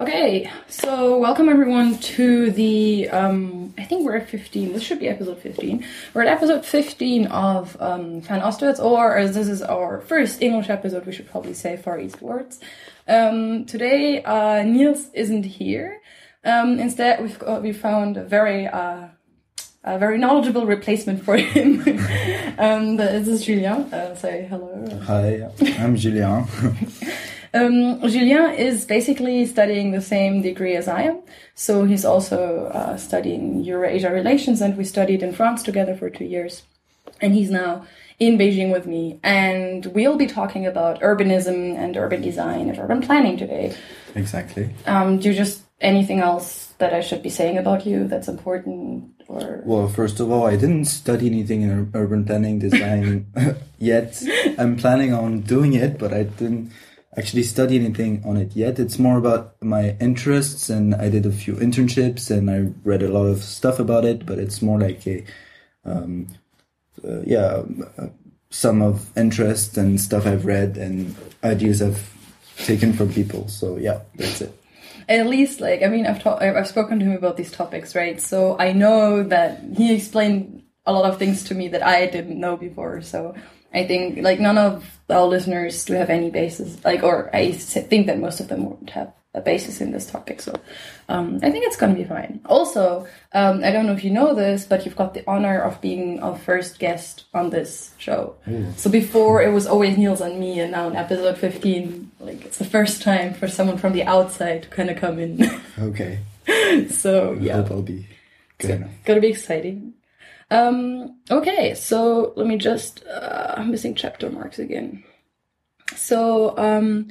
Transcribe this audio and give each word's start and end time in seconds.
Okay, 0.00 0.50
so 0.66 1.18
welcome 1.18 1.48
everyone 1.48 1.96
to 1.98 2.50
the. 2.50 3.08
Um, 3.10 3.72
I 3.78 3.84
think 3.84 4.04
we're 4.04 4.16
at 4.16 4.28
15. 4.28 4.72
This 4.72 4.82
should 4.82 4.98
be 4.98 5.08
episode 5.08 5.38
15. 5.38 5.86
We're 6.12 6.22
at 6.22 6.26
episode 6.26 6.66
15 6.66 7.28
of 7.28 7.76
um, 7.78 8.20
Fern 8.20 8.40
Ostwärts, 8.40 8.82
or 8.82 9.16
as 9.16 9.36
this 9.36 9.46
is 9.46 9.62
our 9.62 10.00
first 10.00 10.42
English 10.42 10.68
episode, 10.68 11.06
we 11.06 11.12
should 11.12 11.30
probably 11.30 11.54
say 11.54 11.76
Far 11.76 12.00
Eastwards. 12.00 12.58
Um, 13.06 13.66
today, 13.66 14.20
uh, 14.24 14.64
Niels 14.64 15.10
isn't 15.14 15.44
here. 15.44 16.00
Um, 16.44 16.80
instead, 16.80 17.22
we've 17.22 17.38
got, 17.38 17.62
we 17.62 17.72
found 17.72 18.16
a 18.16 18.24
very 18.24 18.66
uh, 18.66 19.06
a 19.84 19.98
very 19.98 20.18
knowledgeable 20.18 20.66
replacement 20.66 21.24
for 21.24 21.36
him. 21.36 21.82
um, 22.58 22.96
this 22.96 23.28
is 23.28 23.44
Julien. 23.44 23.94
Uh, 23.94 24.16
say 24.16 24.46
hello. 24.50 24.88
Hi, 25.04 25.48
I'm 25.78 25.94
Julien. 25.94 26.46
Um, 27.54 28.00
Julien 28.08 28.52
is 28.54 28.84
basically 28.84 29.46
studying 29.46 29.92
the 29.92 30.00
same 30.00 30.42
degree 30.42 30.74
as 30.74 30.88
I 30.88 31.02
am. 31.02 31.20
So 31.54 31.84
he's 31.84 32.04
also 32.04 32.66
uh, 32.66 32.96
studying 32.96 33.62
Eurasia 33.62 34.10
relations, 34.10 34.60
and 34.60 34.76
we 34.76 34.84
studied 34.84 35.22
in 35.22 35.32
France 35.32 35.62
together 35.62 35.94
for 35.94 36.10
two 36.10 36.24
years. 36.24 36.64
And 37.20 37.32
he's 37.32 37.50
now 37.50 37.86
in 38.18 38.36
Beijing 38.36 38.72
with 38.72 38.86
me, 38.86 39.20
and 39.22 39.86
we'll 39.86 40.16
be 40.16 40.26
talking 40.26 40.66
about 40.66 41.00
urbanism 41.00 41.76
and 41.76 41.96
urban 41.96 42.22
design 42.22 42.68
and 42.68 42.78
urban 42.78 43.00
planning 43.00 43.36
today. 43.36 43.74
Exactly. 44.16 44.70
Um, 44.86 45.18
do 45.18 45.28
you 45.28 45.34
just 45.34 45.62
anything 45.80 46.20
else 46.20 46.72
that 46.78 46.92
I 46.92 47.00
should 47.00 47.22
be 47.22 47.30
saying 47.30 47.58
about 47.58 47.86
you 47.86 48.08
that's 48.08 48.28
important? 48.28 49.10
Or 49.28 49.62
Well, 49.64 49.88
first 49.88 50.20
of 50.20 50.30
all, 50.30 50.46
I 50.46 50.56
didn't 50.56 50.84
study 50.86 51.26
anything 51.26 51.62
in 51.62 51.90
urban 51.94 52.24
planning 52.24 52.58
design 52.58 53.26
yet. 53.78 54.22
I'm 54.58 54.76
planning 54.76 55.12
on 55.14 55.40
doing 55.40 55.72
it, 55.74 55.98
but 55.98 56.12
I 56.12 56.24
didn't 56.24 56.72
actually 57.16 57.42
study 57.44 57.76
anything 57.76 58.22
on 58.24 58.36
it 58.36 58.54
yet. 58.56 58.78
It's 58.78 58.98
more 58.98 59.18
about 59.18 59.62
my 59.62 59.96
interests, 60.00 60.68
and 60.70 60.94
I 60.94 61.08
did 61.10 61.26
a 61.26 61.32
few 61.32 61.54
internships, 61.54 62.30
and 62.30 62.50
I 62.50 62.72
read 62.84 63.02
a 63.02 63.08
lot 63.08 63.26
of 63.26 63.42
stuff 63.42 63.78
about 63.78 64.04
it. 64.04 64.26
But 64.26 64.38
it's 64.38 64.62
more 64.62 64.78
like 64.80 65.06
a, 65.06 65.24
um, 65.84 66.28
uh, 67.06 67.20
yeah, 67.22 67.62
uh, 67.98 68.08
sum 68.50 68.82
of 68.82 69.16
interest 69.16 69.76
and 69.76 70.00
stuff 70.00 70.26
I've 70.26 70.44
read 70.46 70.76
and 70.76 71.14
ideas 71.42 71.82
I've 71.82 72.08
taken 72.58 72.92
from 72.92 73.12
people. 73.12 73.48
So 73.48 73.76
yeah, 73.76 74.00
that's 74.16 74.40
it. 74.42 74.54
at 75.08 75.26
least 75.26 75.60
like 75.60 75.82
i 75.82 75.86
mean 75.86 76.06
i've 76.06 76.22
talked 76.22 76.42
i've 76.42 76.66
spoken 76.68 76.98
to 76.98 77.04
him 77.04 77.12
about 77.12 77.36
these 77.36 77.52
topics 77.52 77.94
right 77.94 78.20
so 78.20 78.56
i 78.58 78.72
know 78.72 79.22
that 79.22 79.60
he 79.76 79.92
explained 79.94 80.62
a 80.86 80.92
lot 80.92 81.04
of 81.04 81.18
things 81.18 81.44
to 81.44 81.54
me 81.54 81.68
that 81.68 81.82
i 81.82 82.06
didn't 82.06 82.40
know 82.40 82.56
before 82.56 83.02
so 83.02 83.34
i 83.74 83.86
think 83.86 84.18
like 84.22 84.40
none 84.40 84.56
of 84.56 84.93
our 85.10 85.26
listeners 85.26 85.84
do 85.84 85.94
have 85.94 86.10
any 86.10 86.30
basis 86.30 86.82
like 86.84 87.02
or 87.02 87.30
I 87.34 87.52
think 87.52 88.06
that 88.06 88.18
most 88.18 88.40
of 88.40 88.48
them 88.48 88.64
won't 88.64 88.90
have 88.90 89.12
a 89.36 89.40
basis 89.40 89.80
in 89.80 89.90
this 89.90 90.06
topic 90.06 90.40
so 90.40 90.54
um, 91.08 91.40
i 91.42 91.50
think 91.50 91.64
it's 91.66 91.76
gonna 91.76 91.92
be 91.94 92.04
fine. 92.04 92.40
Also 92.46 93.04
um, 93.32 93.64
i 93.64 93.72
don't 93.72 93.84
know 93.86 93.92
if 93.92 94.04
you 94.04 94.10
know 94.10 94.32
this 94.32 94.64
but 94.64 94.84
you've 94.84 94.94
got 94.94 95.12
the 95.12 95.24
honor 95.26 95.60
of 95.60 95.80
being 95.80 96.20
our 96.20 96.36
first 96.38 96.78
guest 96.78 97.24
on 97.34 97.50
this 97.50 97.92
show. 97.98 98.36
So 98.76 98.88
before 98.90 99.42
it 99.42 99.52
was 99.52 99.66
always 99.66 99.98
niels 99.98 100.20
and 100.20 100.38
me 100.38 100.60
and 100.60 100.70
now 100.70 100.86
in 100.88 100.94
episode 100.94 101.36
15 101.36 102.12
like 102.20 102.44
it's 102.44 102.58
the 102.58 102.64
first 102.64 103.02
time 103.02 103.34
for 103.34 103.48
someone 103.48 103.76
from 103.76 103.92
the 103.92 104.04
outside 104.04 104.62
to 104.62 104.68
kind 104.68 104.88
of 104.90 104.96
come 104.98 105.18
in. 105.18 105.40
Okay. 105.80 106.20
so 106.90 107.32
I 107.34 107.42
yeah. 107.42 107.56
Hope 107.56 107.70
I'll 107.72 107.82
be 107.82 108.06
good. 108.58 108.70
enough. 108.70 108.90
gonna 109.04 109.20
be 109.20 109.28
exciting 109.28 109.93
um 110.54 111.18
okay 111.30 111.74
so 111.74 112.32
let 112.36 112.46
me 112.46 112.56
just 112.56 113.04
uh 113.06 113.54
i'm 113.56 113.70
missing 113.70 113.94
chapter 113.94 114.30
marks 114.30 114.58
again. 114.58 115.04
So 115.96 116.56
um 116.58 117.08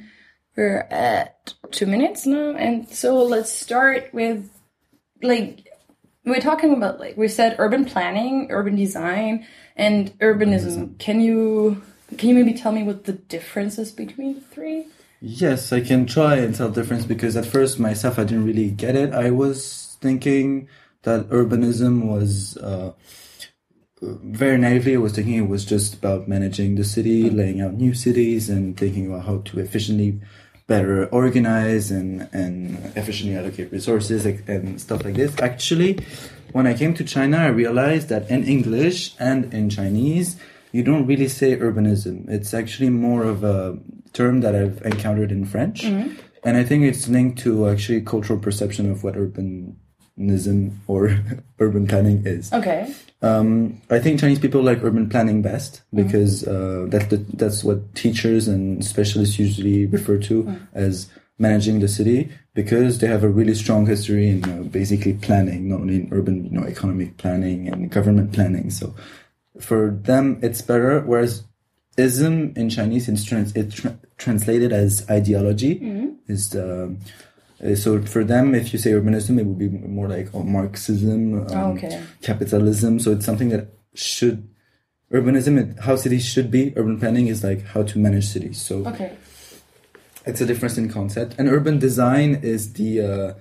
we're 0.56 0.86
at 0.90 1.54
two 1.70 1.86
minutes 1.86 2.26
now 2.26 2.52
and 2.52 2.88
so 2.88 3.22
let's 3.22 3.52
start 3.52 4.12
with 4.12 4.50
like 5.22 5.68
we're 6.24 6.40
talking 6.40 6.72
about 6.72 7.00
like 7.00 7.16
we 7.16 7.28
said 7.28 7.56
urban 7.58 7.84
planning 7.84 8.48
urban 8.50 8.76
design 8.76 9.46
and 9.76 10.16
urbanism. 10.20 10.98
Can 10.98 11.20
you 11.20 11.82
can 12.16 12.28
you 12.28 12.34
maybe 12.34 12.54
tell 12.54 12.72
me 12.72 12.82
what 12.82 13.04
the 13.04 13.12
differences 13.12 13.90
between 13.90 14.34
the 14.34 14.40
three? 14.40 14.86
Yes, 15.20 15.72
I 15.72 15.80
can 15.80 16.06
try 16.06 16.36
and 16.36 16.54
tell 16.54 16.68
the 16.68 16.82
difference 16.82 17.04
because 17.04 17.36
at 17.36 17.46
first 17.46 17.80
myself 17.80 18.18
I 18.18 18.24
didn't 18.24 18.44
really 18.44 18.70
get 18.70 18.94
it. 18.94 19.12
I 19.12 19.30
was 19.30 19.96
thinking 20.00 20.68
that 21.02 21.28
urbanism 21.30 22.04
was 22.04 22.56
uh, 22.58 22.92
very 24.00 24.58
naively. 24.58 24.94
I 24.94 24.98
was 24.98 25.14
thinking 25.14 25.34
it 25.34 25.48
was 25.48 25.64
just 25.64 25.94
about 25.94 26.28
managing 26.28 26.74
the 26.74 26.84
city, 26.84 27.24
mm-hmm. 27.24 27.36
laying 27.36 27.60
out 27.60 27.74
new 27.74 27.94
cities, 27.94 28.48
and 28.50 28.76
thinking 28.76 29.06
about 29.06 29.24
how 29.24 29.38
to 29.38 29.60
efficiently 29.60 30.20
better 30.66 31.06
organize 31.06 31.90
and 31.90 32.28
and 32.32 32.76
efficiently 32.96 33.36
allocate 33.36 33.70
resources 33.70 34.24
and 34.26 34.80
stuff 34.80 35.04
like 35.04 35.14
this. 35.14 35.38
Actually, 35.40 35.98
when 36.52 36.66
I 36.66 36.74
came 36.74 36.94
to 36.94 37.04
China, 37.04 37.38
I 37.38 37.48
realized 37.48 38.08
that 38.08 38.30
in 38.30 38.44
English 38.44 39.14
and 39.18 39.52
in 39.52 39.70
Chinese, 39.70 40.36
you 40.72 40.82
don't 40.82 41.06
really 41.06 41.28
say 41.28 41.56
urbanism. 41.56 42.28
It's 42.28 42.54
actually 42.54 42.90
more 42.90 43.24
of 43.24 43.44
a 43.44 43.78
term 44.12 44.40
that 44.40 44.54
I've 44.54 44.80
encountered 44.82 45.32
in 45.32 45.44
French. 45.44 45.82
Mm-hmm. 45.82 46.14
And 46.44 46.56
I 46.56 46.64
think 46.64 46.84
it's 46.84 47.08
linked 47.08 47.38
to 47.40 47.68
actually 47.68 48.02
cultural 48.02 48.38
perception 48.38 48.90
of 48.90 49.02
what 49.02 49.14
urbanism 49.14 50.76
or 50.86 51.18
urban 51.58 51.86
planning 51.86 52.26
is. 52.26 52.52
okay 52.52 52.94
Um, 53.24 53.80
I 53.88 54.00
think 54.00 54.20
Chinese 54.20 54.38
people 54.38 54.62
like 54.62 54.84
urban 54.84 55.08
planning 55.08 55.40
best 55.40 55.80
because 55.94 56.46
uh, 56.46 56.86
that's 56.88 57.06
the, 57.06 57.16
that's 57.32 57.64
what 57.64 57.94
teachers 57.94 58.48
and 58.48 58.84
specialists 58.84 59.38
usually 59.38 59.86
refer 59.86 60.18
to 60.18 60.60
as 60.74 61.08
managing 61.38 61.80
the 61.80 61.88
city 61.88 62.28
because 62.52 62.98
they 62.98 63.06
have 63.06 63.24
a 63.24 63.28
really 63.28 63.54
strong 63.54 63.86
history 63.86 64.28
in 64.28 64.44
uh, 64.44 64.62
basically 64.64 65.14
planning, 65.14 65.70
not 65.70 65.80
only 65.80 65.96
in 65.96 66.08
urban, 66.12 66.44
you 66.44 66.50
know, 66.50 66.66
economic 66.66 67.16
planning 67.16 67.66
and 67.66 67.90
government 67.90 68.32
planning. 68.32 68.68
So 68.70 68.94
for 69.58 69.90
them, 69.90 70.38
it's 70.42 70.60
better. 70.60 71.00
Whereas 71.00 71.44
ism 71.96 72.52
in 72.56 72.68
Chinese, 72.68 73.08
it's, 73.08 73.24
trans- 73.24 73.56
it's 73.56 73.74
tra- 73.74 73.98
translated 74.18 74.70
as 74.70 75.08
ideology. 75.08 75.72
Is 76.26 76.50
the 76.50 76.94
so 77.74 78.02
for 78.02 78.24
them, 78.24 78.54
if 78.54 78.72
you 78.72 78.78
say 78.78 78.90
urbanism, 78.92 79.38
it 79.38 79.46
would 79.46 79.58
be 79.58 79.68
more 79.68 80.08
like 80.08 80.28
oh, 80.34 80.42
Marxism, 80.42 81.46
um, 81.50 81.76
Okay. 81.76 82.02
capitalism. 82.20 82.98
So 82.98 83.12
it's 83.12 83.24
something 83.24 83.48
that 83.50 83.68
should 83.94 84.48
urbanism, 85.12 85.58
it, 85.58 85.84
how 85.84 85.96
cities 85.96 86.24
should 86.24 86.50
be. 86.50 86.72
Urban 86.76 86.98
planning 86.98 87.28
is 87.28 87.44
like 87.44 87.64
how 87.66 87.82
to 87.84 87.98
manage 87.98 88.26
cities. 88.26 88.60
So 88.60 88.86
okay 88.86 89.12
it's 90.26 90.40
a 90.40 90.46
difference 90.46 90.78
in 90.78 90.88
concept. 90.88 91.34
And 91.38 91.48
urban 91.48 91.78
design 91.78 92.36
is 92.42 92.74
the 92.74 93.00
uh, 93.00 93.34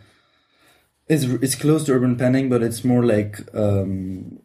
is 1.08 1.26
it's 1.36 1.56
close 1.56 1.86
to 1.86 1.94
urban 1.94 2.16
planning, 2.18 2.50
but 2.50 2.64
it's 2.64 2.84
more 2.84 3.06
like 3.06 3.40
um, 3.56 4.40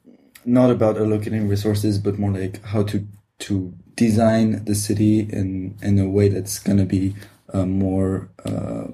not 0.45 0.71
about 0.71 0.97
allocating 0.97 1.49
resources, 1.49 1.99
but 1.99 2.19
more 2.19 2.33
like 2.33 2.63
how 2.65 2.83
to 2.85 3.07
to 3.41 3.75
design 3.95 4.65
the 4.65 4.75
city 4.75 5.21
in 5.21 5.77
in 5.83 5.99
a 5.99 6.09
way 6.09 6.29
that's 6.29 6.59
gonna 6.59 6.85
be 6.85 7.15
uh, 7.53 7.67
more 7.67 8.31
uh, 8.45 8.87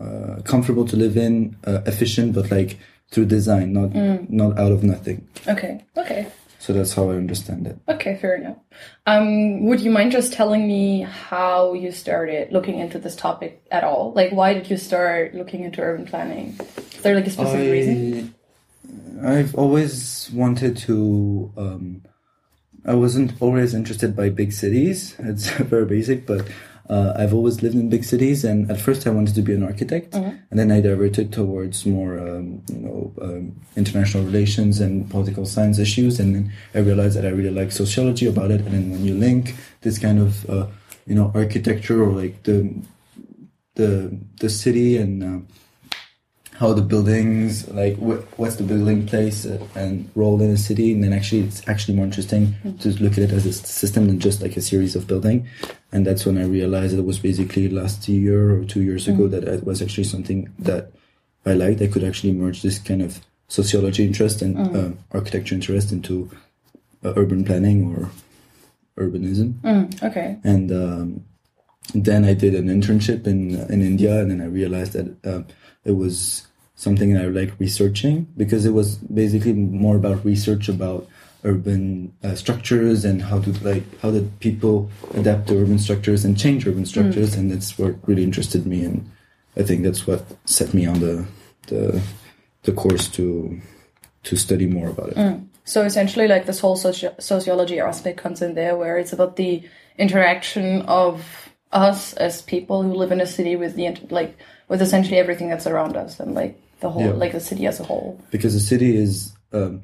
uh, 0.00 0.40
comfortable 0.44 0.84
to 0.86 0.96
live 0.96 1.16
in, 1.16 1.56
uh, 1.66 1.80
efficient, 1.86 2.34
but 2.34 2.50
like 2.50 2.78
through 3.10 3.26
design, 3.26 3.72
not 3.72 3.94
not 4.30 4.58
out 4.58 4.72
of 4.72 4.82
nothing. 4.82 5.26
okay 5.46 5.84
okay 5.96 6.26
So 6.60 6.72
that's 6.74 6.92
how 6.92 7.08
I 7.10 7.14
understand 7.16 7.66
it. 7.70 7.76
Okay, 7.88 8.18
fair 8.20 8.34
enough. 8.36 8.58
Um, 9.06 9.64
would 9.66 9.80
you 9.80 9.90
mind 9.90 10.10
just 10.12 10.32
telling 10.34 10.66
me 10.66 11.06
how 11.30 11.72
you 11.72 11.90
started 11.92 12.50
looking 12.52 12.76
into 12.82 12.98
this 12.98 13.14
topic 13.16 13.62
at 13.70 13.84
all? 13.84 14.12
Like, 14.12 14.30
why 14.32 14.52
did 14.54 14.66
you 14.70 14.76
start 14.76 15.34
looking 15.38 15.62
into 15.64 15.80
urban 15.80 16.04
planning? 16.04 16.58
Is 16.94 17.00
there 17.02 17.14
like 17.14 17.26
a 17.26 17.30
specific 17.30 17.70
reason? 17.72 18.34
I've 19.22 19.54
always 19.54 20.28
wanted 20.34 20.76
to. 20.88 21.50
Um, 21.56 22.02
I 22.84 22.94
wasn't 22.94 23.32
always 23.40 23.72
interested 23.72 24.14
by 24.16 24.28
big 24.30 24.52
cities. 24.52 25.14
It's 25.18 25.48
very 25.72 25.86
basic, 25.86 26.26
but 26.26 26.42
uh, 26.88 27.12
I've 27.16 27.34
always 27.34 27.62
lived 27.62 27.74
in 27.74 27.88
big 27.88 28.04
cities. 28.04 28.44
And 28.44 28.70
at 28.70 28.80
first, 28.80 29.06
I 29.06 29.10
wanted 29.10 29.34
to 29.34 29.42
be 29.42 29.52
an 29.52 29.62
architect, 29.62 30.14
and 30.50 30.58
then 30.58 30.70
I 30.72 30.80
diverted 30.80 31.32
towards 31.32 31.84
more, 31.84 32.18
um, 32.18 32.62
you 32.68 32.78
know, 32.78 33.12
um, 33.20 33.60
international 33.76 34.24
relations 34.24 34.80
and 34.80 35.08
political 35.10 35.44
science 35.44 35.78
issues. 35.78 36.18
And 36.20 36.34
then 36.34 36.52
I 36.74 36.78
realized 36.78 37.16
that 37.16 37.26
I 37.26 37.30
really 37.30 37.50
like 37.50 37.72
sociology 37.72 38.26
about 38.26 38.50
it. 38.50 38.60
And 38.62 38.72
then 38.72 38.90
when 38.90 39.04
you 39.04 39.14
link 39.14 39.54
this 39.82 39.98
kind 39.98 40.18
of, 40.18 40.48
uh, 40.48 40.66
you 41.06 41.14
know, 41.14 41.30
architecture 41.34 42.02
or 42.02 42.12
like 42.12 42.42
the 42.44 42.74
the 43.74 44.18
the 44.40 44.50
city 44.50 44.96
and 44.96 45.22
uh, 45.22 45.38
how 46.58 46.72
the 46.72 46.82
buildings 46.82 47.68
like 47.68 47.96
wh- 47.98 48.22
what's 48.38 48.56
the 48.56 48.64
building 48.64 49.06
place 49.06 49.46
uh, 49.46 49.64
and 49.76 50.10
role 50.16 50.42
in 50.42 50.50
a 50.50 50.56
city 50.56 50.92
and 50.92 51.04
then 51.04 51.12
actually 51.12 51.42
it's 51.42 51.66
actually 51.68 51.94
more 51.94 52.04
interesting 52.04 52.52
to 52.80 52.88
look 53.00 53.12
at 53.12 53.18
it 53.18 53.30
as 53.30 53.46
a 53.46 53.52
system 53.52 54.08
than 54.08 54.18
just 54.18 54.42
like 54.42 54.56
a 54.56 54.60
series 54.60 54.96
of 54.96 55.06
building. 55.06 55.46
And 55.92 56.04
that's 56.04 56.26
when 56.26 56.36
i 56.36 56.42
realized 56.42 56.98
it 56.98 57.04
was 57.04 57.20
basically 57.20 57.68
last 57.68 58.08
year 58.08 58.58
or 58.58 58.64
two 58.64 58.82
years 58.82 59.06
ago 59.06 59.28
that 59.28 59.44
it 59.44 59.64
was 59.64 59.80
actually 59.80 60.04
something 60.04 60.52
that 60.58 60.90
i 61.46 61.52
liked. 61.54 61.80
I 61.80 61.86
could 61.86 62.04
actually 62.04 62.32
merge 62.32 62.62
this 62.62 62.78
kind 62.78 63.02
of 63.02 63.20
sociology 63.46 64.04
interest 64.04 64.42
and 64.42 64.58
uh, 64.76 64.90
architecture 65.12 65.54
interest 65.54 65.92
into 65.92 66.28
uh, 67.04 67.12
urban 67.16 67.44
planning 67.44 67.94
or 67.94 68.10
urbanism. 69.02 69.52
Mm, 69.62 70.02
okay. 70.02 70.38
and 70.42 70.72
um, 70.72 71.24
then 71.94 72.24
I 72.24 72.34
did 72.34 72.54
an 72.54 72.66
internship 72.66 73.26
in 73.26 73.54
in 73.70 73.80
India, 73.80 74.20
and 74.20 74.30
then 74.30 74.40
I 74.42 74.46
realized 74.46 74.92
that 74.92 75.08
uh, 75.24 75.42
it 75.84 75.92
was 75.92 76.47
something 76.78 77.12
that 77.12 77.24
I 77.24 77.26
like 77.26 77.58
researching 77.58 78.28
because 78.36 78.64
it 78.64 78.70
was 78.70 78.98
basically 78.98 79.52
more 79.52 79.96
about 79.96 80.24
research 80.24 80.68
about 80.68 81.08
urban 81.42 82.12
uh, 82.22 82.36
structures 82.36 83.04
and 83.04 83.20
how 83.20 83.40
to 83.40 83.50
like 83.64 83.82
how 84.00 84.12
did 84.12 84.38
people 84.38 84.88
adapt 85.14 85.48
to 85.48 85.58
urban 85.58 85.78
structures 85.80 86.24
and 86.24 86.38
change 86.38 86.66
urban 86.66 86.86
structures, 86.86 87.34
and 87.34 87.50
that's 87.50 87.76
what 87.78 87.96
really 88.08 88.22
interested 88.22 88.64
me, 88.64 88.84
and 88.84 89.10
I 89.56 89.64
think 89.64 89.82
that's 89.82 90.06
what 90.06 90.24
set 90.44 90.72
me 90.72 90.86
on 90.86 91.00
the 91.00 91.26
the 91.66 92.00
the 92.62 92.72
course 92.72 93.08
to 93.08 93.60
to 94.22 94.36
study 94.36 94.66
more 94.66 94.88
about 94.88 95.10
it. 95.10 95.40
So 95.64 95.82
essentially, 95.82 96.28
like 96.28 96.46
this 96.46 96.60
whole 96.60 96.76
soci- 96.76 97.20
sociology 97.20 97.80
aspect 97.80 98.18
comes 98.18 98.40
in 98.40 98.54
there, 98.54 98.76
where 98.76 98.98
it's 98.98 99.12
about 99.12 99.36
the 99.36 99.62
interaction 99.98 100.82
of 100.82 101.50
us 101.72 102.12
as 102.14 102.40
people 102.42 102.82
who 102.82 102.94
live 102.94 103.12
in 103.12 103.20
a 103.20 103.26
city 103.26 103.56
with 103.56 103.74
the 103.74 103.96
like 104.10 104.38
with 104.68 104.80
essentially 104.80 105.18
everything 105.18 105.48
that's 105.48 105.66
around 105.66 105.96
us 105.96 106.20
and 106.20 106.34
like 106.34 106.58
the 106.80 106.90
whole 106.90 107.02
Yeah. 107.02 107.12
like 107.12 107.32
the 107.32 107.40
city 107.40 107.66
as 107.66 107.80
a 107.80 107.84
whole. 107.84 108.20
because 108.30 108.54
the 108.54 108.60
city 108.60 108.96
is 108.96 109.32
um, 109.52 109.82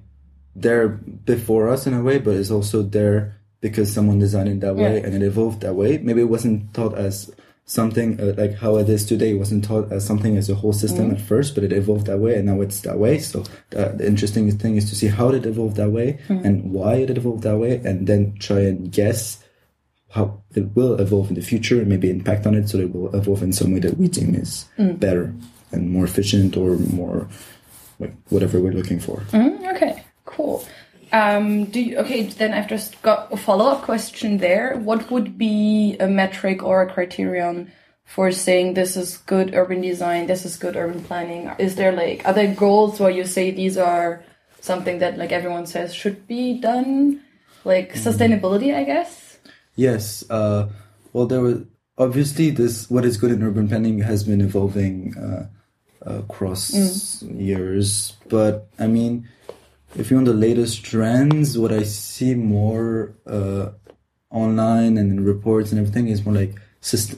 there 0.54 0.88
before 0.88 1.68
us 1.68 1.86
in 1.86 1.94
a 1.94 2.02
way, 2.02 2.18
but 2.18 2.34
it's 2.36 2.50
also 2.50 2.82
there 2.82 3.34
because 3.60 3.92
someone 3.92 4.18
designed 4.18 4.48
it 4.48 4.60
that 4.60 4.76
way 4.76 4.98
Yeah. 4.98 5.04
and 5.06 5.14
it 5.14 5.22
evolved 5.22 5.60
that 5.62 5.74
way. 5.74 5.98
Maybe 5.98 6.20
it 6.20 6.28
wasn't 6.28 6.72
thought 6.74 6.96
as 6.96 7.30
something 7.66 8.20
uh, 8.20 8.34
like 8.36 8.54
how 8.54 8.76
it 8.76 8.88
is 8.90 9.06
today. 9.06 9.30
It 9.30 9.38
wasn't 9.38 9.64
taught 9.64 9.90
as 9.90 10.04
something 10.04 10.36
as 10.36 10.50
a 10.50 10.54
whole 10.54 10.74
system 10.74 11.06
Mm-hmm. 11.06 11.14
at 11.16 11.20
first, 11.22 11.54
but 11.54 11.64
it 11.64 11.72
evolved 11.72 12.06
that 12.06 12.18
way, 12.20 12.36
and 12.36 12.44
now 12.46 12.60
it's 12.60 12.80
that 12.82 12.98
way. 12.98 13.18
So 13.18 13.40
uh, 13.74 13.88
the 13.96 14.06
interesting 14.06 14.50
thing 14.58 14.76
is 14.76 14.88
to 14.90 14.94
see 14.94 15.06
how 15.08 15.30
it 15.30 15.46
evolved 15.46 15.76
that 15.76 15.90
way 15.90 16.18
Mm-hmm. 16.28 16.44
and 16.46 16.72
why 16.72 16.96
it 16.96 17.10
evolved 17.16 17.42
that 17.44 17.56
way, 17.58 17.80
and 17.84 18.06
then 18.06 18.34
try 18.38 18.60
and 18.60 18.92
guess 18.92 19.38
how 20.10 20.42
it 20.54 20.76
will 20.76 21.00
evolve 21.00 21.28
in 21.30 21.34
the 21.34 21.42
future 21.42 21.80
and 21.80 21.88
maybe 21.88 22.08
impact 22.10 22.46
on 22.46 22.54
it 22.54 22.68
so 22.68 22.78
it 22.78 22.94
will 22.94 23.12
evolve 23.16 23.42
in 23.42 23.52
some 23.52 23.72
way 23.72 23.80
that 23.80 23.96
we 23.98 24.06
deem 24.08 24.34
is 24.36 24.66
Mm. 24.78 25.00
better 25.00 25.34
and 25.74 25.90
more 25.90 26.04
efficient 26.04 26.56
or 26.56 26.76
more 26.76 27.28
like 27.98 28.14
whatever 28.28 28.60
we're 28.60 28.72
looking 28.72 29.00
for. 29.00 29.20
Mm, 29.32 29.74
okay, 29.74 30.04
cool. 30.24 30.64
Um, 31.12 31.66
do 31.66 31.80
you, 31.80 31.98
okay? 31.98 32.24
Then 32.24 32.52
I've 32.52 32.68
just 32.68 33.00
got 33.02 33.32
a 33.32 33.36
follow 33.36 33.66
up 33.66 33.82
question 33.82 34.38
there. 34.38 34.76
What 34.78 35.10
would 35.10 35.38
be 35.38 35.96
a 36.00 36.08
metric 36.08 36.62
or 36.62 36.82
a 36.82 36.92
criterion 36.92 37.70
for 38.04 38.32
saying 38.32 38.74
this 38.74 38.96
is 38.96 39.18
good 39.18 39.54
urban 39.54 39.80
design, 39.80 40.26
this 40.26 40.44
is 40.44 40.56
good 40.56 40.76
urban 40.76 41.02
planning? 41.04 41.50
Is 41.58 41.76
there 41.76 41.92
like 41.92 42.26
are 42.26 42.32
there 42.32 42.52
goals 42.52 42.98
where 42.98 43.10
you 43.10 43.24
say 43.24 43.50
these 43.50 43.78
are 43.78 44.24
something 44.60 44.98
that 44.98 45.16
like 45.16 45.30
everyone 45.30 45.66
says 45.66 45.94
should 45.94 46.26
be 46.26 46.58
done, 46.58 47.22
like 47.64 47.94
sustainability, 47.94 48.74
I 48.74 48.84
guess? 48.84 49.38
Yes. 49.76 50.24
Uh, 50.28 50.68
well, 51.12 51.26
there 51.26 51.40
was 51.40 51.62
obviously 51.96 52.50
this. 52.50 52.90
What 52.90 53.04
is 53.04 53.16
good 53.16 53.30
in 53.30 53.42
urban 53.42 53.68
planning 53.68 54.00
has 54.00 54.24
been 54.24 54.40
evolving 54.40 55.16
uh, 55.16 55.46
across 56.04 56.72
years, 57.22 58.16
but 58.28 58.68
I 58.78 58.86
mean, 58.86 59.28
if 59.96 60.10
you 60.10 60.16
want 60.16 60.26
the 60.26 60.34
latest 60.34 60.84
trends, 60.84 61.56
what 61.58 61.72
I 61.72 61.82
see 61.84 62.34
more 62.34 63.14
uh, 63.26 63.70
online 64.30 64.98
and 64.98 65.10
in 65.12 65.24
reports 65.24 65.70
and 65.70 65.80
everything 65.80 66.08
is 66.08 66.24
more 66.24 66.34
like 66.34 66.54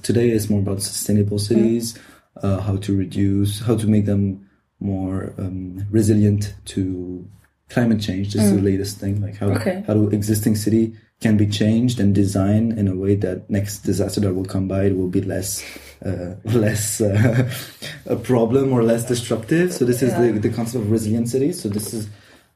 today 0.02 0.30
is 0.30 0.48
more 0.50 0.60
about 0.60 0.82
sustainable 0.82 1.38
cities, 1.38 1.98
uh, 2.42 2.60
how 2.60 2.76
to 2.76 2.96
reduce, 2.96 3.60
how 3.60 3.76
to 3.76 3.86
make 3.86 4.04
them 4.06 4.48
more 4.78 5.32
um, 5.38 5.84
resilient 5.90 6.54
to 6.66 7.26
climate 7.70 8.00
change. 8.00 8.32
This 8.34 8.44
is 8.44 8.52
the 8.52 8.62
latest 8.62 8.98
thing, 8.98 9.20
like 9.20 9.36
how 9.36 9.48
Okay. 9.50 9.82
how 9.86 9.94
to 9.94 10.08
existing 10.10 10.54
city 10.56 10.94
can 11.20 11.36
be 11.36 11.46
changed 11.46 11.98
and 11.98 12.14
designed 12.14 12.78
in 12.78 12.88
a 12.88 12.94
way 12.94 13.14
that 13.16 13.48
next 13.48 13.78
disaster 13.80 14.20
that 14.20 14.34
will 14.34 14.44
come 14.44 14.68
by 14.68 14.84
it 14.84 14.96
will 14.96 15.08
be 15.08 15.22
less 15.22 15.64
uh, 16.04 16.34
less 16.44 17.00
uh, 17.00 17.50
a 18.06 18.16
problem 18.16 18.72
or 18.72 18.82
less 18.82 19.04
destructive. 19.06 19.72
So 19.72 19.84
this 19.84 20.02
is 20.02 20.12
Yeah. 20.12 20.32
the, 20.32 20.38
the 20.40 20.50
concept 20.50 20.84
of 20.84 20.90
resilient 20.90 21.28
cities. 21.28 21.60
So 21.62 21.68
this 21.70 21.94
is 21.94 22.08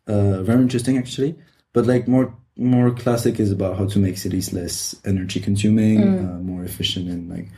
uh, 0.06 0.42
very 0.42 0.60
interesting 0.62 0.98
actually. 0.98 1.36
But 1.72 1.86
like 1.86 2.06
more 2.08 2.34
more 2.56 2.90
classic 2.90 3.40
is 3.40 3.50
about 3.50 3.78
how 3.78 3.86
to 3.86 3.98
make 3.98 4.18
cities 4.18 4.52
less 4.52 4.94
energy 5.06 5.40
consuming, 5.40 6.18
uh, 6.18 6.38
more 6.42 6.62
efficient 6.64 7.08
and 7.08 7.30
like 7.30 7.48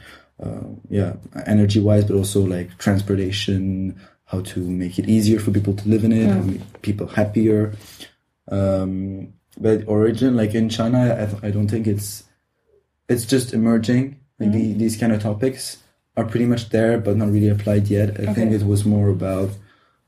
uh, 0.40 0.68
yeah 0.88 1.14
energy 1.46 1.80
wise, 1.80 2.04
but 2.04 2.16
also 2.16 2.42
like 2.42 2.78
transportation. 2.78 3.98
How 4.26 4.40
to 4.40 4.60
make 4.60 4.98
it 4.98 5.08
easier 5.10 5.38
for 5.38 5.50
people 5.50 5.74
to 5.74 5.88
live 5.88 6.04
in 6.04 6.12
it, 6.12 6.28
to 6.28 6.42
make 6.42 6.80
people 6.80 7.06
happier. 7.06 7.74
Um, 8.48 9.34
but 9.58 9.86
origin, 9.86 10.36
like 10.36 10.54
in 10.54 10.68
China, 10.68 10.98
I, 11.42 11.46
I 11.48 11.50
don't 11.50 11.68
think 11.68 11.86
it's 11.86 12.24
it's 13.08 13.24
just 13.24 13.52
emerging. 13.52 14.18
Like 14.38 14.52
the, 14.52 14.72
these 14.72 14.96
kind 14.96 15.12
of 15.12 15.22
topics 15.22 15.78
are 16.16 16.24
pretty 16.24 16.46
much 16.46 16.70
there, 16.70 16.98
but 16.98 17.16
not 17.16 17.30
really 17.30 17.48
applied 17.48 17.88
yet. 17.88 18.18
I 18.20 18.32
think 18.32 18.52
it 18.52 18.64
was 18.64 18.84
more 18.84 19.08
about 19.08 19.50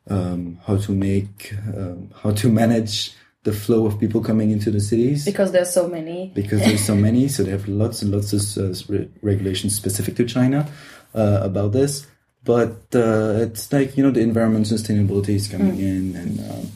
um, 0.09 0.59
how 0.67 0.77
to 0.79 0.93
make, 0.93 1.55
um, 1.77 2.11
how 2.23 2.33
to 2.33 2.49
manage 2.49 3.13
the 3.45 3.53
flow 3.53 3.87
of 3.87 4.01
people 4.01 4.23
coming 4.23 4.51
into 4.51 4.71
the 4.71 4.81
cities 4.81 5.25
Because 5.25 5.53
there's 5.53 5.71
so 5.71 5.87
many. 5.87 6.33
because 6.35 6.61
there's 6.61 6.85
so 6.85 6.95
many. 6.95 7.29
So 7.29 7.43
they 7.43 7.51
have 7.51 7.69
lots 7.69 8.03
and 8.03 8.11
lots 8.11 8.33
of 8.33 8.41
uh, 8.59 8.75
re- 8.89 9.09
regulations 9.23 9.77
specific 9.77 10.17
to 10.17 10.25
China 10.25 10.67
uh, 11.15 11.41
about 11.43 11.73
this. 11.73 12.07
But 12.43 12.77
uh, 12.95 13.37
it's 13.41 13.73
like 13.73 13.97
you 13.97 14.03
know 14.03 14.11
the 14.11 14.21
environment 14.21 14.67
sustainability 14.67 15.31
is 15.31 15.49
coming 15.49 15.79
in, 15.79 16.15
and 16.17 16.41
um, 16.51 16.73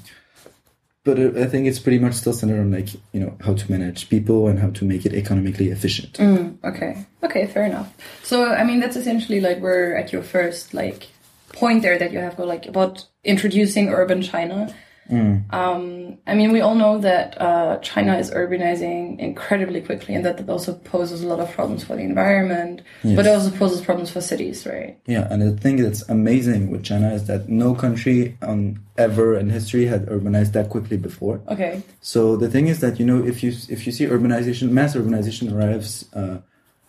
but 1.09 1.19
I 1.19 1.47
think 1.47 1.67
it's 1.67 1.79
pretty 1.79 1.99
much 1.99 2.13
still 2.13 2.35
centered 2.35 2.61
on 2.61 2.71
like 2.71 2.93
you 3.13 3.21
know 3.21 3.35
how 3.41 3.55
to 3.55 3.71
manage 3.71 4.11
people 4.11 4.47
and 4.47 4.59
how 4.59 4.69
to 4.69 4.85
make 4.85 5.07
it 5.07 5.15
economically 5.15 5.71
efficient. 5.71 6.13
Mm, 6.19 6.63
okay. 6.63 7.07
Okay, 7.23 7.47
fair 7.47 7.65
enough. 7.65 7.91
So 8.23 8.45
I 8.45 8.63
mean 8.63 8.79
that's 8.79 8.97
essentially 8.97 9.41
like 9.41 9.59
we're 9.61 9.97
at 9.97 10.13
your 10.13 10.23
first 10.23 10.75
like 10.75 11.09
point 11.55 11.81
there 11.81 11.99
that 11.99 12.13
you 12.13 12.19
have 12.19 12.39
like 12.39 12.67
about 12.67 13.07
introducing 13.25 13.89
urban 13.89 14.21
China. 14.21 14.75
Um, 15.11 16.19
I 16.27 16.35
mean, 16.35 16.53
we 16.53 16.61
all 16.61 16.75
know 16.75 16.99
that 16.99 17.41
uh, 17.41 17.79
China 17.79 18.19
is 18.19 18.31
urbanizing 18.31 19.19
incredibly 19.19 19.81
quickly, 19.81 20.15
and 20.15 20.25
that 20.25 20.37
that 20.37 20.49
also 20.49 20.75
poses 20.75 21.23
a 21.23 21.27
lot 21.27 21.41
of 21.41 21.51
problems 21.53 21.85
for 21.85 21.97
the 21.97 22.03
environment, 22.03 22.83
but 23.03 23.27
it 23.27 23.29
also 23.29 23.51
poses 23.51 23.81
problems 23.81 24.11
for 24.11 24.21
cities, 24.21 24.67
right? 24.67 24.99
Yeah, 25.07 25.27
and 25.31 25.41
the 25.41 25.57
thing 25.57 25.77
that's 25.77 26.07
amazing 26.09 26.71
with 26.71 26.85
China 26.85 27.13
is 27.13 27.27
that 27.27 27.49
no 27.49 27.75
country 27.75 28.37
on 28.43 28.81
ever 28.99 29.39
in 29.39 29.49
history 29.49 29.87
had 29.87 30.07
urbanized 30.07 30.53
that 30.53 30.69
quickly 30.69 30.97
before. 30.97 31.41
Okay. 31.49 31.83
So 32.01 32.37
the 32.37 32.51
thing 32.51 32.69
is 32.69 32.81
that 32.81 32.99
you 32.99 33.07
know 33.07 33.25
if 33.25 33.43
you 33.43 33.51
if 33.69 33.87
you 33.87 33.93
see 33.93 34.07
urbanization, 34.07 34.71
mass 34.71 34.95
urbanization 34.95 35.53
arrives 35.53 36.13
uh, 36.15 36.39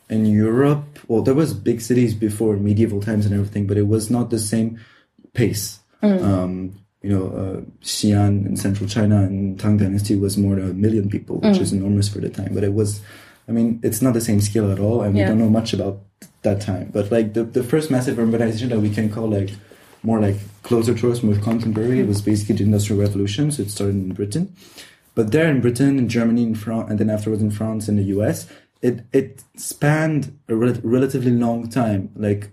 in 0.10 0.26
Europe. 0.26 1.00
Well, 1.08 1.22
there 1.22 1.36
was 1.36 1.54
big 1.54 1.80
cities 1.82 2.14
before 2.14 2.58
medieval 2.58 3.00
times 3.02 3.26
and 3.26 3.34
everything, 3.34 3.68
but 3.68 3.78
it 3.78 3.88
was 3.88 4.10
not 4.10 4.30
the 4.30 4.40
same 4.40 4.80
pace. 5.34 5.80
Um, 6.02 6.80
you 7.02 7.10
know, 7.10 7.28
uh, 7.28 7.62
Xi'an 7.82 8.46
in 8.46 8.58
central 8.58 8.90
China 8.90 9.24
and 9.24 9.60
Tang 9.60 9.78
Dynasty 9.78 10.16
was 10.16 10.38
more 10.38 10.56
than 10.56 10.70
a 10.70 10.74
million 10.74 11.10
people, 11.10 11.38
which 11.38 11.58
mm. 11.58 11.62
is 11.62 11.72
enormous 11.72 12.10
for 12.10 12.20
the 12.20 12.30
time. 12.30 12.54
But 12.54 12.64
it 12.64 12.74
was, 12.74 13.02
I 13.48 13.52
mean, 13.52 13.80
it's 13.84 14.02
not 14.02 14.14
the 14.14 14.22
same 14.22 14.42
scale 14.42 14.70
at 14.72 14.80
all, 14.80 15.02
and 15.02 15.16
we 15.16 15.22
don't 15.22 15.40
know 15.40 15.50
much 15.50 15.74
about 15.74 16.02
that 16.42 16.62
time. 16.62 16.90
But 16.92 17.12
like 17.12 17.34
the 17.34 17.44
the 17.44 17.64
first 17.64 17.90
massive 17.90 18.18
urbanization 18.18 18.70
that 18.70 18.80
we 18.80 18.90
can 18.90 19.10
call 19.10 19.30
like 19.30 19.52
more 20.04 20.20
like 20.20 20.38
closer 20.64 20.94
to 20.94 21.12
us, 21.12 21.24
more 21.24 21.36
contemporary, 21.36 22.00
mm. 22.00 22.08
was 22.08 22.22
basically 22.22 22.56
the 22.56 22.64
Industrial 22.64 23.02
Revolution. 23.02 23.52
So 23.52 23.62
it 23.64 23.72
started 23.72 23.96
in 23.96 24.14
Britain. 24.14 24.54
But 25.16 25.32
there 25.32 25.50
in 25.50 25.62
Britain, 25.62 25.98
in 25.98 26.08
Germany, 26.10 26.44
in 26.44 26.56
France, 26.56 26.90
and 26.90 27.00
then 27.00 27.10
afterwards 27.10 27.42
in 27.42 27.52
France 27.52 27.88
and 27.88 27.98
the 27.98 28.04
US, 28.16 28.46
it 28.82 29.06
it 29.14 29.44
spanned 29.56 30.38
a 30.50 30.56
rel- 30.56 30.82
relatively 30.84 31.32
long 31.32 31.70
time, 31.70 32.12
like 32.16 32.52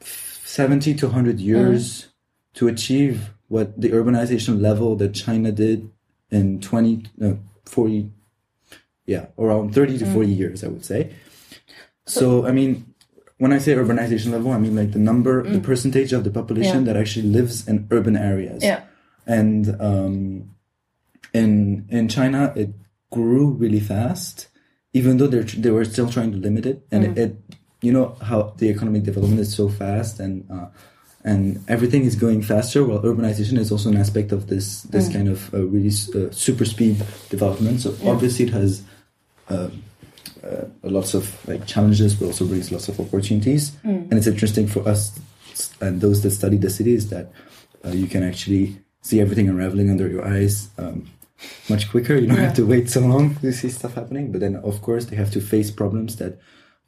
seventy 0.00 0.94
to 0.94 1.08
hundred 1.08 1.38
mm. 1.38 1.44
years, 1.44 2.08
to 2.54 2.68
achieve 2.68 3.30
what 3.50 3.74
the 3.80 3.90
urbanization 3.90 4.60
level 4.62 4.94
that 5.02 5.12
China 5.12 5.50
did 5.50 5.90
in 6.30 6.60
20, 6.60 7.02
no, 7.18 7.38
40, 7.66 8.08
yeah, 9.06 9.26
around 9.36 9.74
30 9.74 9.98
to 9.98 10.06
40 10.06 10.28
years, 10.30 10.62
I 10.62 10.68
would 10.68 10.84
say. 10.84 11.10
So, 12.06 12.46
I 12.46 12.52
mean, 12.52 12.94
when 13.38 13.52
I 13.52 13.58
say 13.58 13.74
urbanization 13.74 14.30
level, 14.30 14.52
I 14.52 14.58
mean 14.58 14.76
like 14.76 14.92
the 14.92 15.00
number, 15.00 15.42
the 15.42 15.58
percentage 15.60 16.12
of 16.12 16.22
the 16.22 16.30
population 16.30 16.78
Yeah. 16.86 16.92
that 16.92 16.96
actually 17.02 17.26
lives 17.38 17.66
in 17.66 17.88
urban 17.90 18.16
areas 18.16 18.62
Yeah. 18.62 18.82
and 19.26 19.62
um, 19.80 20.54
in 21.32 21.86
in 21.88 22.08
China 22.08 22.52
it 22.54 22.70
grew 23.10 23.46
really 23.62 23.80
fast, 23.80 24.46
even 24.92 25.16
though 25.16 25.26
they 25.26 25.40
they 25.64 25.70
were 25.70 25.84
still 25.84 26.08
trying 26.08 26.30
to 26.32 26.38
limit 26.38 26.66
it. 26.66 26.78
And 26.92 27.00
it, 27.04 27.18
it, 27.18 27.32
you 27.82 27.92
know 27.96 28.06
how 28.28 28.54
the 28.58 28.68
economic 28.68 29.02
development 29.10 29.40
is 29.40 29.50
so 29.60 29.68
fast 29.68 30.20
and 30.20 30.44
uh, 30.50 30.68
and 31.24 31.62
everything 31.68 32.04
is 32.04 32.16
going 32.16 32.42
faster. 32.42 32.84
While 32.84 33.02
urbanization 33.02 33.58
is 33.58 33.70
also 33.70 33.90
an 33.90 33.96
aspect 33.96 34.32
of 34.32 34.46
this 34.46 34.82
this 34.82 35.12
kind 35.12 35.28
of 35.28 35.52
uh, 35.54 35.66
really 35.66 35.92
uh, 36.14 36.30
super 36.30 36.64
speed 36.64 36.96
development. 37.28 37.80
So 37.80 37.94
obviously 38.04 38.46
it 38.46 38.52
has. 38.52 38.82
Um, 39.48 39.82
uh, 40.42 40.64
lots 40.84 41.12
of 41.12 41.36
like 41.46 41.66
challenges, 41.66 42.14
but 42.14 42.24
also 42.26 42.46
brings 42.46 42.72
lots 42.72 42.88
of 42.88 42.98
opportunities. 42.98 43.76
And 44.10 44.14
it's 44.14 44.26
interesting 44.26 44.66
for 44.66 44.88
us 44.88 45.20
and 45.80 46.00
those 46.00 46.22
that 46.22 46.30
study 46.30 46.56
the 46.56 46.70
cities 46.70 47.10
that 47.10 47.30
uh, 47.84 47.90
you 47.90 48.06
can 48.06 48.22
actually 48.22 48.80
see 49.02 49.20
everything 49.20 49.48
unraveling 49.48 49.90
under 49.90 50.08
your 50.08 50.26
eyes 50.26 50.68
um, 50.78 51.10
much 51.68 51.90
quicker. 51.90 52.16
You 52.16 52.26
don't 52.26 52.38
have 52.38 52.54
to 52.54 52.66
wait 52.66 52.90
so 52.90 53.00
long 53.00 53.34
to 53.36 53.52
see 53.52 53.70
stuff 53.70 53.94
happening. 53.94 54.30
But 54.32 54.40
then, 54.40 54.56
of 54.56 54.82
course, 54.82 55.06
they 55.06 55.16
have 55.16 55.30
to 55.32 55.40
face 55.40 55.70
problems 55.70 56.16
that 56.16 56.38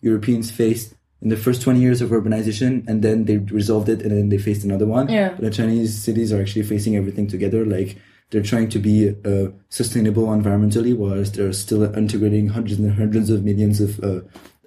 Europeans 0.01 0.51
faced 0.51 0.95
in 1.23 1.29
the 1.29 1.37
first 1.37 1.63
20 1.63 1.81
years 1.81 2.01
of 2.03 2.11
urbanization 2.11 2.87
and 2.89 3.01
then 3.03 3.25
they 3.27 3.39
resolved 3.39 3.89
it 3.89 4.03
and 4.03 4.11
then 4.11 4.29
they 4.29 4.39
faced 4.39 4.65
another 4.65 4.87
one. 4.87 5.09
Yeah. 5.09 5.35
The 5.39 5.51
Chinese 5.51 5.97
cities 6.03 6.33
are 6.33 6.41
actually 6.41 6.65
facing 6.65 6.97
everything 6.97 7.29
together. 7.29 7.65
Like 7.65 7.97
they're 8.31 8.43
trying 8.43 8.69
to 8.71 8.79
be 8.79 9.15
uh, 9.25 9.49
sustainable 9.69 10.27
environmentally 10.27 10.97
whilst 10.97 11.35
they're 11.35 11.53
still 11.53 11.85
integrating 11.97 12.49
hundreds 12.49 12.79
and 12.81 12.93
hundreds 12.93 13.31
of 13.31 13.45
millions 13.45 13.81
of 13.81 14.01
uh, 14.03 14.21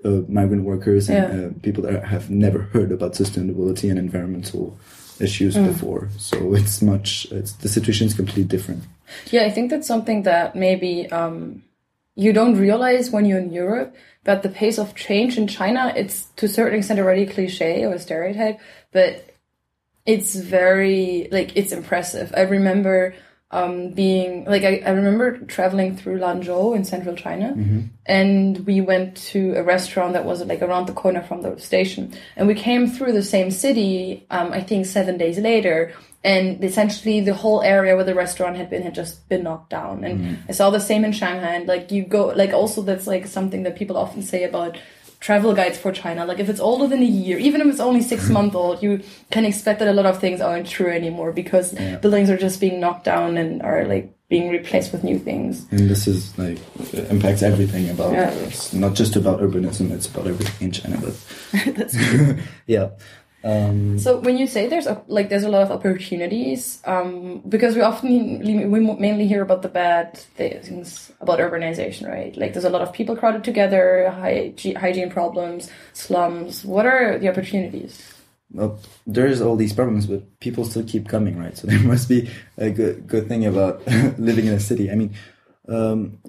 uh, 0.05 0.21
migrant 0.29 0.63
workers 0.63 1.09
and 1.09 1.17
Yeah. 1.17 1.47
uh, 1.47 1.49
people 1.61 1.83
that 1.83 2.05
have 2.05 2.29
never 2.29 2.59
heard 2.73 2.91
about 2.91 3.13
sustainability 3.13 3.89
and 3.89 3.99
environmental 3.99 4.77
issues 5.19 5.55
Mm. 5.55 5.67
before. 5.67 6.09
So 6.17 6.53
it's 6.53 6.81
much, 6.81 7.27
it's, 7.31 7.53
the 7.53 7.69
situation 7.69 8.07
is 8.07 8.13
completely 8.13 8.43
different. 8.45 8.83
Yeah, 9.31 9.43
I 9.45 9.51
think 9.51 9.71
that's 9.71 9.87
something 9.87 10.23
that 10.23 10.55
maybe 10.55 11.09
um, 11.11 11.63
you 12.15 12.31
don't 12.33 12.55
realize 12.57 13.11
when 13.11 13.25
you're 13.25 13.39
in 13.39 13.51
Europe. 13.51 13.95
That 14.25 14.43
the 14.43 14.49
pace 14.49 14.77
of 14.77 14.95
change 14.95 15.37
in 15.37 15.47
China, 15.47 15.93
it's 15.95 16.25
to 16.37 16.45
a 16.45 16.49
certain 16.49 16.77
extent 16.79 16.99
already 16.99 17.25
cliche 17.25 17.85
or 17.85 17.97
stereotype, 17.97 18.59
but 18.91 19.33
it's 20.05 20.35
very 20.35 21.27
like 21.31 21.55
it's 21.55 21.71
impressive. 21.71 22.33
I 22.35 22.41
remember 22.41 23.15
um, 23.55 23.91
being 23.91 24.45
like 24.45 24.63
I, 24.63 24.73
I 24.85 24.91
remember 24.91 25.37
traveling 25.55 25.95
through 25.97 26.19
Lanzhou 26.19 26.75
in 26.75 26.83
central 26.83 27.15
China, 27.15 27.47
and 28.05 28.65
we 28.65 28.81
went 28.81 29.15
to 29.33 29.53
a 29.55 29.63
restaurant 29.63 30.13
that 30.13 30.25
was 30.25 30.43
like 30.45 30.61
around 30.61 30.87
the 30.87 30.93
corner 30.93 31.23
from 31.23 31.41
the 31.41 31.57
station, 31.59 32.13
and 32.35 32.47
we 32.47 32.55
came 32.55 32.87
through 32.87 33.13
the 33.13 33.23
same 33.23 33.49
city. 33.51 34.25
Um, 34.29 34.51
I 34.51 34.61
think 34.61 34.85
seven 34.85 35.17
days 35.17 35.37
later, 35.39 35.93
and 36.25 36.63
essentially 36.63 37.21
the 37.21 37.35
whole 37.35 37.61
area 37.61 37.95
where 37.95 38.03
the 38.03 38.15
restaurant 38.15 38.57
had 38.57 38.69
been 38.69 38.81
had 38.81 38.95
just 38.95 39.29
been 39.29 39.43
knocked 39.43 39.69
down. 39.69 40.03
And 40.03 40.39
I 40.49 40.53
saw 40.53 40.71
the 40.71 40.79
same 40.79 41.05
in 41.05 41.11
Shanghai. 41.11 41.53
And 41.53 41.67
like 41.67 41.91
you 41.91 42.03
go, 42.03 42.33
like 42.35 42.51
also 42.51 42.81
that's 42.81 43.05
like 43.05 43.27
something 43.27 43.61
that 43.63 43.75
people 43.75 43.95
often 43.95 44.23
say 44.23 44.43
about 44.43 44.75
travel 45.19 45.53
guides 45.53 45.77
for 45.77 45.91
China. 45.91 46.25
Like 46.25 46.39
if 46.39 46.49
it's 46.49 46.59
older 46.59 46.87
than 46.87 47.01
a 47.01 47.05
year, 47.05 47.37
even 47.37 47.61
if 47.61 47.67
it's 47.67 47.79
only 47.79 48.01
six 48.01 48.29
months 48.37 48.55
old, 48.55 48.81
you 48.83 49.01
can 49.31 49.45
expect 49.45 49.79
that 49.79 49.87
a 49.87 49.93
lot 49.93 50.05
of 50.05 50.19
things 50.19 50.41
aren't 50.41 50.67
true 50.67 50.91
anymore 50.91 51.31
because 51.31 51.73
buildings 52.01 52.29
are 52.29 52.37
just 52.37 52.59
being 52.59 52.79
knocked 52.79 53.05
down 53.05 53.37
and 53.37 53.61
are 53.61 53.85
like 53.85 54.11
being 54.27 54.49
replaced 54.49 54.91
with 54.91 55.03
new 55.03 55.19
things. 55.19 55.67
And 55.71 55.87
this 55.89 56.07
is 56.07 56.35
like, 56.37 56.57
it 56.93 57.09
impacts 57.11 57.43
everything 57.43 57.89
about, 57.91 58.13
Yeah. 58.13 58.31
it's 58.31 58.73
not 58.73 58.95
just 58.95 59.15
about 59.15 59.39
urbanism, 59.39 59.91
it's 59.91 60.07
about 60.07 60.25
everything 60.27 60.67
in 60.67 60.71
China, 60.71 60.97
but 60.99 61.15
yeah. 62.67 62.89
Um, 63.45 63.99
So 63.99 64.17
when 64.19 64.37
you 64.37 64.47
say 64.47 64.67
there's 64.67 64.87
a, 64.87 65.01
like 65.07 65.29
there's 65.29 65.43
a 65.43 65.49
lot 65.49 65.61
of 65.61 65.71
opportunities, 65.71 66.81
um, 66.85 67.43
because 67.47 67.75
we 67.75 67.81
often 67.81 68.39
we 68.39 68.79
mainly 68.79 69.27
hear 69.27 69.43
about 69.43 69.61
the 69.61 69.69
bad 69.69 70.17
things 70.17 71.11
about 71.21 71.39
urbanization, 71.39 72.09
right? 72.09 72.35
Like 72.35 72.53
there's 72.53 72.65
a 72.65 72.73
lot 72.73 72.81
of 72.81 72.91
people 72.91 73.15
crowded 73.15 73.43
together, 73.43 74.09
hygiene, 74.09 74.75
hygiene 74.75 75.11
problems, 75.11 75.69
slums. 75.93 76.65
What 76.65 76.85
are 76.87 77.19
the 77.19 77.29
opportunities? 77.29 78.15
well, 78.55 78.79
there's 79.05 79.41
all 79.41 79.55
these 79.55 79.73
problems, 79.73 80.07
but 80.07 80.39
people 80.39 80.65
still 80.65 80.83
keep 80.83 81.07
coming, 81.07 81.37
right? 81.37 81.57
So 81.57 81.67
there 81.71 81.79
must 81.79 82.09
be 82.09 82.29
a 82.57 82.69
good 82.69 83.07
good 83.07 83.27
thing 83.27 83.45
about 83.45 83.85
living 84.17 84.45
in 84.47 84.53
a 84.53 84.59
city. 84.59 84.89
I 84.89 84.95
mean, 84.95 85.13
um, 85.67 86.19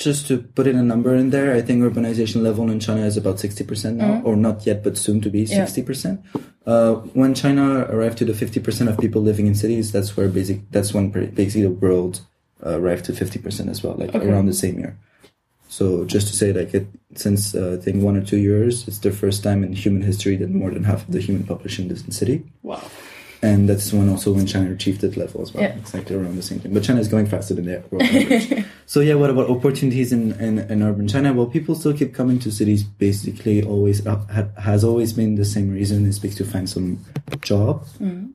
just 0.00 0.26
to 0.28 0.38
put 0.56 0.66
in 0.66 0.76
a 0.76 0.82
number 0.82 1.14
in 1.14 1.28
there, 1.30 1.54
I 1.54 1.62
think 1.62 1.82
urbanization 1.82 2.42
level 2.42 2.70
in 2.70 2.80
China 2.80 3.04
is 3.06 3.16
about 3.16 3.38
sixty 3.38 3.64
percent 3.64 3.98
now, 3.98 4.20
or 4.24 4.34
not 4.34 4.66
yet, 4.66 4.82
but 4.82 4.96
soon 4.98 5.20
to 5.20 5.30
be 5.30 5.46
sixty 5.46 5.82
percent. 5.82 6.20
Uh, 6.66 6.94
when 7.20 7.34
China 7.34 7.86
arrived 7.94 8.18
to 8.18 8.24
the 8.24 8.34
fifty 8.34 8.60
percent 8.60 8.88
of 8.90 8.98
people 8.98 9.20
living 9.22 9.46
in 9.46 9.54
cities, 9.54 9.92
that's 9.92 10.16
where 10.16 10.28
basic 10.28 10.58
that's 10.74 10.92
when 10.94 11.10
basically 11.10 11.62
the 11.62 11.70
world 11.84 12.20
uh, 12.66 12.78
arrived 12.80 13.04
to 13.06 13.12
fifty 13.12 13.38
percent 13.38 13.68
as 13.70 13.82
well, 13.84 13.94
like 14.02 14.14
Okay. 14.14 14.26
around 14.28 14.46
the 14.46 14.54
same 14.64 14.78
year. 14.78 14.96
So 15.68 16.04
just 16.04 16.26
to 16.28 16.34
say, 16.34 16.52
like 16.52 16.74
it 16.74 16.86
since 17.14 17.54
uh, 17.54 17.76
I 17.78 17.84
think 17.84 18.02
one 18.02 18.16
or 18.16 18.24
two 18.24 18.38
years, 18.38 18.88
it's 18.88 18.98
the 18.98 19.12
first 19.12 19.42
time 19.44 19.62
in 19.66 19.72
human 19.84 20.02
history 20.02 20.36
that 20.36 20.50
more 20.50 20.70
than 20.74 20.84
half 20.84 21.06
of 21.06 21.12
the 21.12 21.20
human 21.20 21.44
population 21.44 21.88
lives 21.88 22.04
in 22.04 22.10
city, 22.12 22.42
Wow. 22.62 22.82
And 23.42 23.68
that's 23.68 23.92
when 23.92 24.08
also 24.08 24.32
when 24.32 24.46
China 24.46 24.70
achieved 24.70 25.00
that 25.00 25.16
level 25.16 25.40
as 25.42 25.54
well, 25.54 25.62
Yeah. 25.62 25.74
exactly 25.76 26.14
around 26.16 26.36
the 26.36 26.42
same 26.42 26.60
time. 26.60 26.72
But 26.74 26.82
China 26.82 27.00
is 27.00 27.08
going 27.08 27.26
faster 27.26 27.54
than 27.54 27.64
the 27.66 27.82
world 27.90 28.02
average. 28.02 28.64
so 28.86 29.00
yeah, 29.00 29.14
what 29.14 29.30
about 29.30 29.48
opportunities 29.48 30.12
in, 30.12 30.32
in, 30.40 30.58
in 30.58 30.82
urban 30.82 31.08
China? 31.08 31.32
Well, 31.32 31.46
people 31.46 31.74
still 31.74 31.94
keep 31.94 32.12
coming 32.14 32.38
to 32.40 32.50
cities. 32.52 32.82
Basically, 32.84 33.62
always 33.62 34.06
uh, 34.06 34.16
ha- 34.30 34.48
has 34.60 34.84
always 34.84 35.12
been 35.14 35.36
the 35.36 35.44
same 35.46 35.70
reason 35.72 36.04
is 36.06 36.18
because 36.18 36.36
to 36.36 36.44
find 36.44 36.68
some 36.68 37.04
job, 37.40 37.84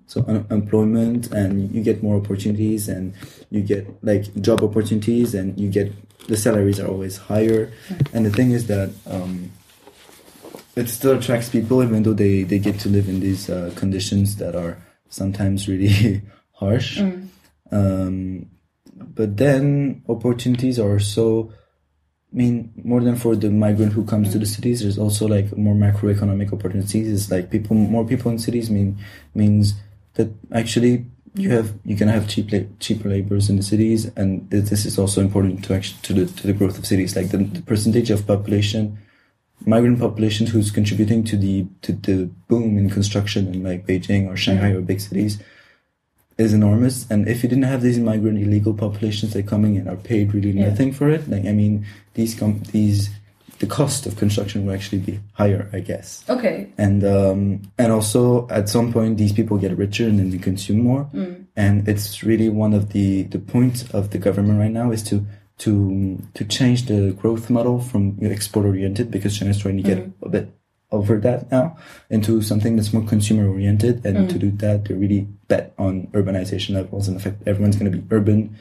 so 0.07 0.25
un- 0.27 0.45
employment, 0.49 1.31
and 1.31 1.71
you 1.71 1.83
get 1.83 2.01
more 2.01 2.15
opportunities, 2.17 2.87
and 2.89 3.13
you 3.51 3.61
get 3.61 3.85
like 4.03 4.23
job 4.41 4.63
opportunities, 4.63 5.35
and 5.35 5.57
you 5.59 5.69
get 5.69 5.91
the 6.27 6.35
salaries 6.37 6.79
are 6.79 6.87
always 6.87 7.17
higher. 7.17 7.71
And 8.11 8.25
the 8.25 8.31
thing 8.31 8.51
is 8.51 8.65
that 8.67 8.89
um, 9.05 9.51
it 10.75 10.89
still 10.89 11.17
attracts 11.17 11.49
people, 11.49 11.83
even 11.83 12.03
though 12.03 12.13
they 12.13 12.43
they 12.43 12.59
get 12.59 12.79
to 12.79 12.89
live 12.89 13.07
in 13.07 13.19
these 13.19 13.49
uh, 13.49 13.71
conditions 13.75 14.37
that 14.37 14.55
are 14.55 14.77
sometimes 15.15 15.67
really 15.67 16.21
harsh. 16.51 16.99
Um, 17.71 18.49
but 18.95 19.37
then 19.37 20.03
opportunities 20.07 20.79
are 20.79 20.99
so. 20.99 21.51
I 22.33 22.37
mean, 22.37 22.73
more 22.83 22.99
than 22.99 23.15
for 23.15 23.35
the 23.35 23.49
migrant 23.49 23.93
who 23.93 24.03
comes 24.03 24.33
to 24.33 24.39
the 24.39 24.45
cities, 24.45 24.81
there's 24.81 24.97
also 24.97 25.25
like 25.25 25.55
more 25.55 25.73
macroeconomic 25.73 26.51
opportunities. 26.51 27.07
It's 27.07 27.31
like 27.31 27.49
people, 27.49 27.77
more 27.77 28.05
people 28.05 28.29
in 28.29 28.39
cities 28.39 28.69
mean 28.69 28.97
means 29.33 29.73
that 30.15 30.29
actually 30.51 31.05
you 31.35 31.49
have 31.51 31.73
you 31.85 31.95
can 31.95 32.07
have 32.07 32.27
cheap 32.27 32.51
cheaper 32.79 33.09
laborers 33.09 33.49
in 33.49 33.55
the 33.57 33.63
cities, 33.63 34.11
and 34.15 34.49
this 34.49 34.85
is 34.85 34.97
also 34.99 35.21
important 35.21 35.63
to 35.65 35.73
actually 35.73 35.99
to 36.03 36.13
the 36.13 36.25
to 36.25 36.47
the 36.47 36.53
growth 36.53 36.77
of 36.77 36.85
cities. 36.85 37.15
Like 37.15 37.29
the, 37.29 37.37
the 37.37 37.61
percentage 37.61 38.11
of 38.11 38.27
population, 38.27 38.97
migrant 39.65 39.99
population 39.99 40.47
who's 40.47 40.71
contributing 40.71 41.23
to 41.25 41.37
the 41.37 41.65
to 41.81 41.93
the 41.93 42.25
boom 42.47 42.77
in 42.77 42.89
construction 42.89 43.53
in 43.53 43.63
like 43.63 43.85
Beijing 43.87 44.27
or 44.27 44.35
Shanghai 44.35 44.69
or 44.71 44.81
big 44.81 44.99
cities 44.99 45.39
is 46.37 46.53
enormous. 46.53 47.09
And 47.09 47.27
if 47.27 47.43
you 47.43 47.49
didn't 47.49 47.63
have 47.63 47.81
these 47.81 47.97
migrant 47.97 48.37
illegal 48.39 48.73
populations 48.73 49.33
that 49.33 49.45
are 49.45 49.47
coming 49.47 49.75
in 49.75 49.87
are 49.87 49.95
paid 49.95 50.33
really 50.33 50.51
Yeah. 50.51 50.69
nothing 50.69 50.91
for 50.91 51.09
it, 51.09 51.29
like 51.29 51.45
I 51.45 51.53
mean, 51.53 51.85
these 52.13 52.35
com- 52.35 52.61
these 52.71 53.09
the 53.59 53.65
cost 53.67 54.05
of 54.05 54.17
construction 54.17 54.65
will 54.65 54.73
actually 54.73 54.99
be 54.99 55.17
higher, 55.31 55.69
I 55.71 55.79
guess. 55.79 56.25
Okay. 56.29 56.67
And 56.77 57.05
um, 57.05 57.61
and 57.77 57.89
also 57.91 58.47
at 58.49 58.67
some 58.67 58.91
point 58.91 59.17
these 59.17 59.31
people 59.31 59.57
get 59.57 59.77
richer 59.77 60.05
and 60.05 60.19
then 60.19 60.29
they 60.29 60.37
consume 60.37 60.81
more. 60.81 61.09
And 61.55 61.87
it's 61.87 62.21
really 62.21 62.49
one 62.49 62.73
of 62.73 62.91
the 62.91 63.23
the 63.23 63.39
points 63.39 63.89
of 63.91 64.09
the 64.09 64.17
government 64.17 64.59
right 64.59 64.71
now 64.71 64.91
is 64.91 65.01
to 65.03 65.25
to 65.59 66.17
to 66.33 66.43
change 66.45 66.85
the 66.87 67.11
growth 67.21 67.49
model 67.49 67.79
from 67.79 68.17
export 68.21 68.65
oriented 68.65 69.09
because 69.11 69.37
China 69.37 69.51
is 69.51 69.59
trying 69.59 69.77
to 69.77 69.83
get 69.83 69.99
a 70.21 70.29
bit 70.29 70.49
over 70.91 71.17
that 71.19 71.49
now 71.51 71.75
into 72.09 72.41
something 72.41 72.75
that's 72.75 72.93
more 72.93 73.03
consumer 73.07 73.47
oriented 73.49 74.05
and 74.05 74.29
to 74.29 74.37
do 74.37 74.51
that 74.51 74.85
they 74.85 74.93
really 74.93 75.27
bet 75.47 75.73
on 75.77 76.07
urbanization 76.13 76.75
levels 76.75 77.07
and 77.07 77.17
the 77.17 77.21
fact 77.21 77.41
everyone's 77.47 77.75
going 77.75 77.91
to 77.91 77.97
be 77.97 78.03
urban 78.11 78.55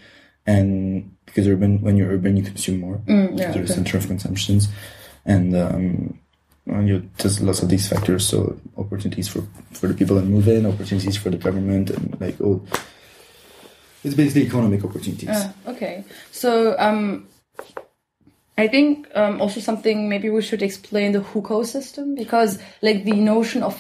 and 0.47 1.11
because 1.27 1.47
urban 1.47 1.81
when 1.83 1.97
you're 1.97 2.11
urban 2.11 2.37
you 2.37 2.43
consume 2.43 2.81
more 2.81 2.97
Mm, 3.07 3.39
yeah, 3.39 3.51
okay. 3.51 3.67
center 3.67 3.99
of 3.99 4.07
consumptions 4.07 4.69
and 5.27 5.55
um 5.57 6.19
you 6.67 7.09
there's 7.19 7.41
lots 7.43 7.63
of 7.63 7.69
these 7.69 7.87
factors 7.89 8.27
so 8.27 8.59
opportunities 8.79 9.29
for 9.29 9.43
for 9.73 9.87
the 9.87 9.95
people 9.95 10.17
that 10.17 10.25
move 10.25 10.49
in 10.49 10.65
opportunities 10.67 11.17
for 11.17 11.31
the 11.31 11.37
government 11.37 11.91
and 11.91 12.17
like 12.21 12.41
oh 12.41 12.63
it's 14.05 14.15
basically 14.15 14.43
economic 14.47 14.85
opportunities 14.85 15.29
Uh, 15.29 15.53
okay. 15.73 16.05
So 16.33 16.77
um, 16.79 17.27
I 18.57 18.69
think 18.69 19.09
um, 19.15 19.41
also 19.41 19.61
something 19.61 20.09
maybe 20.09 20.31
we 20.31 20.43
should 20.43 20.63
explain 20.63 21.13
the 21.13 21.21
hukou 21.21 21.67
system 21.67 22.15
because 22.15 22.59
like 22.83 23.05
the 23.05 23.13
notion 23.19 23.63
of 23.65 23.75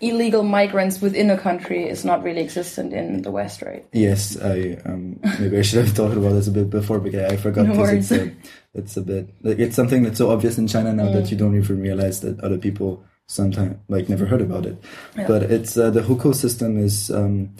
illegal 0.00 0.42
migrants 0.42 1.00
within 1.00 1.30
a 1.30 1.36
country 1.38 1.88
is 1.88 2.04
not 2.04 2.22
really 2.22 2.40
existent 2.40 2.92
in 2.92 3.22
the 3.22 3.30
West, 3.30 3.62
right? 3.62 3.84
Yes, 3.92 4.36
I 4.40 4.76
um, 4.86 5.20
maybe 5.40 5.58
I 5.58 5.62
should 5.62 5.84
have 5.84 5.94
talked 6.00 6.16
about 6.16 6.32
this 6.32 6.48
a 6.48 6.50
bit 6.52 6.70
before 6.70 7.00
because 7.00 7.32
I 7.32 7.36
forgot 7.36 7.66
No 7.66 7.84
it's 7.84 8.10
a, 8.10 8.32
it's 8.74 8.96
a 8.96 9.02
bit 9.02 9.28
like 9.42 9.58
it's 9.58 9.76
something 9.76 10.02
that's 10.02 10.18
so 10.18 10.30
obvious 10.30 10.56
in 10.58 10.66
China 10.68 10.92
now 10.92 11.08
Mm. 11.08 11.12
that 11.14 11.30
you 11.30 11.36
don't 11.36 11.56
even 11.56 11.80
realize 11.80 12.20
that 12.20 12.40
other 12.40 12.58
people 12.58 13.04
sometimes 13.28 13.76
like 13.88 14.08
never 14.08 14.26
heard 14.26 14.40
about 14.42 14.64
it. 14.66 14.76
Yeah. 15.16 15.26
But 15.28 15.42
it's 15.44 15.76
uh, 15.76 15.90
the 15.90 16.00
hukou 16.02 16.34
system 16.34 16.76
is 16.78 17.10
um, 17.10 17.50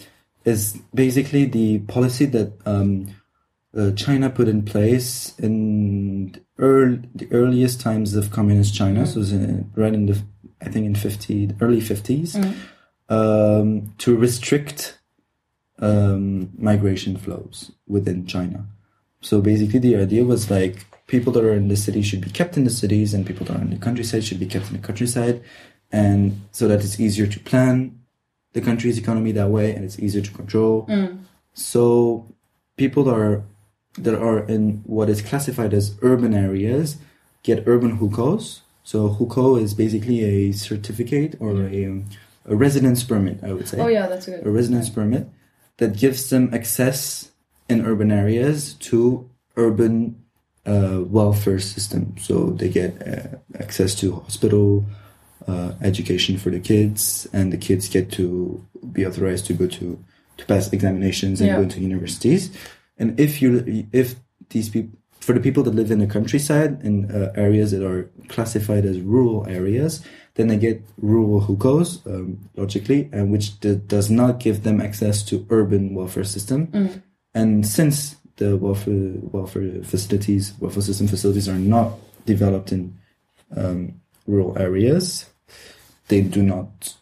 is 0.45 0.79
basically 0.93 1.45
the 1.45 1.79
policy 1.79 2.25
that 2.25 2.53
um, 2.65 3.07
uh, 3.75 3.91
China 3.91 4.29
put 4.29 4.47
in 4.47 4.63
place 4.63 5.33
in 5.39 6.31
the, 6.31 6.41
early, 6.57 7.01
the 7.13 7.27
earliest 7.31 7.81
times 7.81 8.15
of 8.15 8.31
communist 8.31 8.73
China. 8.73 9.01
Mm. 9.01 9.07
So 9.07 9.19
it's 9.21 9.31
in, 9.31 9.71
right 9.75 9.93
in 9.93 10.05
the 10.05 10.21
I 10.61 10.69
think 10.69 10.85
in 10.85 10.95
fifty 10.95 11.51
early 11.59 11.81
fifties 11.81 12.35
Mm. 12.35 12.53
um, 13.09 13.93
to 13.97 14.15
restrict 14.15 14.97
um, 15.79 16.49
migration 16.57 17.17
flows 17.17 17.71
within 17.87 18.25
China. 18.25 18.65
So 19.21 19.41
basically, 19.41 19.79
the 19.79 19.97
idea 19.97 20.23
was 20.23 20.49
like 20.49 20.85
people 21.07 21.33
that 21.33 21.43
are 21.43 21.53
in 21.53 21.67
the 21.67 21.75
city 21.75 22.01
should 22.01 22.21
be 22.21 22.29
kept 22.29 22.57
in 22.57 22.63
the 22.63 22.69
cities, 22.69 23.13
and 23.13 23.25
people 23.25 23.45
that 23.47 23.57
are 23.57 23.61
in 23.61 23.71
the 23.71 23.77
countryside 23.77 24.23
should 24.23 24.39
be 24.39 24.45
kept 24.45 24.67
in 24.67 24.73
the 24.79 24.87
countryside, 24.87 25.43
and 25.91 26.41
so 26.51 26.67
that 26.67 26.83
it's 26.83 26.99
easier 26.99 27.27
to 27.27 27.39
plan 27.39 27.99
the 28.55 28.61
country's 28.61 28.97
economy 28.97 29.31
that 29.33 29.49
way, 29.49 29.67
and 29.75 29.83
it's 29.83 29.99
easier 29.99 30.23
to 30.23 30.31
control. 30.31 30.87
So 31.53 32.25
people 32.77 33.03
that 33.07 33.13
are 33.13 33.43
that 34.05 34.15
are 34.29 34.39
in 34.55 34.81
what 34.85 35.07
is 35.13 35.21
classified 35.21 35.73
as 35.73 35.85
urban 36.01 36.33
areas 36.33 36.97
get 37.43 37.57
urban 37.67 37.99
hukous, 37.99 38.61
So 38.91 38.97
hukou 39.17 39.61
is 39.65 39.73
basically 39.73 40.19
a 40.23 40.51
certificate 40.53 41.31
or 41.39 41.51
a, 41.63 41.85
um, 41.89 42.05
a 42.45 42.55
residence 42.65 43.03
permit, 43.03 43.37
I 43.43 43.51
would 43.55 43.67
say. 43.67 43.77
Oh 43.79 43.87
yeah, 43.97 44.07
that's 44.11 44.25
good. 44.25 44.45
A 44.45 44.49
residence 44.59 44.89
permit 44.97 45.23
that 45.77 45.91
gives 46.03 46.29
them 46.29 46.43
access 46.53 47.31
in 47.71 47.85
urban 47.91 48.11
areas 48.23 48.75
to 48.89 49.29
urban 49.57 49.95
uh, 50.65 50.99
welfare 51.17 51.59
system. 51.59 52.15
So 52.27 52.33
they 52.59 52.69
get 52.69 52.91
uh, 53.01 53.37
access 53.63 53.91
to 54.01 54.05
hospital, 54.25 54.85
uh, 55.47 55.73
education 55.81 56.37
for 56.37 56.49
the 56.49 56.59
kids, 56.59 57.27
and 57.33 57.51
the 57.53 57.57
kids 57.57 57.89
get 57.89 58.11
to 58.13 58.63
be 58.91 59.05
authorized 59.05 59.45
to 59.47 59.53
go 59.53 59.67
to 59.67 60.03
to 60.37 60.45
pass 60.45 60.73
examinations 60.73 61.39
and 61.39 61.47
Yeah. 61.47 61.61
go 61.61 61.65
to 61.69 61.79
universities. 61.79 62.49
And 62.97 63.19
if 63.19 63.41
you 63.41 63.87
if 63.91 64.15
these 64.49 64.69
people 64.69 64.97
for 65.19 65.33
the 65.33 65.39
people 65.39 65.63
that 65.63 65.73
live 65.73 65.89
in 65.89 65.97
the 65.97 66.05
countryside 66.07 66.83
in 66.83 67.09
uh, 67.09 67.31
areas 67.35 67.71
that 67.71 67.83
are 67.83 68.07
classified 68.27 68.85
as 68.85 68.99
rural 69.01 69.47
areas, 69.49 70.01
then 70.35 70.49
they 70.49 70.57
get 70.57 70.83
rural 71.01 71.41
hukous 71.41 72.05
um, 72.05 72.37
logically, 72.55 73.09
and 73.11 73.31
which 73.31 73.59
does 73.87 74.11
not 74.11 74.39
give 74.39 74.61
them 74.61 74.79
access 74.79 75.23
to 75.23 75.43
urban 75.49 75.95
welfare 75.95 76.23
system. 76.23 76.67
Mm. 76.67 77.01
And 77.33 77.65
since 77.65 78.17
the 78.37 78.55
welfare 78.55 79.13
welfare 79.31 79.81
facilities, 79.83 80.53
welfare 80.59 80.83
system 80.83 81.07
facilities 81.07 81.49
are 81.49 81.57
not 81.57 81.93
developed 82.25 82.71
in 82.71 82.93
um, 83.55 84.01
rural 84.27 84.57
areas, 84.59 85.25
they 86.07 86.21
do 86.21 86.41
not 86.43 86.95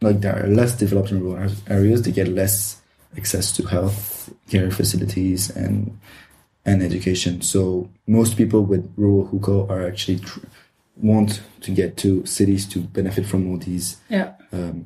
like 0.00 0.20
they 0.20 0.28
are 0.28 0.46
less 0.46 0.72
developed 0.76 1.10
in 1.10 1.22
rural 1.22 1.52
areas. 1.68 2.02
They 2.02 2.12
get 2.12 2.28
less 2.28 2.80
access 3.16 3.52
to 3.56 3.66
health 3.66 4.30
care 4.48 4.70
facilities 4.70 5.50
and 5.50 5.98
and 6.64 6.82
education. 6.82 7.40
So 7.42 7.88
most 8.06 8.36
people 8.36 8.62
with 8.64 8.90
rural 8.96 9.26
hukou 9.28 9.68
are 9.70 9.86
actually 9.86 10.18
tr- 10.20 10.40
want 10.96 11.40
to 11.62 11.70
get 11.70 11.96
to 11.98 12.24
cities 12.26 12.66
to 12.68 12.80
benefit 12.80 13.24
from 13.26 13.50
all 13.50 13.56
these 13.58 13.96
Yeah. 14.10 14.32
um, 14.52 14.84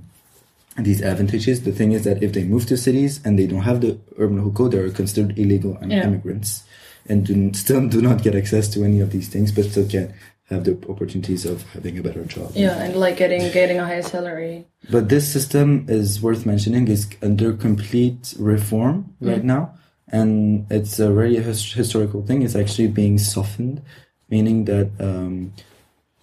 these 0.79 1.01
advantages. 1.03 1.63
The 1.63 1.73
thing 1.73 1.93
is 1.93 2.03
that 2.05 2.23
if 2.23 2.33
they 2.33 2.45
move 2.45 2.67
to 2.67 2.77
cities 2.77 3.21
and 3.25 3.39
they 3.39 3.47
don't 3.47 3.63
have 3.63 3.81
the 3.81 3.99
urban 4.19 4.39
hukou, 4.45 4.71
they 4.71 4.79
are 4.79 4.91
considered 4.91 5.39
illegal 5.39 5.77
Yeah. 5.87 6.05
immigrants 6.07 6.63
and 7.09 7.25
do, 7.27 7.53
still 7.55 7.87
do 7.89 8.01
not 8.01 8.23
get 8.23 8.35
access 8.35 8.69
to 8.75 8.83
any 8.85 9.01
of 9.01 9.11
these 9.11 9.29
things, 9.29 9.53
but 9.53 9.65
still 9.67 9.87
can 9.89 10.13
have 10.51 10.65
the 10.65 10.77
opportunities 10.89 11.45
of 11.47 11.63
having 11.73 11.99
a 11.99 12.03
better 12.03 12.25
job. 12.25 12.51
Yeah, 12.55 12.83
and 12.83 12.97
like 12.97 13.17
getting 13.17 13.41
getting 13.53 13.79
a 13.79 13.85
higher 13.85 14.03
salary. 14.03 14.67
But 14.91 15.09
this 15.09 15.27
system 15.31 15.87
is 15.89 16.21
worth 16.21 16.45
mentioning 16.45 16.89
is 16.89 17.09
under 17.23 17.53
complete 17.55 18.35
reform 18.39 19.15
right 19.21 19.41
Mm. 19.43 19.45
now, 19.55 19.75
and 20.13 20.67
it's 20.71 20.99
a 20.99 21.11
very 21.13 21.37
his- 21.37 21.73
historical 21.73 22.23
thing. 22.23 22.43
It's 22.43 22.55
actually 22.57 22.89
being 22.89 23.17
softened, 23.19 23.81
meaning 24.29 24.67
that 24.67 24.89
um, 25.01 25.53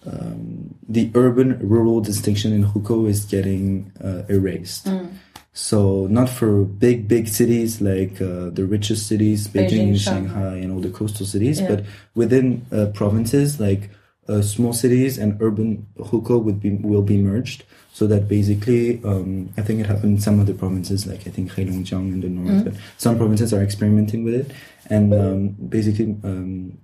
um, 0.06 0.74
the 0.88 1.10
urban-rural 1.14 2.00
distinction 2.00 2.52
in 2.52 2.64
hukou 2.64 3.08
is 3.08 3.24
getting 3.24 3.92
uh, 4.02 4.22
erased. 4.28 4.86
Mm. 4.86 5.08
So 5.54 6.06
not 6.08 6.28
for 6.30 6.64
big 6.64 7.06
big 7.08 7.28
cities 7.28 7.80
like 7.80 8.20
uh, 8.22 8.50
the 8.50 8.64
richest 8.64 9.06
cities, 9.06 9.48
Beijing, 9.48 9.68
Beijing, 9.92 10.00
Shanghai, 10.00 10.32
Shanghai. 10.32 10.56
and 10.62 10.72
all 10.72 10.80
the 10.80 10.90
coastal 10.90 11.26
cities, 11.26 11.60
Yeah. 11.60 11.68
but 11.74 11.84
within 12.14 12.64
uh, 12.72 12.86
provinces 12.94 13.60
like 13.60 13.90
uh, 14.28 14.40
small 14.42 14.72
cities 14.72 15.18
and 15.18 15.40
urban 15.42 15.86
hukou 15.98 16.42
would 16.42 16.60
be 16.60 16.70
will 16.70 17.02
be 17.02 17.16
merged. 17.16 17.64
So 17.92 18.06
that 18.06 18.26
basically, 18.26 19.02
um, 19.04 19.52
I 19.58 19.62
think 19.62 19.80
it 19.80 19.86
happened 19.86 20.16
in 20.16 20.20
some 20.20 20.40
other 20.40 20.54
provinces, 20.54 21.06
like 21.06 21.26
I 21.26 21.30
think 21.30 21.52
Heilongjiang 21.52 22.12
in 22.12 22.20
the 22.22 22.28
north. 22.28 22.64
But 22.64 22.74
some 22.96 23.18
provinces 23.18 23.52
are 23.52 23.62
experimenting 23.62 24.24
with 24.24 24.34
it, 24.34 24.56
and 24.88 25.12
um, 25.12 25.48
basically, 25.68 26.16
um, 26.24 26.78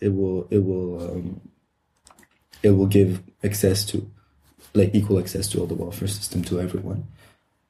it 0.00 0.08
will 0.08 0.48
it 0.50 0.58
will 0.58 1.10
um, 1.10 1.40
it 2.62 2.70
will 2.70 2.86
give 2.86 3.22
access 3.44 3.84
to 3.86 4.10
like 4.74 4.94
equal 4.94 5.18
access 5.18 5.46
to 5.48 5.60
all 5.60 5.66
the 5.66 5.74
welfare 5.74 6.08
system 6.08 6.42
to 6.44 6.60
everyone. 6.60 7.06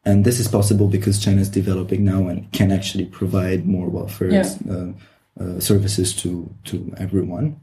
And 0.05 0.25
this 0.25 0.41
is 0.41 0.49
possible 0.49 0.89
because 0.89 1.19
China 1.19 1.43
is 1.43 1.51
developing 1.51 2.05
now 2.05 2.29
and 2.29 2.51
can 2.53 2.73
actually 2.73 3.05
provide 3.05 3.67
more 3.67 3.89
welfare 3.91 4.31
Yeah. 4.33 4.55
uh, 4.71 4.93
uh, 5.39 5.61
services 5.61 6.15
to 6.23 6.49
to 6.65 6.95
everyone. 6.97 7.61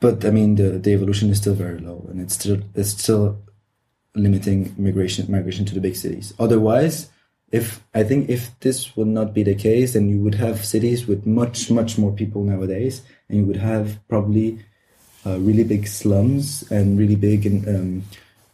But 0.00 0.24
I 0.24 0.30
mean, 0.30 0.56
the, 0.56 0.78
the 0.78 0.92
evolution 0.92 1.30
is 1.30 1.38
still 1.38 1.54
very 1.54 1.78
low, 1.78 2.06
and 2.10 2.20
it's 2.20 2.34
still 2.34 2.60
it's 2.74 2.90
still 2.90 3.38
limiting 4.14 4.74
migration 4.78 5.30
migration 5.30 5.64
to 5.66 5.74
the 5.74 5.80
big 5.80 5.96
cities. 5.96 6.34
Otherwise, 6.38 7.08
if 7.50 7.84
I 7.94 8.02
think 8.02 8.28
if 8.28 8.58
this 8.60 8.96
would 8.96 9.08
not 9.08 9.32
be 9.32 9.42
the 9.42 9.54
case, 9.54 9.92
then 9.92 10.08
you 10.08 10.20
would 10.20 10.34
have 10.34 10.64
cities 10.64 11.06
with 11.06 11.26
much 11.26 11.70
much 11.70 11.98
more 11.98 12.12
people 12.12 12.42
nowadays, 12.42 13.02
and 13.28 13.38
you 13.38 13.44
would 13.44 13.56
have 13.56 13.98
probably 14.08 14.58
uh, 15.26 15.38
really 15.38 15.64
big 15.64 15.86
slums 15.86 16.70
and 16.70 16.98
really 16.98 17.16
big 17.16 17.46
and 17.46 17.68
um, 17.68 18.02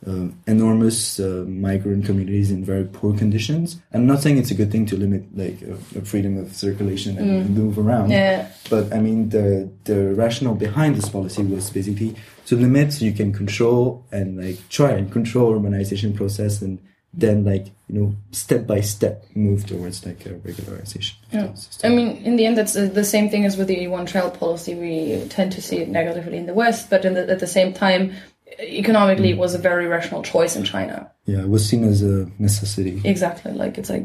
uh, 0.07 0.29
enormous 0.47 1.21
uh, 1.21 1.45
migrant 1.47 2.07
communities 2.07 2.51
in 2.51 2.65
very 2.65 2.85
poor 2.85 3.17
conditions. 3.17 3.81
I'm 3.93 4.07
not 4.07 4.21
saying 4.23 4.39
it's 4.39 4.51
a 4.51 4.55
good 4.55 4.73
thing 4.73 4.87
to 4.87 4.97
limit 4.97 5.25
like 5.37 5.63
uh, 5.63 5.77
the 5.93 6.01
freedom 6.03 6.39
of 6.39 6.55
circulation 6.55 7.19
and, 7.19 7.31
Mm. 7.31 7.41
and 7.41 7.57
move 7.57 7.79
around. 7.79 8.11
Yeah. 8.11 8.49
But 8.71 8.93
I 8.95 9.01
mean, 9.01 9.29
the 9.29 9.69
the 9.85 10.15
rationale 10.15 10.55
behind 10.55 10.97
this 10.97 11.09
policy 11.09 11.43
was 11.43 11.69
basically 11.71 12.17
to 12.47 12.57
limit 12.57 12.93
so 12.95 13.05
you 13.05 13.13
can 13.13 13.33
control 13.33 14.05
and 14.11 14.39
like 14.45 14.59
try 14.71 14.91
and 14.93 15.13
control 15.13 15.53
urbanization 15.59 16.15
process 16.17 16.63
and 16.63 16.79
then 17.13 17.45
like 17.45 17.67
you 17.89 17.95
know 18.01 18.15
step 18.31 18.67
by 18.67 18.81
step 18.81 19.25
move 19.35 19.67
towards 19.67 20.07
like 20.07 20.25
a 20.27 20.31
regularization. 20.31 21.15
Yeah. 21.33 21.53
I 21.85 21.89
mean, 21.89 22.17
in 22.25 22.37
the 22.37 22.47
end, 22.47 22.57
that's 22.57 22.77
uh, 22.77 22.87
the 22.93 23.05
same 23.05 23.29
thing 23.29 23.45
as 23.45 23.57
with 23.57 23.67
the 23.69 23.87
one-child 23.89 24.39
policy. 24.39 24.75
We 24.75 25.27
tend 25.29 25.53
to 25.53 25.61
see 25.61 25.79
it 25.79 25.89
negatively 25.89 26.37
in 26.39 26.47
the 26.47 26.55
West, 26.55 26.89
but 26.89 27.05
in 27.05 27.15
the, 27.15 27.29
at 27.29 27.41
the 27.41 27.47
same 27.49 27.73
time, 27.73 28.13
economically, 28.61 29.31
it 29.31 29.39
was 29.39 29.55
a 29.55 29.59
very 29.59 29.87
rational 29.87 30.23
choice 30.23 30.57
in 30.57 30.65
China. 30.65 31.11
yeah, 31.27 31.41
it 31.41 31.49
was 31.49 31.67
seen 31.69 31.85
as 31.85 32.03
a 32.03 32.29
necessity. 32.39 33.01
Exactly. 33.05 33.53
Like 33.53 33.79
it's 33.79 33.91
like 33.91 34.05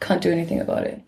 can't 0.00 0.22
do 0.22 0.30
anything 0.32 0.60
about 0.60 0.84
it. 0.84 1.00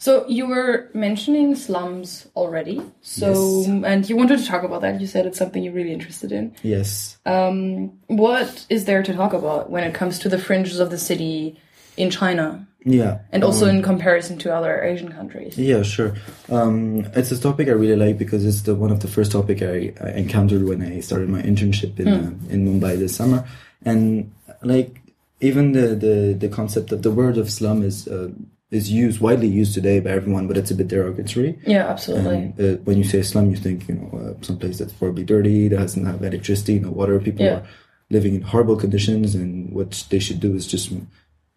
So 0.00 0.24
you 0.28 0.46
were 0.46 0.90
mentioning 0.94 1.56
slums 1.56 2.28
already. 2.36 2.80
So 3.02 3.62
Yes. 3.62 3.68
and 3.84 4.08
you 4.08 4.16
wanted 4.16 4.38
to 4.38 4.46
talk 4.46 4.62
about 4.62 4.80
that. 4.82 5.00
You 5.00 5.06
said 5.08 5.26
it's 5.26 5.38
something 5.38 5.62
you're 5.62 5.72
really 5.72 5.92
interested 5.92 6.30
in. 6.30 6.54
Yes. 6.62 7.18
Um, 7.26 7.98
what 8.06 8.64
is 8.70 8.84
there 8.84 9.02
to 9.02 9.12
talk 9.12 9.32
about 9.32 9.70
when 9.70 9.82
it 9.84 9.94
comes 9.94 10.18
to 10.20 10.28
the 10.28 10.38
fringes 10.38 10.78
of 10.78 10.90
the 10.90 10.98
city 10.98 11.58
in 11.98 12.10
China 12.10 12.46
Yeah. 12.84 13.18
and 13.32 13.42
also 13.44 13.66
Um, 13.68 13.76
in 13.76 13.82
comparison 13.82 14.38
to 14.38 14.54
other 14.58 14.74
Asian 14.82 15.10
countries? 15.18 15.58
Yeah, 15.58 15.82
sure. 15.82 16.12
Um, 16.48 17.04
it's 17.18 17.32
a 17.32 17.40
topic 17.48 17.68
I 17.68 17.72
really 17.72 17.96
like 18.06 18.16
because 18.24 18.42
it's 18.50 18.62
the 18.62 18.74
one 18.74 18.92
of 18.92 19.00
the 19.00 19.08
first 19.08 19.30
topic 19.32 19.58
I, 19.62 19.92
I 20.00 20.10
encountered 20.24 20.62
when 20.70 20.80
I 20.82 21.00
started 21.00 21.28
my 21.28 21.42
internship 21.42 21.98
in 22.00 22.08
uh, 22.08 22.30
in 22.54 22.58
Mumbai 22.66 22.92
this 22.98 23.14
summer, 23.16 23.40
and 23.84 24.30
like 24.62 24.90
even 25.40 25.72
the 25.72 25.86
the 26.04 26.14
the 26.42 26.48
concept 26.48 26.92
of 26.92 27.00
the 27.02 27.10
word 27.10 27.36
of 27.42 27.46
slum 27.50 27.82
is 27.82 28.06
uh, 28.08 28.30
is 28.70 28.90
used 29.04 29.18
widely 29.20 29.48
used 29.60 29.72
today 29.74 29.98
by 30.00 30.10
everyone, 30.10 30.46
but 30.48 30.56
it's 30.60 30.70
a 30.70 30.74
bit 30.74 30.88
derogatory. 30.88 31.58
Yeah, 31.66 31.88
absolutely. 31.94 32.38
And, 32.58 32.60
uh, 32.60 32.76
when 32.86 32.96
you 33.00 33.04
say 33.04 33.22
slum, 33.22 33.46
you 33.50 33.56
think 33.56 33.88
you 33.88 33.94
know 33.98 34.08
uh, 34.20 34.32
some 34.46 34.56
place 34.62 34.76
that's 34.78 34.92
probably 35.00 35.24
dirty, 35.24 35.68
that 35.68 35.78
doesn't 35.84 36.06
have 36.06 36.20
electricity, 36.22 36.78
no 36.78 36.90
water. 37.00 37.18
People 37.18 37.44
Yeah. 37.46 37.56
are 37.58 37.62
living 38.16 38.34
in 38.38 38.42
horrible 38.52 38.76
conditions, 38.76 39.34
and 39.34 39.72
what 39.76 39.90
they 40.10 40.20
should 40.26 40.40
do 40.40 40.54
is 40.58 40.64
just 40.74 40.86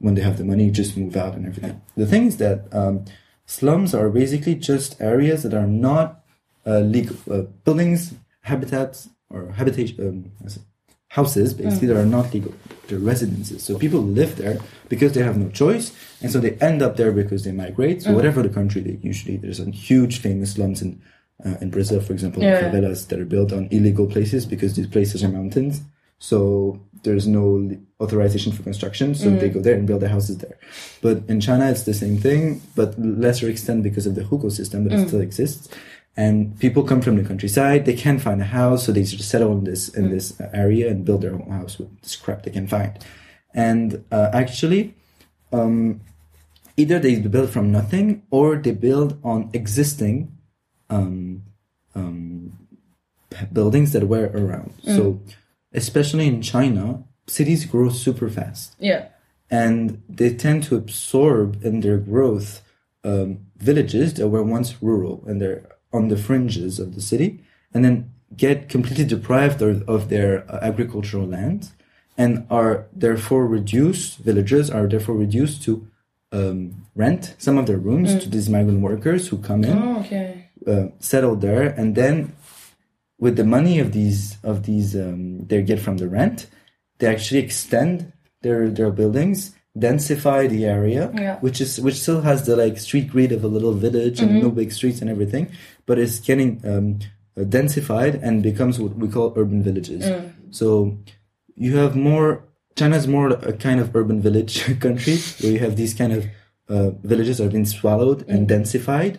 when 0.01 0.15
they 0.15 0.21
have 0.21 0.37
the 0.37 0.43
money, 0.43 0.69
just 0.71 0.97
move 0.97 1.15
out 1.15 1.33
and 1.35 1.45
everything. 1.45 1.81
The 1.95 2.05
thing 2.05 2.23
is 2.27 2.37
that 2.37 2.57
um, 2.73 3.05
slums 3.45 3.93
are 3.93 4.09
basically 4.09 4.55
just 4.55 4.99
areas 5.01 5.43
that 5.43 5.53
are 5.53 5.67
not 5.67 6.07
uh, 6.65 6.79
legal 6.79 7.17
uh, 7.29 7.41
buildings, 7.65 8.13
habitats, 8.41 9.09
or 9.29 9.51
habitation 9.59 9.95
um, 10.07 10.51
houses, 11.09 11.53
basically 11.53 11.87
that 11.89 11.97
are 11.97 12.05
not 12.05 12.33
legal. 12.33 12.53
They're 12.87 12.99
residences. 12.99 13.63
So 13.63 13.77
people 13.77 14.01
live 14.01 14.35
there 14.37 14.59
because 14.89 15.13
they 15.13 15.23
have 15.23 15.37
no 15.37 15.49
choice, 15.49 15.91
and 16.21 16.31
so 16.31 16.39
they 16.39 16.53
end 16.69 16.81
up 16.81 16.97
there 16.97 17.11
because 17.11 17.43
they 17.43 17.51
migrate. 17.51 18.01
So 18.03 18.13
whatever 18.13 18.41
the 18.41 18.49
country, 18.49 18.81
they 18.81 18.97
usually 19.01 19.37
there's 19.37 19.59
a 19.59 19.69
huge 19.69 20.19
famous 20.19 20.53
slums 20.53 20.81
in 20.81 21.01
uh, 21.45 21.55
in 21.61 21.69
Brazil, 21.71 21.99
for 22.01 22.13
example, 22.13 22.43
Yeah. 22.43 22.61
favelas 22.61 23.07
that 23.07 23.19
are 23.19 23.25
built 23.25 23.51
on 23.51 23.67
illegal 23.71 24.05
places 24.07 24.45
because 24.45 24.75
these 24.75 24.87
places 24.87 25.23
are 25.23 25.29
mountains. 25.29 25.81
So 26.21 26.79
there's 27.01 27.25
no 27.25 27.75
authorization 27.99 28.51
for 28.51 28.61
construction, 28.61 29.15
so 29.15 29.31
they 29.31 29.49
go 29.49 29.59
there 29.59 29.73
and 29.73 29.87
build 29.87 30.01
their 30.03 30.09
houses 30.09 30.37
there. 30.37 30.55
But 31.01 31.23
in 31.27 31.41
China, 31.41 31.67
it's 31.71 31.81
the 31.81 31.95
same 31.95 32.17
thing, 32.17 32.61
but 32.75 32.93
lesser 32.99 33.49
extent 33.49 33.81
because 33.81 34.05
of 34.05 34.13
the 34.13 34.21
hukou 34.21 34.51
system, 34.51 34.83
but 34.83 34.93
it 34.93 35.07
still 35.07 35.19
exists. 35.19 35.67
And 36.15 36.59
people 36.59 36.83
come 36.83 37.01
from 37.01 37.15
the 37.15 37.23
countryside; 37.23 37.85
they 37.85 37.95
can't 37.95 38.21
find 38.21 38.39
a 38.39 38.45
house, 38.45 38.85
so 38.85 38.91
they 38.91 39.01
just 39.01 39.29
settle 39.29 39.51
in 39.57 39.63
this 39.63 39.89
in 39.89 40.11
this 40.11 40.39
area 40.53 40.91
and 40.91 41.03
build 41.03 41.21
their 41.23 41.33
own 41.33 41.49
house 41.49 41.79
with 41.79 41.89
the 42.01 42.09
scrap 42.09 42.43
they 42.43 42.51
can 42.51 42.67
find. 42.67 42.93
And 43.55 44.03
uh, 44.11 44.29
actually, 44.31 44.93
um, 45.51 46.01
either 46.77 46.99
they 46.99 47.15
build 47.19 47.49
from 47.49 47.71
nothing 47.71 48.21
or 48.29 48.57
they 48.57 48.73
build 48.73 49.19
on 49.23 49.49
existing 49.53 50.37
um, 50.91 51.43
um, 51.95 52.53
buildings 53.51 53.93
that 53.93 54.07
were 54.07 54.29
around. 54.35 54.73
So, 54.83 55.19
especially 55.73 56.27
in 56.27 56.41
China, 56.41 57.03
cities 57.27 57.65
grow 57.65 57.89
super 57.89 58.29
fast 58.29 58.75
Yeah. 58.79 59.05
and 59.49 60.01
they 60.09 60.33
tend 60.33 60.63
to 60.63 60.75
absorb 60.75 61.63
in 61.63 61.79
their 61.81 61.97
growth 61.97 62.61
um, 63.03 63.39
villages 63.57 64.13
that 64.15 64.27
were 64.29 64.43
once 64.43 64.81
rural 64.81 65.23
and 65.27 65.39
they're 65.41 65.63
on 65.93 66.07
the 66.09 66.17
fringes 66.17 66.79
of 66.79 66.93
the 66.95 67.01
city 67.01 67.43
and 67.73 67.83
then 67.85 68.11
get 68.37 68.69
completely 68.69 69.05
deprived 69.05 69.61
of, 69.61 69.87
of 69.89 70.09
their 70.09 70.31
uh, 70.49 70.59
agricultural 70.61 71.25
land 71.27 71.69
and 72.17 72.45
are 72.49 72.85
therefore 72.93 73.45
reduced 73.47 74.17
villagers 74.19 74.69
are 74.69 74.87
therefore 74.87 75.15
reduced 75.15 75.63
to 75.63 75.87
um, 76.31 76.85
rent 76.95 77.35
some 77.37 77.57
of 77.57 77.65
their 77.65 77.77
rooms 77.77 78.15
to 78.23 78.29
these 78.29 78.49
migrant 78.49 78.81
workers 78.81 79.27
who 79.29 79.37
come 79.37 79.63
in 79.63 79.77
Oh, 79.77 79.99
okay. 79.99 80.47
uh, 80.67 80.87
settle 80.99 81.35
there 81.35 81.67
and 81.79 81.95
then 81.95 82.33
with 83.23 83.35
the 83.37 83.45
money 83.57 83.75
of 83.83 83.87
these 83.97 84.21
of 84.51 84.57
these 84.69 84.89
um, 85.05 85.39
they 85.49 85.61
get 85.71 85.79
from 85.85 85.95
the 86.01 86.09
rent 86.17 86.37
they 86.99 87.07
actually 87.07 87.39
extend 87.47 88.11
their 88.43 88.61
their 88.77 88.91
buildings 88.91 89.39
densify 89.87 90.41
the 90.55 90.65
area 90.77 91.03
Yeah. 91.15 91.37
which 91.45 91.61
is 91.65 91.79
which 91.85 91.97
still 92.03 92.21
has 92.29 92.39
the 92.47 92.55
like 92.63 92.77
street 92.87 93.07
grid 93.13 93.31
of 93.31 93.41
a 93.43 93.51
little 93.55 93.75
village 93.85 94.19
and 94.19 94.31
no 94.45 94.49
big 94.51 94.69
streets 94.79 94.99
and 95.01 95.09
everything 95.15 95.45
but 95.87 95.95
it's 96.03 96.19
getting 96.19 96.49
um, 96.71 96.87
uh, 97.37 97.45
densified 97.57 98.13
and 98.21 98.43
becomes 98.43 98.75
what 98.79 98.93
we 99.01 99.07
call 99.07 99.27
urban 99.41 99.63
villages. 99.63 100.03
So 100.59 100.67
you 101.55 101.77
have 101.77 101.95
more 101.95 102.29
china's 102.79 103.07
more 103.07 103.27
a 103.51 103.53
kind 103.53 103.79
of 103.79 103.95
urban 103.95 104.19
village 104.27 104.53
country 104.85 105.15
where 105.39 105.51
you 105.53 105.59
have 105.59 105.75
these 105.81 105.93
kind 105.93 106.11
of 106.17 106.21
uh, 106.73 106.89
villages 107.11 107.39
are 107.39 107.47
being 107.47 107.63
been 107.63 107.65
swallowed 107.65 108.19
and 108.27 108.39
densified 108.49 109.13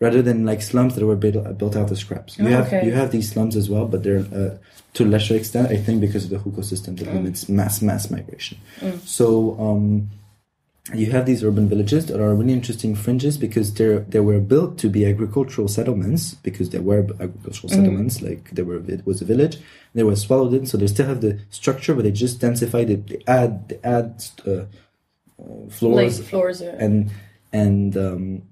rather 0.00 0.22
than 0.22 0.44
like 0.44 0.62
slums 0.62 0.94
that 0.94 1.04
were 1.04 1.16
built, 1.16 1.58
built 1.58 1.76
out 1.76 1.90
of 1.90 1.98
scraps. 1.98 2.38
You 2.38 2.46
Oh, 2.46 2.50
have 2.50 2.66
okay. 2.68 2.84
you 2.86 2.92
have 2.92 3.10
these 3.10 3.30
slums 3.32 3.56
as 3.56 3.68
well, 3.68 3.86
but 3.86 4.02
they're 4.04 4.24
uh, 4.32 4.56
to 4.94 5.04
a 5.04 5.06
lesser 5.06 5.34
extent, 5.36 5.70
I 5.70 5.76
think, 5.76 6.00
because 6.00 6.24
of 6.24 6.30
the 6.30 6.38
hukou 6.38 6.64
system 6.64 6.96
that 6.96 7.12
limits 7.12 7.48
mass 7.48 7.82
mass 7.82 8.10
migration. 8.10 8.58
So 9.04 9.58
um, 9.60 10.08
you 10.94 11.10
have 11.10 11.26
these 11.26 11.44
urban 11.44 11.68
villages 11.68 12.06
that 12.06 12.18
are 12.20 12.34
really 12.34 12.54
interesting 12.54 12.94
fringes 12.94 13.36
because 13.36 13.74
they're 13.74 14.00
they 14.00 14.20
were 14.20 14.40
built 14.40 14.78
to 14.78 14.88
be 14.88 15.04
agricultural 15.04 15.68
settlements 15.68 16.34
because 16.34 16.70
they 16.70 16.78
were 16.78 17.00
agricultural 17.20 17.68
settlements, 17.68 18.22
like 18.22 18.50
they 18.52 18.62
were 18.62 18.80
it 18.88 19.04
was 19.06 19.20
a 19.20 19.24
village. 19.24 19.58
They 19.94 20.04
were 20.04 20.16
swallowed 20.16 20.54
in, 20.54 20.64
so 20.66 20.78
they 20.78 20.86
still 20.86 21.06
have 21.06 21.20
the 21.20 21.40
structure, 21.50 21.94
but 21.94 22.04
they 22.04 22.12
just 22.12 22.40
densified 22.40 22.88
it. 22.90 23.06
They 23.08 23.20
add 23.26 23.68
they 23.68 23.78
add 23.82 24.24
uh, 24.46 24.50
uh, 24.50 24.64
Like 25.38 25.72
floors 25.72 26.20
floors. 26.20 26.60
And 26.62 27.10
and 27.52 27.96
um, 27.96 28.42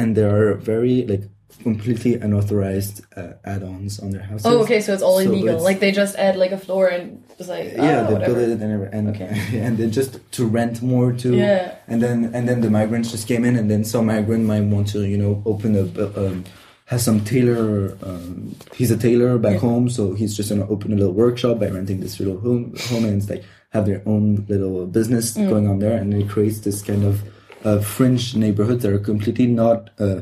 and 0.00 0.16
there 0.16 0.30
are 0.38 0.54
very 0.72 0.96
like 1.12 1.24
completely 1.62 2.14
unauthorized 2.14 2.96
uh, 3.16 3.32
add-ons 3.44 4.00
on 4.00 4.10
their 4.14 4.22
houses. 4.22 4.46
oh, 4.46 4.62
okay. 4.64 4.80
So 4.80 4.94
it's 4.94 5.02
all 5.02 5.18
So 5.18 5.24
illegal. 5.28 5.48
it's- 5.48 5.64
like 5.68 5.78
they 5.80 5.92
just 5.92 6.14
add 6.16 6.36
like 6.36 6.52
a 6.52 6.58
floor 6.66 6.86
and 6.88 7.22
just 7.38 7.50
like 7.50 7.66
oh, 7.78 7.84
yeah, 7.84 8.02
they 8.06 8.12
whatever. 8.14 8.34
built 8.34 8.48
it 8.54 8.60
and 8.64 8.94
and 8.96 9.04
Okay. 9.12 9.30
and 9.66 9.76
then 9.78 9.90
just 9.90 10.10
to 10.36 10.42
rent 10.46 10.80
more 10.82 11.12
to 11.22 11.28
Yeah. 11.36 11.74
and 11.88 11.98
then 12.04 12.30
and 12.36 12.48
then 12.48 12.58
the 12.66 12.70
migrants 12.70 13.10
just 13.14 13.26
came 13.28 13.44
in 13.48 13.54
and 13.60 13.66
then 13.72 13.84
some 13.84 14.06
migrant 14.06 14.44
might 14.52 14.64
want 14.74 14.86
to 14.94 15.00
you 15.12 15.18
know 15.22 15.42
open 15.44 15.70
a 15.76 15.84
um, 16.22 16.44
has 16.92 17.04
some 17.04 17.18
tailor 17.32 17.96
um, 18.08 18.54
he's 18.78 18.90
a 18.90 18.96
tailor 19.06 19.36
back 19.38 19.54
Yeah. 19.54 19.68
home 19.68 19.84
so 19.96 20.02
he's 20.20 20.34
just 20.38 20.48
gonna 20.50 20.68
open 20.74 20.88
a 20.92 20.96
little 20.96 21.14
workshop 21.24 21.54
by 21.62 21.68
renting 21.68 22.00
this 22.00 22.14
little 22.20 22.38
home 22.46 22.62
home 22.90 23.04
and 23.04 23.14
it's 23.20 23.28
like 23.34 23.44
have 23.74 23.84
their 23.90 24.02
own 24.12 24.24
little 24.48 24.86
business 24.98 25.24
Mm. 25.36 25.48
going 25.52 25.66
on 25.68 25.78
there 25.84 25.96
and 26.00 26.08
it 26.14 26.26
creates 26.34 26.58
this 26.66 26.78
kind 26.90 27.04
of 27.10 27.14
uh, 27.64 27.80
fringe 27.80 28.34
neighborhoods 28.36 28.82
that 28.82 28.92
are 28.92 28.98
completely 28.98 29.46
not 29.46 29.90
uh, 29.98 30.20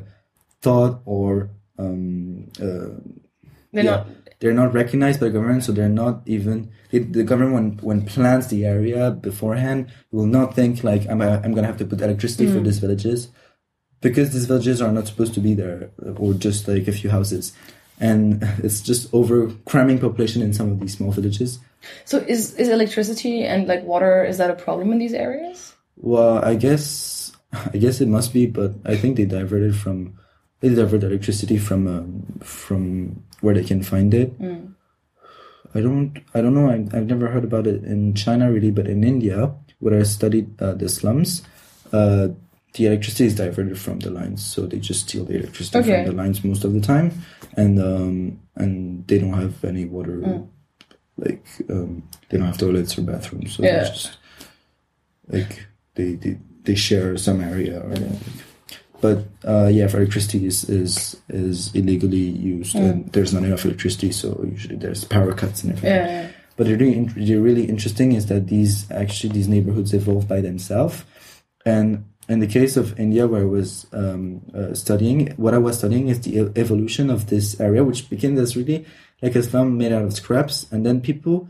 thought 0.60 1.00
or 1.04 1.50
um, 1.78 2.50
uh, 2.60 2.90
They're 3.72 3.84
yeah, 3.84 3.90
not. 3.90 4.06
they're 4.40 4.54
not 4.54 4.72
recognized 4.74 5.20
by 5.20 5.26
the 5.26 5.32
government, 5.32 5.64
so 5.64 5.72
they're 5.72 5.88
not 5.88 6.22
even 6.26 6.70
the 6.90 7.22
government 7.22 7.54
when 7.82 8.00
when 8.00 8.06
plans 8.06 8.48
the 8.48 8.64
area 8.64 9.10
beforehand 9.10 9.92
will 10.10 10.26
not 10.26 10.54
think 10.54 10.82
like 10.82 11.06
I'm 11.08 11.20
i 11.22 11.36
I'm 11.42 11.52
gonna 11.54 11.66
have 11.68 11.78
to 11.78 11.84
put 11.86 12.00
electricity 12.00 12.46
Mm. 12.46 12.54
for 12.54 12.60
these 12.60 12.78
villages 12.78 13.28
because 14.00 14.32
these 14.32 14.46
villages 14.46 14.80
are 14.80 14.92
not 14.92 15.06
supposed 15.06 15.34
to 15.34 15.40
be 15.40 15.54
there 15.54 15.90
or 16.16 16.32
just 16.34 16.66
like 16.68 16.88
a 16.88 16.92
few 16.92 17.10
houses, 17.10 17.52
and 18.00 18.42
it's 18.64 18.80
just 18.80 19.12
over 19.12 19.50
cramming 19.66 19.98
population 20.00 20.40
in 20.42 20.52
some 20.52 20.68
of 20.72 20.80
these 20.80 20.96
small 20.96 21.12
villages. 21.12 21.58
So 22.04 22.18
is 22.18 22.54
is 22.56 22.68
electricity 22.68 23.44
and 23.44 23.68
like 23.68 23.82
water 23.84 24.24
is 24.24 24.38
that 24.38 24.50
a 24.50 24.54
problem 24.54 24.90
in 24.92 24.98
these 24.98 25.14
areas? 25.14 25.74
Well, 25.96 26.38
I 26.44 26.54
guess 26.54 26.82
I 27.74 27.78
guess 27.78 28.00
it 28.00 28.08
must 28.08 28.32
be, 28.32 28.46
but 28.46 28.72
I 28.84 28.96
think 28.96 29.16
they 29.16 29.24
diverted 29.24 29.76
from 29.76 30.18
they 30.60 30.68
divert 30.74 31.04
electricity 31.04 31.56
from 31.58 31.86
um, 31.86 32.40
from 32.42 33.22
where 33.40 33.54
they 33.54 33.64
can 33.64 33.82
find 33.82 34.12
it. 34.14 34.32
I 35.74 35.80
don't 35.80 36.18
I 36.34 36.40
don't 36.40 36.54
know. 36.54 36.68
I, 36.68 36.74
I've 36.96 37.06
never 37.06 37.28
heard 37.28 37.44
about 37.44 37.66
it 37.66 37.84
in 37.84 38.14
China 38.14 38.50
really, 38.50 38.70
but 38.70 38.86
in 38.86 39.04
India, 39.04 39.54
where 39.80 39.98
I 40.00 40.02
studied 40.04 40.60
uh, 40.60 40.74
the 40.74 40.88
slums, 40.88 41.42
uh, 41.92 42.28
the 42.74 42.86
electricity 42.86 43.26
is 43.26 43.34
diverted 43.36 43.78
from 43.78 44.00
the 44.00 44.10
lines, 44.10 44.44
so 44.44 44.66
they 44.66 44.78
just 44.78 45.08
steal 45.08 45.24
the 45.24 45.36
electricity 45.38 45.78
Okay. 45.78 46.04
from 46.04 46.04
the 46.16 46.22
lines 46.22 46.42
most 46.44 46.64
of 46.64 46.72
the 46.72 46.80
time, 46.80 47.12
and 47.56 47.78
um, 47.80 48.40
and 48.56 49.06
they 49.06 49.18
don't 49.18 49.34
have 49.34 49.64
any 49.64 49.84
water. 49.84 50.18
Mm. 50.18 50.48
Like 51.18 51.44
um, 51.70 52.02
they 52.28 52.38
don't 52.38 52.46
have 52.46 52.58
toilets 52.58 52.96
or 52.98 53.02
bathrooms, 53.02 53.56
so 53.56 53.62
Yeah. 53.64 53.84
just 53.84 54.18
like 55.28 55.66
they, 55.94 56.14
they 56.14 56.38
they 56.68 56.76
share 56.88 57.16
some 57.16 57.38
area 57.52 57.76
or 57.86 57.96
but 59.00 59.18
uh, 59.46 59.68
yeah, 59.76 59.86
electricity 59.86 60.40
is 60.50 60.58
is 60.68 61.16
is 61.28 61.74
illegally 61.74 62.28
used 62.54 62.74
Mm. 62.74 62.90
and 62.90 63.12
there's 63.12 63.32
not 63.32 63.44
enough 63.44 63.64
electricity, 63.64 64.10
so 64.12 64.28
usually 64.54 64.76
there's 64.76 65.04
power 65.04 65.32
cuts 65.40 65.62
and 65.62 65.72
everything. 65.72 65.96
Yeah. 65.96 66.28
But 66.56 66.66
they're 66.66 66.76
really, 66.76 67.06
they're 67.26 67.46
really 67.50 67.66
interesting 67.74 68.08
is 68.18 68.26
that 68.26 68.42
these 68.54 68.74
actually 68.90 69.32
these 69.36 69.48
neighborhoods 69.54 69.94
evolve 69.94 70.26
by 70.34 70.40
themselves, 70.42 71.04
and 71.64 71.88
in 72.28 72.40
the 72.40 72.50
case 72.58 72.74
of 72.76 72.98
India, 72.98 73.24
where 73.30 73.42
I 73.42 73.50
was 73.58 73.86
um, 73.92 74.42
uh, 74.52 74.74
studying, 74.74 75.18
what 75.36 75.54
I 75.54 75.58
was 75.58 75.78
studying 75.78 76.08
is 76.12 76.18
the 76.20 76.34
evolution 76.56 77.06
of 77.10 77.20
this 77.32 77.46
area, 77.60 77.82
which 77.88 78.10
began 78.10 78.36
as 78.36 78.56
really 78.56 78.84
like 79.22 79.36
a 79.38 79.42
slum 79.42 79.78
made 79.78 79.92
out 79.96 80.04
of 80.04 80.12
scraps, 80.12 80.66
and 80.72 80.84
then 80.84 81.00
people 81.00 81.48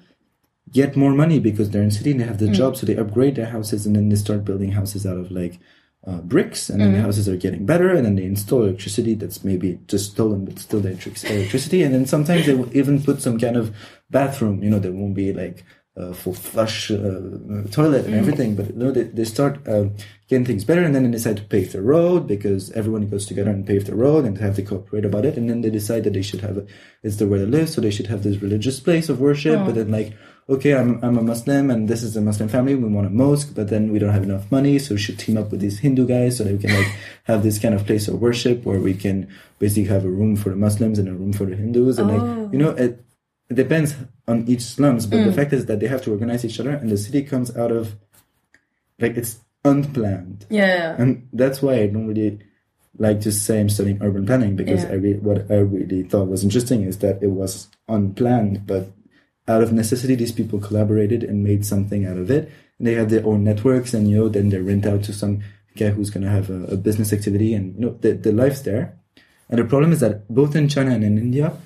get 0.73 0.97
more 0.97 1.13
money 1.13 1.39
because 1.39 1.71
they're 1.71 1.83
in 1.83 1.91
city 1.91 2.11
and 2.13 2.21
they 2.21 2.25
have 2.25 2.39
the 2.39 2.49
job, 2.55 2.77
so 2.77 2.87
they 2.87 2.97
upgrade 2.97 3.35
their 3.37 3.47
houses 3.47 3.87
and 3.87 3.95
then 3.97 4.09
they 4.09 4.17
start 4.17 4.45
building 4.45 4.73
houses 4.73 5.07
out 5.07 5.17
of 5.17 5.31
like 5.31 5.59
uh, 6.07 6.19
bricks, 6.19 6.71
and 6.71 6.81
then 6.81 6.93
the 6.93 7.03
houses 7.03 7.29
are 7.29 7.37
getting 7.37 7.67
better, 7.67 7.91
and 7.91 8.05
then 8.07 8.15
they 8.17 8.25
install 8.25 8.63
electricity 8.63 9.15
that's 9.15 9.45
maybe 9.45 9.79
just 9.89 10.13
stolen, 10.13 10.45
but 10.45 10.59
still 10.59 10.81
the 10.81 10.89
electric- 10.91 11.25
electricity, 11.25 11.83
and 11.83 11.93
then 11.95 12.07
sometimes 12.07 12.47
they 12.47 12.55
will 12.55 12.75
even 12.77 13.03
put 13.03 13.21
some 13.21 13.39
kind 13.39 13.57
of 13.57 13.75
bathroom, 14.09 14.63
you 14.63 14.71
know, 14.71 14.79
there 14.79 14.93
won't 14.93 15.15
be 15.15 15.33
like 15.33 15.65
uh, 15.97 16.13
full 16.13 16.33
flush 16.33 16.93
uh, 16.93 17.21
toilet 17.73 18.07
and 18.07 18.15
everything, 18.15 18.55
but 18.55 18.77
no, 18.77 18.93
they, 18.93 19.03
they 19.03 19.25
start 19.25 19.67
uh, 19.67 19.87
getting 20.29 20.47
things 20.47 20.65
better, 20.65 20.83
and 20.85 20.95
then 20.95 21.03
they 21.03 21.11
decide 21.11 21.37
to 21.37 21.43
pave 21.43 21.73
the 21.73 21.83
road 21.83 22.27
because 22.29 22.71
everyone 22.73 23.07
goes 23.09 23.27
together 23.27 23.51
and 23.51 23.67
pave 23.67 23.85
the 23.85 23.97
road 23.97 24.25
and 24.25 24.39
have 24.39 24.55
to 24.55 24.63
cooperate 24.63 25.05
about 25.05 25.25
it, 25.27 25.37
and 25.37 25.51
then 25.51 25.61
they 25.63 25.71
decide 25.71 26.05
that 26.05 26.13
they 26.13 26.23
should 26.23 26.41
have 26.41 26.57
a, 26.57 26.67
it's 27.03 27.17
the 27.17 27.27
way 27.27 27.39
to 27.39 27.47
live, 27.47 27.69
so 27.69 27.81
they 27.81 27.91
should 27.91 28.07
have 28.07 28.23
this 28.23 28.41
religious 28.41 28.79
place 28.79 29.09
of 29.09 29.21
worship, 29.21 29.59
but 29.67 29.75
then 29.75 29.91
like 29.91 30.13
okay, 30.49 30.75
I'm, 30.75 31.03
I'm 31.05 31.19
a 31.19 31.23
Muslim 31.23 31.71
and 31.71 31.89
this 31.89 32.03
is 32.03 32.17
a 32.17 32.21
Muslim 32.21 32.49
family. 32.49 32.75
We 32.75 32.89
want 32.89 33.07
a 33.07 33.11
mosque, 33.11 33.53
but 33.55 33.69
then 33.69 33.93
we 33.93 33.99
don't 33.99 34.13
have 34.13 34.23
enough 34.23 34.51
money. 34.51 34.79
So 34.79 34.95
we 34.95 35.01
should 35.01 35.19
team 35.19 35.37
up 35.37 35.51
with 35.51 35.61
these 35.61 35.79
Hindu 35.81 36.07
guys 36.07 36.39
so 36.39 36.45
that 36.45 36.53
we 36.53 36.59
can 36.59 36.75
like 36.75 36.93
have 37.25 37.43
this 37.43 37.59
kind 37.59 37.75
of 37.75 37.85
place 37.87 38.09
of 38.09 38.21
worship 38.21 38.65
where 38.65 38.81
we 38.81 38.95
can 38.95 39.29
basically 39.59 39.85
have 39.85 40.05
a 40.05 40.11
room 40.11 40.37
for 40.37 40.51
the 40.51 40.57
Muslims 40.57 40.99
and 40.99 41.09
a 41.09 41.13
room 41.13 41.33
for 41.33 41.45
the 41.45 41.55
Hindus. 41.57 41.99
And 41.99 42.11
Oh. 42.11 42.15
like, 42.17 42.53
you 42.53 42.59
know, 42.59 42.71
it, 42.71 43.05
it 43.51 43.55
depends 43.55 43.95
on 44.27 44.47
each 44.49 44.63
slums, 44.63 45.07
but 45.07 45.25
the 45.25 45.31
mm. 45.31 45.35
fact 45.35 45.53
is 45.53 45.67
that 45.67 45.81
they 45.81 45.87
have 45.87 46.03
to 46.03 46.13
organize 46.13 46.45
each 46.45 46.61
other 46.61 46.71
and 46.71 46.91
the 46.91 46.97
city 46.99 47.23
comes 47.23 47.55
out 47.57 47.71
of 47.73 47.97
like 48.99 49.17
it's 49.17 49.41
unplanned. 49.65 50.47
Yeah. 50.49 50.97
And 50.99 51.29
that's 51.33 51.61
why 51.63 51.75
I 51.81 51.87
don't 51.89 52.07
really 52.07 52.39
like 52.99 53.21
to 53.21 53.33
say 53.33 53.61
I'm 53.61 53.69
studying 53.69 54.03
urban 54.03 54.27
planning 54.27 54.57
because 54.57 54.83
Yeah. 54.85 54.91
I 54.91 54.95
re- 54.95 55.19
what 55.19 55.51
I 55.51 55.59
really 55.59 56.03
thought 56.05 56.29
was 56.29 56.43
interesting 56.43 56.83
is 56.83 56.99
that 56.99 57.23
it 57.23 57.29
was 57.29 57.69
unplanned, 57.87 58.67
but 58.67 58.91
out 59.49 59.63
of 59.63 59.73
necessity, 59.73 60.15
these 60.15 60.33
people 60.33 60.61
collaborated 60.61 61.25
and 61.25 61.43
made 61.43 61.65
something 61.65 62.05
out 62.07 62.19
of 62.19 62.31
it. 62.31 62.51
And 62.79 62.87
they 62.87 62.95
had 62.95 63.09
their 63.11 63.27
own 63.27 63.43
networks, 63.45 63.95
and 63.95 64.09
you 64.09 64.17
know, 64.17 64.29
then 64.29 64.51
they 64.51 64.59
rent 64.59 64.87
out 64.87 65.03
to 65.05 65.13
some 65.13 65.41
guy 65.77 65.91
who's 65.91 66.11
going 66.11 66.25
to 66.25 66.31
have 66.31 66.51
a, 66.51 66.65
a 66.75 66.77
business 66.77 67.13
activity, 67.13 67.55
and 67.55 67.75
you 67.75 67.81
know, 67.87 67.99
the 68.01 68.13
the 68.13 68.33
life's 68.33 68.61
there. 68.63 68.95
And 69.51 69.59
the 69.59 69.65
problem 69.65 69.93
is 69.93 70.01
that 70.01 70.29
both 70.29 70.55
in 70.55 70.69
China 70.69 70.91
and 70.93 71.03
in 71.03 71.17
India, 71.19 71.57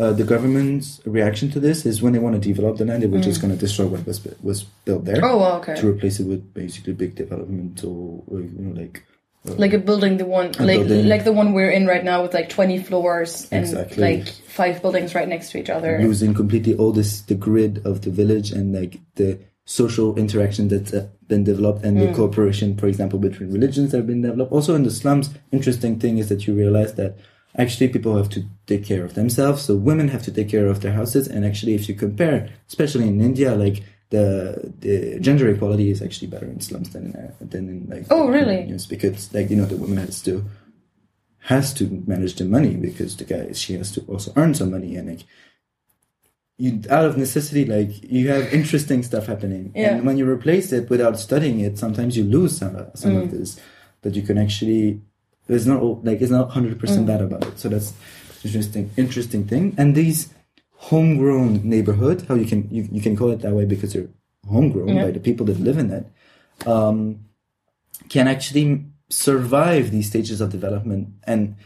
uh, 0.00 0.12
the 0.12 0.24
government's 0.24 1.00
reaction 1.04 1.50
to 1.50 1.60
this 1.60 1.84
is 1.86 2.00
when 2.02 2.12
they 2.14 2.18
want 2.18 2.34
to 2.34 2.48
develop 2.52 2.78
the 2.78 2.84
land, 2.84 3.02
they 3.02 3.06
were 3.06 3.20
just 3.20 3.40
going 3.42 3.52
to 3.52 3.58
destroy 3.60 3.86
what 3.86 4.06
was 4.06 4.26
was 4.42 4.64
built 4.84 5.04
there 5.04 5.20
Oh, 5.22 5.58
okay. 5.58 5.74
to 5.76 5.88
replace 5.88 6.18
it 6.20 6.26
with 6.26 6.42
basically 6.54 6.94
big 6.94 7.14
developmental, 7.14 8.24
you 8.30 8.50
know, 8.58 8.80
like 8.80 9.02
Like 9.58 9.72
a 9.72 9.78
building, 9.78 10.16
the 10.16 10.24
one 10.26 10.52
like 10.58 10.80
building. 10.80 11.06
like 11.08 11.24
the 11.24 11.32
one 11.32 11.52
we're 11.52 11.70
in 11.70 11.86
right 11.86 12.04
now 12.04 12.22
with 12.22 12.34
like 12.34 12.48
twenty 12.48 12.78
floors 12.82 13.46
and 13.50 13.64
Exactly. 13.64 14.02
like 14.02 14.28
five 14.28 14.80
buildings 14.82 15.14
right 15.14 15.28
next 15.28 15.50
to 15.52 15.58
each 15.58 15.70
other. 15.70 16.00
using 16.00 16.34
completely 16.34 16.74
all 16.76 16.92
this 16.92 17.20
the 17.22 17.34
grid 17.34 17.84
of 17.86 18.02
the 18.02 18.10
village 18.10 18.50
and 18.50 18.74
like 18.74 18.98
the 19.16 19.38
social 19.64 20.16
interaction 20.16 20.68
that's 20.68 20.92
uh, 20.94 21.08
been 21.26 21.42
developed 21.44 21.84
and 21.84 22.00
the 22.00 22.12
cooperation 22.14 22.76
for 22.76 22.86
example 22.86 23.18
between 23.18 23.50
religions 23.52 23.90
that 23.90 23.96
have 23.98 24.06
been 24.06 24.22
developed 24.22 24.52
also 24.52 24.76
in 24.76 24.84
the 24.84 24.90
slums 24.92 25.30
interesting 25.50 25.98
thing 25.98 26.18
is 26.18 26.28
that 26.28 26.46
you 26.46 26.54
realize 26.54 26.94
that 26.94 27.16
actually 27.58 27.88
people 27.88 28.16
have 28.16 28.28
to 28.28 28.44
take 28.66 28.84
care 28.84 29.04
of 29.04 29.14
themselves 29.14 29.62
so 29.62 29.74
women 29.74 30.06
have 30.06 30.22
to 30.22 30.30
take 30.30 30.48
care 30.48 30.68
of 30.68 30.82
their 30.82 30.92
houses 30.92 31.26
and 31.26 31.44
actually 31.44 31.74
if 31.74 31.88
you 31.88 31.96
compare 31.96 32.48
especially 32.68 33.08
in 33.08 33.20
india 33.20 33.56
like 33.56 33.82
the 34.10 34.72
the 34.80 35.18
gender 35.20 35.48
equality 35.48 35.90
is 35.90 36.00
actually 36.02 36.28
better 36.28 36.46
in 36.46 36.60
slums 36.60 36.90
than 36.90 37.06
in 37.06 37.16
uh, 37.16 37.30
than 37.40 37.68
in 37.68 37.86
like 37.90 38.06
Oh, 38.10 38.28
really? 38.28 38.62
yes 38.70 38.86
because 38.86 39.32
like 39.34 39.50
you 39.50 39.56
know 39.56 39.66
the 39.66 39.76
woman 39.76 39.98
has 39.98 40.22
to 40.22 40.44
has 41.50 41.72
to 41.74 41.84
manage 42.06 42.34
the 42.36 42.44
money 42.44 42.74
because 42.76 43.16
the 43.16 43.24
guy 43.24 43.52
she 43.52 43.74
has 43.74 43.90
to 43.92 44.00
also 44.08 44.32
earn 44.36 44.54
some 44.54 44.70
money 44.70 44.96
and 44.96 45.08
like 45.08 45.24
you 46.58 46.80
out 46.90 47.04
of 47.04 47.16
necessity 47.18 47.64
like 47.64 47.90
you 48.10 48.28
have 48.28 48.52
interesting 48.52 49.02
stuff 49.02 49.26
happening 49.26 49.72
Yeah. 49.74 49.94
and 49.96 50.06
when 50.06 50.16
you 50.16 50.28
replace 50.28 50.72
it 50.72 50.88
without 50.88 51.18
studying 51.18 51.60
it 51.60 51.78
sometimes 51.78 52.16
you 52.16 52.24
lose 52.24 52.56
some, 52.56 52.74
some 52.94 53.12
Mm. 53.12 53.22
of 53.24 53.30
this 53.30 53.60
that 54.02 54.14
you 54.16 54.22
can 54.22 54.38
actually 54.38 55.00
it's 55.48 55.66
not 55.66 55.82
like 56.04 56.20
it's 56.22 56.30
not 56.30 56.50
100% 56.50 56.78
Mm. 56.78 57.06
bad 57.06 57.20
about 57.22 57.44
it 57.46 57.58
so 57.58 57.68
that's 57.68 57.92
interesting 58.44 58.90
interesting 58.96 59.44
thing 59.46 59.74
and 59.76 59.94
these 59.94 60.32
homegrown 60.76 61.60
neighborhood 61.68 62.24
how 62.28 62.34
you 62.34 62.46
can 62.46 62.68
you, 62.70 62.88
you 62.92 63.00
can 63.00 63.16
call 63.16 63.30
it 63.30 63.40
that 63.40 63.52
way 63.54 63.64
because 63.64 63.92
they're 63.92 64.08
homegrown 64.48 64.88
Yeah. 64.88 65.04
by 65.06 65.10
the 65.10 65.20
people 65.20 65.46
that 65.46 65.58
live 65.58 65.78
in 65.78 65.90
it 65.90 66.06
um, 66.66 67.20
can 68.08 68.28
actually 68.28 68.84
survive 69.08 69.90
these 69.90 70.06
stages 70.08 70.40
of 70.40 70.50
development 70.50 71.08
and 71.24 71.56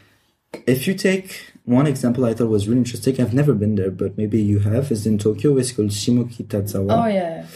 if 0.66 0.86
you 0.86 0.94
take 0.94 1.52
one 1.64 1.86
example 1.86 2.24
I 2.24 2.34
thought 2.34 2.48
was 2.48 2.66
really 2.66 2.80
interesting, 2.80 3.20
I've 3.20 3.32
never 3.32 3.54
been 3.54 3.76
there, 3.76 3.92
but 3.92 4.18
maybe 4.18 4.42
you 4.42 4.58
have, 4.60 4.90
is 4.90 5.06
in 5.06 5.16
Tokyo, 5.18 5.56
it's 5.58 5.70
called 5.70 5.90
Shimokitazawa. 5.90 7.04
Oh 7.04 7.06
yeah. 7.06 7.46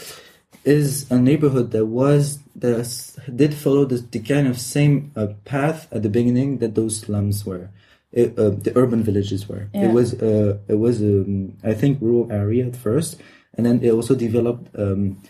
Is 0.63 1.11
a 1.11 1.19
neighborhood 1.19 1.71
that 1.71 1.85
was 1.87 2.39
that 2.55 2.87
did 3.35 3.53
follow 3.53 3.83
the, 3.83 3.97
the 3.97 4.19
kind 4.19 4.47
of 4.47 4.57
same 4.59 5.11
uh, 5.15 5.27
path 5.43 5.87
at 5.91 6.03
the 6.03 6.09
beginning 6.09 6.59
that 6.59 6.73
those 6.75 7.01
slums 7.01 7.45
were, 7.45 7.69
it, 8.15 8.39
uh, 8.39 8.49
the 8.65 8.71
urban 8.75 9.03
villages 9.03 9.47
were. 9.49 9.67
Yeah. 9.73 9.85
It 9.89 9.91
was 9.93 10.13
uh, 10.21 10.57
it 10.67 10.79
was 10.85 11.01
um, 11.01 11.57
I 11.63 11.73
think 11.73 12.01
rural 12.01 12.31
area 12.31 12.65
at 12.67 12.75
first, 12.75 13.19
and 13.55 13.65
then 13.65 13.83
it 13.83 13.91
also 13.91 14.15
developed 14.15 14.73
um, 14.79 15.21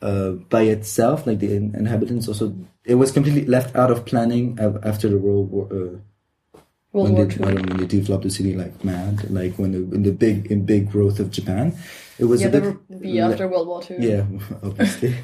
uh, 0.00 0.30
by 0.50 0.62
itself, 0.62 1.26
like 1.26 1.38
the 1.38 1.54
in- 1.54 1.74
inhabitants 1.76 2.26
also. 2.28 2.54
It 2.84 2.96
was 2.96 3.12
completely 3.12 3.44
left 3.46 3.76
out 3.76 3.90
of 3.92 4.04
planning 4.04 4.58
after 4.82 5.08
the 5.08 5.18
World 5.18 5.50
War. 5.52 5.66
Uh, 5.70 5.98
World 6.92 7.04
when 7.08 7.14
War 7.14 7.24
they, 7.24 7.36
when, 7.44 7.54
when 7.68 7.76
they 7.78 7.86
developed 7.86 8.24
the 8.24 8.30
city 8.30 8.54
like 8.54 8.84
mad, 8.84 9.30
like 9.30 9.58
when 9.58 9.72
the 9.72 9.78
in 9.94 10.02
the 10.02 10.12
big 10.12 10.50
in 10.52 10.66
big 10.66 10.90
growth 10.90 11.20
of 11.20 11.30
Japan, 11.30 11.72
it 12.18 12.24
was 12.26 12.40
Yeah, 12.42 12.48
a 12.48 12.50
bit 12.60 13.00
be 13.00 13.20
after 13.20 13.48
World 13.48 13.68
War 13.68 13.82
Two. 13.82 13.96
yeah, 13.98 14.24
obviously, 14.62 15.14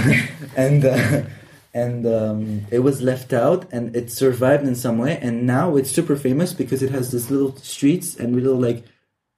and 0.56 0.84
uh, 0.84 1.22
and 1.72 2.06
um, 2.06 2.66
it 2.70 2.80
was 2.80 3.00
left 3.02 3.32
out, 3.32 3.66
and 3.72 3.94
it 3.94 4.10
survived 4.10 4.66
in 4.66 4.74
some 4.74 4.98
way, 4.98 5.18
and 5.20 5.46
now 5.46 5.76
it's 5.76 5.90
super 5.90 6.16
famous 6.16 6.52
because 6.52 6.82
it 6.82 6.90
has 6.90 7.10
this 7.12 7.30
little 7.30 7.54
streets 7.56 8.16
and 8.16 8.34
little 8.34 8.56
like 8.60 8.84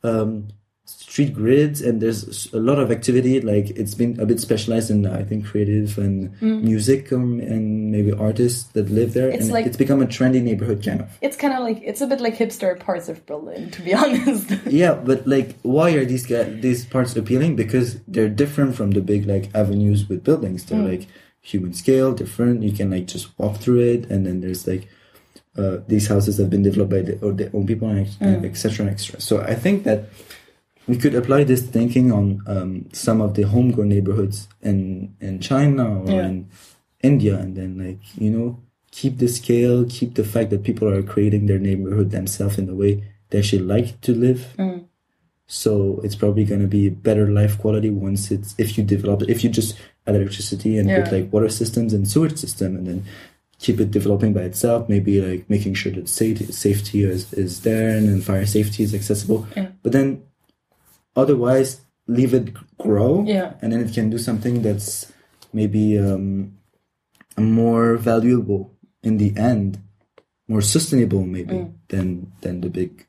um, 0.03 0.49
street 0.85 1.33
grids, 1.35 1.81
and 1.81 2.01
there's 2.01 2.53
a 2.53 2.59
lot 2.59 2.79
of 2.79 2.91
activity. 2.91 3.41
Like 3.41 3.71
it's 3.71 3.95
been 3.95 4.19
a 4.19 4.27
bit 4.27 4.41
specialized 4.41 4.91
in 4.91 5.07
I 5.07 5.23
think 5.23 5.47
creative 5.47 5.97
and 5.99 6.41
music 6.43 7.13
um, 7.13 7.39
and 7.41 7.93
maybe 7.93 8.13
artists 8.13 8.65
that 8.73 8.91
live 8.91 9.13
there, 9.15 9.31
Mm. 9.31 9.35
It's 9.35 9.45
and 9.45 9.53
like- 9.53 9.67
it's 9.67 9.77
become 9.77 10.03
a 10.03 10.07
trendy 10.07 10.43
neighborhood 10.43 10.83
kind 10.85 11.01
of. 11.03 11.09
It's 11.21 11.37
kind 11.37 11.55
of 11.55 11.61
like 11.61 11.81
it's 11.85 12.01
a 12.01 12.07
bit 12.07 12.21
like 12.21 12.37
hipster 12.37 12.79
parts 12.81 13.09
of 13.09 13.25
Berlin, 13.27 13.71
to 13.73 13.83
be 13.83 13.95
honest. 14.03 14.51
Yeah, 14.67 14.95
but 14.95 15.27
like, 15.27 15.57
why 15.63 15.91
are 15.93 16.05
these 16.05 16.27
guys, 16.27 16.61
these 16.61 16.85
parts 16.87 17.15
appealing? 17.15 17.57
Because 17.57 18.01
they're 18.09 18.29
different 18.29 18.75
from 18.75 18.91
the 18.93 19.01
big 19.03 19.27
like 19.27 19.55
avenues 19.55 20.09
with 20.09 20.25
buildings. 20.25 20.65
They're 20.65 20.79
like 20.81 21.07
human 21.43 21.75
scale, 21.75 22.13
different. 22.13 22.63
You 22.63 22.73
can 22.73 22.91
like 22.91 23.07
just 23.07 23.37
walk 23.39 23.57
through 23.59 23.81
it, 23.81 24.11
and 24.11 24.25
then 24.27 24.41
there's 24.41 24.67
like 24.67 24.89
uh, 25.59 25.79
these 25.89 26.07
houses 26.09 26.39
have 26.39 26.49
been 26.49 26.63
developed 26.63 26.91
by 26.91 27.03
the, 27.03 27.19
or 27.21 27.33
their 27.33 27.51
own 27.53 27.67
people, 27.67 27.89
and 27.89 28.01
ex- 28.07 28.17
and 28.21 28.45
et 28.47 28.57
cetera, 28.57 28.87
and 28.87 28.93
extra. 28.95 29.21
So 29.21 29.41
I 29.43 29.55
think 29.55 29.85
that 29.85 30.05
we 30.87 30.97
could 30.97 31.15
apply 31.15 31.45
this 31.45 31.63
thinking 31.63 32.11
on 32.13 32.41
um, 32.47 32.89
some 32.93 33.21
of 33.21 33.35
the 33.35 33.43
homegrown 33.43 33.89
neighborhoods 33.91 34.49
in 34.63 35.15
in 35.21 35.41
China 35.41 36.01
or 36.03 36.11
Yeah. 36.11 36.27
in 36.29 36.49
India, 37.03 37.37
and 37.39 37.57
then 37.57 37.79
like 37.79 38.01
you 38.17 38.31
know 38.31 38.59
keep 38.91 39.19
the 39.19 39.29
scale, 39.29 39.85
keep 39.89 40.15
the 40.15 40.25
fact 40.25 40.51
that 40.51 40.63
people 40.63 40.87
are 40.89 41.03
creating 41.03 41.47
their 41.47 41.59
neighborhood 41.59 42.11
themselves 42.11 42.59
in 42.59 42.67
the 42.67 42.75
way 42.75 43.03
they 43.31 43.39
actually 43.39 43.63
like 43.63 44.01
to 44.03 44.13
live. 44.15 44.55
Mm. 44.59 44.85
So 45.47 46.01
it's 46.05 46.15
probably 46.17 46.45
going 46.45 46.61
to 46.63 46.67
be 46.67 46.89
better 46.89 47.27
life 47.31 47.59
quality 47.59 47.91
once 47.91 48.31
it's 48.31 48.55
if 48.59 48.77
you 48.79 48.85
develop 48.85 49.23
it. 49.23 49.31
If 49.31 49.43
you 49.45 49.51
just 49.51 49.77
electricity 50.07 50.79
and 50.79 50.89
Yeah. 50.89 51.03
put 51.03 51.13
like 51.13 51.33
water 51.33 51.49
systems 51.49 51.93
and 51.95 52.07
sewage 52.09 52.37
system, 52.39 52.77
and 52.77 52.87
then 52.87 53.05
keep 53.59 53.79
it 53.81 53.91
developing 53.93 54.33
by 54.33 54.43
itself. 54.43 54.89
Maybe 54.89 55.21
like 55.21 55.49
making 55.49 55.75
sure 55.75 55.93
that 55.93 56.09
safety 56.09 56.51
safety 56.53 57.05
is, 57.05 57.33
is 57.33 57.61
there 57.61 57.89
and 57.97 58.09
then 58.09 58.21
fire 58.21 58.47
safety 58.47 58.83
is 58.83 58.95
accessible. 58.95 59.47
Yeah. 59.57 59.69
But 59.83 59.93
then 59.93 60.23
otherwise 61.17 61.81
leave 62.09 62.35
it 62.35 62.53
grow 62.79 63.25
Yeah. 63.27 63.55
and 63.63 63.73
then 63.73 63.81
it 63.81 63.93
can 63.95 64.11
do 64.11 64.19
something 64.19 64.63
that's 64.63 65.07
maybe 65.53 65.99
um, 65.99 66.59
more 67.39 67.97
valuable 67.97 68.73
in 69.03 69.19
the 69.19 69.33
end 69.37 69.79
more 70.49 70.61
sustainable 70.63 71.25
maybe 71.25 71.55
Mm. 71.55 71.73
than 71.89 72.33
than 72.41 72.61
the 72.61 72.69
big 72.69 73.07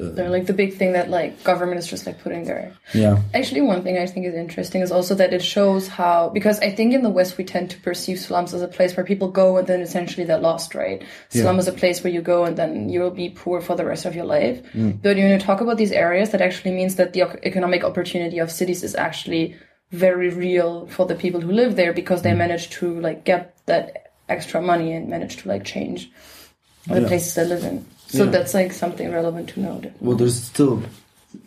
uh, 0.00 0.10
They're 0.10 0.30
like 0.30 0.46
the 0.46 0.52
big 0.52 0.74
thing 0.74 0.92
that 0.94 1.08
like 1.08 1.44
government 1.44 1.78
is 1.78 1.86
just 1.86 2.04
like 2.06 2.20
putting 2.22 2.44
there. 2.44 2.76
yeah 2.92 3.22
Actually, 3.32 3.60
one 3.62 3.82
thing 3.84 3.96
I 3.98 4.06
think 4.06 4.26
is 4.26 4.34
interesting 4.34 4.82
is 4.82 4.90
also 4.90 5.14
that 5.14 5.32
it 5.32 5.42
shows 5.42 5.86
how 5.86 6.30
because 6.30 6.58
I 6.60 6.70
think 6.70 6.94
in 6.94 7.02
the 7.02 7.10
West 7.18 7.38
we 7.38 7.44
tend 7.44 7.70
to 7.70 7.78
perceive 7.80 8.18
slums 8.18 8.52
as 8.54 8.62
a 8.62 8.68
place 8.68 8.96
where 8.96 9.06
people 9.06 9.28
go 9.30 9.56
and 9.58 9.66
then 9.66 9.80
essentially 9.80 10.24
they're 10.26 10.38
lost, 10.50 10.74
right? 10.74 11.02
Slum 11.30 11.56
Yeah. 11.56 11.60
is 11.60 11.68
a 11.68 11.72
place 11.72 12.02
where 12.02 12.12
you 12.12 12.22
go 12.22 12.44
and 12.44 12.56
then 12.56 12.88
you 12.88 13.00
will 13.00 13.10
be 13.24 13.28
poor 13.30 13.60
for 13.60 13.76
the 13.76 13.84
rest 13.84 14.04
of 14.04 14.14
your 14.16 14.24
life. 14.26 14.60
But 14.74 15.16
when 15.16 15.30
you 15.30 15.38
talk 15.38 15.60
about 15.60 15.76
these 15.78 15.92
areas, 15.92 16.30
that 16.30 16.40
actually 16.40 16.72
means 16.74 16.96
that 16.96 17.12
the 17.12 17.22
economic 17.44 17.84
opportunity 17.84 18.38
of 18.40 18.50
cities 18.50 18.82
is 18.82 18.94
actually 18.96 19.54
very 19.92 20.28
real 20.30 20.86
for 20.88 21.06
the 21.06 21.14
people 21.14 21.40
who 21.40 21.52
live 21.52 21.76
there 21.76 21.92
because 21.92 22.22
they 22.22 22.34
manage 22.34 22.70
to 22.70 22.98
like 23.00 23.24
get 23.24 23.54
that 23.66 24.10
extra 24.28 24.60
money 24.60 24.92
and 24.92 25.08
manage 25.08 25.36
to 25.36 25.48
like 25.48 25.62
change 25.64 26.10
the 26.88 27.00
Yeah. 27.00 27.06
places 27.08 27.34
they 27.36 27.44
live 27.44 27.62
in. 27.62 27.86
So 28.14 28.24
Yeah. 28.24 28.30
that's 28.30 28.54
like 28.54 28.72
something 28.72 29.10
relevant 29.10 29.48
to 29.50 29.60
know. 29.60 29.82
well 30.00 30.16
there's 30.16 30.40
still 30.52 30.82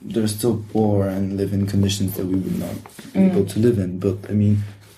there's 0.01 0.36
still 0.36 0.63
poor 0.73 1.08
and 1.08 1.38
live 1.38 1.53
in 1.53 1.65
conditions 1.65 2.15
that 2.17 2.25
we 2.25 2.36
would 2.36 2.60
not 2.60 2.75
be 3.13 3.21
able 3.21 3.43
mm. 3.43 3.49
to 3.53 3.60
live 3.60 3.77
in 3.80 3.99
but 3.99 4.17
i 4.30 4.34
mean 4.34 4.58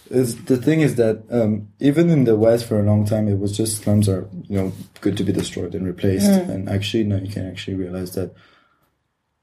the 0.09 0.57
thing 0.57 0.81
is 0.81 0.95
that 0.95 1.23
um, 1.29 1.67
even 1.79 2.09
in 2.09 2.23
the 2.23 2.35
west 2.35 2.65
for 2.65 2.79
a 2.79 2.83
long 2.83 3.05
time 3.05 3.27
it 3.27 3.37
was 3.37 3.55
just 3.55 3.83
slums 3.83 4.09
are 4.09 4.27
you 4.47 4.57
know 4.57 4.73
good 5.01 5.15
to 5.17 5.23
be 5.23 5.31
destroyed 5.31 5.75
and 5.75 5.85
replaced 5.85 6.25
mm. 6.25 6.49
and 6.49 6.67
actually 6.67 7.03
now 7.03 7.17
you 7.17 7.31
can 7.31 7.47
actually 7.47 7.75
realize 7.75 8.15
that 8.15 8.33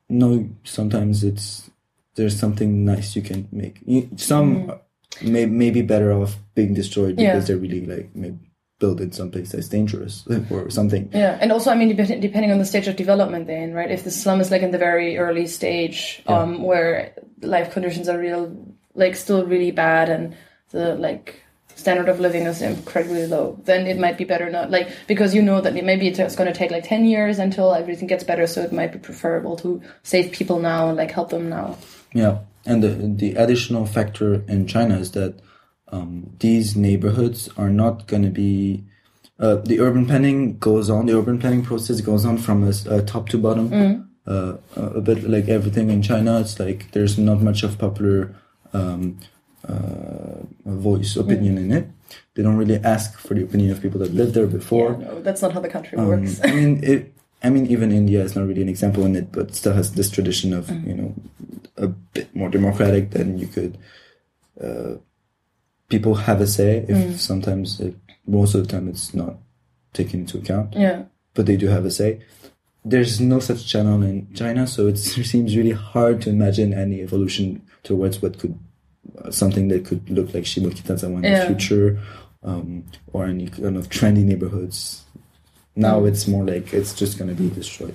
no 0.08 0.48
sometimes 0.64 1.22
it's 1.22 1.70
there's 2.16 2.38
something 2.38 2.84
nice 2.84 3.14
you 3.14 3.22
can 3.22 3.46
make 3.52 3.78
some 4.16 4.66
mm. 4.66 4.80
may, 5.22 5.46
may 5.46 5.70
be 5.70 5.82
better 5.82 6.12
off 6.12 6.36
being 6.54 6.74
destroyed 6.74 7.18
Yeah. 7.18 7.34
because 7.34 7.46
they're 7.46 7.56
really 7.56 7.86
like 7.86 8.10
maybe 8.14 8.45
built 8.78 9.00
in 9.00 9.10
some 9.10 9.30
place 9.30 9.52
that's 9.52 9.68
dangerous 9.68 10.26
or 10.50 10.68
something 10.70 11.08
Yeah, 11.12 11.38
and 11.40 11.50
also, 11.50 11.70
I 11.70 11.74
mean, 11.74 11.94
dep- 11.96 12.20
depending 12.20 12.52
on 12.52 12.58
the 12.58 12.64
stage 12.64 12.88
of 12.88 12.96
development, 12.96 13.46
then, 13.46 13.72
right? 13.72 13.90
If 13.90 14.04
the 14.04 14.10
slum 14.10 14.40
is 14.40 14.50
like 14.50 14.62
in 14.62 14.70
the 14.70 14.78
very 14.78 15.16
early 15.18 15.46
stage, 15.46 16.22
um, 16.26 16.62
where 16.62 17.14
life 17.40 17.72
conditions 17.72 18.08
are 18.08 18.18
real, 18.18 18.54
like 18.94 19.16
still 19.16 19.46
really 19.46 19.70
bad, 19.70 20.08
and 20.08 20.36
the 20.70 20.94
like 20.94 21.42
standard 21.74 22.08
of 22.08 22.20
living 22.20 22.44
is 22.44 22.60
incredibly 22.60 23.26
low, 23.26 23.58
then 23.64 23.86
it 23.86 23.98
might 23.98 24.18
be 24.18 24.24
better 24.24 24.50
not 24.50 24.70
like 24.70 24.88
because 25.06 25.34
you 25.34 25.42
know 25.42 25.60
that 25.60 25.74
maybe 25.74 26.08
it's 26.08 26.36
going 26.36 26.52
to 26.52 26.58
take 26.58 26.70
like 26.70 26.84
ten 26.84 27.04
years 27.04 27.38
until 27.38 27.74
everything 27.74 28.08
gets 28.08 28.24
better, 28.24 28.46
so 28.46 28.62
it 28.62 28.72
might 28.72 28.92
be 28.92 28.98
preferable 28.98 29.56
to 29.56 29.80
save 30.02 30.32
people 30.32 30.58
now 30.58 30.88
and 30.88 30.96
like 30.96 31.10
help 31.10 31.30
them 31.30 31.48
now. 31.48 31.78
Yeah, 32.12 32.40
and 32.66 32.82
the 32.82 32.88
the 32.88 33.34
additional 33.36 33.86
factor 33.86 34.42
in 34.48 34.66
China 34.66 34.98
is 34.98 35.12
that 35.12 35.40
um, 35.92 36.30
these 36.40 36.76
neighborhoods 36.76 37.48
are 37.56 37.70
not 37.70 38.06
going 38.06 38.22
to 38.22 38.30
be. 38.30 38.84
Uh, 39.38 39.56
the 39.56 39.80
urban 39.80 40.06
planning 40.06 40.58
goes 40.58 40.88
on. 40.90 41.06
The 41.06 41.16
urban 41.18 41.38
planning 41.38 41.62
process 41.62 42.00
goes 42.00 42.24
on 42.24 42.38
from 42.38 42.64
a, 42.64 42.72
uh, 42.90 43.02
top 43.02 43.28
to 43.30 43.38
bottom. 43.38 44.08
Uh, 44.26 44.56
a 44.74 45.00
bit 45.00 45.22
like 45.28 45.48
everything 45.48 45.88
in 45.90 46.02
China, 46.02 46.40
it's 46.40 46.58
like 46.58 46.90
there's 46.90 47.16
not 47.16 47.40
much 47.40 47.62
of 47.62 47.78
popular 47.78 48.34
um, 48.72 49.20
uh, 49.68 50.42
voice 50.64 51.14
opinion 51.14 51.58
in 51.58 51.70
it. 51.70 51.86
They 52.34 52.42
don't 52.42 52.56
really 52.56 52.78
ask 52.82 53.18
for 53.18 53.34
the 53.34 53.44
opinion 53.44 53.70
of 53.70 53.80
people 53.80 54.00
that 54.00 54.12
lived 54.12 54.34
there 54.34 54.48
before. 54.48 54.96
Yeah, 55.00 55.06
no, 55.06 55.20
that's 55.22 55.42
not 55.42 55.52
how 55.52 55.60
the 55.60 55.68
country 55.68 55.96
Um, 55.96 56.06
works. 56.08 56.40
I 56.42 56.50
mean, 56.52 56.82
it, 56.82 57.12
I 57.44 57.50
mean, 57.50 57.66
even 57.66 57.92
India 57.92 58.20
is 58.24 58.34
not 58.34 58.48
really 58.48 58.62
an 58.62 58.68
example 58.68 59.04
in 59.06 59.14
it, 59.14 59.30
but 59.30 59.54
still 59.54 59.74
has 59.74 59.92
this 59.92 60.10
tradition 60.10 60.52
of 60.52 60.66
Mm. 60.66 60.86
you 60.88 60.94
know 60.94 61.14
a 61.76 61.86
bit 61.88 62.34
more 62.34 62.48
democratic 62.48 63.10
than 63.10 63.38
you 63.38 63.46
could. 63.46 63.78
Uh, 64.60 64.94
people 65.88 66.14
have 66.14 66.40
a 66.40 66.46
say. 66.46 66.84
If 66.88 66.96
Mm. 66.96 67.18
sometimes, 67.18 67.80
it, 67.80 67.94
most 68.26 68.54
of 68.54 68.62
the 68.66 68.68
time, 68.72 68.88
it's 68.88 69.14
not 69.14 69.36
taken 69.92 70.20
into 70.20 70.38
account, 70.38 70.74
yeah, 70.74 71.02
but 71.34 71.46
they 71.46 71.56
do 71.56 71.68
have 71.68 71.84
a 71.84 71.90
say. 71.90 72.20
There's 72.84 73.20
no 73.20 73.40
such 73.40 73.66
channel 73.66 74.02
in 74.02 74.28
China, 74.34 74.66
so 74.66 74.86
it 74.86 74.96
seems 75.32 75.56
really 75.56 75.72
hard 75.72 76.20
to 76.22 76.30
imagine 76.30 76.72
any 76.74 77.00
evolution 77.02 77.62
towards 77.82 78.22
what 78.22 78.38
could 78.38 78.58
uh, 79.24 79.30
something 79.30 79.68
that 79.68 79.84
could 79.84 80.08
look 80.10 80.34
like 80.34 80.44
Shimokitazawa 80.44 81.18
in 81.18 81.24
Yeah. 81.24 81.40
the 81.40 81.46
future, 81.46 81.98
um, 82.42 82.84
or 83.12 83.26
any 83.26 83.46
kind 83.48 83.76
of 83.76 83.88
trendy 83.88 84.24
neighborhoods. 84.24 85.02
Now 85.76 86.00
Mm. 86.00 86.08
it's 86.08 86.26
more 86.26 86.44
like 86.44 86.72
it's 86.74 86.94
just 86.94 87.16
going 87.18 87.28
to 87.34 87.40
be 87.42 87.48
destroyed. 87.50 87.94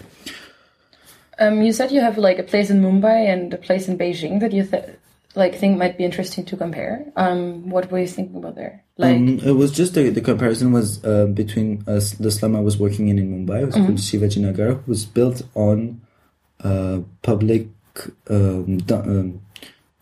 Um, 1.39 1.61
you 1.61 1.73
said 1.73 1.91
you 1.91 2.01
have 2.01 2.17
like 2.17 2.37
a 2.39 2.43
place 2.43 2.69
in 2.69 2.81
Mumbai 2.81 3.27
and 3.33 3.53
a 3.53 3.57
place 3.57 3.87
in 3.87 3.97
Beijing 3.97 4.39
that 4.41 4.51
you 4.53 4.63
th- 4.63 4.85
like 5.35 5.55
think 5.55 5.77
might 5.77 5.97
be 5.97 6.03
interesting 6.03 6.45
to 6.45 6.57
compare. 6.57 7.05
Um, 7.15 7.69
what 7.69 7.89
were 7.91 7.99
you 7.99 8.07
thinking 8.07 8.37
about 8.37 8.55
there? 8.55 8.83
Like, 8.97 9.15
um, 9.17 9.39
it 9.39 9.51
was 9.53 9.71
just 9.71 9.93
the, 9.95 10.09
the 10.09 10.21
comparison 10.21 10.71
was 10.71 11.03
uh, 11.03 11.25
between 11.25 11.83
uh, 11.87 12.01
the 12.19 12.29
slum 12.31 12.55
I 12.55 12.59
was 12.59 12.77
working 12.77 13.07
in 13.09 13.17
in 13.17 13.27
Mumbai, 13.47 13.61
it 13.61 13.65
was 13.65 13.75
Mm-hmm. 13.75 13.85
called 13.85 13.97
Shivaji 13.97 14.41
Nagar, 14.41 14.79
was 14.87 15.05
built 15.05 15.41
on 15.55 16.01
uh, 16.63 16.99
public 17.21 17.67
um, 18.29 18.77
du- 18.77 18.95
um, 18.95 19.41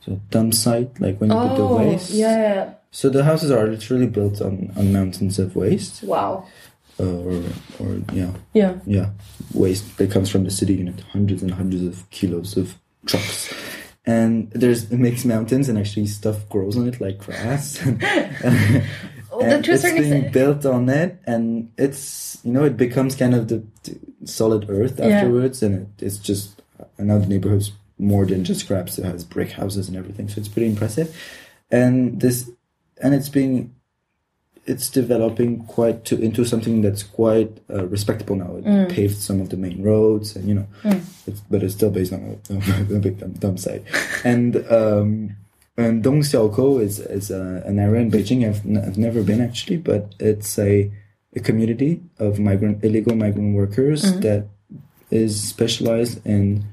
so 0.05 0.19
dump 0.31 0.53
site, 0.53 0.99
like 0.99 1.19
when 1.21 1.29
you 1.31 1.37
put 1.37 1.55
the 1.55 1.61
Oh, 1.63 1.77
waste. 1.77 2.11
yeah. 2.11 2.73
So 2.91 3.09
the 3.09 3.23
houses 3.23 3.51
are 3.51 3.67
literally 3.67 4.07
built 4.07 4.41
on, 4.41 4.71
on 4.75 4.91
mountains 4.91 5.37
of 5.39 5.55
waste, 5.55 6.03
Wow. 6.03 6.45
uh, 6.99 7.03
or 7.03 7.43
or 7.79 8.01
yeah, 8.13 8.31
Yeah. 8.53 8.73
yeah, 8.85 9.09
waste 9.53 9.97
that 9.97 10.09
comes 10.11 10.29
from 10.29 10.43
the 10.43 10.51
city 10.51 10.73
unit, 10.73 10.99
hundreds 11.13 11.43
and 11.43 11.51
hundreds 11.51 11.83
of 11.85 12.09
kilos 12.09 12.57
of 12.57 12.75
trucks. 13.05 13.53
And 14.05 14.49
there's 14.51 14.89
mixed 14.91 15.25
mountains, 15.25 15.69
and 15.69 15.77
actually 15.77 16.07
stuff 16.07 16.47
grows 16.49 16.77
on 16.77 16.88
it 16.88 16.99
like 17.01 17.19
grass. 17.19 17.79
Well, 19.31 19.41
and 19.41 19.67
it's 19.67 19.83
being 19.83 19.97
extent- 19.97 20.33
built 20.33 20.65
on 20.65 20.89
it, 20.89 21.19
and 21.25 21.71
it's 21.77 22.39
you 22.43 22.51
know 22.51 22.63
it 22.65 22.77
becomes 22.77 23.15
kind 23.15 23.35
of 23.35 23.47
the, 23.47 23.63
the 23.83 23.99
solid 24.25 24.67
earth 24.69 24.95
Yeah. 24.97 25.05
afterwards, 25.05 25.62
and 25.62 25.75
it, 25.99 26.03
it's 26.03 26.17
just 26.17 26.62
another 26.97 27.25
now 27.25 27.29
neighborhood's 27.29 27.71
more 27.99 28.25
than 28.25 28.43
just 28.43 28.62
scraps. 28.62 28.97
It 28.97 29.05
has 29.05 29.23
brick 29.23 29.51
houses 29.51 29.88
and 29.88 29.95
everything, 29.95 30.29
so 30.29 30.39
it's 30.39 30.47
pretty 30.47 30.67
impressive. 30.67 31.15
And 31.69 32.19
this, 32.19 32.49
and 33.01 33.13
it's 33.13 33.29
being, 33.29 33.75
it's 34.71 34.89
developing 35.01 35.51
quite 35.75 35.97
to 36.05 36.13
into 36.27 36.45
something 36.45 36.82
that's 36.86 37.03
quite 37.03 37.51
uh, 37.75 37.86
respectable 37.95 38.36
now. 38.43 38.51
It 38.60 38.65
Mm. 38.65 38.89
paved 38.95 39.17
some 39.17 39.41
of 39.41 39.49
the 39.49 39.58
main 39.58 39.82
roads, 39.89 40.36
and 40.36 40.47
you 40.49 40.55
know, 40.60 40.67
it's, 41.27 41.41
but 41.51 41.63
it's 41.63 41.73
still 41.79 41.91
based 41.91 42.13
on 42.13 42.21
a, 42.49 42.95
a 42.95 42.99
big 42.99 43.17
dump, 43.19 43.39
dump 43.39 43.58
site. 43.60 43.84
And 44.23 44.51
um, 44.79 45.10
and 45.77 46.03
Dong 46.03 46.21
Xiaokou 46.21 46.82
is 46.88 46.99
is 46.99 47.32
uh, 47.32 47.63
an 47.65 47.79
area 47.79 48.01
in 48.01 48.12
Beijing 48.12 48.47
I've, 48.47 48.63
n- 48.65 48.84
I've 48.86 48.97
never 48.97 49.21
been 49.23 49.41
actually, 49.41 49.77
but 49.77 50.13
it's 50.19 50.60
a 50.60 50.91
a 51.36 51.39
community 51.39 52.01
of 52.19 52.39
migrant 52.39 52.84
illegal 52.84 53.15
migrant 53.15 53.55
workers 53.55 54.01
Mm-hmm. 54.03 54.21
that 54.21 54.47
is 55.12 55.41
specialized 55.41 56.25
in 56.25 56.63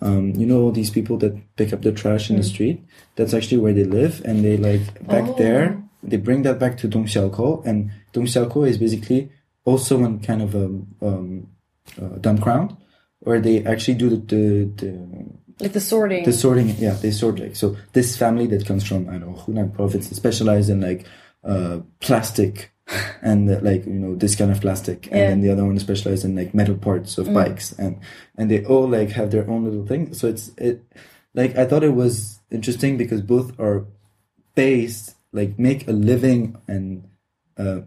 um, 0.00 0.32
you 0.40 0.46
know 0.46 0.60
all 0.62 0.72
these 0.72 0.90
people 0.90 1.16
that 1.18 1.34
pick 1.56 1.72
up 1.72 1.82
the 1.82 1.92
trash 1.92 2.30
in 2.30 2.36
the 2.36 2.42
street. 2.42 2.80
That's 3.16 3.34
actually 3.34 3.58
where 3.58 3.74
they 3.74 3.84
live, 3.84 4.22
and 4.24 4.42
they 4.44 4.56
like 4.56 5.06
back 5.06 5.28
Oh. 5.28 5.34
there. 5.38 5.81
They 6.02 6.16
bring 6.16 6.42
that 6.42 6.58
back 6.58 6.76
to 6.78 6.88
Dong 6.88 7.04
Xiaokou, 7.06 7.64
and 7.64 7.90
Dong 8.12 8.26
Xiaokou 8.26 8.68
is 8.68 8.78
basically 8.78 9.30
also 9.64 9.98
one 9.98 10.18
kind 10.20 10.42
of 10.42 10.54
a 10.54 10.64
um, 11.06 11.46
uh, 12.00 12.18
dump 12.20 12.40
ground 12.40 12.76
where 13.20 13.40
they 13.40 13.64
actually 13.64 13.94
do 13.94 14.10
the, 14.10 14.16
the, 14.16 14.70
the 14.76 15.26
Like 15.60 15.72
the 15.72 15.80
sorting. 15.80 16.24
the 16.24 16.32
sorting, 16.32 16.70
yeah, 16.78 16.94
they 16.94 17.12
sort 17.12 17.38
like 17.38 17.54
so. 17.54 17.76
This 17.92 18.16
family 18.16 18.46
that 18.48 18.66
comes 18.66 18.84
from 18.84 19.08
I 19.08 19.18
don't 19.18 19.32
know 19.36 19.42
Hunan 19.46 19.72
province, 19.72 20.08
they 20.08 20.16
specialize 20.16 20.68
in 20.68 20.80
like 20.80 21.06
uh, 21.44 21.80
plastic 22.00 22.72
and 23.22 23.48
uh, 23.48 23.60
like 23.62 23.86
you 23.86 23.92
know 23.92 24.16
this 24.16 24.34
kind 24.34 24.50
of 24.50 24.60
plastic, 24.60 25.06
and 25.06 25.16
Yeah. 25.16 25.28
then 25.28 25.40
the 25.40 25.50
other 25.52 25.64
one 25.64 25.78
specialized 25.78 26.24
in 26.24 26.34
like 26.34 26.52
metal 26.52 26.74
parts 26.74 27.16
of 27.16 27.32
bikes, 27.32 27.70
and 27.78 28.00
and 28.36 28.50
they 28.50 28.64
all 28.64 28.88
like 28.88 29.10
have 29.10 29.30
their 29.30 29.48
own 29.48 29.64
little 29.64 29.86
thing. 29.86 30.14
So 30.14 30.26
it's 30.26 30.50
it 30.58 30.82
like 31.32 31.56
I 31.56 31.64
thought 31.64 31.84
it 31.84 31.94
was 31.94 32.40
interesting 32.50 32.96
because 32.96 33.20
both 33.22 33.58
are 33.60 33.86
based 34.56 35.11
like 35.32 35.58
make 35.58 35.88
a 35.88 35.92
living 35.92 36.56
and 36.68 37.08
uh, 37.58 37.80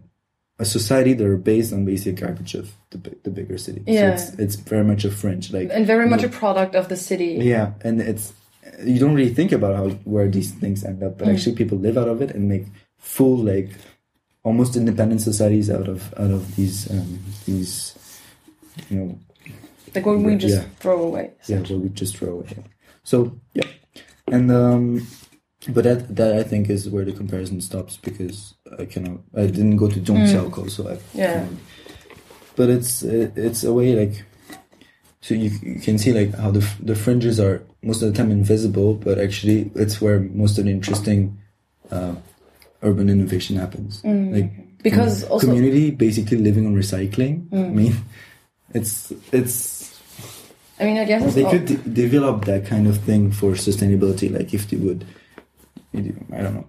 a 0.58 0.64
society 0.64 1.12
that 1.12 1.26
are 1.26 1.36
based 1.36 1.72
on 1.72 1.84
basic 1.84 2.16
garbage 2.16 2.54
of 2.54 2.72
the 2.90 2.98
the 3.24 3.30
bigger 3.30 3.58
city. 3.58 3.82
Yeah. 3.86 4.16
so 4.16 4.32
it's, 4.32 4.38
it's 4.38 4.56
very 4.56 4.84
much 4.84 5.04
a 5.04 5.10
French 5.10 5.52
like 5.52 5.68
and 5.72 5.86
very 5.86 6.08
much 6.08 6.22
a 6.22 6.28
product 6.28 6.74
of 6.74 6.88
the 6.88 6.96
city. 6.96 7.38
yeah, 7.42 7.72
and 7.82 8.00
it's 8.00 8.32
you 8.84 8.98
don't 8.98 9.14
really 9.14 9.32
think 9.34 9.52
about 9.52 9.76
how 9.76 9.88
where 10.04 10.28
these 10.28 10.52
things 10.52 10.84
end 10.84 11.02
up, 11.02 11.18
but 11.18 11.28
actually 11.28 11.54
people 11.56 11.78
live 11.78 11.96
out 11.96 12.08
of 12.08 12.20
it 12.22 12.30
and 12.32 12.48
make 12.48 12.66
full 12.98 13.36
like 13.36 13.70
almost 14.42 14.76
independent 14.76 15.20
societies 15.20 15.70
out 15.70 15.88
of 15.88 16.12
out 16.16 16.30
of 16.30 16.56
these 16.56 16.90
um, 16.90 17.18
these 17.44 17.94
you 18.90 18.96
know 18.98 19.18
Like 19.94 20.06
what 20.06 20.18
we 20.18 20.36
just 20.36 20.56
Yeah. 20.56 20.64
throw 20.80 21.02
away. 21.02 21.32
yeah 21.46 21.58
what 21.60 21.70
we 21.70 21.88
just 21.90 22.16
throw 22.16 22.32
away. 22.40 22.64
So 23.04 23.38
yeah, 23.54 23.68
and 24.32 24.50
um, 24.50 25.06
but 25.68 25.84
that 25.84 26.14
that 26.16 26.36
I 26.36 26.42
think 26.42 26.70
is 26.70 26.88
where 26.88 27.04
the 27.04 27.12
comparison 27.12 27.60
stops 27.60 27.96
because 27.96 28.54
I 28.78 28.84
cannot 28.84 29.18
I 29.34 29.46
didn't 29.46 29.76
go 29.76 29.88
to 29.88 30.00
Dong 30.00 30.18
Xiaokou, 30.26 30.64
mm. 30.66 30.70
so 30.70 30.88
I 30.88 30.98
Yeah. 31.14 31.32
cannot- 31.40 31.58
but 32.56 32.70
it's 32.70 33.02
it, 33.02 33.32
it's 33.36 33.64
a 33.64 33.72
way 33.72 33.94
like 33.94 34.24
so 35.20 35.34
you, 35.34 35.50
you 35.62 35.80
can 35.80 35.98
see 35.98 36.12
like 36.12 36.34
how 36.34 36.50
the 36.50 36.64
the 36.82 36.94
fringes 36.94 37.38
are 37.40 37.62
most 37.82 38.02
of 38.02 38.12
the 38.12 38.16
time 38.16 38.30
invisible, 38.30 38.94
but 38.94 39.18
actually 39.18 39.70
it's 39.74 40.00
where 40.00 40.20
most 40.20 40.58
of 40.58 40.64
the 40.64 40.70
interesting 40.70 41.36
uh, 41.90 42.14
urban 42.82 43.08
innovation 43.10 43.56
happens. 43.56 44.02
Mm. 44.02 44.32
Like 44.32 44.50
Because 44.82 45.22
com- 45.22 45.32
also- 45.32 45.46
community 45.48 45.90
basically 45.90 46.38
living 46.38 46.66
on 46.66 46.74
recycling. 46.74 47.46
I 47.52 47.56
mm. 47.56 47.72
mean, 47.74 47.94
it's 48.74 49.12
it's 49.32 49.98
I 50.78 50.84
mean, 50.84 50.98
I 50.98 51.04
guess 51.04 51.34
they 51.34 51.44
could 51.44 51.64
de- 51.66 51.76
develop 52.04 52.44
that 52.44 52.66
kind 52.66 52.86
of 52.86 52.98
thing 52.98 53.32
for 53.32 53.52
sustainability. 53.52 54.30
Like 54.30 54.52
if 54.54 54.68
they 54.68 54.76
would, 54.76 55.04
you 55.92 56.02
do- 56.02 56.24
I 56.32 56.42
don't 56.42 56.54
know. 56.54 56.66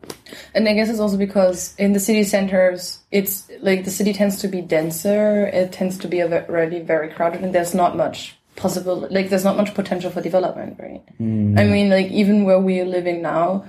And 0.54 0.68
I 0.68 0.74
guess 0.74 0.90
it's 0.90 1.00
also 1.00 1.18
because 1.18 1.76
in 1.78 1.94
the 1.94 2.00
city 2.00 2.24
centers, 2.24 3.00
it's 3.12 3.50
like 3.62 3.86
the 3.86 3.92
city 3.92 4.14
tends 4.14 4.38
to 4.42 4.48
be 4.48 4.62
denser. 4.62 5.48
It 5.48 5.72
tends 5.72 5.98
to 6.00 6.08
be 6.08 6.22
already 6.24 6.80
very 6.82 7.10
crowded, 7.10 7.44
and 7.44 7.54
there's 7.54 7.74
not 7.74 7.96
much 7.98 8.38
possible. 8.56 9.08
Like 9.10 9.30
there's 9.30 9.44
not 9.46 9.58
much 9.58 9.74
potential 9.74 10.12
for 10.12 10.22
development, 10.22 10.80
right? 10.80 11.02
I 11.20 11.64
mean, 11.64 11.90
like 11.90 12.08
even 12.12 12.44
where 12.44 12.60
we 12.60 12.80
are 12.82 12.86
living 12.86 13.22
now, 13.22 13.66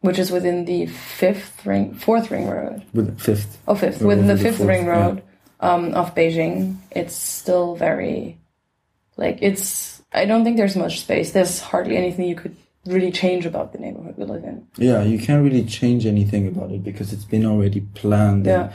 which 0.00 0.18
is 0.18 0.30
within 0.30 0.64
the 0.64 0.86
fifth 0.86 1.66
ring, 1.66 1.94
fourth 1.94 2.30
ring 2.30 2.48
road, 2.48 2.82
With 2.94 3.18
fifth, 3.20 3.60
oh 3.68 3.74
fifth, 3.74 4.00
within 4.02 4.26
the 4.26 4.34
the 4.34 4.42
fifth 4.42 4.58
fourth, 4.58 4.68
ring 4.68 4.86
yeah. 4.86 4.90
road 4.92 5.22
um, 5.60 5.94
of 5.94 6.14
Beijing, 6.14 6.76
it's 6.90 7.14
still 7.14 7.74
very 7.76 8.38
like 9.16 9.38
it's. 9.42 10.00
I 10.12 10.24
don't 10.24 10.42
think 10.42 10.56
there's 10.56 10.76
much 10.76 11.00
space. 11.00 11.32
There's 11.32 11.60
hardly 11.60 11.96
anything 11.96 12.24
you 12.26 12.34
could 12.36 12.56
really 12.88 13.12
change 13.12 13.46
about 13.46 13.72
the 13.72 13.78
neighborhood 13.78 14.14
we 14.16 14.24
live 14.24 14.44
in. 14.44 14.66
yeah, 14.76 15.02
you 15.02 15.18
can't 15.18 15.42
really 15.44 15.64
change 15.64 16.06
anything 16.06 16.46
about 16.48 16.70
it 16.72 16.82
because 16.82 17.12
it's 17.12 17.24
been 17.24 17.46
already 17.46 17.80
planned. 17.94 18.46
Yeah. 18.46 18.72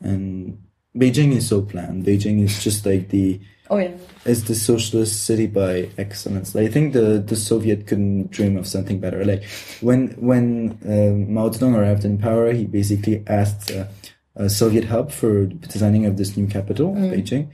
And, 0.00 0.10
and 0.10 0.62
Beijing 0.96 1.32
is 1.32 1.46
so 1.48 1.62
planned. 1.62 2.04
Beijing 2.04 2.42
is 2.42 2.62
just 2.62 2.86
like 2.86 3.08
the 3.10 3.40
Oh 3.68 3.78
yeah. 3.78 3.96
is 4.24 4.44
the 4.44 4.54
socialist 4.54 5.24
city 5.24 5.46
by 5.48 5.90
excellence. 5.98 6.54
I 6.54 6.68
think 6.68 6.92
the, 6.92 7.18
the 7.18 7.34
Soviet 7.34 7.86
couldn't 7.88 8.30
dream 8.30 8.56
of 8.56 8.66
something 8.66 9.00
better. 9.00 9.24
Like 9.24 9.44
when 9.80 10.08
when 10.30 10.78
uh, 10.84 11.30
Mao 11.30 11.48
Zedong 11.48 11.74
arrived 11.74 12.04
in 12.04 12.16
power, 12.18 12.52
he 12.52 12.64
basically 12.64 13.24
asked 13.26 13.72
uh, 13.72 13.86
a 14.36 14.48
Soviet 14.48 14.84
hub 14.84 15.10
for 15.10 15.46
designing 15.46 16.06
of 16.06 16.16
this 16.16 16.36
new 16.36 16.46
capital, 16.46 16.94
Beijing, 16.94 17.50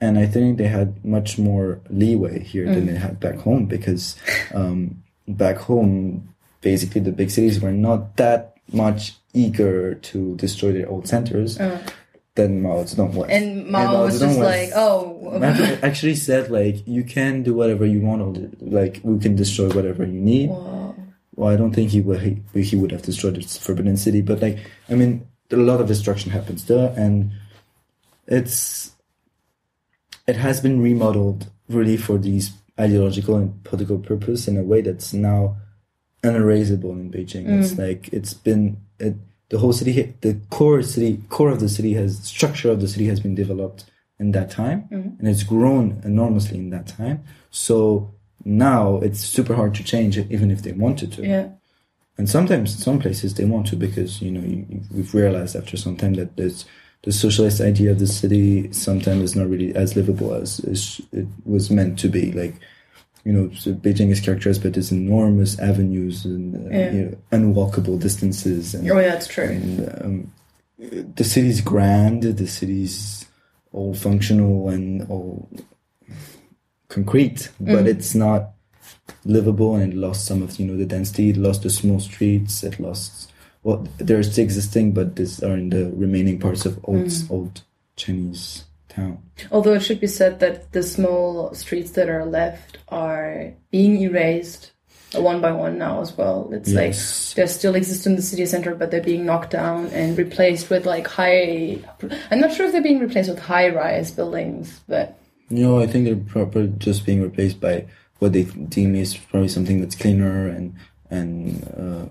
and 0.00 0.18
I 0.18 0.26
think 0.26 0.58
they 0.58 0.66
had 0.66 1.04
much 1.04 1.38
more 1.38 1.80
leeway 1.90 2.42
here 2.42 2.66
than 2.66 2.86
they 2.86 2.96
had 2.96 3.20
back 3.20 3.36
home 3.36 3.66
because 3.66 4.16
um, 4.54 5.04
back 5.32 5.56
home, 5.56 6.34
basically 6.60 7.00
the 7.00 7.12
big 7.12 7.30
cities 7.30 7.60
were 7.60 7.72
not 7.72 8.16
that 8.16 8.56
much 8.72 9.14
eager 9.34 9.94
to 9.96 10.36
destroy 10.36 10.72
their 10.72 10.88
old 10.88 11.08
centers. 11.08 11.60
Oh. 11.60 11.80
Than 12.34 12.62
Mao 12.62 12.82
Zedong 12.84 13.12
was, 13.12 13.28
And 13.28 13.66
Mao 13.66 14.04
was 14.04 14.18
Zedong 14.18 14.28
just 14.28 14.38
like, 14.38 14.70
oh, 14.74 15.38
Mao 15.38 15.78
actually 15.82 16.14
said 16.14 16.50
like 16.50 16.86
you 16.86 17.04
can 17.04 17.42
do 17.42 17.54
whatever 17.54 17.84
you 17.84 18.00
want 18.00 18.22
or 18.22 18.50
like 18.60 19.00
we 19.02 19.18
can 19.18 19.36
destroy 19.36 19.68
whatever 19.68 20.04
you 20.04 20.20
need 20.20 20.50
wow. 20.50 20.94
well 21.36 21.52
i 21.52 21.56
don't 21.56 21.72
think 21.72 21.90
he 21.90 22.00
would 22.00 22.20
he, 22.20 22.62
he 22.62 22.76
would 22.76 22.90
have 22.90 23.02
destroyed 23.02 23.36
the 23.36 23.42
forbidden 23.42 23.96
city 23.96 24.20
but 24.20 24.40
like 24.40 24.58
i 24.88 24.94
mean 24.94 25.26
a 25.50 25.56
lot 25.56 25.80
of 25.80 25.86
destruction 25.86 26.30
happens 26.30 26.64
there 26.66 26.94
and 26.96 27.30
it's 28.26 28.92
it 30.26 30.36
has 30.36 30.60
been 30.60 30.80
remodeled 30.80 31.50
really 31.68 31.96
for 31.96 32.18
these 32.18 32.52
ideological 32.78 33.36
and 33.36 33.62
political 33.64 33.98
purpose 33.98 34.48
in 34.48 34.56
a 34.56 34.62
way 34.62 34.80
that's 34.80 35.12
now 35.12 35.56
unerasable 36.22 36.92
in 36.92 37.10
beijing. 37.10 37.48
It's 37.58 37.72
mm. 37.72 37.78
like 37.86 38.08
it's 38.12 38.34
been 38.34 38.78
it, 38.98 39.14
the 39.48 39.58
whole 39.58 39.72
city 39.72 40.14
the 40.20 40.40
core 40.50 40.82
city 40.82 41.20
core 41.28 41.50
of 41.50 41.60
the 41.60 41.68
city 41.68 41.94
has 41.94 42.18
structure 42.20 42.70
of 42.70 42.80
the 42.80 42.88
city 42.88 43.06
has 43.06 43.20
been 43.20 43.34
developed 43.34 43.84
in 44.18 44.32
that 44.32 44.50
time 44.50 44.82
mm-hmm. 44.90 45.18
and 45.18 45.28
it's 45.28 45.42
grown 45.42 46.00
enormously 46.04 46.58
in 46.58 46.70
that 46.70 46.86
time. 46.86 47.22
So 47.50 48.14
now 48.44 48.96
it's 48.98 49.20
super 49.20 49.54
hard 49.54 49.74
to 49.74 49.84
change 49.84 50.16
it 50.16 50.30
even 50.30 50.50
if 50.50 50.62
they 50.62 50.72
wanted 50.72 51.12
to. 51.14 51.22
Yeah. 51.22 51.48
and 52.18 52.28
sometimes 52.28 52.74
in 52.74 52.78
some 52.78 52.98
places 52.98 53.34
they 53.34 53.44
want 53.44 53.66
to 53.66 53.76
because 53.76 54.22
you 54.22 54.30
know 54.30 54.40
you- 54.40 54.82
we've 54.94 55.14
realized 55.14 55.56
after 55.56 55.76
some 55.76 55.96
time 55.96 56.14
that 56.14 56.36
there's 56.36 56.64
the 57.04 57.12
socialist 57.12 57.60
idea 57.60 57.90
of 57.90 57.98
the 57.98 58.06
city 58.06 58.72
sometimes 58.72 59.22
is 59.22 59.36
not 59.36 59.48
really 59.48 59.74
as 59.74 59.96
livable 59.96 60.32
as, 60.34 60.60
it 61.12 61.26
was 61.44 61.70
meant 61.70 61.98
to 61.98 62.08
be 62.08 62.30
like 62.32 62.54
you 63.24 63.32
know 63.32 63.50
so 63.54 63.72
beijing 63.72 64.10
is 64.10 64.20
characterized 64.20 64.62
by 64.62 64.68
these 64.68 64.92
enormous 64.92 65.58
avenues 65.58 66.24
and 66.24 66.54
uh, 66.66 66.70
Yeah. 66.76 66.90
you 66.92 67.02
know, 67.04 67.16
unwalkable 67.32 67.98
distances 68.00 68.74
and 68.74 68.90
Oh 68.90 68.98
yeah, 68.98 69.08
that's 69.10 69.26
true. 69.28 69.44
and 69.44 70.02
um, 70.04 70.32
the 71.16 71.24
city's 71.24 71.60
grand, 71.60 72.22
the 72.24 72.46
city's 72.46 73.26
all 73.72 73.94
functional 73.94 74.68
and 74.68 75.02
all 75.08 75.48
concrete, 76.88 77.50
but 77.60 77.86
it's 77.86 78.14
not 78.14 78.50
livable, 79.24 79.76
and 79.76 79.92
it 79.92 79.96
lost 79.96 80.26
some 80.26 80.42
of 80.42 80.58
you 80.58 80.66
know 80.66 80.76
the 80.76 80.84
density. 80.86 81.30
It 81.30 81.36
lost 81.36 81.62
the 81.62 81.70
small 81.70 82.00
streets. 82.00 82.62
It 82.62 82.78
lost 82.80 83.31
well, 83.62 83.86
they're 83.98 84.22
still 84.22 84.44
existing, 84.44 84.92
but 84.92 85.16
these 85.16 85.42
are 85.42 85.54
in 85.54 85.70
the 85.70 85.90
remaining 85.94 86.38
parts 86.38 86.66
of 86.66 86.78
old 86.84 87.10
old 87.30 87.62
Chinese 87.96 88.64
town. 88.88 89.18
Although 89.50 89.74
it 89.74 89.80
should 89.82 90.00
be 90.00 90.06
said 90.06 90.40
that 90.40 90.72
the 90.72 90.82
small 90.82 91.54
streets 91.54 91.92
that 91.92 92.08
are 92.08 92.24
left 92.26 92.78
are 92.88 93.52
being 93.70 94.00
erased 94.02 94.72
one 95.14 95.40
by 95.42 95.52
one 95.52 95.76
now 95.78 96.00
as 96.00 96.16
well. 96.16 96.48
It's 96.52 96.70
Yes. 96.70 97.36
like 97.36 97.36
they 97.36 97.46
still 97.52 97.74
exist 97.74 98.06
in 98.06 98.16
the 98.16 98.22
city 98.22 98.46
center, 98.46 98.74
but 98.74 98.90
they're 98.90 99.02
being 99.02 99.26
knocked 99.26 99.50
down 99.50 99.88
and 99.88 100.16
replaced 100.16 100.70
with 100.70 100.86
like 100.86 101.06
high. 101.06 101.78
I'm 102.30 102.40
not 102.40 102.52
sure 102.52 102.66
if 102.66 102.72
they're 102.72 102.82
being 102.82 102.98
replaced 103.00 103.28
with 103.28 103.38
high 103.38 103.68
rise 103.68 104.10
buildings, 104.10 104.80
but 104.88 105.18
No, 105.50 105.78
I 105.78 105.86
think 105.86 106.06
they're 106.06 106.16
proper 106.16 106.66
just 106.66 107.04
being 107.04 107.20
replaced 107.22 107.60
by 107.60 107.84
what 108.20 108.32
they 108.32 108.44
deem 108.44 108.94
is 108.94 109.16
probably 109.16 109.48
something 109.48 109.80
that's 109.80 109.94
cleaner 109.96 110.48
and 110.48 110.74
and 111.10 111.62
uh, 111.76 112.06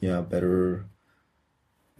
yeah 0.00 0.20
better 0.20 0.84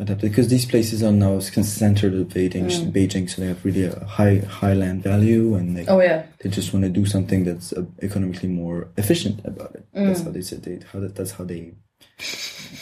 adapted 0.00 0.30
because 0.30 0.48
these 0.48 0.64
places 0.64 1.02
are 1.02 1.12
now 1.12 1.38
centered 1.40 2.14
of 2.14 2.28
Beijing, 2.28 2.90
Beijing, 2.90 3.28
so 3.28 3.42
they 3.42 3.48
have 3.48 3.64
really 3.64 3.84
a 3.84 4.04
high 4.04 4.38
high 4.38 4.72
land 4.72 5.02
value 5.02 5.54
and 5.54 5.76
they 5.76 5.86
oh 5.86 6.00
yeah, 6.00 6.24
they 6.40 6.48
just 6.48 6.72
want 6.72 6.84
to 6.84 6.88
do 6.88 7.04
something 7.04 7.44
that's 7.44 7.72
uh, 7.72 7.84
economically 8.02 8.48
more 8.48 8.88
efficient 8.96 9.44
about 9.44 9.74
it. 9.74 9.86
That's 9.92 10.22
how 10.22 10.30
they 10.30 10.42
said 10.42 10.62
they 10.62 10.80
how 10.92 11.00
that, 11.00 11.14
that's 11.14 11.32
how 11.32 11.44
they 11.44 11.74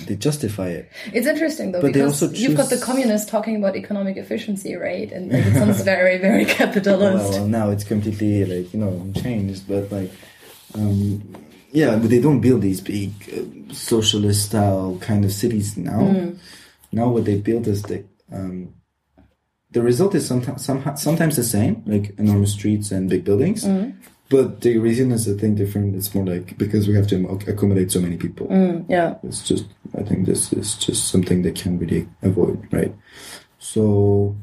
they 0.07 0.15
justify 0.15 0.69
it. 0.69 0.91
it's 1.13 1.27
interesting 1.27 1.73
though 1.73 1.81
But 1.81 1.93
they 1.93 2.01
because 2.01 2.41
you've 2.41 2.57
got 2.57 2.71
the 2.71 2.79
communists 2.79 3.29
talking 3.29 3.57
about 3.57 3.75
economic 3.75 4.17
efficiency, 4.17 4.77
right? 4.77 5.11
And 5.11 5.33
like, 5.33 5.45
it 5.45 5.55
sounds 5.55 5.83
very 5.95 6.19
very 6.19 6.45
capitalist. 6.45 7.33
well, 7.33 7.49
now 7.49 7.71
it's 7.71 7.85
completely 7.85 8.45
like 8.45 8.73
you 8.73 8.79
know 8.79 9.13
changed, 9.21 9.67
but 9.67 9.91
like, 9.91 10.13
um, 10.75 11.35
yeah, 11.71 11.97
but 11.97 12.11
they 12.11 12.21
don't 12.21 12.41
build 12.41 12.63
these 12.63 12.81
big 12.81 13.13
uh, 13.33 13.73
socialist 13.75 14.47
style 14.47 14.99
kind 15.01 15.25
of 15.25 15.33
cities 15.33 15.77
now. 15.77 16.01
Mm. 16.01 16.39
Now 16.93 17.09
what 17.09 17.25
they 17.25 17.41
build 17.41 17.67
is 17.67 17.83
the 17.83 18.05
um, 18.33 18.75
the 19.71 19.83
result 19.83 20.15
is 20.15 20.27
sometimes 20.27 20.65
somehow, 20.65 20.95
sometimes 20.95 21.37
the 21.37 21.45
same, 21.45 21.83
like 21.87 22.19
enormous 22.19 22.53
streets 22.53 22.91
and 22.91 23.11
big 23.11 23.25
buildings. 23.25 23.65
Mm. 23.65 23.97
But 24.31 24.61
the 24.61 24.79
reason 24.79 25.13
is 25.13 25.29
I 25.29 25.35
think 25.35 25.57
different. 25.57 25.95
It's 25.95 26.15
more 26.15 26.25
like 26.25 26.57
because 26.59 26.87
we 26.87 26.95
have 26.95 27.07
to 27.09 27.27
accommodate 27.47 27.91
so 27.91 28.01
many 28.01 28.17
people. 28.17 28.47
Mm, 28.49 28.85
yeah. 28.89 29.17
It's 29.23 29.47
just 29.47 29.67
I 29.97 30.03
think 30.03 30.27
this 30.27 30.53
is 30.53 30.75
just 30.75 31.09
something 31.09 31.43
they 31.43 31.53
can 31.53 31.79
really 31.79 32.09
avoid, 32.23 32.67
right? 32.71 32.95
So 33.59 34.37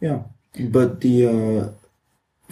yeah, 0.00 0.22
but 0.58 1.00
the 1.00 1.26
uh, 1.26 1.68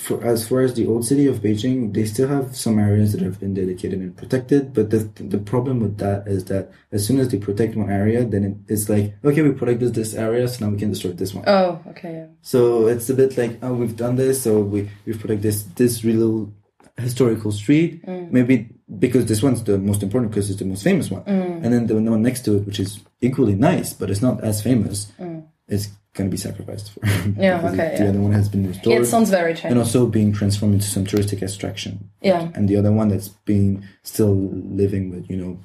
for 0.00 0.24
as 0.24 0.48
far 0.48 0.60
as 0.62 0.72
the 0.72 0.86
old 0.86 1.04
city 1.04 1.26
of 1.26 1.40
Beijing, 1.40 1.92
they 1.92 2.06
still 2.06 2.26
have 2.26 2.56
some 2.56 2.78
areas 2.78 3.12
that 3.12 3.20
have 3.20 3.38
been 3.38 3.52
dedicated 3.52 3.98
and 4.00 4.16
protected. 4.16 4.72
But 4.72 4.88
the 4.88 5.00
the 5.34 5.38
problem 5.38 5.80
with 5.80 5.98
that 5.98 6.26
is 6.26 6.46
that 6.46 6.72
as 6.90 7.06
soon 7.06 7.18
as 7.20 7.28
they 7.28 7.38
protect 7.38 7.76
one 7.76 7.90
area, 7.90 8.24
then 8.24 8.44
it, 8.44 8.72
it's 8.72 8.88
like 8.88 9.14
okay, 9.22 9.42
we 9.42 9.52
protected 9.52 9.94
this 9.94 10.14
area, 10.14 10.48
so 10.48 10.64
now 10.64 10.72
we 10.72 10.78
can 10.78 10.88
destroy 10.88 11.12
this 11.12 11.34
one. 11.34 11.44
Oh, 11.46 11.82
okay. 11.88 12.28
So 12.40 12.86
it's 12.86 13.10
a 13.10 13.14
bit 13.14 13.36
like, 13.36 13.58
oh, 13.62 13.74
we've 13.74 13.96
done 13.96 14.16
this, 14.16 14.42
so 14.42 14.60
we 14.60 14.88
we've 15.04 15.20
protected 15.20 15.42
this 15.42 15.64
this 15.74 16.02
real 16.02 16.50
historical 16.96 17.52
street. 17.52 18.04
Mm. 18.06 18.32
Maybe 18.32 18.70
because 18.98 19.26
this 19.26 19.42
one's 19.42 19.62
the 19.64 19.76
most 19.76 20.02
important 20.02 20.32
because 20.32 20.48
it's 20.48 20.58
the 20.58 20.64
most 20.64 20.82
famous 20.82 21.10
one, 21.10 21.24
mm. 21.24 21.62
and 21.62 21.72
then 21.74 21.86
the 21.86 21.94
one 21.94 22.22
next 22.22 22.46
to 22.46 22.56
it, 22.56 22.64
which 22.64 22.80
is 22.80 23.00
equally 23.20 23.54
nice 23.54 23.92
but 23.92 24.08
it's 24.08 24.22
not 24.22 24.42
as 24.42 24.62
famous, 24.62 25.12
mm. 25.20 25.44
is 25.68 25.88
going 25.88 25.99
to 26.14 26.30
be 26.30 26.36
sacrificed 26.36 26.92
for. 26.92 27.06
Yeah, 27.38 27.60
okay, 27.72 27.94
The 27.98 28.04
yeah. 28.04 28.10
other 28.10 28.20
one 28.20 28.32
has 28.32 28.48
been 28.48 28.66
restored. 28.66 29.00
It 29.02 29.06
sounds 29.06 29.30
very 29.30 29.54
and 29.62 29.78
also 29.78 30.06
being 30.06 30.32
transformed 30.32 30.74
into 30.74 30.86
some 30.86 31.04
touristic 31.04 31.40
attraction. 31.42 32.10
Yeah. 32.20 32.50
And 32.54 32.68
the 32.68 32.76
other 32.76 32.92
one 32.92 33.08
that's 33.08 33.28
being 33.28 33.84
still 34.02 34.34
living 34.34 35.10
with, 35.10 35.30
you 35.30 35.36
know, 35.36 35.58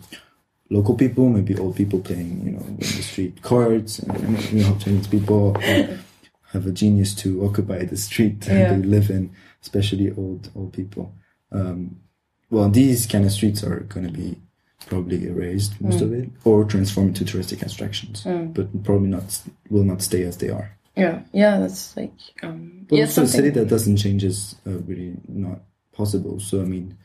local 0.69 0.95
people, 0.95 1.29
maybe 1.29 1.57
old 1.57 1.75
people 1.75 1.99
playing, 1.99 2.45
you 2.45 2.51
know, 2.53 2.65
in 2.67 2.77
the 2.77 2.85
street 2.85 3.41
cards, 3.41 3.99
and 3.99 4.51
you 4.51 4.63
know, 4.63 4.75
Chinese 4.77 5.07
people 5.07 5.53
have 6.51 6.65
a 6.67 6.71
genius 6.71 7.13
to 7.15 7.43
occupy 7.45 7.83
the 7.83 7.97
street 7.97 8.45
Yeah. 8.47 8.73
they 8.73 8.77
live 8.87 9.09
in, 9.09 9.31
especially 9.61 10.11
old 10.15 10.49
old 10.55 10.73
people. 10.73 11.13
Um, 11.51 12.01
well, 12.49 12.69
these 12.69 13.05
kind 13.07 13.25
of 13.25 13.31
streets 13.31 13.63
are 13.63 13.79
going 13.81 14.05
to 14.05 14.11
be 14.13 14.37
probably 14.85 15.27
erased, 15.27 15.79
most 15.81 16.01
of 16.01 16.13
it, 16.13 16.29
or 16.43 16.63
transformed 16.65 17.17
into 17.17 17.25
touristic 17.25 17.61
attractions, 17.65 18.23
but 18.23 18.83
probably 18.83 19.09
not 19.09 19.41
will 19.69 19.83
not 19.83 20.01
stay 20.01 20.23
as 20.23 20.37
they 20.37 20.49
are. 20.49 20.71
Yeah. 20.95 21.21
Yeah. 21.33 21.59
That's 21.59 21.95
like. 21.97 22.13
Um, 22.43 22.85
But 22.87 22.97
yeah, 22.97 23.05
also, 23.05 23.23
a 23.23 23.27
city 23.27 23.49
that 23.49 23.67
doesn't 23.67 23.97
change 23.97 24.23
is 24.23 24.55
uh, 24.65 24.77
really 24.87 25.15
not 25.27 25.59
possible. 25.91 26.39
So, 26.39 26.61
I 26.61 26.65
mean, 26.65 26.95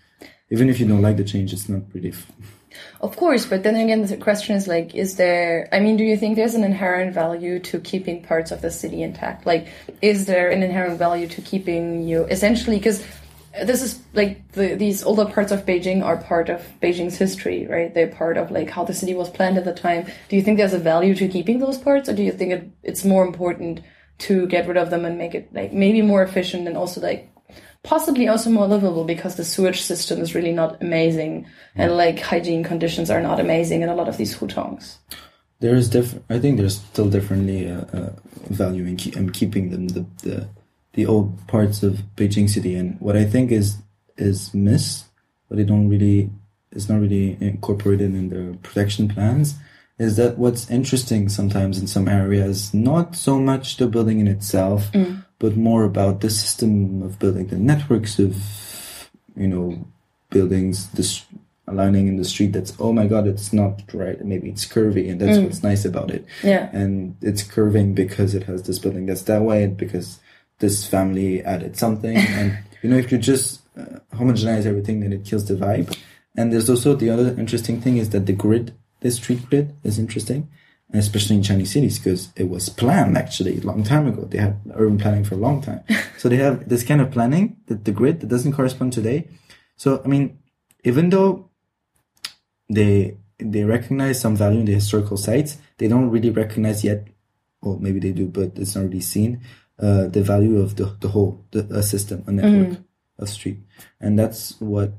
even 0.51 0.69
if 0.69 0.79
you 0.79 0.87
don't 0.87 1.03
like 1.03 1.17
the 1.17 1.25
change, 1.25 1.53
it's 1.53 1.69
not 1.69 1.83
really. 1.95 2.11
F- 2.11 2.31
Of 3.01 3.17
course, 3.17 3.47
but 3.47 3.63
then 3.63 3.75
again, 3.75 4.05
the 4.07 4.17
question 4.17 4.55
is 4.55 4.69
like, 4.69 4.95
is 4.95 5.17
there? 5.17 5.69
I 5.73 5.81
mean, 5.81 5.97
do 5.97 6.05
you 6.05 6.17
think 6.17 6.37
there's 6.37 6.55
an 6.55 6.63
inherent 6.65 7.15
value 7.15 7.59
to 7.71 7.81
keeping 7.81 8.23
parts 8.23 8.53
of 8.53 8.61
the 8.61 8.71
city 8.71 9.03
intact? 9.03 9.45
Like, 9.47 9.67
is 10.03 10.27
there 10.27 10.51
an 10.51 10.63
inherent 10.63 10.99
value 10.99 11.27
to 11.29 11.41
keeping 11.43 12.07
you 12.07 12.25
essentially? 12.31 12.77
Because 12.77 13.03
this 13.65 13.83
is 13.83 14.01
like 14.15 14.53
the, 14.53 14.75
these 14.75 15.03
older 15.03 15.25
parts 15.25 15.51
of 15.51 15.67
Beijing 15.67 16.05
are 16.05 16.17
part 16.17 16.49
of 16.49 16.63
Beijing's 16.81 17.17
history, 17.17 17.67
right? 17.67 17.93
They're 17.93 18.09
part 18.09 18.37
of 18.37 18.51
like 18.51 18.71
how 18.71 18.85
the 18.85 18.95
city 18.95 19.15
was 19.15 19.29
planned 19.29 19.59
at 19.59 19.65
the 19.65 19.75
time. 19.75 20.07
Do 20.29 20.37
you 20.37 20.43
think 20.43 20.59
there's 20.59 20.73
a 20.73 20.79
value 20.79 21.15
to 21.17 21.29
keeping 21.29 21.59
those 21.59 21.79
parts, 21.79 22.09
or 22.09 22.15
do 22.15 22.23
you 22.23 22.33
think 22.33 22.53
it, 22.53 22.71
it's 22.83 23.05
more 23.05 23.25
important 23.27 23.81
to 24.19 24.47
get 24.47 24.69
rid 24.69 24.77
of 24.77 24.91
them 24.91 25.05
and 25.05 25.19
make 25.19 25.35
it 25.35 25.53
like 25.53 25.73
maybe 25.73 26.03
more 26.03 26.23
efficient 26.23 26.69
and 26.69 26.77
also 26.77 27.01
like 27.01 27.31
possibly 27.83 28.29
also 28.29 28.51
more 28.51 28.67
livable 28.67 29.05
because 29.05 29.37
the 29.37 29.45
sewage 29.45 29.81
system 29.81 30.21
is 30.21 30.35
really 30.35 30.53
not 30.53 30.81
amazing 30.83 31.47
and 31.75 31.97
like 31.97 32.21
hygiene 32.21 32.63
conditions 32.63 33.11
are 33.11 33.23
not 33.23 33.41
amazing 33.41 33.81
in 33.81 33.89
a 33.89 33.95
lot 33.95 34.09
of 34.09 34.19
these 34.19 34.37
hutongs. 34.37 34.99
there 35.61 35.75
is 35.75 35.89
different. 35.89 36.25
I 36.29 36.39
think 36.39 36.59
there's 36.59 36.77
still 36.77 37.09
differently 37.09 37.71
uh, 37.71 37.85
uh, 37.93 38.13
value 38.51 38.85
in, 38.85 38.97
keep, 38.97 39.17
in 39.17 39.31
keeping 39.31 39.71
them 39.71 39.89
the, 39.89 40.05
the 40.23 40.49
the 40.95 41.07
old 41.07 41.47
parts 41.47 41.83
of 41.83 42.03
Beijing 42.17 42.49
city. 42.49 42.75
And 42.75 43.01
what 43.01 43.17
I 43.17 43.25
think 43.25 43.51
is 43.53 43.79
is 44.17 44.53
missed, 44.53 45.07
but 45.49 45.57
they 45.57 45.65
don't 45.65 45.89
really 45.89 46.31
is 46.73 46.89
not 46.89 47.01
really 47.01 47.37
incorporated 47.41 48.15
in 48.15 48.29
the 48.29 48.57
protection 48.59 49.09
plans. 49.09 49.55
Is 49.99 50.17
that 50.17 50.39
what's 50.39 50.71
interesting 50.71 51.29
sometimes 51.29 51.79
in 51.79 51.87
some 51.87 52.09
areas? 52.09 52.73
Not 52.73 53.17
so 53.17 53.39
much 53.39 53.77
the 53.77 53.87
building 53.87 54.21
in 54.21 54.29
itself, 54.29 54.91
mm. 54.93 55.25
but 55.39 55.57
more 55.57 55.85
about 55.85 56.21
the 56.21 56.31
system 56.31 57.03
of 57.03 57.19
building, 57.19 57.49
the 57.49 57.59
networks 57.59 58.19
of, 58.19 59.11
you 59.37 59.49
know, 59.49 59.87
buildings, 60.31 60.89
this 60.93 61.27
aligning 61.67 62.09
in 62.09 62.17
the 62.17 62.25
street. 62.25 62.53
That's 62.53 62.73
oh 62.79 62.93
my 62.93 63.07
god, 63.09 63.27
it's 63.27 63.53
not 63.53 63.83
right. 63.93 64.25
Maybe 64.25 64.49
it's 64.49 64.65
curvy, 64.65 65.11
and 65.11 65.21
that's 65.21 65.39
mm. 65.39 65.45
what's 65.45 65.63
nice 65.63 65.85
about 65.85 66.11
it. 66.11 66.25
Yeah. 66.43 66.71
And 66.73 67.17
it's 67.21 67.43
curving 67.43 67.95
because 67.95 68.35
it 68.35 68.45
has 68.45 68.63
this 68.63 68.79
building 68.79 69.07
that's 69.07 69.23
that 69.23 69.43
way, 69.43 69.67
because 69.67 70.20
this 70.61 70.87
family 70.87 71.43
added 71.43 71.77
something. 71.77 72.17
and 72.39 72.59
you 72.83 72.91
know, 72.91 72.97
if 72.97 73.11
you 73.11 73.19
just 73.19 73.61
uh, 73.77 73.99
homogenize 74.15 74.65
everything, 74.65 75.01
then 75.01 75.13
it 75.13 75.25
kills 75.25 75.47
the 75.47 75.55
vibe. 75.55 75.97
And 76.37 76.53
there's 76.53 76.71
also 76.71 76.95
the 76.95 77.11
other 77.11 77.35
interesting 77.39 77.81
thing 77.81 77.97
is 77.97 78.11
that 78.11 78.27
the 78.27 78.33
grid, 78.33 78.73
the 79.01 79.11
street 79.11 79.51
grid, 79.51 79.75
is 79.83 79.99
interesting, 79.99 80.49
especially 80.93 81.37
in 81.37 81.43
Chinese 81.43 81.73
cities 81.73 81.99
because 81.99 82.33
it 82.37 82.49
was 82.49 82.69
planned 82.69 83.19
actually 83.19 83.59
a 83.59 83.63
long 83.63 83.83
time 83.83 84.07
ago. 84.07 84.23
They 84.23 84.39
had 84.39 84.61
urban 84.75 84.99
planning 84.99 85.25
for 85.25 85.35
a 85.35 85.39
long 85.39 85.61
time, 85.61 85.83
so 86.19 86.29
they 86.29 86.37
have 86.37 86.69
this 86.69 86.85
kind 86.85 87.01
of 87.01 87.11
planning 87.11 87.57
that 87.67 87.85
the 87.85 87.93
grid 87.93 88.21
that 88.21 88.29
doesn't 88.29 88.53
correspond 88.53 88.93
today. 88.93 89.29
So 89.77 90.01
I 90.05 90.09
mean, 90.09 90.39
even 90.85 91.11
though 91.11 91.51
they 92.69 93.17
they 93.39 93.65
recognize 93.65 94.21
some 94.21 94.37
value 94.37 94.61
in 94.61 94.67
the 94.67 94.75
historical 94.75 95.17
sites, 95.17 95.59
they 95.79 95.89
don't 95.89 96.11
really 96.11 96.31
recognize 96.31 96.85
yet, 96.85 97.09
or 97.61 97.79
maybe 97.81 97.99
they 97.99 98.13
do, 98.13 98.29
but 98.29 98.53
it's 98.57 98.77
not 98.77 98.85
really 98.85 99.01
seen 99.01 99.41
uh, 99.81 100.07
the 100.09 100.23
value 100.23 100.59
of 100.61 100.77
the 100.77 100.87
the 101.01 101.09
whole 101.09 101.45
the 101.53 101.61
a 101.71 101.83
system, 101.83 102.23
a 102.27 102.33
network 102.33 102.79
of 103.19 103.29
street, 103.29 103.59
and 104.01 104.19
that's 104.19 104.61
what 104.61 104.93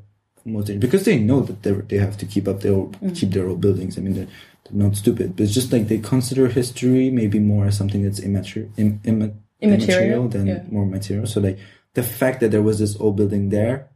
most 0.45 0.79
because 0.79 1.03
they 1.05 1.17
know 1.19 1.41
that 1.41 1.61
they 1.63 1.71
they 1.71 1.97
have 1.97 2.17
to 2.17 2.25
keep 2.25 2.47
up 2.47 2.61
their 2.61 2.73
old, 2.73 2.97
keep 3.15 3.31
their 3.31 3.47
old 3.47 3.61
buildings. 3.61 3.97
I 3.97 4.01
mean, 4.01 4.13
they're, 4.15 4.27
they're 4.63 4.83
not 4.87 4.95
stupid, 4.95 5.35
but 5.35 5.43
it's 5.43 5.53
just 5.53 5.71
like 5.71 5.87
they 5.87 5.99
consider 5.99 6.47
history 6.47 7.09
maybe 7.11 7.39
more 7.39 7.65
as 7.67 7.77
something 7.77 8.03
that's 8.03 8.19
immaterial, 8.19 8.71
Im, 8.77 8.99
imma- 9.03 9.33
Immaterial, 9.61 10.27
than 10.27 10.47
yeah. 10.47 10.63
more 10.71 10.85
material. 10.87 11.27
So 11.27 11.39
like 11.41 11.59
the 11.93 12.01
fact 12.03 12.39
that 12.39 12.49
there 12.51 12.63
was 12.63 12.79
this 12.79 12.95
old 12.99 13.15
building 13.17 13.49
there, 13.49 13.89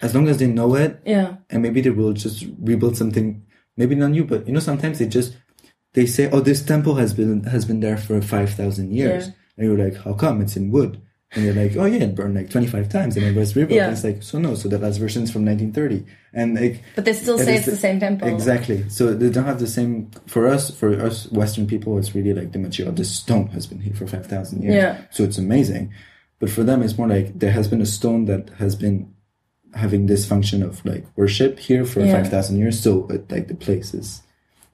as 0.00 0.14
long 0.14 0.28
as 0.28 0.38
they 0.38 0.46
know 0.46 0.74
it, 0.76 1.00
Yeah. 1.04 1.36
and 1.50 1.62
maybe 1.62 1.80
they 1.82 1.90
will 1.90 2.12
just 2.14 2.46
rebuild 2.58 2.96
something 2.96 3.42
maybe 3.76 3.94
not 3.94 4.10
new 4.10 4.24
but 4.24 4.46
you 4.46 4.52
know 4.52 4.60
sometimes 4.60 4.98
they 4.98 5.06
just 5.06 5.36
they 5.94 6.04
say 6.06 6.28
oh 6.32 6.40
this 6.40 6.62
temple 6.62 6.94
has 6.96 7.14
been 7.14 7.44
has 7.44 7.64
been 7.64 7.80
there 7.80 7.96
for 7.96 8.20
5000 8.20 8.92
years 8.92 9.26
Yeah. 9.28 9.32
And 9.60 9.68
you're 9.68 9.78
like 9.84 9.96
how 10.04 10.14
come 10.14 10.40
it's 10.40 10.56
in 10.56 10.70
wood 10.70 10.98
and 11.32 11.44
you're 11.44 11.54
like 11.54 11.76
oh 11.76 11.84
yeah 11.84 12.04
it 12.04 12.14
burned 12.16 12.34
like 12.34 12.48
25 12.50 12.88
times 12.88 13.16
and 13.16 13.24
it 13.26 13.36
was 13.36 13.54
rebuilt 13.54 13.76
Yeah. 13.76 13.84
and 13.84 13.92
it's 13.92 14.02
like 14.02 14.22
so 14.22 14.38
no 14.38 14.54
so 14.56 14.68
the 14.68 14.78
last 14.78 14.96
version's 14.98 15.30
from 15.30 15.44
1930 15.44 16.04
and 16.32 16.54
like 16.60 16.82
But 16.96 17.04
they 17.04 17.12
still 17.12 17.38
say 17.38 17.56
it's 17.56 17.66
the 17.66 17.76
same 17.76 18.00
temple. 18.00 18.26
exactly 18.28 18.88
so 18.88 19.12
they 19.14 19.28
don't 19.30 19.44
have 19.44 19.60
the 19.60 19.68
same 19.68 20.10
for 20.26 20.48
us 20.48 20.70
for 20.70 20.98
us 21.00 21.30
western 21.30 21.66
people 21.66 21.98
it's 21.98 22.14
really 22.16 22.32
like 22.34 22.50
the 22.52 22.58
material 22.58 22.92
this 22.94 23.10
stone 23.12 23.48
has 23.48 23.66
been 23.66 23.80
here 23.80 23.94
for 23.94 24.06
5000 24.06 24.62
years 24.62 24.74
Yeah. 24.74 25.02
so 25.10 25.22
it's 25.22 25.38
amazing 25.38 25.92
but 26.40 26.50
for 26.50 26.64
them 26.64 26.82
it's 26.82 26.96
more 26.98 27.06
like 27.08 27.38
there 27.38 27.52
has 27.52 27.68
been 27.68 27.82
a 27.82 27.86
stone 27.86 28.24
that 28.24 28.48
has 28.58 28.74
been 28.74 29.12
having 29.74 30.06
this 30.06 30.26
function 30.26 30.62
of 30.64 30.84
like 30.84 31.04
worship 31.16 31.58
here 31.60 31.84
for 31.84 32.00
Yeah. 32.00 32.22
5000 32.24 32.56
years 32.58 32.80
so 32.80 33.06
it, 33.08 33.30
like 33.30 33.46
the 33.46 33.54
place 33.54 33.94
is 33.94 34.22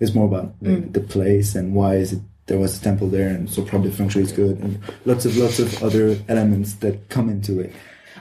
is 0.01 0.15
more 0.15 0.27
about 0.27 0.55
like, 0.63 0.79
Mm. 0.79 0.93
the 0.93 1.01
place 1.01 1.55
and 1.59 1.75
why 1.75 1.97
is 1.97 2.13
it 2.13 2.21
there 2.47 2.59
was 2.59 2.79
a 2.79 2.83
temple 2.83 3.09
there, 3.09 3.29
and 3.29 3.51
so 3.51 3.63
probably 3.63 3.91
feng 3.91 4.09
shui 4.09 4.23
is 4.23 4.33
good, 4.33 4.59
and 4.61 4.81
lots 5.05 5.25
of 5.25 5.37
lots 5.37 5.59
of 5.59 5.83
other 5.83 6.17
elements 6.29 6.75
that 6.75 7.09
come 7.09 7.29
into 7.29 7.61
it. 7.61 7.73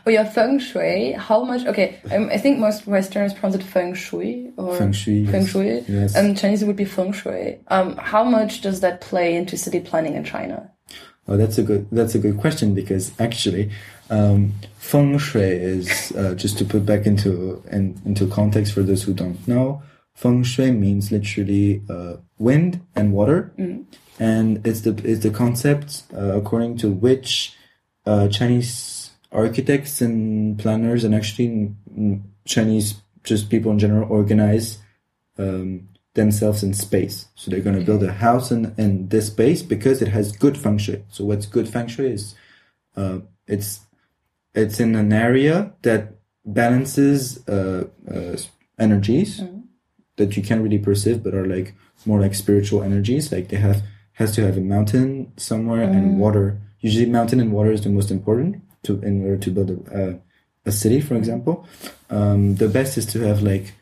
Oh 0.07 0.11
yeah, 0.11 0.23
feng 0.23 0.59
shui. 0.59 1.13
How 1.13 1.43
much? 1.43 1.65
Okay, 1.65 1.99
um, 2.11 2.30
I 2.32 2.38
think 2.38 2.59
most 2.59 2.86
Westerners 2.86 3.34
pronounce 3.34 3.55
it 3.55 3.63
feng 3.63 3.95
shui 3.95 4.51
or 4.55 4.76
Feng 4.76 4.91
shui, 4.91 5.26
Feng 5.26 5.45
shui. 5.45 5.84
Yes. 5.88 6.15
And 6.15 6.38
Chinese 6.38 6.61
it 6.61 6.67
would 6.67 6.76
be 6.76 6.86
feng 6.86 7.11
shui. 7.11 7.57
Um, 7.69 7.97
how 7.97 8.23
much 8.23 8.61
does 8.61 8.82
that 8.82 9.01
play 9.01 9.36
into 9.36 9.57
city 9.57 9.80
planning 9.80 10.13
in 10.13 10.23
China? 10.23 10.71
Oh, 11.28 11.38
that's 11.38 11.57
a 11.57 11.63
good 11.63 11.88
that's 11.91 12.13
a 12.13 12.19
good 12.19 12.38
question 12.38 12.76
because 12.76 13.19
actually, 13.19 13.71
um, 14.11 14.53
feng 14.78 15.17
shui 15.17 15.41
is 15.41 16.11
uh, 16.11 16.36
just 16.36 16.59
to 16.59 16.65
put 16.65 16.86
back 16.86 17.07
into 17.07 17.63
in, 17.71 17.99
into 18.05 18.28
context 18.28 18.73
for 18.73 18.84
those 18.84 19.01
who 19.01 19.13
don't 19.13 19.47
know. 19.47 19.82
Feng 20.13 20.43
shui 20.43 20.69
means 20.69 21.11
literally 21.11 21.82
uh, 21.89 22.17
wind 22.38 22.80
and 22.95 23.11
water, 23.11 23.51
and 24.20 24.66
it's 24.66 24.82
the 24.82 24.91
it's 25.03 25.24
the 25.24 25.30
concept 25.30 26.03
uh, 26.16 26.38
according 26.38 26.78
to 26.78 26.89
which 26.89 27.55
uh, 28.05 28.28
Chinese 28.28 29.11
architects 29.32 30.01
and 30.01 30.57
planners 30.57 31.03
and 31.03 31.13
actually 31.13 31.74
mm, 31.93 32.22
Chinese 32.45 33.01
just 33.24 33.49
people 33.49 33.72
in 33.72 33.80
general 33.80 34.09
organize 34.09 34.78
um, 35.38 35.89
themselves 36.13 36.63
in 36.63 36.74
space. 36.74 37.28
So 37.36 37.51
they're 37.51 37.59
going 37.59 37.78
to 37.78 37.86
build 37.86 38.03
a 38.03 38.13
house 38.13 38.51
in, 38.51 38.74
in 38.78 39.09
this 39.09 39.28
space 39.28 39.61
because 39.61 40.01
it 40.01 40.07
has 40.09 40.32
good 40.32 40.57
feng 40.57 40.78
shui. 40.78 41.03
So 41.09 41.26
what's 41.26 41.45
good 41.45 41.68
feng 41.68 41.88
shui 41.88 42.11
is 42.11 42.36
uh, 42.95 43.20
it's 43.47 43.82
it's 44.53 44.80
in 44.80 44.95
an 44.95 45.11
area 45.11 45.74
that 45.82 46.13
balances 46.45 47.45
uh, 47.47 47.88
uh, 48.09 48.38
energies 48.80 49.43
that 50.16 50.38
you 50.38 50.43
can't 50.43 50.61
really 50.61 50.80
perceive, 50.80 51.22
but 51.24 51.34
are 51.34 51.45
like 51.45 51.76
more 52.05 52.22
like 52.22 52.34
spiritual 52.34 52.82
energies. 52.82 53.32
Like 53.32 53.49
they 53.49 53.57
have 53.57 53.84
has 54.16 54.34
to 54.36 54.45
have 54.45 54.57
a 54.57 54.61
mountain 54.61 55.32
somewhere 55.38 55.84
and 55.84 56.20
water. 56.20 56.59
Usually, 56.80 57.05
mountain 57.05 57.39
and 57.39 57.51
water 57.51 57.72
is 57.72 57.82
the 57.84 57.89
most 57.89 58.11
important 58.11 58.61
to 58.84 58.99
in 59.01 59.24
order 59.24 59.38
to 59.38 59.51
build 59.51 59.70
a, 59.72 59.80
a, 60.09 60.20
a 60.70 60.72
city, 60.72 61.01
for 61.01 61.16
example. 61.16 61.68
Um, 62.09 62.55
the 62.55 62.68
best 62.68 62.97
is 62.97 63.05
to 63.07 63.20
have 63.22 63.41
like 63.41 63.74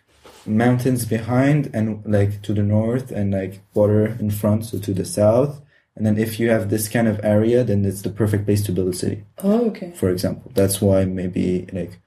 mountains 0.46 1.06
behind 1.06 1.70
and 1.74 2.04
like 2.06 2.42
to 2.44 2.54
the 2.54 2.64
north 2.64 3.12
and 3.12 3.32
like 3.34 3.62
water 3.74 4.06
in 4.20 4.30
front, 4.32 4.66
so 4.66 4.80
to 4.80 4.94
the 4.94 5.06
south. 5.06 5.62
And 5.96 6.06
then 6.06 6.18
if 6.18 6.40
you 6.40 6.50
have 6.50 6.70
this 6.70 6.90
kind 6.90 7.08
of 7.08 7.20
area, 7.24 7.64
then 7.64 7.86
it's 7.86 8.02
the 8.02 8.10
perfect 8.10 8.46
place 8.46 8.64
to 8.64 8.72
build 8.72 8.90
a 8.90 8.94
city 8.94 9.24
Oh, 9.44 9.68
okay. 9.70 9.92
for 9.92 10.10
example. 10.10 10.52
That's 10.56 10.82
why 10.82 11.06
maybe 11.06 11.68
like 11.72 12.00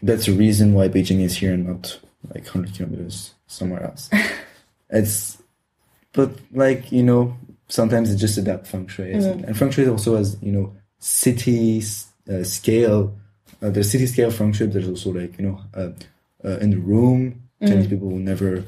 that's 0.00 0.26
the 0.26 0.32
reason 0.32 0.74
why 0.74 0.88
Beijing 0.88 1.20
is 1.20 1.36
here 1.36 1.52
and 1.52 1.66
not 1.66 1.98
like 2.32 2.46
hundred 2.46 2.74
kilometers 2.74 3.34
somewhere 3.48 3.82
else. 3.82 4.08
it's 4.90 5.41
but 6.12 6.30
like 6.52 6.92
you 6.92 7.02
know 7.02 7.36
sometimes 7.68 8.10
it's 8.10 8.20
just 8.20 8.38
about 8.38 8.66
feng 8.66 8.86
shui 8.86 9.12
isn't 9.12 9.44
and 9.44 9.56
feng 9.56 9.70
shui 9.70 9.88
also 9.88 10.16
has 10.16 10.36
you 10.42 10.52
know 10.52 10.72
city 10.98 11.82
uh, 12.30 12.44
scale. 12.44 13.14
Uh, 13.60 13.70
there's 13.70 13.90
city 13.90 14.06
scale 14.06 14.30
feng 14.30 14.52
shui. 14.52 14.66
There's 14.68 14.88
also 14.88 15.10
like 15.12 15.38
you 15.38 15.44
know 15.46 15.60
uh, 15.74 15.90
uh, 16.44 16.58
in 16.58 16.70
the 16.70 16.78
room. 16.78 17.42
Chinese 17.66 17.86
people 17.86 18.08
will 18.08 18.18
never. 18.32 18.64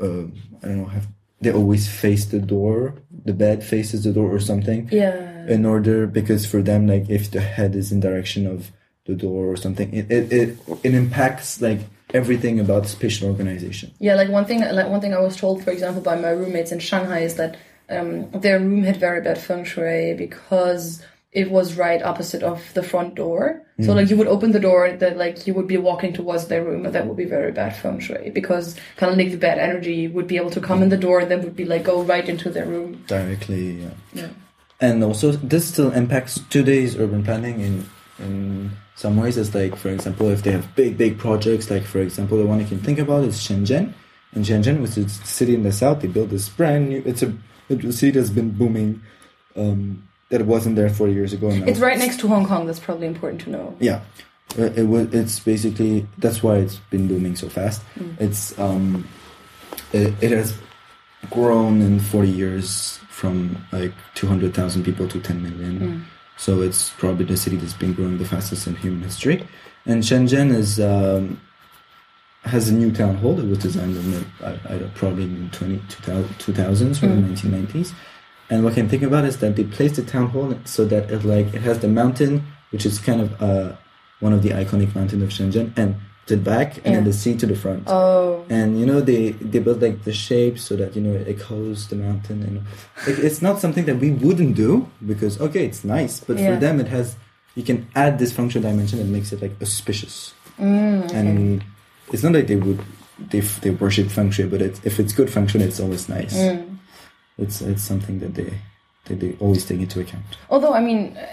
Uh, 0.00 0.24
I 0.62 0.66
don't 0.68 0.78
know. 0.78 0.86
Have 0.86 1.06
they 1.40 1.52
always 1.52 1.86
face 1.88 2.24
the 2.26 2.38
door? 2.38 2.94
The 3.24 3.34
bed 3.34 3.62
faces 3.62 4.04
the 4.04 4.12
door 4.12 4.30
or 4.34 4.40
something 4.40 4.88
Yeah. 4.90 5.46
in 5.48 5.66
order 5.66 6.06
because 6.06 6.46
for 6.46 6.62
them 6.62 6.86
like 6.86 7.08
if 7.10 7.30
the 7.30 7.40
head 7.40 7.74
is 7.74 7.92
in 7.92 8.00
direction 8.00 8.46
of 8.46 8.70
the 9.06 9.14
door 9.14 9.46
or 9.52 9.56
something 9.56 9.92
it 9.92 10.10
it, 10.10 10.32
it, 10.32 10.58
it 10.82 10.94
impacts 10.94 11.60
like 11.60 11.80
everything 12.14 12.60
about 12.60 12.86
spatial 12.86 13.28
organization 13.28 13.92
Yeah, 13.98 14.14
like 14.14 14.28
one 14.28 14.44
thing, 14.44 14.60
like 14.60 14.88
one 14.88 15.00
thing 15.00 15.14
I 15.14 15.20
was 15.20 15.36
told, 15.36 15.64
for 15.64 15.70
example, 15.70 16.02
by 16.02 16.16
my 16.16 16.30
roommates 16.30 16.72
in 16.72 16.78
Shanghai 16.78 17.20
is 17.20 17.34
that 17.36 17.56
um, 17.88 18.30
their 18.30 18.58
room 18.58 18.84
had 18.84 18.96
very 18.96 19.20
bad 19.20 19.38
feng 19.38 19.64
shui 19.64 20.14
because 20.14 21.02
it 21.32 21.50
was 21.50 21.78
right 21.78 22.02
opposite 22.02 22.42
of 22.42 22.72
the 22.74 22.82
front 22.82 23.14
door. 23.14 23.62
So 23.80 23.94
like 23.94 24.10
you 24.10 24.16
would 24.16 24.28
open 24.28 24.52
the 24.52 24.60
door, 24.60 24.92
that 24.92 25.16
like 25.16 25.44
you 25.46 25.54
would 25.54 25.66
be 25.66 25.76
walking 25.76 26.12
towards 26.12 26.46
their 26.46 26.62
room, 26.62 26.86
and 26.86 26.94
that 26.94 27.06
would 27.06 27.16
be 27.16 27.24
very 27.24 27.50
bad 27.50 27.74
feng 27.74 27.98
shui 27.98 28.30
because 28.30 28.76
kind 28.96 29.10
of 29.10 29.18
like 29.18 29.32
the 29.32 29.38
bad 29.38 29.58
energy 29.58 30.06
would 30.06 30.28
be 30.28 30.36
able 30.36 30.50
to 30.50 30.60
come 30.60 30.84
in 30.84 30.88
the 30.88 30.96
door, 30.96 31.18
and 31.18 31.28
then 31.30 31.42
would 31.42 31.56
be 31.56 31.64
like 31.64 31.82
go 31.82 32.02
right 32.02 32.28
into 32.28 32.48
their 32.48 32.66
room. 32.66 33.02
directly 33.08 33.82
yeah. 33.82 33.90
Yeah. 34.12 34.28
and 34.80 35.02
also 35.02 35.32
this 35.32 35.66
still 35.66 35.90
impacts 35.90 36.38
today's 36.48 36.96
urban 36.96 37.24
planning 37.24 37.58
in 37.60 37.90
in 38.20 38.70
some 38.94 39.16
ways 39.16 39.36
it's 39.38 39.54
like 39.54 39.74
for 39.76 39.88
example 39.90 40.28
if 40.30 40.42
they 40.42 40.52
have 40.52 40.74
big 40.74 40.96
big 40.98 41.18
projects 41.18 41.70
like 41.70 41.82
for 41.84 42.00
example 42.00 42.38
the 42.38 42.46
one 42.46 42.60
you 42.60 42.66
can 42.66 42.78
think 42.78 42.98
about 42.98 43.24
is 43.24 43.36
shenzhen 43.38 43.92
in 44.34 44.42
shenzhen 44.42 44.80
which 44.82 44.96
is 44.98 45.20
a 45.20 45.26
city 45.26 45.54
in 45.54 45.62
the 45.62 45.72
south 45.72 46.00
they 46.00 46.08
built 46.08 46.30
this 46.30 46.48
brand 46.48 46.88
new 46.88 47.02
it's 47.06 47.22
a, 47.22 47.32
it's 47.68 47.84
a 47.84 47.92
city 47.92 48.12
that's 48.12 48.30
been 48.30 48.50
booming 48.50 49.00
um, 49.56 50.06
that 50.30 50.46
wasn't 50.46 50.76
there 50.76 50.88
40 50.88 51.12
years 51.12 51.32
ago 51.32 51.50
now 51.50 51.66
It's 51.66 51.78
right 51.80 51.98
next 51.98 52.20
to 52.20 52.28
Hong 52.28 52.46
Kong. 52.46 52.66
That's 52.66 52.80
probably 52.80 53.06
important 53.06 53.42
to 53.42 53.50
know. 53.50 53.76
Yeah, 53.80 54.00
it 54.56 54.88
was. 54.88 55.12
It's 55.12 55.38
basically 55.40 56.06
that's 56.16 56.42
why 56.42 56.56
it's 56.56 56.76
been 56.88 57.06
booming 57.06 57.36
so 57.36 57.50
fast. 57.50 57.82
It's 58.18 58.58
um, 58.58 59.06
it, 59.92 60.14
it 60.22 60.30
has 60.30 60.54
grown 61.30 61.82
in 61.82 62.00
forty 62.00 62.30
years 62.30 62.98
from 63.10 63.62
like 63.72 63.92
two 64.14 64.26
hundred 64.26 64.54
thousand 64.54 64.84
people 64.84 65.06
to 65.08 65.20
ten 65.20 65.42
million. 65.42 66.06
So 66.42 66.60
it's 66.60 66.90
probably 66.90 67.24
the 67.24 67.36
city 67.36 67.54
that's 67.54 67.72
been 67.72 67.92
growing 67.92 68.18
the 68.18 68.24
fastest 68.24 68.66
in 68.66 68.74
human 68.74 69.02
history. 69.02 69.46
And 69.86 70.02
Shenzhen 70.02 70.52
is 70.52 70.80
um, 70.80 71.40
has 72.42 72.68
a 72.68 72.74
new 72.74 72.90
town 72.90 73.14
hall 73.14 73.36
that 73.36 73.46
was 73.46 73.58
designed 73.58 73.96
in 73.96 74.10
the 74.10 74.24
I, 74.42 74.74
I, 74.74 74.78
probably 74.96 75.22
in 75.22 75.50
20, 75.52 75.78
2000s 75.78 77.00
or 77.00 77.06
the 77.06 77.14
nineteen 77.14 77.52
nineties. 77.52 77.94
And 78.50 78.64
what 78.64 78.72
I 78.72 78.74
can 78.74 78.88
think 78.88 79.04
about 79.04 79.24
is 79.24 79.38
that 79.38 79.54
they 79.54 79.62
placed 79.62 79.94
the 79.94 80.02
town 80.02 80.30
hall 80.30 80.52
so 80.64 80.84
that 80.86 81.12
it 81.12 81.24
like 81.24 81.54
it 81.54 81.62
has 81.62 81.78
the 81.78 81.86
mountain, 81.86 82.44
which 82.70 82.86
is 82.86 82.98
kind 82.98 83.20
of 83.20 83.40
uh, 83.40 83.76
one 84.18 84.32
of 84.32 84.42
the 84.42 84.50
iconic 84.50 84.96
mountains 84.96 85.22
of 85.22 85.28
Shenzhen, 85.28 85.72
and 85.78 85.94
to 86.26 86.36
the 86.36 86.42
back, 86.42 86.76
and 86.84 86.94
then 86.94 87.04
the 87.04 87.12
sea 87.12 87.34
to 87.36 87.46
the 87.46 87.54
front. 87.56 87.84
Oh, 87.88 88.44
And 88.48 88.78
you 88.80 88.86
know 88.86 89.00
they 89.00 89.30
they 89.52 89.58
built 89.58 89.80
like 89.82 90.04
the 90.04 90.12
shape 90.12 90.58
so 90.58 90.76
that 90.76 90.94
you 90.96 91.02
know 91.02 91.14
it 91.14 91.26
echoes 91.28 91.88
the 91.88 91.96
mountain, 91.96 92.42
and 92.46 92.54
like, 93.06 93.18
it's 93.18 93.42
not 93.42 93.58
something 93.58 93.84
that 93.86 93.98
we 93.98 94.10
wouldn't 94.10 94.54
do 94.54 94.86
because 95.04 95.40
okay, 95.40 95.64
it's 95.66 95.82
nice, 95.84 96.20
but 96.20 96.38
Yeah. 96.38 96.54
for 96.54 96.56
them 96.60 96.78
it 96.80 96.88
has 96.88 97.16
you 97.54 97.62
can 97.64 97.86
add 97.94 98.18
this 98.18 98.32
functional 98.32 98.70
dimension 98.70 98.98
that 98.98 99.06
makes 99.08 99.32
it 99.32 99.42
like 99.42 99.52
auspicious. 99.60 100.32
Mm, 100.58 101.12
And 101.12 101.64
it's 102.12 102.22
not 102.22 102.32
like 102.32 102.46
they 102.46 102.56
would 102.56 102.80
they 103.30 103.40
they 103.62 103.70
worship 103.70 104.08
feng 104.08 104.30
shui, 104.30 104.46
but 104.46 104.62
it's, 104.62 104.80
if 104.84 104.98
it's 105.00 105.12
good 105.12 105.30
function, 105.30 105.60
it's 105.60 105.80
always 105.80 106.08
nice. 106.08 106.34
mm. 106.34 106.78
It's 107.38 107.60
it's 107.62 107.82
something 107.82 108.20
that 108.20 108.34
they 108.34 108.50
that 109.06 109.18
they 109.20 109.34
always 109.40 109.64
take 109.66 109.80
into 109.80 110.00
account. 110.00 110.24
Although, 110.50 110.74
I 110.74 110.80
mean, 110.80 111.16
uh, 111.16 111.24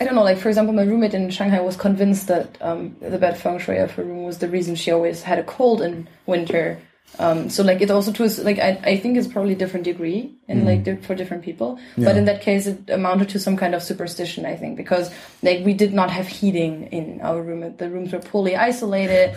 I 0.00 0.04
don't 0.04 0.14
know. 0.14 0.22
Like, 0.24 0.38
for 0.38 0.48
example, 0.48 0.74
my 0.74 0.82
roommate 0.82 1.14
in 1.14 1.30
Shanghai 1.30 1.60
was 1.60 1.76
convinced 1.76 2.26
that 2.28 2.58
um, 2.60 2.96
the 3.00 3.18
bad 3.18 3.36
feng 3.38 3.58
shui 3.58 3.78
of 3.78 3.92
her 3.92 4.02
room 4.02 4.24
was 4.24 4.38
the 4.38 4.48
reason 4.48 4.74
she 4.74 4.90
always 4.90 5.22
had 5.22 5.38
a 5.38 5.44
cold 5.44 5.80
in 5.82 6.08
winter. 6.26 6.78
Um, 7.20 7.48
so, 7.48 7.62
like, 7.62 7.80
it 7.80 7.92
also 7.92 8.10
to 8.12 8.24
a- 8.24 8.42
like 8.42 8.58
I, 8.58 8.70
I 8.82 8.96
think 8.96 9.16
it's 9.16 9.28
probably 9.28 9.54
different 9.54 9.84
degree 9.84 10.34
and 10.48 10.66
like 10.66 10.82
di- 10.82 10.96
for 10.96 11.14
different 11.14 11.44
people. 11.44 11.78
But 11.96 12.16
in 12.16 12.24
that 12.24 12.42
case, 12.42 12.66
it 12.66 12.90
amounted 12.90 13.28
to 13.30 13.38
some 13.38 13.56
kind 13.56 13.72
of 13.72 13.84
superstition. 13.84 14.44
I 14.44 14.56
think 14.56 14.76
because 14.76 15.12
like 15.42 15.64
we 15.64 15.74
did 15.74 15.94
not 15.94 16.10
have 16.10 16.26
heating 16.26 16.84
in 16.90 17.20
our 17.20 17.40
room. 17.40 17.76
The 17.76 17.88
rooms 17.88 18.12
were 18.12 18.18
poorly 18.18 18.56
isolated. 18.56 19.36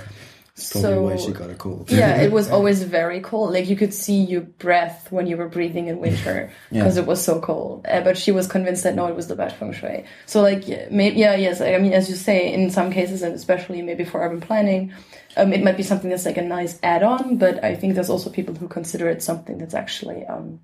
Probably 0.71 0.81
so 0.81 1.01
why 1.03 1.15
she 1.17 1.31
got 1.33 1.51
a 1.51 1.53
cold. 1.55 1.91
yeah, 1.91 2.19
it 2.21 2.31
was 2.39 2.49
always 2.49 2.81
very 2.81 3.19
cold. 3.21 3.53
Like 3.53 3.69
you 3.69 3.75
could 3.75 3.93
see 3.93 4.23
your 4.23 4.41
breath 4.41 5.11
when 5.11 5.27
you 5.27 5.37
were 5.37 5.47
breathing 5.47 5.87
in 5.87 5.99
winter 5.99 6.51
Yeah. 6.71 6.81
because 6.81 6.97
it 6.97 7.05
was 7.05 7.23
so 7.23 7.39
cold. 7.39 7.85
Uh, 7.87 8.01
but 8.01 8.17
she 8.17 8.31
was 8.31 8.47
convinced 8.47 8.81
that 8.83 8.95
no, 8.95 9.05
it 9.05 9.15
was 9.15 9.27
the 9.27 9.35
bad 9.35 9.53
feng 9.53 9.71
shui. 9.71 10.05
So 10.25 10.41
like, 10.41 10.67
yeah, 10.67 10.87
maybe, 10.89 11.17
yeah, 11.19 11.35
yes. 11.35 11.61
I 11.61 11.77
mean, 11.77 11.93
as 11.93 12.09
you 12.09 12.15
say, 12.15 12.51
in 12.51 12.71
some 12.71 12.91
cases, 12.91 13.21
and 13.21 13.35
especially 13.35 13.83
maybe 13.83 14.03
for 14.03 14.19
urban 14.19 14.41
planning, 14.41 14.93
um, 15.35 15.53
it 15.53 15.63
might 15.63 15.77
be 15.77 15.83
something 15.83 16.09
that's 16.09 16.25
like 16.25 16.37
a 16.37 16.41
nice 16.41 16.79
add-on. 16.81 17.37
But 17.37 17.63
I 17.63 17.75
think 17.75 17.93
there's 17.93 18.09
also 18.09 18.31
people 18.31 18.55
who 18.55 18.67
consider 18.67 19.07
it 19.09 19.21
something 19.21 19.59
that's 19.59 19.75
actually 19.75 20.25
um, 20.25 20.59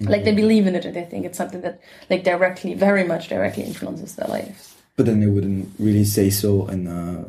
like 0.00 0.24
they 0.24 0.34
believe 0.34 0.66
in 0.66 0.74
it 0.74 0.84
and 0.84 0.94
they 0.96 1.04
think 1.04 1.24
it's 1.24 1.38
something 1.38 1.60
that 1.60 1.80
like 2.10 2.24
directly, 2.24 2.74
very 2.74 3.04
much 3.04 3.28
directly 3.28 3.62
influences 3.62 4.16
their 4.16 4.26
lives. 4.26 4.74
But 4.96 5.06
then 5.06 5.20
they 5.20 5.26
wouldn't 5.28 5.68
really 5.78 6.04
say 6.04 6.30
so 6.30 6.66
and 6.66 6.88
uh, 6.88 7.28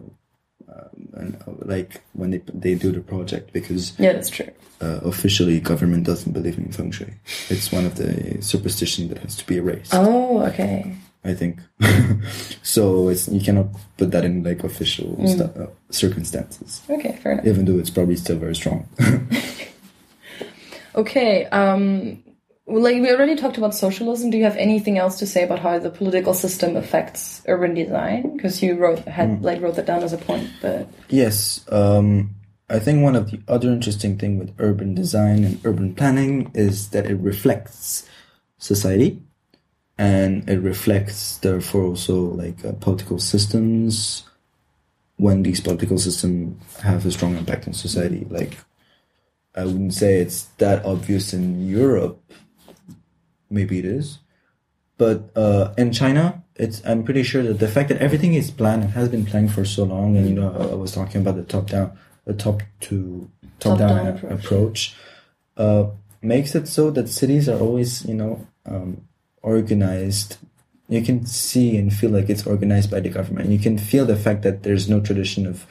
and, 1.20 1.36
uh, 1.48 1.52
like 1.66 2.02
when 2.14 2.32
they 2.32 2.42
they 2.54 2.76
do 2.76 2.92
the 2.92 3.02
project 3.02 3.52
because 3.54 3.94
Yeah, 4.00 4.14
that's 4.14 4.30
true. 4.30 4.50
uh, 4.82 5.00
officially 5.04 5.60
government 5.60 6.06
doesn't 6.06 6.32
believe 6.34 6.58
in 6.58 6.72
feng 6.72 6.92
shui. 6.92 7.14
It's 7.50 7.72
one 7.72 7.86
of 7.86 7.96
the 7.96 8.38
superstition 8.42 9.08
that 9.10 9.18
has 9.20 9.36
to 9.38 9.46
be 9.46 9.58
erased. 9.58 9.94
Oh, 9.94 10.42
okay. 10.50 10.94
I 11.26 11.34
think 11.34 11.60
so. 12.64 13.10
It's 13.10 13.28
you 13.28 13.42
cannot 13.42 13.68
put 13.98 14.12
that 14.12 14.24
in 14.24 14.44
like 14.44 14.64
official 14.64 15.10
stu- 15.28 15.44
uh, 15.44 15.68
circumstances, 15.90 16.82
Okay, 16.90 17.18
fair 17.22 17.34
enough. 17.34 17.46
even 17.48 17.66
though 17.66 17.80
it's 17.80 17.90
probably 17.90 18.16
still 18.16 18.38
very 18.38 18.56
strong. 18.56 18.88
Okay. 20.96 21.46
Um, 21.52 22.24
like 22.68 23.02
we 23.02 23.10
already 23.10 23.36
talked 23.36 23.58
about 23.58 23.74
socialism. 23.74 24.30
Do 24.30 24.38
you 24.38 24.44
have 24.44 24.58
anything 24.58 24.98
else 24.98 25.18
to 25.20 25.28
say 25.28 25.44
about 25.44 25.60
how 25.60 25.80
the 25.80 25.90
political 25.90 26.34
system 26.34 26.76
affects 26.76 27.42
urban 27.48 27.74
design? 27.74 28.36
Because 28.36 28.62
you 28.62 28.76
wrote 28.76 29.00
had 29.00 29.42
like 29.42 29.62
wrote 29.62 29.76
that 29.76 29.86
down 29.86 30.04
as 30.04 30.14
a 30.14 30.18
point, 30.18 30.50
but 30.62 30.88
Yes. 31.10 31.66
Um, 31.72 32.36
I 32.70 32.80
think 32.80 33.02
one 33.02 33.16
of 33.16 33.32
the 33.32 33.40
other 33.48 33.70
interesting 33.70 34.18
thing 34.18 34.38
with 34.38 34.54
urban 34.60 34.94
design 34.94 35.46
and 35.46 35.66
urban 35.66 35.96
planning 35.96 36.52
is 36.54 36.90
that 36.90 37.06
it 37.06 37.16
reflects 37.16 38.06
society 38.58 39.22
and 39.98 40.48
it 40.50 40.60
reflects 40.60 41.38
therefore 41.38 41.84
also 41.84 42.16
like 42.16 42.64
uh, 42.66 42.74
political 42.74 43.20
systems 43.20 44.24
when 45.18 45.44
these 45.44 45.62
political 45.62 45.98
systems 45.98 46.62
have 46.82 47.06
a 47.06 47.12
strong 47.12 47.36
impact 47.38 47.68
on 47.68 47.74
society 47.74 48.26
like 48.30 48.58
i 49.56 49.64
wouldn't 49.64 49.94
say 49.94 50.20
it's 50.20 50.44
that 50.58 50.84
obvious 50.86 51.34
in 51.34 51.68
europe 51.68 52.22
maybe 53.50 53.80
it 53.80 53.86
is. 53.86 54.20
But 54.98 55.30
uh, 55.36 55.74
in 55.78 55.92
china 55.92 56.44
it's 56.56 56.82
i'm 56.84 57.04
pretty 57.04 57.22
sure 57.22 57.44
that 57.44 57.60
the 57.60 57.68
fact 57.68 57.88
that 57.90 58.00
everything 58.00 58.34
is 58.34 58.50
planned 58.50 58.82
and 58.82 58.92
has 58.94 59.10
been 59.10 59.24
planned 59.24 59.54
for 59.54 59.64
so 59.64 59.84
long 59.84 60.18
and 60.18 60.28
you 60.28 60.34
know 60.34 60.52
i, 60.60 60.72
I 60.72 60.74
was 60.74 60.92
talking 60.92 61.22
about 61.22 61.36
the 61.36 61.44
top 61.44 61.68
down 61.68 61.96
the 62.26 62.34
top 62.34 62.62
to 62.82 63.30
top, 63.60 63.78
Top-down 63.80 64.06
down, 64.06 64.08
approach. 64.08 64.46
approach, 64.46 64.96
uh, 65.58 65.86
makes 66.22 66.54
it 66.56 66.68
so 66.68 66.92
that 66.92 67.10
cities 67.10 67.50
are 67.50 67.60
always 67.60 68.06
you 68.06 68.14
know 68.14 68.46
um, 68.66 69.08
organized. 69.42 70.38
You 70.90 71.02
can 71.02 71.26
see 71.26 71.78
and 71.78 71.94
feel 71.94 72.12
like 72.12 72.30
it's 72.30 72.48
organized 72.48 72.92
by 72.92 73.02
the 73.02 73.10
government. 73.10 73.50
You 73.50 73.60
can 73.60 73.78
feel 73.78 74.06
the 74.06 74.16
fact 74.16 74.44
that 74.44 74.64
there's 74.64 74.88
no 74.88 75.02
tradition 75.02 75.46
of 75.46 75.66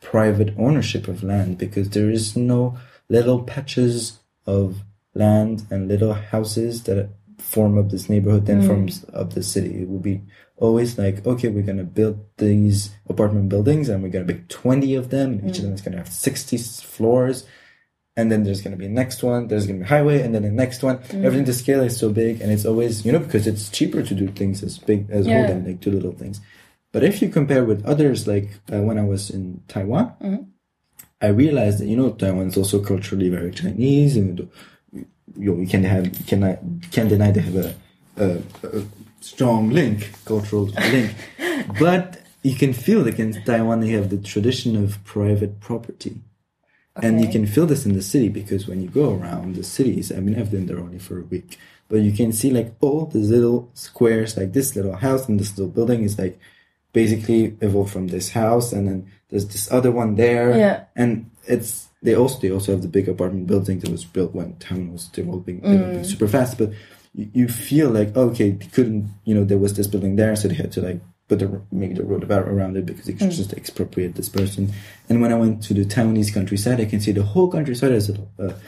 private 0.00 0.54
ownership 0.58 1.08
of 1.08 1.22
land 1.22 1.58
because 1.58 1.90
there 1.90 2.10
is 2.10 2.36
no 2.36 2.78
little 3.08 3.42
patches 3.42 4.18
of 4.46 4.82
land 5.14 5.66
and 5.70 5.88
little 5.88 6.14
houses 6.14 6.84
that 6.84 7.10
form 7.52 7.78
up 7.78 7.90
this 7.90 8.08
neighborhood 8.08 8.46
then 8.46 8.66
forms 8.66 9.02
hmm. 9.02 9.16
up 9.16 9.32
the 9.32 9.42
city. 9.42 9.82
It 9.82 9.88
will 9.88 10.00
be 10.12 10.22
always 10.56 10.96
like 10.98 11.26
okay 11.26 11.48
we're 11.48 11.68
going 11.70 11.78
to 11.78 11.84
build 12.00 12.24
these 12.38 12.90
apartment 13.08 13.48
buildings 13.48 13.88
and 13.88 14.02
we're 14.02 14.14
going 14.14 14.26
to 14.26 14.32
build 14.32 14.48
20 14.48 14.94
of 14.94 15.10
them. 15.10 15.32
And 15.32 15.50
each 15.50 15.58
of 15.58 15.64
hmm. 15.64 15.66
them 15.66 15.74
is 15.74 15.80
going 15.82 15.92
to 15.92 15.98
have 15.98 16.08
60 16.08 16.58
floors. 16.58 17.46
And 18.14 18.30
then 18.30 18.44
there's 18.44 18.60
going 18.60 18.72
to 18.72 18.78
be 18.78 18.86
a 18.86 18.90
next 18.90 19.22
one. 19.22 19.48
There's 19.48 19.66
going 19.66 19.78
to 19.78 19.84
be 19.84 19.86
a 19.86 19.88
highway 19.88 20.20
and 20.20 20.34
then 20.34 20.42
the 20.42 20.50
next 20.50 20.82
one. 20.82 20.98
Hmm. 20.98 21.24
Everything 21.24 21.46
the 21.46 21.54
scale 21.54 21.82
is 21.82 21.96
so 21.96 22.10
big 22.10 22.40
and 22.40 22.50
it's 22.52 22.66
always 22.66 23.04
you 23.04 23.12
know 23.12 23.20
because 23.20 23.46
it's 23.46 23.68
cheaper 23.68 24.02
to 24.02 24.14
do 24.14 24.28
things 24.28 24.62
as 24.62 24.78
big 24.78 25.10
as 25.10 25.26
whole 25.26 25.34
Yeah. 25.34 25.46
than 25.46 25.64
like 25.66 25.80
two 25.80 25.92
little 25.92 26.12
things. 26.12 26.40
But 26.92 27.04
if 27.04 27.22
you 27.22 27.30
compare 27.30 27.64
with 27.64 27.84
others 27.86 28.28
like 28.28 28.50
uh, 28.72 28.82
when 28.82 28.98
i 28.98 29.04
was 29.04 29.30
in 29.30 29.62
taiwan 29.66 30.12
i 31.22 31.28
realized 31.28 31.78
that 31.80 31.86
you 31.86 31.96
know 31.96 32.10
taiwan 32.10 32.48
is 32.48 32.56
also 32.56 32.84
culturally 32.84 33.30
very 33.30 33.50
chinese 33.50 34.16
and 34.16 34.48
you, 35.36 35.56
you 35.60 35.66
can 35.66 35.84
have 35.84 36.06
you 36.06 36.24
cannot 36.24 36.58
can't 36.90 37.08
deny 37.08 37.30
they 37.30 37.40
have 37.40 37.56
a, 37.56 37.74
a, 38.16 38.26
a 38.78 38.82
strong 39.20 39.70
link 39.70 40.10
cultural 40.24 40.64
link. 40.92 41.14
But 41.78 42.20
you 42.42 42.54
can 42.56 42.72
feel 42.72 43.00
like 43.02 43.18
in 43.18 43.32
taiwan 43.44 43.80
they 43.80 43.90
have 43.90 44.10
the 44.10 44.18
tradition 44.18 44.76
of 44.82 45.02
private 45.04 45.60
property. 45.60 46.16
And 46.96 47.22
you 47.24 47.28
can 47.28 47.46
feel 47.46 47.64
this 47.66 47.86
in 47.86 47.94
the 47.94 48.02
city 48.02 48.28
because 48.28 48.66
when 48.68 48.82
you 48.82 48.88
go 48.88 49.14
around 49.14 49.54
the 49.54 49.64
cities, 49.64 50.12
I 50.12 50.16
mean, 50.20 50.38
I've 50.38 50.50
been 50.50 50.66
there 50.66 50.78
only 50.78 50.98
for 50.98 51.18
a 51.18 51.22
week, 51.22 51.56
but 51.88 52.00
you 52.02 52.12
can 52.12 52.32
see 52.32 52.50
like 52.50 52.74
all 52.82 53.06
these 53.06 53.30
little 53.30 53.70
squares, 53.72 54.36
like 54.36 54.52
this 54.52 54.76
little 54.76 54.96
house 54.96 55.26
and 55.26 55.40
this 55.40 55.56
little 55.56 55.72
building 55.72 56.02
is 56.02 56.18
like 56.18 56.38
basically 56.92 57.56
evolved 57.62 57.90
from 57.92 58.08
this 58.08 58.32
house, 58.32 58.74
and 58.74 58.86
then 58.86 59.10
there's 59.30 59.46
this 59.48 59.72
other 59.72 59.90
one 59.90 60.16
there, 60.16 60.54
Yeah. 60.54 60.84
and 60.94 61.30
it's 61.46 61.88
they 62.02 62.14
also 62.14 62.38
they 62.40 62.50
also 62.50 62.72
have 62.72 62.82
the 62.82 62.88
big 62.88 63.08
apartment 63.08 63.46
building 63.46 63.78
that 63.80 63.90
was 63.90 64.04
built 64.04 64.34
when 64.34 64.56
town 64.56 64.92
was 64.92 65.06
developing, 65.08 65.60
developing 65.60 66.04
super 66.04 66.28
fast, 66.28 66.58
but 66.58 66.70
you, 67.14 67.30
you 67.32 67.48
feel 67.48 67.90
like 67.90 68.16
okay, 68.16 68.50
they 68.50 68.66
couldn't, 68.66 69.08
you 69.24 69.34
know, 69.34 69.44
there 69.44 69.58
was 69.58 69.74
this 69.74 69.86
building 69.86 70.16
there, 70.16 70.34
so 70.36 70.48
they 70.48 70.54
had 70.54 70.72
to 70.72 70.80
like 70.82 71.00
put 71.28 71.38
the 71.38 71.62
make 71.70 71.94
the 71.94 72.04
road 72.04 72.22
about 72.22 72.48
around 72.48 72.76
it 72.76 72.84
because 72.86 73.06
they 73.06 73.12
could 73.12 73.30
just 73.30 73.52
expropriate 73.52 74.14
this 74.16 74.28
person. 74.28 74.72
And 75.08 75.20
when 75.22 75.32
I 75.32 75.36
went 75.36 75.62
to 75.64 75.74
the 75.74 75.84
Taiwanese 75.84 76.34
countryside, 76.34 76.80
I 76.80 76.86
can 76.86 77.00
see 77.00 77.12
the 77.12 77.22
whole 77.22 77.50
countryside 77.50 77.92
has 77.92 78.10
uh, 78.10 78.58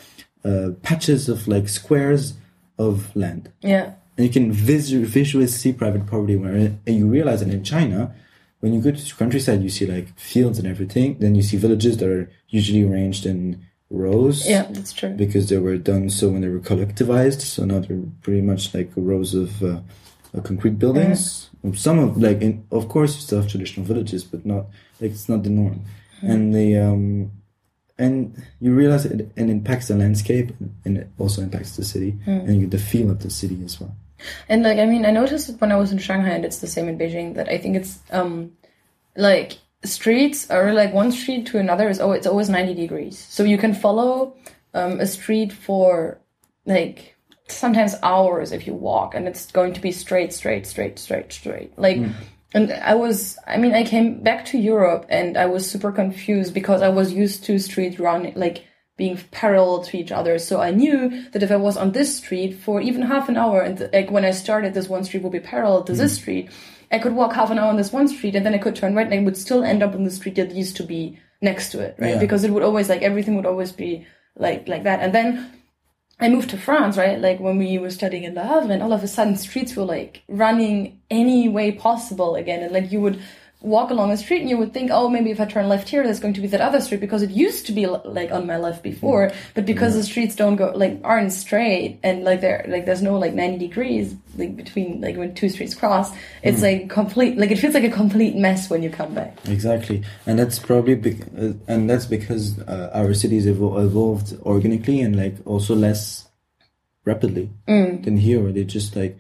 uh, 0.45 0.71
patches 0.83 1.29
of 1.29 1.49
like 1.49 1.69
squares 1.69 2.35
of 2.79 3.15
land, 3.17 3.51
Yeah. 3.63 3.95
and 4.17 4.27
you 4.27 4.33
can 4.33 4.53
visu- 4.53 5.05
visually 5.07 5.47
see 5.49 5.73
private 5.73 6.07
property. 6.07 6.37
Where 6.37 6.55
and 6.55 6.81
you 6.87 7.07
realize 7.09 7.41
that 7.41 7.53
in 7.53 7.65
China, 7.65 8.15
when 8.61 8.73
you 8.75 8.81
go 8.81 8.91
to 8.91 8.97
the 9.05 9.15
countryside, 9.19 9.63
you 9.63 9.69
see 9.71 9.87
like 9.87 10.19
fields 10.19 10.59
and 10.59 10.67
everything. 10.69 11.17
Then 11.19 11.35
you 11.35 11.43
see 11.43 11.57
villages 11.57 11.97
that 11.99 12.09
are 12.09 12.31
usually 12.55 12.85
arranged 12.89 13.25
in 13.27 13.41
rows 13.91 14.49
Yeah, 14.49 14.67
that's 14.71 14.93
true. 14.93 15.11
because 15.25 15.49
they 15.51 15.59
were 15.59 15.77
done 15.93 16.05
so 16.11 16.25
when 16.31 16.41
they 16.43 16.49
were 16.49 16.65
collectivized. 16.71 17.41
So 17.43 17.65
now 17.65 17.81
they're 17.81 18.03
pretty 18.23 18.41
much 18.51 18.63
like 18.75 18.91
rows 18.97 19.35
of 19.35 19.51
uh, 19.63 19.81
concrete 20.43 20.79
buildings. 20.79 21.51
Some 21.75 21.99
of 21.99 22.17
like, 22.27 22.41
in, 22.43 22.67
of 22.71 22.89
course, 22.89 23.15
you 23.17 23.21
still 23.23 23.41
have 23.41 23.51
traditional 23.51 23.87
villages, 23.87 24.23
but 24.25 24.45
not 24.45 24.67
like 25.01 25.13
it's 25.13 25.29
not 25.29 25.43
the 25.43 25.51
norm. 25.51 25.79
And 26.23 26.55
the 26.55 26.69
um, 26.87 27.31
and 27.99 28.17
you 28.61 28.75
realize 28.75 29.05
it, 29.05 29.21
it 29.21 29.49
impacts 29.57 29.89
the 29.89 29.97
landscape, 29.97 30.49
and 30.85 30.93
it 30.99 31.09
also 31.19 31.43
impacts 31.43 31.77
the 31.77 31.85
city 31.85 32.11
and 32.27 32.55
you 32.55 32.63
get 32.63 32.71
the 32.71 32.79
feel 32.79 33.11
of 33.11 33.19
the 33.23 33.31
city 33.31 33.59
as 33.65 33.79
well. 33.81 33.95
And 34.49 34.63
like, 34.63 34.79
I 34.79 34.87
mean, 34.87 35.05
I 35.05 35.11
noticed 35.11 35.51
it 35.51 35.61
when 35.61 35.71
I 35.71 35.77
was 35.77 35.93
in 35.93 35.99
Shanghai, 35.99 36.31
and 36.37 36.45
it's 36.45 36.59
the 36.59 36.67
same 36.67 36.89
in 36.89 36.97
Beijing. 36.99 37.35
That 37.35 37.49
I 37.49 37.59
think 37.59 37.77
it's 37.77 37.99
um, 38.11 38.53
like 39.17 39.59
streets 39.85 40.51
are 40.51 40.73
like 40.73 40.93
one 40.93 41.13
street 41.13 41.47
to 41.47 41.59
another 41.59 41.89
is 41.89 42.01
oh, 42.01 42.13
it's 42.13 42.27
always 42.27 42.49
ninety 42.49 42.75
degrees. 42.75 43.19
So 43.19 43.45
you 43.45 43.59
can 43.59 43.75
follow 43.75 44.35
um, 44.73 45.01
a 45.01 45.07
street 45.07 45.53
for 45.53 46.21
like 46.67 47.17
sometimes 47.49 47.95
hours 48.03 48.53
if 48.53 48.67
you 48.67 48.75
walk, 48.75 49.15
and 49.15 49.29
it's 49.29 49.51
going 49.51 49.73
to 49.75 49.81
be 49.81 49.93
straight, 49.93 50.33
straight, 50.33 50.67
straight, 50.67 50.99
straight, 50.99 51.33
straight. 51.33 51.79
Like. 51.79 51.99
And 52.57 52.73
I 52.73 52.95
was, 52.95 53.37
I 53.49 53.57
mean, 53.57 53.75
I 53.75 53.83
came 53.83 54.23
back 54.23 54.45
to 54.45 54.59
Europe 54.59 55.07
and 55.09 55.37
I 55.37 55.47
was 55.47 55.69
super 55.69 55.91
confused 55.91 56.55
because 56.55 56.83
I 56.83 56.89
was 56.89 57.13
used 57.13 57.43
to 57.47 57.59
streets 57.59 57.99
running, 57.99 58.35
like 58.37 58.63
being 58.97 59.19
parallel 59.33 59.83
to 59.83 59.97
each 59.97 60.13
other. 60.13 60.39
So 60.39 60.61
I 60.61 60.71
knew 60.71 61.29
that 61.33 61.43
if 61.43 61.51
I 61.51 61.57
was 61.57 61.77
on 61.77 61.91
this 61.91 62.17
street 62.17 62.55
for 62.55 62.81
even 62.81 63.03
half 63.03 63.29
an 63.29 63.37
hour, 63.37 63.61
and 63.61 63.91
like 63.93 64.13
when 64.13 64.25
I 64.25 64.31
started, 64.31 64.73
this 64.73 64.89
one 64.89 65.03
street 65.03 65.25
would 65.25 65.33
be 65.33 65.41
parallel 65.41 65.83
to 65.83 65.95
this 65.95 66.15
street, 66.15 66.49
I 66.95 66.99
could 66.99 67.15
walk 67.15 67.33
half 67.33 67.51
an 67.51 67.59
hour 67.59 67.69
on 67.69 67.77
this 67.77 67.93
one 67.93 68.09
street 68.09 68.37
and 68.37 68.47
then 68.47 68.55
I 68.55 68.59
could 68.59 68.77
turn 68.77 68.95
right 68.95 69.07
and 69.07 69.15
I 69.15 69.23
would 69.25 69.37
still 69.37 69.65
end 69.65 69.83
up 69.83 69.95
on 69.95 70.05
the 70.05 70.11
street 70.11 70.37
that 70.37 70.53
used 70.53 70.77
to 70.77 70.85
be 70.85 71.19
next 71.43 71.71
to 71.73 71.81
it, 71.81 71.97
right? 71.99 72.15
Yeah. 72.15 72.21
Because 72.21 72.45
it 72.45 72.53
would 72.53 72.63
always, 72.63 72.89
like, 72.89 73.03
everything 73.03 73.35
would 73.37 73.47
always 73.47 73.73
be 73.73 74.07
like, 74.37 74.69
like 74.69 74.85
that. 74.85 75.01
And 75.01 75.13
then 75.13 75.51
I 76.21 76.29
moved 76.29 76.51
to 76.51 76.57
France, 76.57 76.97
right? 76.97 77.19
Like 77.19 77.41
when 77.41 77.59
we 77.59 77.79
were 77.79 77.91
studying 77.91 78.25
in 78.25 78.35
Le 78.35 78.45
Havre, 78.45 78.71
and 78.71 78.83
all 78.83 78.93
of 78.93 79.03
a 79.03 79.09
sudden 79.09 79.37
streets 79.37 79.75
were 79.75 79.85
like 79.85 80.23
running 80.29 81.01
any 81.11 81.49
way 81.49 81.73
possible 81.73 82.37
again. 82.37 82.63
And 82.63 82.73
like 82.73 82.93
you 82.93 83.01
would 83.01 83.21
walk 83.65 83.91
along 83.91 84.13
a 84.13 84.17
street 84.17 84.43
and 84.43 84.51
you 84.51 84.59
would 84.59 84.73
think, 84.73 84.91
oh, 84.93 85.09
maybe 85.09 85.31
if 85.31 85.41
I 85.41 85.47
turn 85.47 85.69
left 85.69 85.89
here, 85.89 86.05
there's 86.05 86.21
going 86.21 86.35
to 86.35 86.41
be 86.41 86.47
that 86.49 86.61
other 86.61 86.81
street 86.81 87.01
because 87.01 87.23
it 87.23 87.31
used 87.31 87.67
to 87.67 87.73
be 87.73 87.87
like 87.87 88.31
on 88.31 88.47
my 88.47 88.59
left 88.59 88.83
before. 88.83 89.33
But 89.55 89.65
because 89.65 89.95
the 89.95 90.03
streets 90.03 90.37
don't 90.37 90.57
go, 90.57 90.73
like, 90.75 91.01
aren't 91.03 91.33
straight 91.33 91.99
and 92.03 92.25
like 92.25 92.41
there, 92.43 92.65
like 92.69 92.85
there's 92.85 93.03
no 93.03 93.19
like 93.19 93.33
90 93.33 93.59
degrees 93.59 94.15
like 94.37 94.57
between 94.57 95.01
like 95.01 95.17
when 95.17 95.35
two 95.35 95.49
streets 95.49 95.75
cross, 95.75 96.13
it's 96.43 96.63
like 96.63 96.91
complete, 96.91 97.39
like 97.39 97.51
it 97.51 97.59
feels 97.59 97.75
like 97.75 97.85
a 97.85 97.91
complete 97.91 98.37
mess 98.37 98.69
when 98.69 98.83
you 98.83 98.91
come 98.91 99.15
back. 99.15 99.39
Exactly, 99.47 100.03
and 100.27 100.39
that's 100.39 100.59
probably 100.59 100.95
bec- 100.95 101.29
uh, 101.39 101.53
and 101.69 101.89
that's 101.89 102.07
because 102.07 102.59
uh, 102.61 102.91
our 102.93 103.15
cities 103.15 103.47
evol- 103.47 103.83
evolved 103.83 104.39
organically 104.43 105.01
and 105.01 105.17
like 105.17 105.35
also 105.45 105.75
less 105.75 106.29
rapidly 107.05 107.51
than 107.67 108.17
here, 108.17 108.43
where 108.43 108.53
they 108.53 108.65
just 108.65 108.97
like 108.97 109.17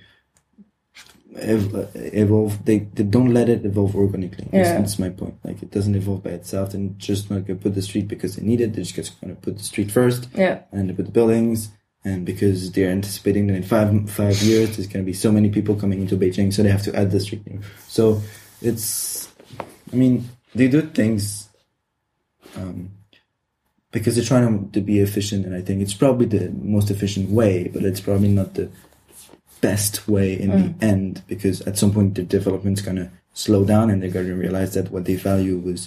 ev- 1.39 1.91
evolve. 1.95 2.64
They 2.64 2.78
they 2.78 3.03
don't 3.05 3.32
let 3.35 3.49
it 3.49 3.64
evolve 3.64 3.95
organically. 3.97 4.49
That's, 4.53 4.68
Yeah. 4.68 4.78
that's 4.78 4.99
my 4.99 5.11
point. 5.11 5.35
Like 5.45 5.62
it 5.62 5.70
doesn't 5.70 5.95
evolve 5.95 6.22
by 6.22 6.30
itself, 6.30 6.74
and 6.74 6.99
just 6.99 7.30
not 7.30 7.47
gonna 7.47 7.59
put 7.59 7.74
the 7.74 7.82
street 7.82 8.09
because 8.09 8.37
they 8.37 8.45
need 8.45 8.61
it. 8.61 8.74
They're 8.74 8.85
just 8.85 9.20
gonna 9.20 9.35
put 9.35 9.59
the 9.59 9.64
street 9.64 9.91
first, 9.91 10.28
Yeah. 10.37 10.61
and 10.72 10.89
they 10.89 10.95
put 10.95 11.07
the 11.07 11.12
buildings. 11.12 11.70
And 12.07 12.26
because 12.26 12.70
they're 12.72 12.91
anticipating 12.91 13.47
that 13.47 13.55
in 13.55 13.62
five 13.62 14.11
five 14.11 14.43
years 14.43 14.76
there's 14.76 14.87
gonna 14.89 15.05
be 15.07 15.14
so 15.14 15.32
many 15.32 15.49
people 15.49 15.74
coming 15.74 16.01
into 16.03 16.16
Beijing, 16.18 16.53
so 16.53 16.62
they 16.62 16.68
have 16.70 16.82
to 16.82 16.95
add 16.95 17.11
the 17.11 17.18
street 17.20 17.47
name. 17.47 17.62
So 17.89 18.20
it's, 18.61 19.28
I 19.93 19.97
mean, 19.97 20.28
they 20.55 20.68
do 20.68 20.82
things 20.82 21.49
um, 22.57 22.91
because 23.91 24.16
they're 24.16 24.24
trying 24.24 24.70
to 24.72 24.80
be 24.82 24.99
efficient, 25.01 25.47
and 25.47 25.55
I 25.55 25.62
think 25.62 25.80
it's 25.80 25.95
probably 25.95 26.26
the 26.26 26.51
most 26.51 26.91
efficient 26.91 27.30
way, 27.30 27.68
but 27.72 27.82
it's 27.85 28.01
probably 28.01 28.28
not 28.28 28.53
the 28.55 28.68
best 29.69 29.95
way 30.15 30.29
in 30.45 30.51
the 30.51 30.69
end 30.93 31.23
because 31.33 31.57
at 31.69 31.79
some 31.81 31.91
point 31.97 32.15
the 32.15 32.23
development's 32.23 32.83
gonna 32.83 33.09
slow 33.33 33.62
down, 33.65 33.91
and 33.91 33.97
they're 34.01 34.11
gonna 34.19 34.35
realize 34.47 34.73
that 34.75 34.91
what 34.93 35.05
they 35.07 35.17
value 35.17 35.57
was 35.69 35.81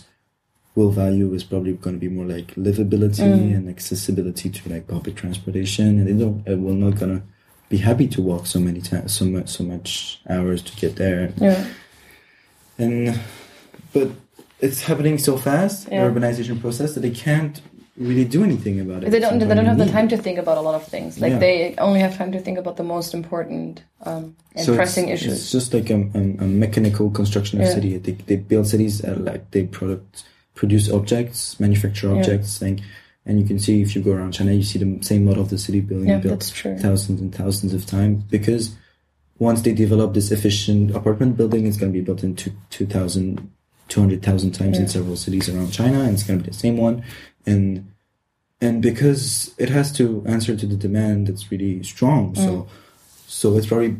will 0.76 0.92
value 0.92 1.34
is 1.38 1.44
probably 1.44 1.74
going 1.74 1.96
to 1.96 2.00
be 2.08 2.14
more 2.18 2.26
like 2.36 2.50
livability 2.56 3.34
and 3.58 3.68
accessibility 3.76 4.48
to 4.58 4.62
like 4.74 4.88
public 4.96 5.16
transportation, 5.16 5.88
and 6.00 6.06
they 6.08 6.18
don't 6.24 6.40
uh, 6.50 6.56
will 6.66 6.76
not 6.86 6.96
gonna 7.00 7.22
be 7.70 7.78
happy 7.90 8.08
to 8.16 8.22
walk 8.22 8.44
so 8.48 8.60
many 8.60 8.82
times, 8.82 9.12
so 9.20 9.26
much, 9.26 9.50
so 9.58 9.64
much 9.64 10.20
hours 10.30 10.62
to 10.68 10.72
get 10.82 10.96
there 10.96 11.34
Yeah. 11.48 11.66
and 12.78 13.20
but 13.94 14.10
it's 14.66 14.82
happening 14.90 15.18
so 15.18 15.34
fast 15.38 15.78
Yeah. 15.92 16.08
the 16.08 16.20
urbanization 16.20 16.58
process 16.62 16.90
that 16.94 17.02
they 17.02 17.16
can't 17.28 17.56
really 17.98 18.26
do 18.26 18.44
anything 18.44 18.80
about 18.80 19.04
it 19.04 19.10
They 19.10 19.20
don't. 19.20 19.40
They 19.40 19.46
don't 19.56 19.66
have 19.66 19.78
the 19.78 19.88
time 19.88 20.08
to 20.10 20.18
think 20.18 20.38
about 20.38 20.58
a 20.58 20.62
lot 20.62 20.76
of 20.76 20.86
things. 20.88 21.20
Like 21.20 21.32
Yeah. 21.34 21.40
they 21.40 21.76
only 21.80 22.00
have 22.00 22.16
time 22.16 22.32
to 22.32 22.40
think 22.40 22.58
about 22.58 22.78
the 22.78 22.84
most 22.84 23.14
important 23.14 23.84
um, 24.04 24.36
and 24.56 24.66
So 24.66 24.76
pressing 24.76 25.10
it's, 25.10 25.22
issues. 25.24 25.34
It's 25.34 25.52
just 25.52 25.74
like 25.74 25.90
a, 25.90 25.96
a, 26.14 26.20
a 26.46 26.48
mechanical 26.48 27.10
construction 27.10 27.60
of 27.60 27.66
Yeah. 27.66 27.74
city 27.74 27.98
they, 27.98 28.12
they 28.12 28.36
build 28.36 28.68
cities 28.68 29.04
uh, 29.04 29.16
like 29.20 29.52
they 29.52 29.66
product 29.66 30.24
produce 30.54 30.90
objects, 30.90 31.60
manufacture 31.60 32.12
objects, 32.12 32.62
like, 32.64 32.80
and 33.28 33.40
you 33.40 33.46
can 33.46 33.60
see 33.60 33.82
if 33.82 33.96
you 33.96 34.02
go 34.02 34.12
around 34.12 34.32
China, 34.32 34.52
you 34.54 34.64
see 34.64 34.80
the 34.80 35.04
same 35.04 35.26
model 35.26 35.44
of 35.44 35.50
the 35.50 35.58
city 35.58 35.82
building 35.82 36.10
Yeah, 36.10 36.18
built 36.18 36.44
thousands 36.82 37.22
and 37.22 37.34
thousands 37.34 37.74
of 37.74 37.86
times 37.86 38.24
because 38.24 38.76
once 39.40 39.62
they 39.62 39.74
develop 39.74 40.14
this 40.16 40.32
efficient 40.32 40.96
apartment 40.96 41.38
building, 41.38 41.68
it's 41.68 41.78
going 41.78 41.92
to 41.94 41.98
be 42.00 42.04
built 42.04 42.24
in 42.24 42.36
two, 42.36 42.52
2,000, 42.72 43.52
200,000 43.88 44.52
times 44.52 44.80
in 44.80 44.88
several 44.88 45.16
cities 45.16 45.48
around 45.48 45.72
China, 45.72 46.00
and 46.02 46.14
it's 46.14 46.24
going 46.24 46.40
to 46.40 46.44
be 46.46 46.50
the 46.52 46.58
same 46.58 46.78
one. 46.78 47.04
And 47.48 47.68
and 48.62 48.82
because 48.82 49.54
it 49.58 49.70
has 49.70 49.92
to 49.94 50.24
answer 50.28 50.56
to 50.56 50.66
the 50.68 50.76
demand 50.76 51.28
that's 51.28 51.50
really 51.52 51.82
strong, 51.84 52.34
Mm. 52.34 52.44
so 52.46 52.68
so 53.28 53.58
it's 53.58 53.68
probably 53.68 53.96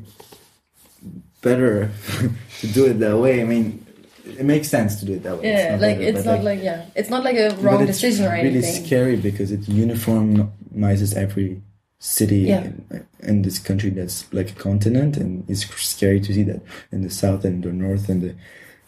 better 1.42 1.90
to 2.62 2.68
do 2.68 2.86
it 2.86 3.00
that 3.00 3.18
way. 3.18 3.42
I 3.42 3.46
mean, 3.46 3.86
it 4.26 4.46
makes 4.46 4.68
sense 4.68 5.00
to 5.00 5.06
do 5.06 5.14
it 5.14 5.24
that 5.24 5.38
way. 5.38 5.50
Yeah, 5.52 5.78
like 5.80 5.98
better, 6.00 6.18
it's 6.18 6.26
not 6.26 6.44
like 6.44 6.62
yeah, 6.64 6.86
it's 6.96 7.10
not 7.10 7.24
like 7.24 7.38
a 7.38 7.56
wrong 7.62 7.82
it's 7.84 7.92
decision 7.94 8.26
or 8.26 8.32
really 8.34 8.50
anything. 8.50 8.86
scary 8.86 9.16
because 9.16 9.52
it 9.52 9.62
uniformizes 9.62 11.16
every 11.16 11.62
city 12.00 12.40
Yeah. 12.52 12.64
in, 12.66 13.06
in 13.24 13.42
this 13.42 13.58
country 13.60 13.90
that's 13.90 14.32
like 14.34 14.52
a 14.52 14.56
continent, 14.56 15.18
and 15.18 15.50
it's 15.50 15.66
scary 15.82 16.20
to 16.22 16.34
see 16.34 16.44
that 16.44 16.62
in 16.92 17.02
the 17.04 17.10
south 17.10 17.46
and 17.46 17.64
the 17.64 17.72
north 17.72 18.10
and 18.10 18.22
the 18.22 18.36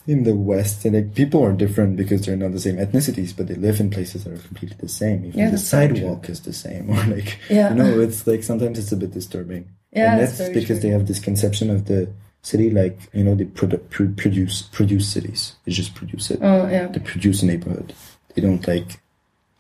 in 0.10 0.24
the 0.24 0.36
west, 0.36 0.86
and 0.86 0.96
like 0.96 1.14
people 1.14 1.44
are 1.44 1.54
different 1.54 1.96
because 1.96 2.26
they're 2.26 2.36
not 2.46 2.52
the 2.52 2.60
same 2.68 2.78
ethnicities, 2.78 3.36
but 3.38 3.48
they 3.48 3.56
live 3.56 3.80
in 3.80 3.90
places 3.90 4.24
that 4.24 4.34
are 4.34 4.38
completely 4.50 4.78
the 4.80 4.90
same. 4.90 5.26
Even 5.26 5.40
Yeah, 5.40 5.50
the 5.52 5.58
sidewalk 5.58 6.30
is 6.30 6.42
the 6.42 6.54
same, 6.54 6.90
or 6.96 7.04
like 7.16 7.38
Yeah. 7.50 7.70
you 7.70 7.76
know, 7.76 8.00
it's 8.00 8.26
like 8.26 8.44
sometimes 8.44 8.80
it's 8.80 8.92
a 8.92 8.98
bit 8.98 9.12
disturbing. 9.12 9.64
Yeah, 9.92 10.12
and 10.14 10.22
that's 10.22 10.38
that's 10.38 10.50
because 10.54 10.80
true. 10.80 10.80
they 10.80 10.90
have 10.90 11.08
this 11.08 11.20
conception 11.20 11.70
of 11.70 11.86
the 11.86 12.10
city 12.42 12.70
like 12.70 12.98
you 13.14 13.24
know 13.24 13.36
they 13.36 13.46
produ- 13.46 13.88
pr- 13.90 14.14
produce 14.22 14.64
produce 14.78 15.08
cities. 15.16 15.56
They 15.66 15.72
just 15.74 15.94
produce 15.94 16.32
it 16.32 16.40
Oh 16.42 16.68
yeah, 16.68 16.88
they 16.88 17.00
produce 17.00 17.44
a 17.44 17.46
neighborhood. 17.46 17.94
They 18.34 18.42
don't 18.42 18.66
like 18.68 19.00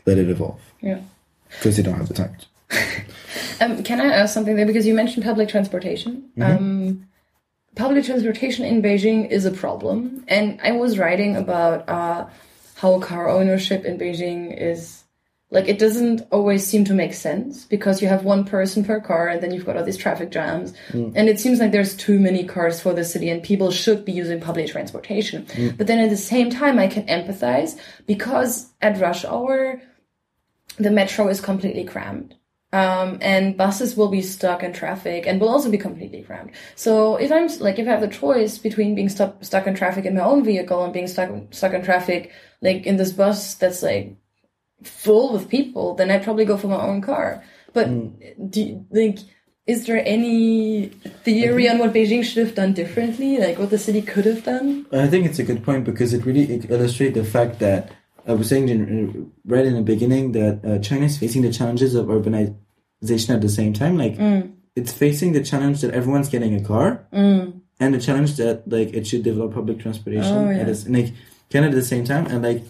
let 0.06 0.18
it 0.18 0.30
evolve 0.30 0.62
yeah. 0.82 1.02
because 1.52 1.76
they 1.78 1.84
don't 1.84 1.96
have 2.02 2.08
the 2.08 2.14
time. 2.24 2.36
To. 2.40 2.46
Um, 3.62 3.84
can 3.84 4.00
I 4.00 4.06
ask 4.06 4.34
something 4.34 4.56
there? 4.56 4.66
Because 4.66 4.88
you 4.88 4.94
mentioned 4.94 5.26
public 5.26 5.50
transportation. 5.50 6.30
Um, 6.42 7.06
public 7.76 8.06
transportation 8.06 8.66
in 8.66 8.82
Beijing 8.82 9.30
is 9.30 9.46
a 9.46 9.52
problem. 9.52 10.24
And 10.28 10.60
I 10.64 10.72
was 10.74 10.98
writing 10.98 11.36
about 11.36 11.88
uh, 11.88 12.28
how 12.76 13.00
car 13.00 13.30
ownership 13.30 13.86
in 13.86 13.98
Beijing 13.98 14.56
is 14.60 15.04
like, 15.52 15.68
it 15.68 15.80
doesn't 15.80 16.28
always 16.32 16.66
seem 16.66 16.86
to 16.86 16.94
make 16.94 17.14
sense 17.14 17.66
because 17.66 18.02
you 18.02 18.08
have 18.08 18.24
one 18.24 18.46
person 18.46 18.84
per 18.84 19.00
car 19.02 19.28
and 19.28 19.42
then 19.42 19.52
you've 19.52 19.66
got 19.66 19.78
all 19.78 19.84
these 19.84 19.98
traffic 19.98 20.30
jams. 20.30 20.74
And 21.16 21.28
it 21.28 21.40
seems 21.40 21.60
like 21.60 21.72
there's 21.72 21.96
too 21.96 22.20
many 22.20 22.44
cars 22.44 22.80
for 22.80 22.94
the 22.94 23.04
city 23.04 23.30
and 23.30 23.42
people 23.42 23.72
should 23.72 24.06
be 24.06 24.12
using 24.12 24.40
public 24.40 24.68
transportation. 24.68 25.48
But 25.76 25.88
then 25.88 26.00
at 26.00 26.12
the 26.12 26.18
same 26.18 26.52
time, 26.52 26.78
I 26.78 26.88
can 26.88 27.06
empathize 27.08 27.80
because 28.06 28.72
at 28.82 29.00
rush 29.00 29.26
hour, 29.26 29.82
the 30.78 30.92
metro 30.92 31.28
is 31.28 31.42
completely 31.42 31.84
crammed 31.84 32.36
um, 32.72 33.18
and 33.22 33.58
buses 33.58 33.98
will 33.98 34.10
be 34.10 34.22
stuck 34.22 34.62
in 34.62 34.74
traffic 34.74 35.26
and 35.26 35.42
will 35.42 35.50
also 35.50 35.72
be 35.72 35.78
completely 35.78 36.22
crammed. 36.22 36.52
So 36.76 37.16
if 37.16 37.32
I'm 37.32 37.48
like 37.60 37.80
if 37.80 37.88
I 37.88 37.92
have 37.92 38.02
the 38.02 38.08
choice 38.08 38.58
between 38.58 38.96
being 38.96 39.10
stuck 39.10 39.44
stuck 39.44 39.68
in 39.68 39.76
traffic 39.76 40.06
in 40.06 40.16
my 40.16 40.24
own 40.24 40.44
vehicle 40.44 40.84
and 40.84 40.94
being 40.94 41.08
stuck 41.08 41.32
stuck 41.52 41.74
in 41.74 41.84
traffic 41.84 42.32
like 42.62 42.86
in 42.86 42.98
this 42.98 43.12
bus 43.12 43.56
that's 43.56 43.82
like 43.82 44.16
full 44.84 45.34
with 45.34 45.50
people, 45.50 45.96
then 45.96 46.12
I'd 46.12 46.24
probably 46.24 46.46
go 46.46 46.58
for 46.58 46.68
my 46.68 46.82
own 46.82 47.02
car. 47.02 47.44
But 47.74 47.88
do 48.52 48.64
you, 48.64 48.86
like 48.92 49.20
is 49.66 49.86
there 49.86 50.02
any 50.04 50.88
theory 51.24 51.70
on 51.70 51.78
what 51.78 51.94
Beijing 51.94 52.24
should 52.24 52.46
have 52.46 52.56
done 52.56 52.74
differently, 52.74 53.38
like 53.38 53.60
what 53.60 53.70
the 53.70 53.78
city 53.78 54.02
could 54.02 54.26
have 54.26 54.44
done? 54.44 54.88
I 54.92 55.08
think 55.08 55.28
it's 55.28 55.38
a 55.38 55.44
good 55.44 55.64
point 55.64 55.86
because 55.86 56.12
it 56.12 56.26
really 56.26 56.56
illustrates 56.70 57.16
the 57.16 57.24
fact 57.24 57.60
that 57.60 57.92
Uh, 58.30 58.34
I 58.34 58.36
was 58.36 58.48
saying 58.48 58.70
in, 58.70 59.32
right 59.46 59.66
in 59.66 59.74
the 59.74 59.82
beginning 59.82 60.32
that 60.34 60.66
uh, 60.66 60.80
China 60.80 61.06
is 61.06 61.18
facing 61.18 61.42
the 61.42 61.52
challenges 61.52 61.96
of 61.96 62.08
urbanization 62.08 63.30
at 63.30 63.42
the 63.42 63.50
same 63.50 63.74
time. 63.74 63.98
Like 63.98 64.16
mm. 64.18 64.54
it's 64.76 64.94
facing 64.94 65.34
the 65.34 65.44
challenge 65.44 65.82
that 65.82 65.94
everyone's 65.94 66.30
getting 66.30 66.56
a 66.56 66.64
car, 66.64 67.06
mm. 67.12 67.60
and 67.80 67.94
the 67.94 68.00
challenge 68.00 68.36
that 68.38 68.68
like 68.68 68.94
it 68.94 69.08
should 69.08 69.24
develop 69.24 69.54
public 69.54 69.80
transportation 69.80 70.38
Oh, 70.38 70.50
yeah. 70.50 70.60
at 70.60 70.68
the, 70.68 70.92
like 70.92 71.14
kind 71.52 71.66
of 71.66 71.72
at 71.72 71.76
the 71.76 71.84
same 71.84 72.06
time, 72.06 72.28
and 72.28 72.44
like 72.44 72.64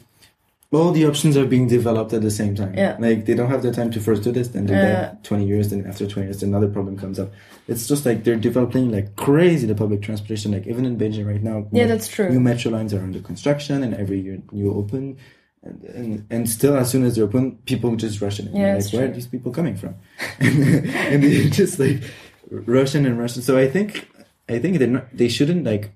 all 0.72 0.92
the 0.92 1.06
options 1.06 1.36
are 1.36 1.46
being 1.46 1.68
developed 1.68 2.14
at 2.14 2.22
the 2.22 2.30
same 2.30 2.54
time. 2.56 2.76
Yeah. 2.76 2.96
Like 3.00 3.26
they 3.26 3.34
don't 3.34 3.50
have 3.50 3.64
the 3.64 3.72
time 3.72 3.90
to 3.92 4.00
first 4.00 4.24
do 4.24 4.32
this, 4.32 4.50
then 4.50 4.68
Yeah. 4.68 4.82
that. 4.82 5.24
Twenty 5.24 5.46
years, 5.46 5.70
then 5.70 5.86
after 5.86 6.08
twenty 6.08 6.28
years, 6.28 6.44
another 6.44 6.68
problem 6.68 6.96
comes 6.98 7.20
up. 7.20 7.32
It's 7.68 7.88
just 7.88 8.06
like 8.06 8.24
they're 8.24 8.36
developing 8.36 8.92
like 8.92 9.16
crazy 9.16 9.66
the 9.68 9.76
public 9.76 10.02
transportation. 10.02 10.52
Like 10.52 10.68
even 10.68 10.86
in 10.86 10.98
Beijing 10.98 11.26
right 11.26 11.42
now. 11.42 11.68
Yeah, 11.72 11.84
like, 11.84 11.88
that's 11.90 12.08
true. 12.08 12.30
New 12.30 12.40
metro 12.40 12.72
lines 12.72 12.94
are 12.94 13.02
under 13.02 13.20
construction, 13.20 13.84
and 13.84 13.94
every 13.96 14.20
year 14.20 14.42
new 14.52 14.74
open. 14.74 15.18
And, 15.62 15.84
and, 15.84 16.28
and 16.30 16.50
still, 16.50 16.78
as 16.78 16.90
soon 16.90 17.04
as 17.04 17.16
they're 17.16 17.26
open, 17.26 17.58
people 17.66 17.96
just 17.98 18.22
rush 18.22 18.40
in. 18.40 18.48
And 18.48 18.58
Yeah, 18.58 18.76
like, 18.76 18.94
where 18.94 19.06
are 19.06 19.12
these 19.12 19.28
people 19.28 19.52
coming 19.52 19.76
from? 19.76 19.96
and 20.40 21.24
they 21.24 21.50
just 21.50 21.80
like 21.80 22.02
Russian 22.50 23.06
and 23.06 23.20
Russian. 23.20 23.42
So 23.42 23.58
I 23.58 23.68
think 23.68 24.10
I 24.48 24.60
think 24.60 24.80
they're. 24.80 25.10
They 25.14 25.28
shouldn't 25.30 25.64
like. 25.66 25.92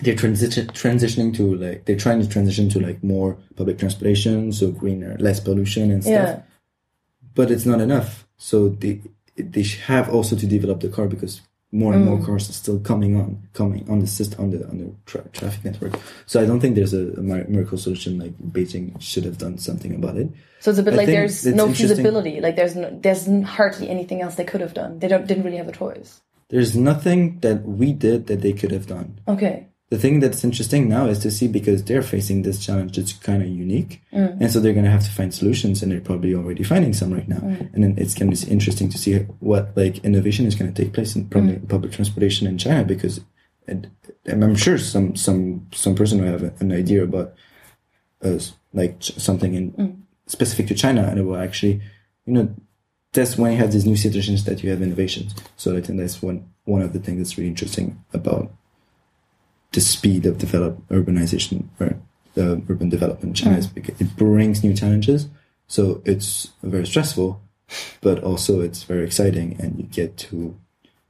They're 0.00 0.16
transition 0.16 0.66
transitioning 0.68 1.34
to 1.36 1.54
like 1.54 1.84
they're 1.84 1.96
trying 1.96 2.20
to 2.20 2.28
transition 2.28 2.68
to 2.70 2.80
like 2.80 3.04
more 3.04 3.36
public 3.56 3.78
transportation, 3.78 4.52
so 4.52 4.70
greener, 4.72 5.16
less 5.18 5.38
pollution 5.38 5.90
and 5.90 6.02
stuff. 6.02 6.12
Yeah. 6.12 6.42
But 7.34 7.50
it's 7.50 7.64
not 7.64 7.80
enough. 7.80 8.26
So 8.36 8.70
they 8.70 9.00
they 9.36 9.62
have 9.86 10.12
also 10.12 10.34
to 10.36 10.46
develop 10.46 10.80
the 10.80 10.88
car 10.88 11.06
because 11.06 11.42
more 11.74 11.92
and 11.92 12.02
Mm. 12.02 12.08
more 12.10 12.20
cars 12.26 12.48
are 12.48 12.58
still 12.62 12.78
coming 12.90 13.12
on, 13.20 13.28
coming 13.52 13.84
on 13.92 13.98
the 13.98 14.06
system 14.06 14.38
on 14.44 14.50
the 14.52 14.60
on 14.70 14.76
the 14.78 14.88
tra- 15.10 15.28
traffic 15.32 15.62
network. 15.64 15.92
So 16.26 16.40
I 16.42 16.46
don't 16.46 16.60
think 16.60 16.76
there's 16.76 16.94
a, 16.94 17.04
a 17.22 17.22
miracle 17.56 17.78
solution. 17.78 18.10
Like 18.24 18.34
Beijing 18.54 18.84
should 19.00 19.24
have 19.24 19.38
done 19.44 19.58
something 19.58 19.92
about 19.94 20.16
it. 20.16 20.28
So 20.60 20.70
it's 20.70 20.78
a 20.78 20.82
bit 20.82 20.94
I 20.94 20.98
like 20.98 21.06
there's 21.06 21.44
no 21.44 21.66
feasibility. 21.72 22.40
Like 22.40 22.56
there's 22.56 22.76
no, 22.76 22.88
there's 23.04 23.26
hardly 23.56 23.86
anything 23.90 24.22
else 24.22 24.36
they 24.36 24.44
could 24.52 24.62
have 24.66 24.74
done. 24.74 24.98
They 25.00 25.08
don't 25.08 25.26
didn't 25.26 25.44
really 25.44 25.58
have 25.62 25.68
a 25.68 25.72
choice. 25.84 26.20
There's 26.48 26.76
nothing 26.76 27.40
that 27.40 27.58
we 27.66 27.92
did 27.92 28.26
that 28.28 28.40
they 28.40 28.52
could 28.52 28.70
have 28.70 28.86
done. 28.86 29.18
Okay. 29.26 29.66
The 29.90 29.98
thing 29.98 30.20
that's 30.20 30.42
interesting 30.44 30.88
now 30.88 31.06
is 31.06 31.18
to 31.20 31.30
see 31.30 31.46
because 31.46 31.84
they're 31.84 32.02
facing 32.02 32.42
this 32.42 32.64
challenge 32.64 32.96
that's 32.96 33.12
kind 33.12 33.42
of 33.42 33.48
unique, 33.48 34.00
Mm. 34.12 34.40
and 34.40 34.50
so 34.50 34.58
they're 34.58 34.72
going 34.72 34.86
to 34.86 34.90
have 34.90 35.04
to 35.04 35.10
find 35.10 35.32
solutions, 35.32 35.82
and 35.82 35.92
they're 35.92 36.00
probably 36.00 36.34
already 36.34 36.62
finding 36.64 36.94
some 36.94 37.12
right 37.12 37.28
now. 37.28 37.36
Mm. 37.40 37.74
And 37.74 37.84
then 37.84 37.94
it's 37.98 38.14
going 38.14 38.30
to 38.34 38.46
be 38.46 38.50
interesting 38.52 38.88
to 38.90 38.98
see 38.98 39.14
what 39.40 39.76
like 39.76 39.98
innovation 40.04 40.46
is 40.46 40.54
going 40.54 40.72
to 40.72 40.82
take 40.82 40.94
place 40.94 41.14
in 41.14 41.28
probably 41.28 41.56
Mm. 41.56 41.68
public 41.68 41.92
transportation 41.92 42.46
in 42.46 42.56
China 42.58 42.82
because, 42.84 43.20
and 43.68 43.90
I'm 44.26 44.56
sure 44.56 44.78
some 44.78 45.14
some 45.16 45.66
some 45.72 45.94
person 45.94 46.20
will 46.20 46.32
have 46.32 46.60
an 46.60 46.72
idea 46.72 47.04
about 47.04 47.34
uh, 48.22 48.38
like 48.72 48.96
something 49.02 49.54
in 49.54 49.72
Mm. 49.72 49.96
specific 50.26 50.66
to 50.68 50.74
China, 50.74 51.02
and 51.02 51.18
it 51.20 51.22
will 51.24 51.36
actually, 51.36 51.82
you 52.26 52.32
know, 52.32 52.48
that's 53.12 53.36
when 53.38 53.52
you 53.52 53.58
have 53.58 53.70
these 53.72 53.86
new 53.86 53.96
situations 53.96 54.44
that 54.44 54.62
you 54.64 54.70
have 54.70 54.82
innovations. 54.82 55.34
So 55.56 55.76
I 55.76 55.82
think 55.82 55.98
that's 56.00 56.22
one 56.22 56.46
one 56.64 56.80
of 56.82 56.92
the 56.94 56.98
things 57.00 57.18
that's 57.18 57.36
really 57.38 57.50
interesting 57.50 58.02
about 58.14 58.50
the 59.74 59.80
speed 59.80 60.24
of 60.26 60.38
develop 60.38 60.78
urbanization 60.88 61.64
or 61.80 61.96
uh, 62.36 62.56
urban 62.68 62.88
development 62.88 63.24
in 63.24 63.34
China 63.34 63.66
because 63.74 64.00
it 64.00 64.16
brings 64.16 64.64
new 64.64 64.74
challenges. 64.74 65.28
So 65.66 66.02
it's 66.04 66.52
very 66.62 66.86
stressful, 66.86 67.40
but 68.00 68.22
also 68.22 68.60
it's 68.60 68.82
very 68.82 69.04
exciting, 69.04 69.56
and 69.58 69.78
you 69.78 69.84
get 69.84 70.16
to 70.28 70.56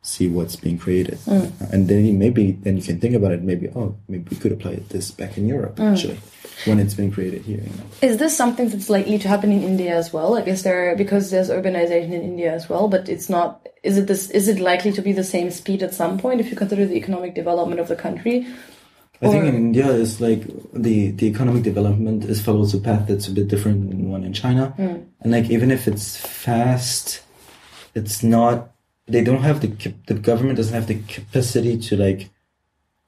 see 0.04 0.28
what's 0.28 0.54
being 0.54 0.78
created. 0.78 1.18
Mm. 1.20 1.72
And 1.72 1.88
then 1.88 2.18
maybe 2.18 2.52
then 2.52 2.76
you 2.76 2.82
can 2.82 3.00
think 3.00 3.14
about 3.14 3.32
it. 3.32 3.42
Maybe 3.42 3.68
oh, 3.74 3.96
maybe 4.06 4.28
we 4.30 4.36
could 4.36 4.52
apply 4.52 4.76
this 4.90 5.10
back 5.10 5.36
in 5.36 5.48
Europe 5.48 5.76
mm. 5.76 5.92
actually 5.92 6.20
when 6.66 6.78
it's 6.78 6.94
been 6.94 7.10
created 7.10 7.42
here. 7.42 7.58
You 7.58 7.70
know. 7.70 7.84
Is 8.02 8.18
this 8.18 8.36
something 8.36 8.68
that's 8.68 8.88
likely 8.88 9.18
to 9.18 9.28
happen 9.28 9.50
in 9.50 9.62
India 9.62 9.96
as 9.96 10.12
well? 10.12 10.30
Like, 10.30 10.46
is 10.46 10.62
there 10.62 10.94
because 10.94 11.30
there's 11.30 11.50
urbanization 11.50 12.12
in 12.12 12.22
India 12.22 12.52
as 12.52 12.68
well, 12.68 12.88
but 12.88 13.08
it's 13.08 13.28
not. 13.28 13.66
Is 13.82 13.98
it 13.98 14.06
this? 14.06 14.30
Is 14.30 14.48
it 14.48 14.60
likely 14.60 14.92
to 14.92 15.02
be 15.02 15.12
the 15.12 15.24
same 15.24 15.50
speed 15.50 15.82
at 15.82 15.94
some 15.94 16.18
point 16.18 16.40
if 16.40 16.50
you 16.50 16.56
consider 16.56 16.86
the 16.86 16.96
economic 16.96 17.34
development 17.34 17.80
of 17.80 17.88
the 17.88 17.96
country? 17.96 18.46
I 19.22 19.28
think 19.28 19.44
in 19.46 19.54
India 19.54 19.86
is 19.88 20.20
like 20.20 20.42
the 20.72 21.12
the 21.12 21.26
economic 21.26 21.62
development 21.62 22.24
is 22.24 22.42
follows 22.42 22.74
a 22.74 22.78
path 22.78 23.08
that's 23.08 23.28
a 23.28 23.30
bit 23.30 23.48
different 23.48 23.88
than 23.88 24.10
one 24.10 24.22
in 24.22 24.34
China, 24.34 24.74
mm. 24.76 25.06
and 25.20 25.32
like 25.32 25.48
even 25.50 25.70
if 25.70 25.88
it's 25.88 26.16
fast, 26.16 27.22
it's 27.94 28.22
not. 28.22 28.73
They 29.06 29.22
don't 29.22 29.42
have 29.42 29.60
the 29.60 29.68
the 30.06 30.14
government 30.14 30.56
doesn't 30.56 30.74
have 30.74 30.86
the 30.86 30.98
capacity 31.16 31.76
to 31.78 31.96
like 31.96 32.30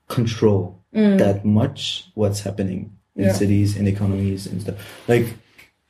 control 0.09 0.82
mm. 0.94 1.18
that 1.18 1.44
much 1.44 2.05
what's 2.14 2.40
happening 2.40 2.92
in 3.16 3.24
Yeah. 3.24 3.32
cities 3.32 3.76
and 3.76 3.88
economies 3.88 4.47
and 4.47 4.61
stuff 4.61 4.76
like 5.09 5.26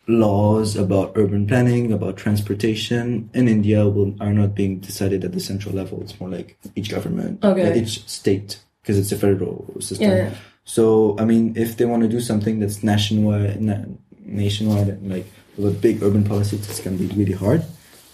laws 0.09 0.77
about 0.77 1.13
urban 1.17 1.47
planning 1.47 1.93
about 1.93 2.17
transportation 2.17 3.29
in 3.35 3.49
india 3.49 3.89
will, 3.89 4.15
are 4.21 4.33
not 4.33 4.55
being 4.55 4.79
decided 4.79 5.25
at 5.25 5.33
the 5.33 5.41
central 5.41 5.75
level 5.75 6.01
it's 6.01 6.19
more 6.21 6.31
like 6.31 6.57
each 6.77 6.89
government 6.91 7.45
Okay. 7.45 7.65
like 7.67 7.77
each 7.83 8.07
state 8.09 8.61
because 8.83 8.97
it's 8.99 9.11
a 9.11 9.17
federal 9.19 9.67
system 9.81 10.09
Yeah. 10.11 10.31
so 10.65 11.17
i 11.19 11.25
mean 11.25 11.53
if 11.57 11.77
they 11.77 11.85
want 11.85 12.03
to 12.05 12.09
do 12.09 12.21
something 12.21 12.61
that's 12.61 12.83
nationwide 12.85 13.61
na- 13.61 13.85
nationwide 14.25 14.89
and 14.89 15.11
like 15.11 15.27
with 15.59 15.67
a 15.75 15.79
big 15.87 16.03
urban 16.03 16.23
policy 16.23 16.57
it's 16.57 16.81
going 16.81 16.97
to 16.97 17.03
be 17.05 17.13
really 17.21 17.33
hard 17.45 17.63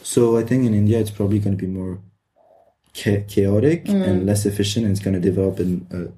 so 0.02 0.36
i 0.36 0.42
think 0.42 0.64
in 0.66 0.74
india 0.74 0.98
it's 0.98 1.10
probably 1.10 1.38
going 1.38 1.56
to 1.56 1.60
be 1.66 1.70
more 1.80 1.98
cha- 2.92 3.22
chaotic 3.28 3.84
Mm. 3.86 4.02
and 4.08 4.26
less 4.26 4.44
efficient 4.46 4.84
and 4.86 4.92
it's 4.94 5.04
going 5.04 5.14
to 5.14 5.20
develop 5.30 5.60
in 5.60 5.86
uh, 5.92 6.10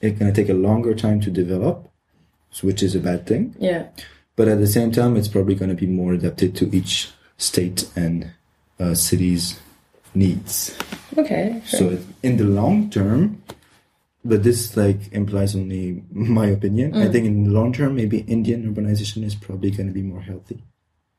it's 0.00 0.18
going 0.18 0.32
to 0.32 0.42
take 0.42 0.48
a 0.50 0.54
longer 0.68 0.94
time 0.94 1.20
to 1.20 1.30
develop 1.30 1.86
which 2.62 2.82
is 2.82 2.96
a 2.96 2.98
bad 2.98 3.26
thing. 3.28 3.54
Yeah. 3.60 3.86
But 4.34 4.48
at 4.48 4.58
the 4.58 4.66
same 4.66 4.90
time, 4.90 5.16
it's 5.16 5.28
probably 5.28 5.54
going 5.54 5.68
to 5.68 5.76
be 5.76 5.86
more 5.86 6.14
adapted 6.14 6.56
to 6.56 6.64
each 6.76 7.10
state 7.38 7.88
and 7.94 8.32
uh, 8.80 8.94
city's 8.94 9.60
needs. 10.16 10.76
Okay. 11.16 11.62
sure. 11.64 11.78
So 11.78 11.98
in 12.24 12.38
the 12.38 12.44
long 12.44 12.90
term, 12.90 13.40
but 14.24 14.42
this 14.42 14.76
like 14.76 15.12
implies 15.12 15.54
only 15.54 16.02
my 16.10 16.46
opinion. 16.46 16.94
I 16.96 17.08
think 17.08 17.24
in 17.26 17.44
the 17.44 17.50
long 17.50 17.72
term, 17.72 17.94
maybe 17.94 18.20
Indian 18.26 18.74
urbanization 18.74 19.22
is 19.22 19.36
probably 19.36 19.70
going 19.70 19.86
to 19.86 19.94
be 19.94 20.02
more 20.02 20.20
healthy. 20.22 20.58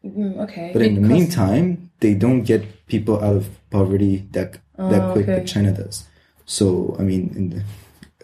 Mm, 0.05 0.37
okay. 0.43 0.71
But 0.73 0.81
in 0.81 0.95
the 0.95 1.07
meantime, 1.07 1.91
they 1.99 2.13
don't 2.15 2.41
get 2.43 2.87
people 2.87 3.15
out 3.23 3.35
of 3.35 3.45
poverty 3.69 4.27
that 4.31 4.57
that 4.77 5.01
Oh, 5.01 5.11
quick 5.13 5.27
okay. 5.29 5.35
that 5.39 5.47
China 5.47 5.71
does. 5.71 6.05
So 6.45 6.95
I 6.99 7.03
mean, 7.03 7.31
in 7.35 7.49
the, 7.51 7.59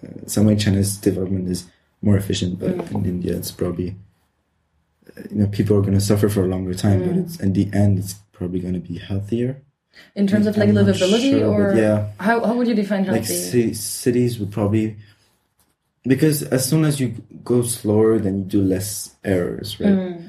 uh, 0.03 0.27
some 0.27 0.45
way, 0.47 0.55
China's 0.55 0.97
development 0.97 1.47
is 1.49 1.65
more 2.01 2.17
efficient, 2.17 2.57
but 2.59 2.73
Mm. 2.77 2.95
in 2.95 3.05
India, 3.05 3.33
it's 3.37 3.51
probably 3.51 3.95
uh, 5.17 5.21
you 5.31 5.37
know 5.39 5.47
people 5.47 5.77
are 5.77 5.81
going 5.81 5.93
to 5.93 6.01
suffer 6.11 6.29
for 6.29 6.43
a 6.43 6.47
longer 6.47 6.73
time, 6.73 7.01
Mm. 7.01 7.07
but 7.07 7.15
it's 7.21 7.37
in 7.39 7.53
the 7.53 7.69
end, 7.73 7.99
it's 7.99 8.15
probably 8.33 8.59
going 8.59 8.73
to 8.73 8.85
be 8.91 8.97
healthier. 8.97 9.61
in 10.15 10.27
terms 10.27 10.45
of 10.45 10.57
like 10.57 10.69
I'm 10.69 10.75
livability, 10.75 11.31
sure, 11.31 11.49
or 11.49 11.75
yeah, 11.75 12.09
how 12.19 12.37
how 12.45 12.53
would 12.57 12.67
you 12.67 12.75
define 12.75 13.05
like 13.05 13.25
healthy? 13.25 13.73
ci- 13.73 13.73
cities 13.73 14.37
would 14.39 14.51
probably 14.51 14.95
because 16.03 16.43
as 16.43 16.67
soon 16.69 16.85
as 16.85 16.99
you 16.99 17.07
go 17.43 17.61
slower, 17.63 18.19
then 18.19 18.33
you 18.39 18.45
do 18.45 18.61
less 18.61 19.15
errors, 19.23 19.79
right? 19.79 20.21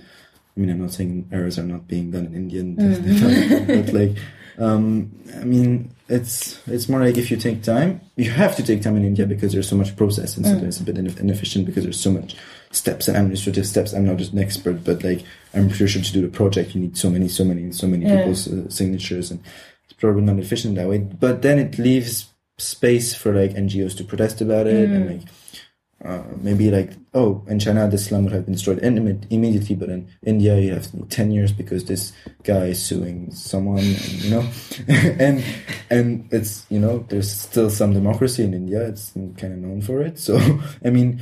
Mm. 0.59 0.63
I 0.63 0.67
mean, 0.67 0.71
I'm 0.71 0.81
not 0.83 0.93
saying 0.93 1.29
errors 1.33 1.59
are 1.59 1.63
not 1.63 1.87
being 1.89 2.11
done 2.11 2.27
in 2.27 2.35
Indian, 2.35 2.77
Mm. 2.77 3.67
but 3.85 3.93
like, 3.95 4.17
um, 4.59 5.13
I 5.41 5.45
mean, 5.45 5.91
it's 6.09 6.59
it's 6.67 6.89
more 6.89 7.01
like 7.01 7.17
if 7.17 7.31
you 7.31 7.37
take 7.37 7.63
time, 7.63 8.01
you 8.17 8.31
have 8.31 8.57
to 8.57 8.63
take 8.63 8.83
time 8.83 8.97
in 8.97 9.05
India 9.05 9.27
because 9.27 9.53
there's 9.53 9.69
so 9.69 9.77
much 9.77 9.95
process 9.97 10.37
and 10.37 10.45
Mm. 10.45 10.51
sometimes 10.51 10.81
it's 10.81 10.89
a 10.89 10.93
bit 10.93 10.99
inefficient 11.21 11.67
because 11.67 11.85
there's 11.85 12.01
so 12.01 12.11
much 12.11 12.35
steps 12.71 13.09
and 13.09 13.17
administrative 13.17 13.67
steps. 13.67 13.93
I'm 13.93 14.05
not 14.07 14.17
just 14.17 14.33
an 14.33 14.41
expert, 14.41 14.85
but 14.85 15.05
like 15.05 15.23
I'm 15.55 15.69
pretty 15.69 15.87
sure 15.87 16.03
to 16.03 16.13
do 16.13 16.23
the 16.23 16.29
project, 16.29 16.75
you 16.75 16.81
need 16.81 16.97
so 16.97 17.09
many, 17.11 17.29
so 17.29 17.45
many, 17.45 17.73
so 17.73 17.87
many 17.87 18.05
Yeah. 18.05 18.19
people's 18.19 18.49
uh, 18.49 18.69
signatures, 18.69 19.31
and 19.31 19.41
it's 19.85 19.93
probably 19.95 20.23
not 20.23 20.39
efficient 20.39 20.75
that 20.75 20.89
way. 20.89 20.99
But 20.99 21.43
then 21.43 21.59
it 21.59 21.79
leaves 21.79 22.27
space 22.59 23.15
for 23.15 23.33
like 23.33 23.53
NGOs 23.55 23.97
to 23.99 24.05
protest 24.05 24.41
about 24.41 24.67
it 24.67 24.91
and 24.91 25.05
Mm. 25.05 25.11
like 25.13 25.29
uh, 26.05 26.23
maybe 26.41 26.71
like 26.71 26.93
oh 27.15 27.43
in 27.49 27.59
China 27.59 27.89
the 27.89 27.99
slum 27.99 28.23
would 28.25 28.33
have 28.33 28.45
been 28.45 28.55
destroyed 28.55 28.79
in, 28.79 29.27
immediately 29.31 29.75
but 29.75 29.89
in 29.89 30.07
India 30.25 30.57
you 30.59 30.73
have 30.73 30.87
10 31.09 31.33
years 31.33 31.51
because 31.53 31.85
this 31.87 32.13
guy 32.45 32.67
is 32.67 32.81
suing 32.81 33.31
someone 33.33 33.79
and, 33.79 34.13
you 34.23 34.31
know 34.31 34.49
and 35.19 35.43
and 35.91 36.29
it's 36.33 36.67
you 36.71 36.79
know 36.79 37.05
there's 37.09 37.31
still 37.31 37.69
some 37.69 37.93
democracy 37.93 38.45
in 38.45 38.55
India 38.55 38.81
it's 38.87 39.11
kind 39.37 39.53
of 39.53 39.59
known 39.59 39.81
for 39.83 40.01
it 40.01 40.19
so 40.21 40.39
I 40.85 40.91
mean 40.91 41.21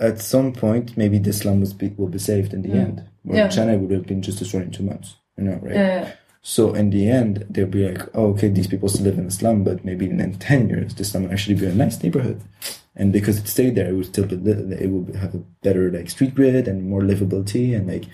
at 0.00 0.20
some 0.20 0.52
point 0.52 0.96
maybe 0.96 1.18
the 1.18 1.32
slum 1.32 1.60
will 1.60 1.72
be, 1.74 1.88
will 1.96 2.08
be 2.08 2.18
saved 2.18 2.52
in 2.52 2.62
the 2.62 2.70
Mm. 2.70 2.80
end 2.86 3.04
where 3.22 3.38
Yeah. 3.38 3.48
China 3.48 3.76
would 3.78 3.90
have 3.90 4.06
been 4.06 4.22
just 4.22 4.38
destroyed 4.40 4.64
in 4.64 4.70
two 4.72 4.82
months 4.84 5.16
you 5.36 5.44
know 5.44 5.58
right 5.62 5.74
Yeah. 5.76 6.12
so 6.42 6.72
in 6.74 6.90
the 6.90 7.10
end, 7.10 7.44
they'll 7.50 7.66
be 7.66 7.88
like, 7.90 8.02
oh, 8.14 8.28
okay, 8.32 8.48
these 8.48 8.66
people 8.68 8.88
still 8.88 9.04
live 9.04 9.18
in 9.18 9.26
a 9.26 9.30
slum, 9.30 9.64
but 9.64 9.84
maybe 9.84 10.06
in 10.08 10.34
10 10.38 10.68
years, 10.70 10.94
this 10.94 11.10
slum 11.10 11.24
will 11.24 11.32
actually 11.32 11.56
be 11.60 11.66
a 11.66 11.74
nice 11.74 12.02
neighborhood. 12.02 12.40
And 12.98 13.12
because 13.12 13.38
it 13.38 13.46
stayed 13.48 13.76
there, 13.76 13.88
it 13.88 13.94
would 13.94 14.06
still 14.06 14.26
be, 14.26 14.34
it 14.34 14.90
will 14.90 15.06
have 15.16 15.34
a 15.34 15.38
better 15.62 15.90
like 15.90 16.10
street 16.10 16.34
grid 16.34 16.66
and 16.68 16.88
more 16.90 17.00
livability 17.02 17.74
and 17.76 17.86
like 17.86 18.04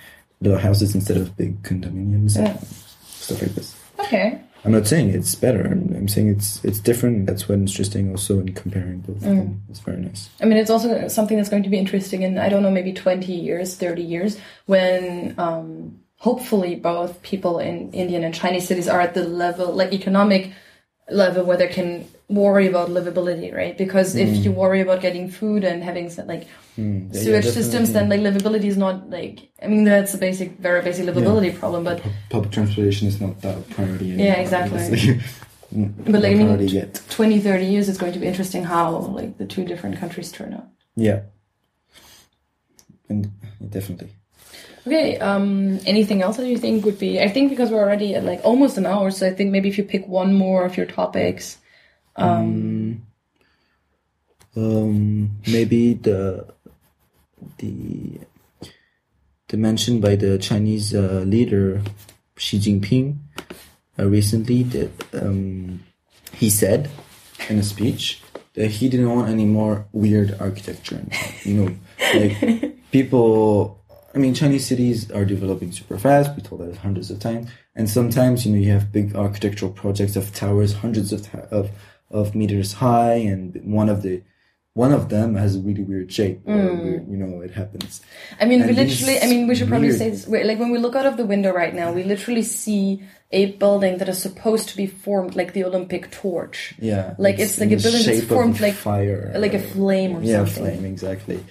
little 0.40 0.58
houses 0.58 0.94
instead 0.94 1.16
of 1.16 1.36
big 1.36 1.62
condominiums 1.62 2.36
Yeah. 2.36 2.50
and 2.50 2.60
stuff 3.04 3.40
like 3.42 3.54
this. 3.54 3.74
Okay. 4.00 4.40
I'm 4.64 4.72
not 4.72 4.86
saying 4.86 5.10
it's 5.10 5.34
better. 5.34 5.62
I'm, 5.62 5.92
I'm 5.94 6.08
saying 6.08 6.28
it's 6.30 6.64
it's 6.64 6.78
different. 6.80 7.26
That's 7.26 7.48
what's 7.48 7.58
interesting 7.60 8.10
also 8.10 8.40
in 8.40 8.54
comparing 8.54 9.00
both 9.00 9.20
Mm. 9.22 9.58
It's 9.68 9.80
very 9.80 9.98
nice. 10.00 10.30
I 10.40 10.46
mean, 10.46 10.58
it's 10.58 10.70
also 10.70 11.08
something 11.08 11.36
that's 11.36 11.50
going 11.50 11.64
to 11.64 11.68
be 11.68 11.78
interesting 11.78 12.22
in, 12.22 12.38
I 12.38 12.48
don't 12.48 12.62
know, 12.62 12.70
maybe 12.70 12.92
20 12.92 13.32
years, 13.32 13.76
30 13.76 14.02
years, 14.02 14.38
when 14.66 15.34
um, 15.38 16.00
hopefully 16.16 16.76
both 16.76 17.20
people 17.22 17.58
in 17.58 17.90
Indian 17.92 18.24
and 18.24 18.34
Chinese 18.34 18.66
cities 18.66 18.88
are 18.88 19.00
at 19.00 19.12
the 19.14 19.24
level, 19.24 19.70
like 19.72 19.92
economic 19.92 20.52
level, 21.10 21.44
where 21.44 21.58
they 21.58 21.68
can 21.68 22.06
worry 22.28 22.66
about 22.66 22.88
livability, 22.88 23.54
right? 23.54 23.76
Because 23.76 24.16
if 24.16 24.44
you 24.44 24.50
worry 24.52 24.80
about 24.80 25.00
getting 25.00 25.30
food 25.30 25.64
and 25.64 25.82
having 25.82 26.10
like 26.26 26.46
Mm, 26.76 27.14
yeah, 27.14 27.20
sewage 27.20 27.44
yeah, 27.44 27.50
systems, 27.52 27.92
then 27.92 28.08
like 28.08 28.20
livability 28.20 28.64
is 28.64 28.76
not 28.76 29.08
like, 29.08 29.48
I 29.62 29.68
mean, 29.68 29.84
that's 29.84 30.12
a 30.12 30.18
basic, 30.18 30.58
very 30.58 30.82
basic 30.82 31.06
livability 31.06 31.56
problem, 31.56 31.84
but 31.84 32.02
Pu- 32.02 32.10
public 32.30 32.50
transportation 32.50 33.06
is 33.06 33.20
not 33.20 33.40
that 33.42 33.70
priority. 33.70 34.06
Yeah, 34.06 34.34
exactly. 34.34 35.20
Mm, 35.74 36.04
But, 36.04 36.22
like, 36.22 36.36
I 36.36 36.42
not 36.42 36.58
mean, 36.60 36.68
yet. 36.68 37.02
20, 37.10 37.40
30 37.40 37.64
years, 37.66 37.88
it's 37.88 37.98
going 37.98 38.12
to 38.12 38.20
be 38.20 38.26
interesting 38.26 38.62
how 38.62 38.90
like 38.96 39.38
the 39.38 39.46
two 39.46 39.64
different 39.64 39.98
countries 39.98 40.30
turn 40.30 40.54
out. 40.54 40.68
Yeah. 40.94 41.22
And 43.08 43.32
definitely. 43.70 44.10
Okay, 44.86 45.18
um, 45.18 45.80
anything 45.86 46.22
else 46.22 46.36
that 46.36 46.46
you 46.46 46.58
think 46.58 46.84
would 46.84 46.98
be? 46.98 47.18
I 47.20 47.28
think 47.28 47.50
because 47.50 47.70
we're 47.70 47.80
already 47.82 48.14
at 48.14 48.22
like 48.24 48.40
almost 48.44 48.76
an 48.78 48.86
hour, 48.86 49.10
so 49.10 49.26
I 49.26 49.32
think 49.32 49.50
maybe 49.50 49.68
if 49.68 49.78
you 49.78 49.84
pick 49.84 50.06
one 50.06 50.34
more 50.34 50.64
of 50.64 50.76
your 50.76 50.86
topics. 50.86 51.58
Um, 52.16 53.06
Um, 54.56 55.40
maybe 55.48 55.94
the 55.94 56.46
the 57.58 58.20
the 59.48 59.56
mention 59.56 60.00
by 60.00 60.14
the 60.16 60.38
Chinese 60.38 60.94
uh, 60.94 61.24
leader 61.26 61.82
Xi 62.36 62.58
Jinping 62.58 63.18
uh, 63.98 64.06
recently 64.06 64.62
that 64.62 64.90
um, 65.14 65.82
he 66.32 66.50
said 66.50 66.88
in 67.48 67.58
a 67.58 67.62
speech 67.64 68.22
that 68.54 68.70
he 68.70 68.88
didn't 68.88 69.10
want 69.10 69.28
any 69.28 69.44
more 69.44 69.86
weird 69.92 70.36
architecture. 70.40 71.02
You 71.42 71.54
know, 71.54 71.76
like 72.14 72.78
people. 72.92 73.80
I 74.14 74.18
mean, 74.18 74.32
Chinese 74.32 74.64
cities 74.64 75.10
are 75.10 75.24
developing 75.24 75.72
super 75.72 75.98
fast. 75.98 76.36
We 76.36 76.42
told 76.42 76.60
that 76.60 76.76
hundreds 76.76 77.10
of 77.10 77.18
times, 77.18 77.50
and 77.74 77.90
sometimes 77.90 78.46
you 78.46 78.52
know 78.52 78.60
you 78.60 78.70
have 78.70 78.92
big 78.92 79.16
architectural 79.16 79.72
projects 79.72 80.14
of 80.14 80.32
towers, 80.32 80.74
hundreds 80.74 81.12
of 81.12 81.28
ta- 81.28 81.48
of 81.50 81.70
of 82.14 82.34
meters 82.34 82.72
high, 82.74 83.14
and 83.14 83.60
one 83.64 83.88
of 83.90 84.02
the 84.02 84.22
one 84.72 84.92
of 84.92 85.08
them 85.08 85.36
has 85.36 85.54
a 85.54 85.60
really 85.60 85.82
weird 85.82 86.10
shape. 86.10 86.40
Or 86.46 86.54
hmm. 86.54 86.82
weird, 86.82 87.08
you 87.08 87.16
know, 87.16 87.42
it 87.42 87.52
happens. 87.52 88.00
I 88.40 88.44
mean, 88.44 88.66
we 88.66 88.72
literally. 88.72 89.20
I 89.20 89.26
mean, 89.26 89.46
we 89.46 89.54
should 89.54 89.68
probably 89.68 89.88
weird- 89.88 89.98
say 89.98 90.10
this. 90.10 90.26
Like 90.26 90.58
when 90.58 90.70
we 90.70 90.78
look 90.78 90.96
out 90.96 91.06
of 91.06 91.16
the 91.16 91.26
window 91.26 91.52
right 91.52 91.74
now, 91.74 91.92
we 91.92 92.02
literally 92.04 92.42
see 92.42 93.02
a 93.30 93.46
building 93.62 93.98
that 93.98 94.08
is 94.08 94.22
supposed 94.22 94.68
to 94.70 94.76
be 94.76 94.86
formed 94.86 95.34
like 95.34 95.52
the 95.54 95.64
Olympic 95.64 96.10
torch, 96.12 96.74
Yeah, 96.78 97.14
Like, 97.18 97.40
it's 97.40 97.58
like 97.58 97.72
a 97.72 97.76
building 97.76 98.04
that's 98.06 98.22
formed 98.24 98.60
like- 98.60 98.74
fire, 98.74 99.32
like 99.36 99.54
a 99.54 99.58
flame 99.58 100.16
or 100.16 100.22
yeah, 100.22 100.44
something. 100.44 100.78
flame 100.78 100.84
exactly. 100.84 101.44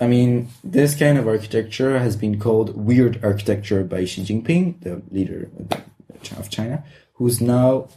I 0.00 0.06
mean, 0.06 0.48
this 0.62 0.94
kind 0.94 1.18
of 1.18 1.26
architecture 1.26 1.98
has 1.98 2.14
been 2.16 2.38
called 2.38 2.76
weird 2.76 3.18
architecture 3.22 3.82
by 3.82 4.04
Xi 4.04 4.22
Jinping, 4.22 4.80
the 4.80 5.02
leader 5.10 5.50
of 6.38 6.48
China, 6.50 6.84
who's 7.14 7.40
now, 7.40 7.88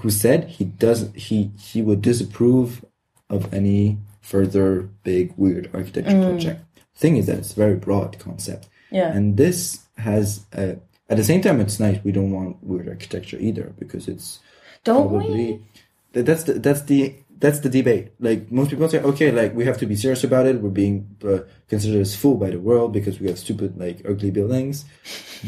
who 0.00 0.10
said 0.10 0.48
he 0.48 0.64
does 0.64 1.10
he 1.14 1.50
he 1.58 1.82
would 1.82 2.00
disapprove 2.02 2.84
of 3.28 3.52
any 3.52 3.98
further 4.20 4.88
big 5.04 5.32
weird 5.36 5.68
architecture 5.74 6.12
Mm. 6.16 6.22
project. 6.30 6.60
Thing 6.94 7.16
is 7.16 7.26
that 7.26 7.38
it's 7.38 7.52
a 7.52 7.56
very 7.56 7.74
broad 7.76 8.18
concept, 8.18 8.68
Yeah. 8.90 9.12
and 9.16 9.36
this 9.36 9.80
has 9.96 10.46
a, 10.52 10.76
at 11.08 11.16
the 11.16 11.24
same 11.24 11.40
time 11.40 11.60
it's 11.60 11.80
nice. 11.80 11.98
We 12.04 12.12
don't 12.12 12.30
want 12.32 12.62
weird 12.62 12.88
architecture 12.88 13.38
either 13.40 13.72
because 13.78 14.08
it's 14.08 14.40
Don't 14.84 15.08
probably 15.08 15.60
we? 16.12 16.22
that's 16.22 16.44
the 16.44 16.54
that's 16.54 16.82
the 16.82 17.14
that's 17.38 17.60
the 17.60 17.68
debate 17.68 18.12
like 18.20 18.52
most 18.52 18.70
people 18.70 18.88
say 18.88 19.00
okay 19.00 19.32
like 19.32 19.52
we 19.56 19.64
have 19.64 19.78
to 19.78 19.86
be 19.86 19.96
serious 19.96 20.22
about 20.22 20.46
it 20.46 20.60
we're 20.62 20.70
being 20.84 21.08
uh, 21.24 21.38
considered 21.68 22.00
as 22.00 22.14
fool 22.14 22.36
by 22.36 22.50
the 22.50 22.60
world 22.60 22.92
because 22.92 23.18
we 23.18 23.26
have 23.26 23.38
stupid 23.38 23.76
like 23.84 23.98
ugly 24.08 24.30
buildings 24.30 24.84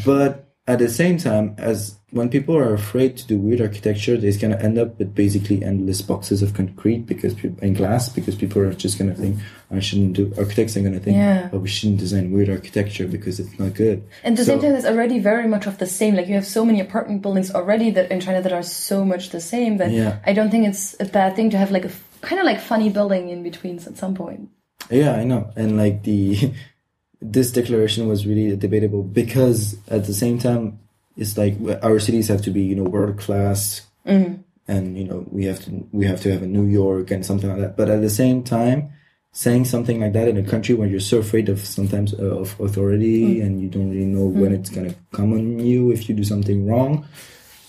but 0.04 0.30
at 0.66 0.78
the 0.80 0.88
same 0.88 1.18
time 1.18 1.54
as 1.58 1.96
when 2.14 2.28
people 2.36 2.54
are 2.56 2.72
afraid 2.74 3.10
to 3.18 3.24
do 3.26 3.36
weird 3.46 3.60
architecture 3.60 4.16
they're 4.16 4.38
going 4.44 4.54
to 4.56 4.62
end 4.68 4.76
up 4.82 4.90
with 4.98 5.10
basically 5.14 5.58
endless 5.70 6.00
boxes 6.10 6.42
of 6.44 6.54
concrete 6.54 7.02
because 7.12 7.32
peop- 7.34 7.60
and 7.64 7.76
glass 7.80 8.08
because 8.08 8.34
people 8.42 8.62
are 8.62 8.72
just 8.84 8.98
going 8.98 9.10
to 9.14 9.18
think 9.22 9.34
i 9.70 9.80
shouldn't 9.86 10.12
do 10.20 10.24
architects 10.42 10.76
are 10.76 10.84
going 10.86 10.92
to 10.98 11.04
think 11.06 11.16
Yeah. 11.16 11.50
oh 11.52 11.58
we 11.58 11.68
shouldn't 11.76 11.98
design 12.04 12.30
weird 12.34 12.50
architecture 12.58 13.06
because 13.16 13.40
it's 13.42 13.56
not 13.58 13.74
good 13.74 13.98
And 14.24 14.32
at 14.34 14.36
the 14.38 14.44
So- 14.44 14.52
same 14.52 14.60
time, 14.62 14.74
it's 14.78 14.86
already 14.92 15.18
very 15.32 15.48
much 15.54 15.66
of 15.70 15.74
the 15.82 15.86
same. 16.00 16.12
Like 16.18 16.28
you 16.30 16.34
have 16.40 16.46
so 16.58 16.64
many 16.64 16.80
apartment 16.88 17.20
buildings 17.24 17.50
already 17.58 17.88
that 17.96 18.10
in 18.12 18.20
China 18.20 18.40
that 18.44 18.52
are 18.58 18.62
so 18.90 18.96
much 19.12 19.24
the 19.30 19.40
same 19.40 19.72
that 19.80 19.90
Yeah. 19.90 20.12
I 20.30 20.32
don't 20.36 20.50
think 20.52 20.64
it's 20.70 20.94
a 21.00 21.04
bad 21.18 21.30
thing 21.36 21.50
to 21.50 21.58
have 21.62 21.70
like 21.76 21.84
a 21.90 21.92
kind 22.28 22.38
of 22.40 22.46
like 22.50 22.60
funny 22.72 22.88
building 22.96 23.28
in 23.34 23.42
between 23.42 23.76
at 23.90 23.96
some 24.02 24.14
point. 24.14 24.48
Yeah, 24.90 25.12
I 25.20 25.24
know. 25.24 25.50
And 25.56 25.76
like 25.76 25.96
the 26.10 26.52
this 27.36 27.50
declaration 27.52 28.06
was 28.06 28.26
really 28.26 28.54
debatable 28.56 29.02
because 29.02 29.76
at 29.88 30.04
the 30.04 30.14
same 30.14 30.38
time 30.38 30.78
it's 31.16 31.36
like 31.36 31.56
our 31.82 31.98
cities 31.98 32.28
have 32.28 32.42
to 32.42 32.50
be, 32.50 32.62
you 32.62 32.74
know, 32.74 32.84
world 32.84 33.18
class 33.18 33.86
mm-hmm. 34.06 34.42
and 34.66 34.98
you 34.98 35.04
know, 35.04 35.26
we 35.30 35.44
have 35.44 35.64
to 35.64 35.86
we 35.92 36.06
have 36.06 36.20
to 36.22 36.32
have 36.32 36.42
a 36.42 36.46
New 36.46 36.66
York 36.66 37.10
and 37.10 37.24
something 37.24 37.50
like 37.50 37.60
that. 37.60 37.76
But 37.76 37.90
at 37.90 38.00
the 38.00 38.10
same 38.10 38.42
time 38.42 38.92
saying 39.32 39.64
something 39.64 40.00
like 40.00 40.12
that 40.12 40.28
in 40.28 40.36
a 40.36 40.48
country 40.48 40.76
where 40.76 40.88
you're 40.88 41.00
so 41.00 41.18
afraid 41.18 41.48
of 41.48 41.58
sometimes 41.58 42.14
uh, 42.14 42.38
of 42.38 42.58
authority 42.60 43.36
mm-hmm. 43.36 43.46
and 43.46 43.60
you 43.60 43.68
don't 43.68 43.90
really 43.90 44.06
know 44.06 44.24
when 44.24 44.52
mm-hmm. 44.52 44.54
it's 44.54 44.70
going 44.70 44.88
to 44.88 44.96
come 45.12 45.32
on 45.32 45.58
you 45.58 45.90
if 45.90 46.08
you 46.08 46.14
do 46.14 46.24
something 46.24 46.66
wrong, 46.66 47.06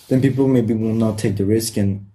then 0.08 0.22
people 0.22 0.48
maybe 0.48 0.74
will 0.74 0.94
not 0.94 1.18
take 1.18 1.38
the 1.38 1.46
risk 1.46 1.78
and 1.78 2.06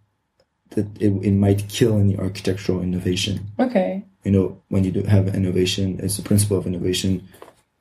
that 0.70 0.86
it, 1.02 1.10
it 1.24 1.32
might 1.32 1.68
kill 1.68 1.98
any 1.98 2.16
architectural 2.16 2.80
innovation. 2.80 3.50
Okay. 3.58 4.04
you 4.24 4.30
know 4.30 4.60
when 4.68 4.84
you 4.84 4.92
do 4.92 5.02
have 5.02 5.34
innovation, 5.34 5.98
it's 6.02 6.16
the 6.16 6.22
principle 6.22 6.56
of 6.56 6.66
innovation. 6.66 7.26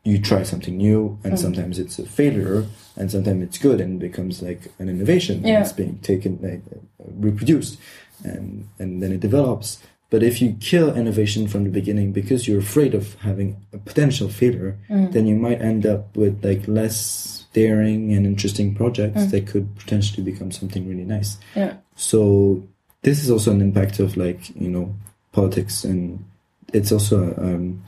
You 0.04 0.20
try 0.20 0.43
something 0.43 0.78
new, 0.78 1.20
and 1.24 1.34
mm-hmm. 1.34 1.36
sometimes 1.36 1.78
it's 1.78 2.00
a 2.00 2.06
failure, 2.06 2.66
and 2.95 3.12
sometimes 3.12 3.43
it's 3.43 3.58
good 3.58 3.82
and 3.82 4.00
becomes 4.00 4.41
like 4.41 4.72
an 4.80 4.89
innovation. 4.89 5.45
Yeah. 5.45 5.62
it's 5.62 5.74
being 5.74 6.00
taken, 6.00 6.39
like, 6.41 6.62
reproduced, 6.97 7.78
and 8.24 8.68
and 8.80 9.04
then 9.04 9.12
it 9.12 9.20
develops. 9.20 9.80
But 10.10 10.24
if 10.24 10.41
you 10.41 10.56
kill 10.60 10.95
innovation 10.95 11.47
from 11.47 11.66
the 11.66 11.70
beginning 11.70 12.14
because 12.14 12.47
you're 12.47 12.60
afraid 12.60 12.95
of 12.95 13.14
having 13.16 13.64
a 13.74 13.78
potential 13.78 14.28
failure, 14.28 14.78
mm. 14.89 15.12
then 15.12 15.28
you 15.28 15.36
might 15.36 15.62
end 15.62 15.86
up 15.86 16.16
with 16.18 16.43
like 16.43 16.68
less 16.68 17.45
daring 17.54 18.12
and 18.14 18.26
interesting 18.26 18.74
projects 18.74 19.22
mm. 19.22 19.32
that 19.32 19.47
could 19.47 19.76
potentially 19.76 20.24
become 20.24 20.52
something 20.52 20.88
really 20.88 21.04
nice. 21.04 21.38
Yeah. 21.56 21.76
So 21.95 22.64
this 23.04 23.24
is 23.24 23.30
also 23.30 23.52
an 23.52 23.62
impact 23.62 24.00
of 24.00 24.18
like 24.18 24.50
you 24.56 24.70
know 24.70 24.95
politics, 25.32 25.84
and 25.84 26.26
it's 26.74 26.91
also 26.91 27.36
um, 27.38 27.84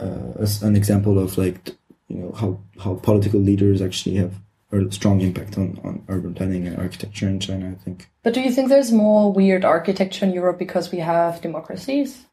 uh, 0.00 0.40
as 0.42 0.62
an 0.62 0.76
example 0.76 1.18
of 1.18 1.36
like 1.38 1.70
you 2.08 2.16
know 2.16 2.32
how 2.32 2.58
how 2.82 2.94
political 2.94 3.40
leaders 3.40 3.82
actually 3.82 4.16
have 4.16 4.32
a 4.72 4.90
strong 4.92 5.20
impact 5.20 5.56
on 5.58 5.78
on 5.84 6.02
urban 6.08 6.34
planning 6.34 6.66
and 6.66 6.76
architecture 6.78 7.28
in 7.28 7.40
China. 7.40 7.70
I 7.70 7.74
think. 7.84 8.08
But 8.22 8.34
do 8.34 8.40
you 8.40 8.50
think 8.52 8.68
there's 8.68 8.92
more 8.92 9.32
weird 9.32 9.64
architecture 9.64 10.24
in 10.26 10.32
Europe 10.32 10.58
because 10.58 10.90
we 10.92 10.98
have 10.98 11.40
democracies? 11.40 12.24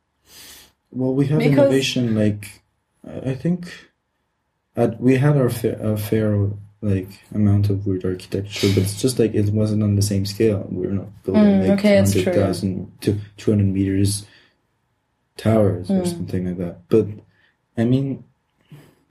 Well, 0.92 1.14
we 1.14 1.28
have 1.28 1.40
Because- 1.40 1.58
innovation. 1.58 2.16
Like, 2.16 2.62
I 3.28 3.34
think, 3.36 3.68
at, 4.76 5.00
we 5.02 5.16
had 5.18 5.36
our 5.38 5.50
fair, 5.50 5.78
our 5.86 5.98
fair 5.98 6.50
like 6.82 7.08
amount 7.34 7.70
of 7.70 7.86
weird 7.88 8.06
architecture, 8.06 8.68
but 8.74 8.84
it's 8.84 9.02
just 9.02 9.18
like 9.20 9.34
it 9.34 9.50
wasn't 9.52 9.82
on 9.84 9.96
the 9.96 10.02
same 10.02 10.26
scale. 10.26 10.68
We 10.70 10.88
are 10.88 10.92
not 10.92 11.08
building 11.24 11.44
Mm, 11.44 11.68
like 11.70 11.80
okay, 11.80 11.96
that's 11.96 12.14
true. 12.14 12.24
200,000 12.24 12.92
to 13.02 13.18
two 13.38 13.52
hundred 13.52 13.68
meters 13.74 14.26
towers 15.38 15.90
or 15.90 16.02
Mm. 16.02 16.08
something 16.08 16.46
like 16.46 16.58
that. 16.58 16.88
But 16.90 17.08
I 17.78 17.84
mean, 17.86 18.24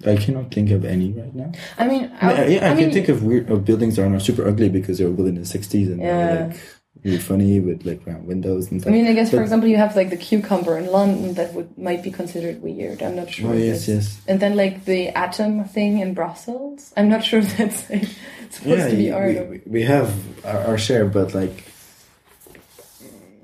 I 0.06 0.16
cannot 0.16 0.52
think 0.52 0.70
of 0.70 0.84
any 0.84 1.12
right 1.12 1.34
now. 1.34 1.52
I 1.78 1.86
mean, 1.86 2.10
I, 2.20 2.32
I, 2.32 2.46
yeah, 2.46 2.68
I, 2.68 2.72
I 2.72 2.74
can 2.74 2.76
mean, 2.76 2.92
think 2.92 3.08
of 3.08 3.22
weird 3.22 3.50
of 3.50 3.64
buildings 3.64 3.96
that 3.96 4.04
are 4.04 4.10
not 4.10 4.22
super 4.22 4.46
ugly 4.46 4.68
because 4.68 4.98
they 4.98 5.04
were 5.04 5.12
built 5.12 5.28
in 5.28 5.36
the 5.36 5.46
sixties 5.46 5.88
and 5.88 6.00
they 6.00 6.04
Yeah. 6.06 6.42
were 6.44 6.48
like 6.48 6.60
really 7.04 7.18
funny 7.18 7.60
with 7.60 7.84
like 7.84 8.06
round 8.06 8.26
windows 8.26 8.70
and 8.70 8.80
stuff. 8.80 8.90
I 8.90 8.94
mean, 8.96 9.06
I 9.06 9.12
guess 9.12 9.30
for 9.30 9.42
example, 9.42 9.68
you 9.68 9.76
have 9.76 9.94
like 9.96 10.10
the 10.10 10.16
cucumber 10.16 10.78
in 10.78 10.86
London 10.90 11.34
that 11.34 11.52
would 11.54 11.76
might 11.78 12.02
be 12.02 12.10
considered 12.10 12.62
weird. 12.62 13.02
I'm 13.02 13.16
not 13.16 13.30
sure. 13.30 13.50
oh 13.50 13.54
yes, 13.54 13.86
yes. 13.88 14.20
And 14.26 14.40
then 14.40 14.56
like 14.56 14.84
the 14.84 15.08
atom 15.10 15.64
thing 15.64 15.98
in 15.98 16.14
Brussels. 16.14 16.92
I'm 16.96 17.08
not 17.08 17.22
sure 17.24 17.40
if 17.44 17.56
that's 17.56 17.88
like, 17.90 18.04
supposed 18.50 18.90
to 18.90 18.96
be 18.96 19.04
yeah, 19.04 19.14
art. 19.14 19.34
we, 19.48 19.58
we, 19.58 19.60
we 19.66 19.82
have 19.82 20.14
our, 20.46 20.58
our 20.68 20.78
share, 20.78 21.04
but 21.06 21.34
like 21.34 21.64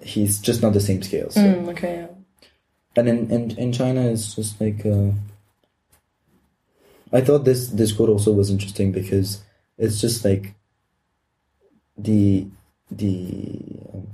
he's 0.03 0.39
just 0.41 0.63
not 0.63 0.73
the 0.73 0.81
same 0.81 1.03
scale. 1.03 1.31
So. 1.31 1.41
Mm, 1.41 1.69
okay. 1.71 1.95
Yeah. 2.01 2.07
And 2.97 3.09
in, 3.09 3.31
in 3.31 3.51
in 3.53 3.73
China, 3.73 4.03
it's 4.11 4.35
just 4.35 4.61
like 4.61 4.85
uh, 4.85 5.11
I 7.13 7.21
thought 7.21 7.45
this 7.45 7.69
this 7.69 7.93
quote 7.93 8.09
also 8.09 8.33
was 8.33 8.51
interesting 8.51 8.93
because 8.93 9.43
it's 9.79 10.01
just 10.01 10.25
like 10.25 10.55
the 11.97 12.47
the 12.91 13.79
um, 13.95 14.09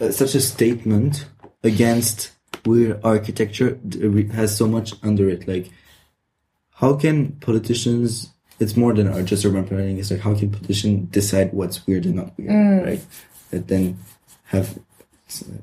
uh, 0.00 0.10
such 0.10 0.34
a 0.34 0.40
statement 0.40 1.26
against 1.62 2.32
where 2.64 2.98
architecture 3.04 3.78
has 4.32 4.56
so 4.56 4.66
much 4.66 4.94
under 5.02 5.28
it. 5.28 5.46
Like, 5.46 5.70
how 6.72 6.94
can 6.94 7.32
politicians? 7.32 8.30
It's 8.60 8.76
more 8.76 8.94
than 8.94 9.08
uh, 9.08 9.22
just 9.22 9.44
urban 9.44 9.66
planning. 9.66 9.98
It's 9.98 10.10
like 10.10 10.20
how 10.20 10.34
can 10.34 10.50
politicians 10.50 11.10
decide 11.10 11.52
what's 11.52 11.86
weird 11.86 12.06
and 12.06 12.16
not 12.16 12.32
weird, 12.38 12.50
Mm. 12.50 12.86
right? 12.86 13.06
That 13.50 13.68
then 13.68 13.98
have 14.44 14.78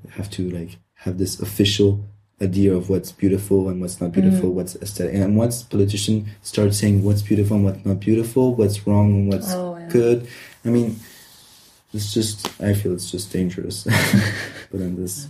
have 0.10 0.30
to 0.32 0.50
like 0.52 0.78
have 0.96 1.18
this 1.18 1.40
official 1.40 2.04
idea 2.42 2.74
of 2.74 2.90
what's 2.90 3.12
beautiful 3.12 3.70
and 3.70 3.80
what's 3.82 4.02
not 4.02 4.12
beautiful, 4.12 4.50
Mm. 4.50 4.54
what's 4.54 4.76
aesthetic. 4.78 5.14
And 5.16 5.38
once 5.38 5.64
politicians 5.64 6.28
start 6.42 6.74
saying 6.74 7.04
what's 7.04 7.22
beautiful 7.22 7.56
and 7.58 7.66
what's 7.66 7.86
not 7.86 8.00
beautiful, 8.00 8.56
what's 8.56 8.86
wrong 8.88 9.14
and 9.14 9.28
what's 9.30 9.54
Oh, 9.54 9.78
yeah. 9.78 9.88
good, 9.90 10.28
I 10.66 10.70
mean, 10.70 10.96
it's 11.94 12.14
just 12.14 12.48
I 12.62 12.74
feel 12.74 12.94
it's 12.94 13.12
just 13.12 13.32
dangerous. 13.32 13.84
but 14.72 14.82
in 14.82 14.96
this, 15.02 15.28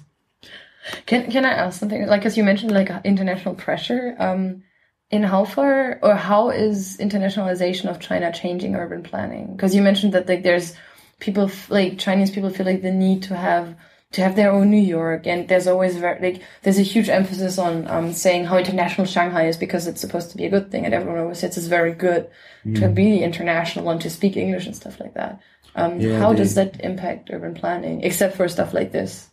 Can 1.05 1.31
Can 1.31 1.45
I 1.45 1.51
ask 1.51 1.79
something? 1.79 2.07
Like, 2.07 2.25
as 2.25 2.37
you 2.37 2.43
mentioned, 2.43 2.71
like 2.71 2.89
international 3.05 3.55
pressure. 3.55 4.15
Um, 4.19 4.63
in 5.11 5.23
how 5.23 5.43
far 5.43 5.99
or 6.01 6.15
how 6.15 6.51
is 6.51 6.95
internationalization 6.97 7.89
of 7.89 7.99
China 7.99 8.31
changing 8.31 8.75
urban 8.75 9.03
planning? 9.03 9.53
Because 9.55 9.75
you 9.75 9.81
mentioned 9.81 10.13
that 10.13 10.27
like 10.29 10.41
there's 10.43 10.73
people 11.19 11.51
like 11.67 11.99
Chinese 11.99 12.31
people 12.31 12.49
feel 12.49 12.65
like 12.65 12.81
the 12.81 12.91
need 12.93 13.23
to 13.23 13.35
have 13.35 13.75
to 14.11 14.21
have 14.21 14.35
their 14.35 14.51
own 14.51 14.69
New 14.69 14.81
York, 14.81 15.25
and 15.25 15.47
there's 15.47 15.67
always 15.67 15.95
very 15.95 16.19
like 16.21 16.41
there's 16.63 16.77
a 16.79 16.83
huge 16.83 17.09
emphasis 17.09 17.57
on 17.57 17.87
um, 17.87 18.11
saying 18.13 18.45
how 18.45 18.57
international 18.57 19.07
Shanghai 19.07 19.47
is 19.47 19.57
because 19.57 19.87
it's 19.87 20.01
supposed 20.01 20.31
to 20.31 20.37
be 20.37 20.45
a 20.45 20.49
good 20.49 20.69
thing, 20.71 20.85
and 20.85 20.93
everyone 20.93 21.19
always 21.21 21.39
says 21.39 21.57
it's 21.57 21.67
very 21.67 21.93
good 21.93 22.29
to 22.75 22.89
be 22.89 23.23
international 23.23 23.89
and 23.89 24.01
to 24.01 24.09
speak 24.09 24.37
English 24.37 24.65
and 24.65 24.75
stuff 24.75 24.99
like 24.99 25.13
that. 25.15 25.39
Um, 25.75 25.99
Yeah, 25.99 26.19
how 26.19 26.31
they- 26.31 26.39
does 26.39 26.55
that 26.55 26.79
impact 26.81 27.29
urban 27.31 27.53
planning, 27.55 28.03
except 28.03 28.35
for 28.35 28.47
stuff 28.47 28.73
like 28.73 28.91
this? 28.91 29.29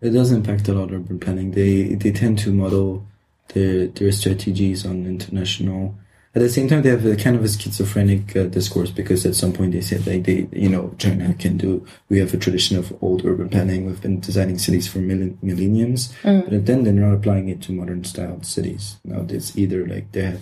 it 0.00 0.10
does 0.10 0.32
impact 0.32 0.68
a 0.68 0.74
lot 0.74 0.90
of 0.92 1.00
urban 1.00 1.18
planning. 1.18 1.52
They 1.52 1.94
they 1.94 2.12
tend 2.12 2.38
to 2.40 2.52
model 2.52 3.06
their 3.52 3.86
their 3.88 4.12
strategies 4.12 4.84
on 4.86 5.06
international. 5.06 5.94
At 6.36 6.42
the 6.42 6.48
same 6.48 6.66
time, 6.68 6.82
they 6.82 6.90
have 6.90 7.06
a 7.06 7.14
kind 7.14 7.36
of 7.36 7.44
a 7.44 7.48
schizophrenic 7.48 8.34
uh, 8.36 8.44
discourse 8.46 8.90
because 8.90 9.24
at 9.24 9.36
some 9.36 9.52
point 9.52 9.70
they 9.72 9.80
said 9.80 10.04
like 10.06 10.24
they 10.24 10.48
you 10.52 10.68
know 10.68 10.92
China 10.98 11.32
can 11.34 11.56
do. 11.56 11.86
We 12.08 12.18
have 12.18 12.34
a 12.34 12.38
tradition 12.38 12.76
of 12.76 12.92
old 13.00 13.24
urban 13.24 13.48
planning. 13.48 13.86
We've 13.86 14.02
been 14.02 14.18
designing 14.18 14.58
cities 14.58 14.88
for 14.88 14.98
millen- 14.98 15.38
millenniums, 15.42 16.12
but 16.50 16.66
then 16.66 16.82
they're 16.82 16.92
not 16.92 17.14
applying 17.14 17.48
it 17.48 17.62
to 17.62 17.72
modern 17.72 18.02
style 18.02 18.42
cities. 18.42 18.96
Now 19.04 19.24
it's 19.28 19.56
either 19.56 19.86
like 19.86 20.10
they 20.12 20.22
had 20.22 20.40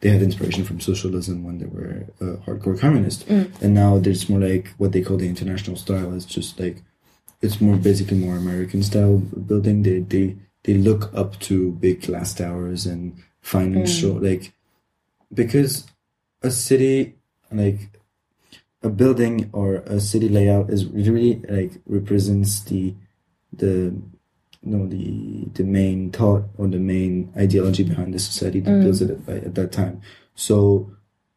they 0.00 0.10
had 0.10 0.22
inspiration 0.22 0.64
from 0.64 0.80
socialism 0.80 1.42
when 1.44 1.58
they 1.58 1.66
were 1.66 2.06
uh, 2.20 2.36
hardcore 2.46 2.78
communist, 2.78 3.26
and 3.60 3.74
now 3.74 3.98
there's 3.98 4.28
more 4.28 4.40
like 4.40 4.68
what 4.78 4.92
they 4.92 5.02
call 5.02 5.16
the 5.16 5.28
international 5.28 5.76
style. 5.76 6.14
It's 6.14 6.24
just 6.24 6.58
like 6.60 6.82
it's 7.40 7.60
more 7.60 7.76
basically 7.76 8.18
more 8.18 8.36
American 8.36 8.82
style 8.84 9.18
building. 9.18 9.82
They 9.82 9.98
they 10.00 10.36
they 10.64 10.74
look 10.74 11.10
up 11.14 11.40
to 11.40 11.72
big 11.72 12.02
glass 12.06 12.32
towers 12.32 12.86
and 12.86 13.16
financial 13.40 14.12
like 14.14 14.52
because 15.32 15.84
a 16.42 16.50
city 16.50 17.14
like 17.50 17.80
a 18.82 18.88
building 18.88 19.48
or 19.52 19.76
a 19.86 20.00
city 20.00 20.28
layout 20.28 20.70
is 20.70 20.86
really 20.86 21.40
like 21.48 21.72
represents 21.86 22.60
the 22.64 22.94
the 23.52 23.94
you 24.64 24.70
know 24.76 24.86
the 24.86 25.46
the 25.54 25.64
main 25.64 26.10
thought 26.10 26.44
or 26.56 26.66
the 26.68 26.78
main 26.78 27.32
ideology 27.36 27.82
behind 27.84 28.12
the 28.14 28.18
society 28.18 28.60
that 28.60 28.80
builds 28.82 29.00
it 29.02 29.10
at, 29.10 29.28
at 29.44 29.54
that 29.54 29.72
time. 29.72 30.00
So 30.34 30.90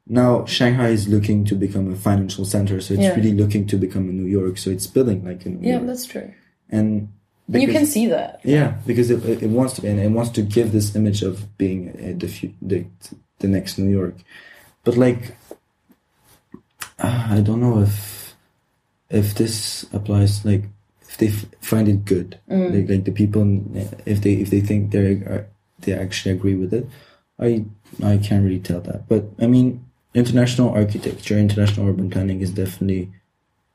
now 0.07 0.45
Shanghai 0.45 0.89
is 0.89 1.07
looking 1.07 1.45
to 1.45 1.55
become 1.55 1.91
a 1.91 1.95
financial 1.95 2.45
center, 2.45 2.79
so 2.81 2.93
it's 2.93 3.03
Yeah. 3.03 3.15
really 3.15 3.33
looking 3.33 3.65
to 3.67 3.77
become 3.77 4.07
a 4.09 4.11
New 4.11 4.27
York. 4.27 4.57
So 4.57 4.69
it's 4.69 4.87
building 4.87 5.23
like 5.25 5.45
a 5.45 5.49
New 5.49 5.67
Yeah, 5.67 5.75
York, 5.77 5.87
that's 5.87 6.05
true. 6.05 6.31
and 6.69 7.09
you 7.51 7.67
can 7.67 7.85
see 7.85 8.07
that. 8.07 8.39
yeah, 8.43 8.75
because 8.87 9.09
it, 9.11 9.23
it 9.43 9.49
wants 9.49 9.73
to 9.75 9.81
be, 9.81 9.87
and 9.87 9.99
it 9.99 10.09
wants 10.11 10.31
to 10.31 10.41
give 10.41 10.71
this 10.71 10.95
image 10.95 11.21
of 11.23 11.57
being 11.57 11.89
uh, 11.89 12.13
the 12.17 12.29
the 12.61 12.85
the 13.39 13.47
next 13.47 13.77
New 13.77 13.91
York, 13.91 14.15
but 14.83 14.97
like, 14.97 15.35
uh, 16.99 17.27
I 17.31 17.41
don't 17.41 17.61
know 17.61 17.81
if 17.81 18.35
if 19.09 19.35
this 19.35 19.85
applies. 19.93 20.45
Like, 20.45 20.63
if 21.01 21.17
they 21.17 21.27
f- 21.27 21.45
find 21.61 21.87
it 21.87 22.05
good, 22.05 22.39
like, 22.47 22.89
like 22.89 23.03
the 23.05 23.11
people, 23.11 23.61
if 24.05 24.21
they 24.21 24.33
if 24.33 24.49
they 24.49 24.61
think 24.61 24.91
they 24.91 24.99
are 24.99 25.47
they 25.79 25.93
actually 25.93 26.33
agree 26.35 26.55
with 26.55 26.73
it, 26.73 26.87
I 27.39 27.65
I 28.03 28.17
can't 28.17 28.43
really 28.43 28.59
tell 28.59 28.81
that. 28.81 29.07
But 29.07 29.25
I 29.39 29.47
mean, 29.47 29.85
international 30.13 30.69
architecture, 30.69 31.37
international 31.37 31.89
urban 31.89 32.09
planning 32.09 32.41
is 32.41 32.51
definitely 32.51 33.11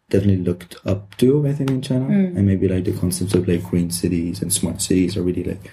definitely 0.09 0.45
looked 0.45 0.77
up 0.85 1.17
to, 1.19 1.47
I 1.47 1.53
think, 1.53 1.71
in 1.71 1.83
China. 1.83 2.07
Mm. 2.07 2.37
And 2.37 2.47
maybe 2.47 2.69
like 2.69 2.85
the 2.85 2.93
concepts 2.93 3.35
of 3.35 3.47
like 3.47 3.63
green 3.65 3.91
cities 3.91 4.43
and 4.43 4.53
smart 4.53 4.83
cities 4.83 5.17
are 5.17 5.23
really 5.23 5.45
like 5.45 5.71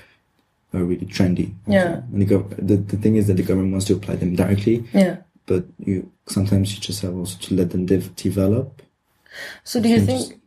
are 0.78 0.86
really 0.86 1.06
trendy. 1.06 1.54
Yeah. 1.68 2.02
And 2.14 2.22
the, 2.22 2.26
gov- 2.26 2.56
the 2.58 2.78
the 2.78 2.98
thing 2.98 3.16
is 3.16 3.28
that 3.28 3.36
the 3.38 3.44
government 3.44 3.72
wants 3.72 3.86
to 3.88 3.94
apply 3.94 4.16
them 4.16 4.36
directly, 4.36 4.86
Yeah. 4.94 5.18
but 5.46 5.66
you 5.80 6.12
sometimes 6.28 6.74
you 6.76 6.82
just 6.82 7.02
have 7.02 7.16
also 7.16 7.38
to 7.40 7.56
let 7.56 7.72
them 7.72 7.86
dev- 7.86 8.16
develop. 8.16 8.82
So 9.64 9.80
do 9.82 9.90
you 9.90 10.02
think 10.02 10.40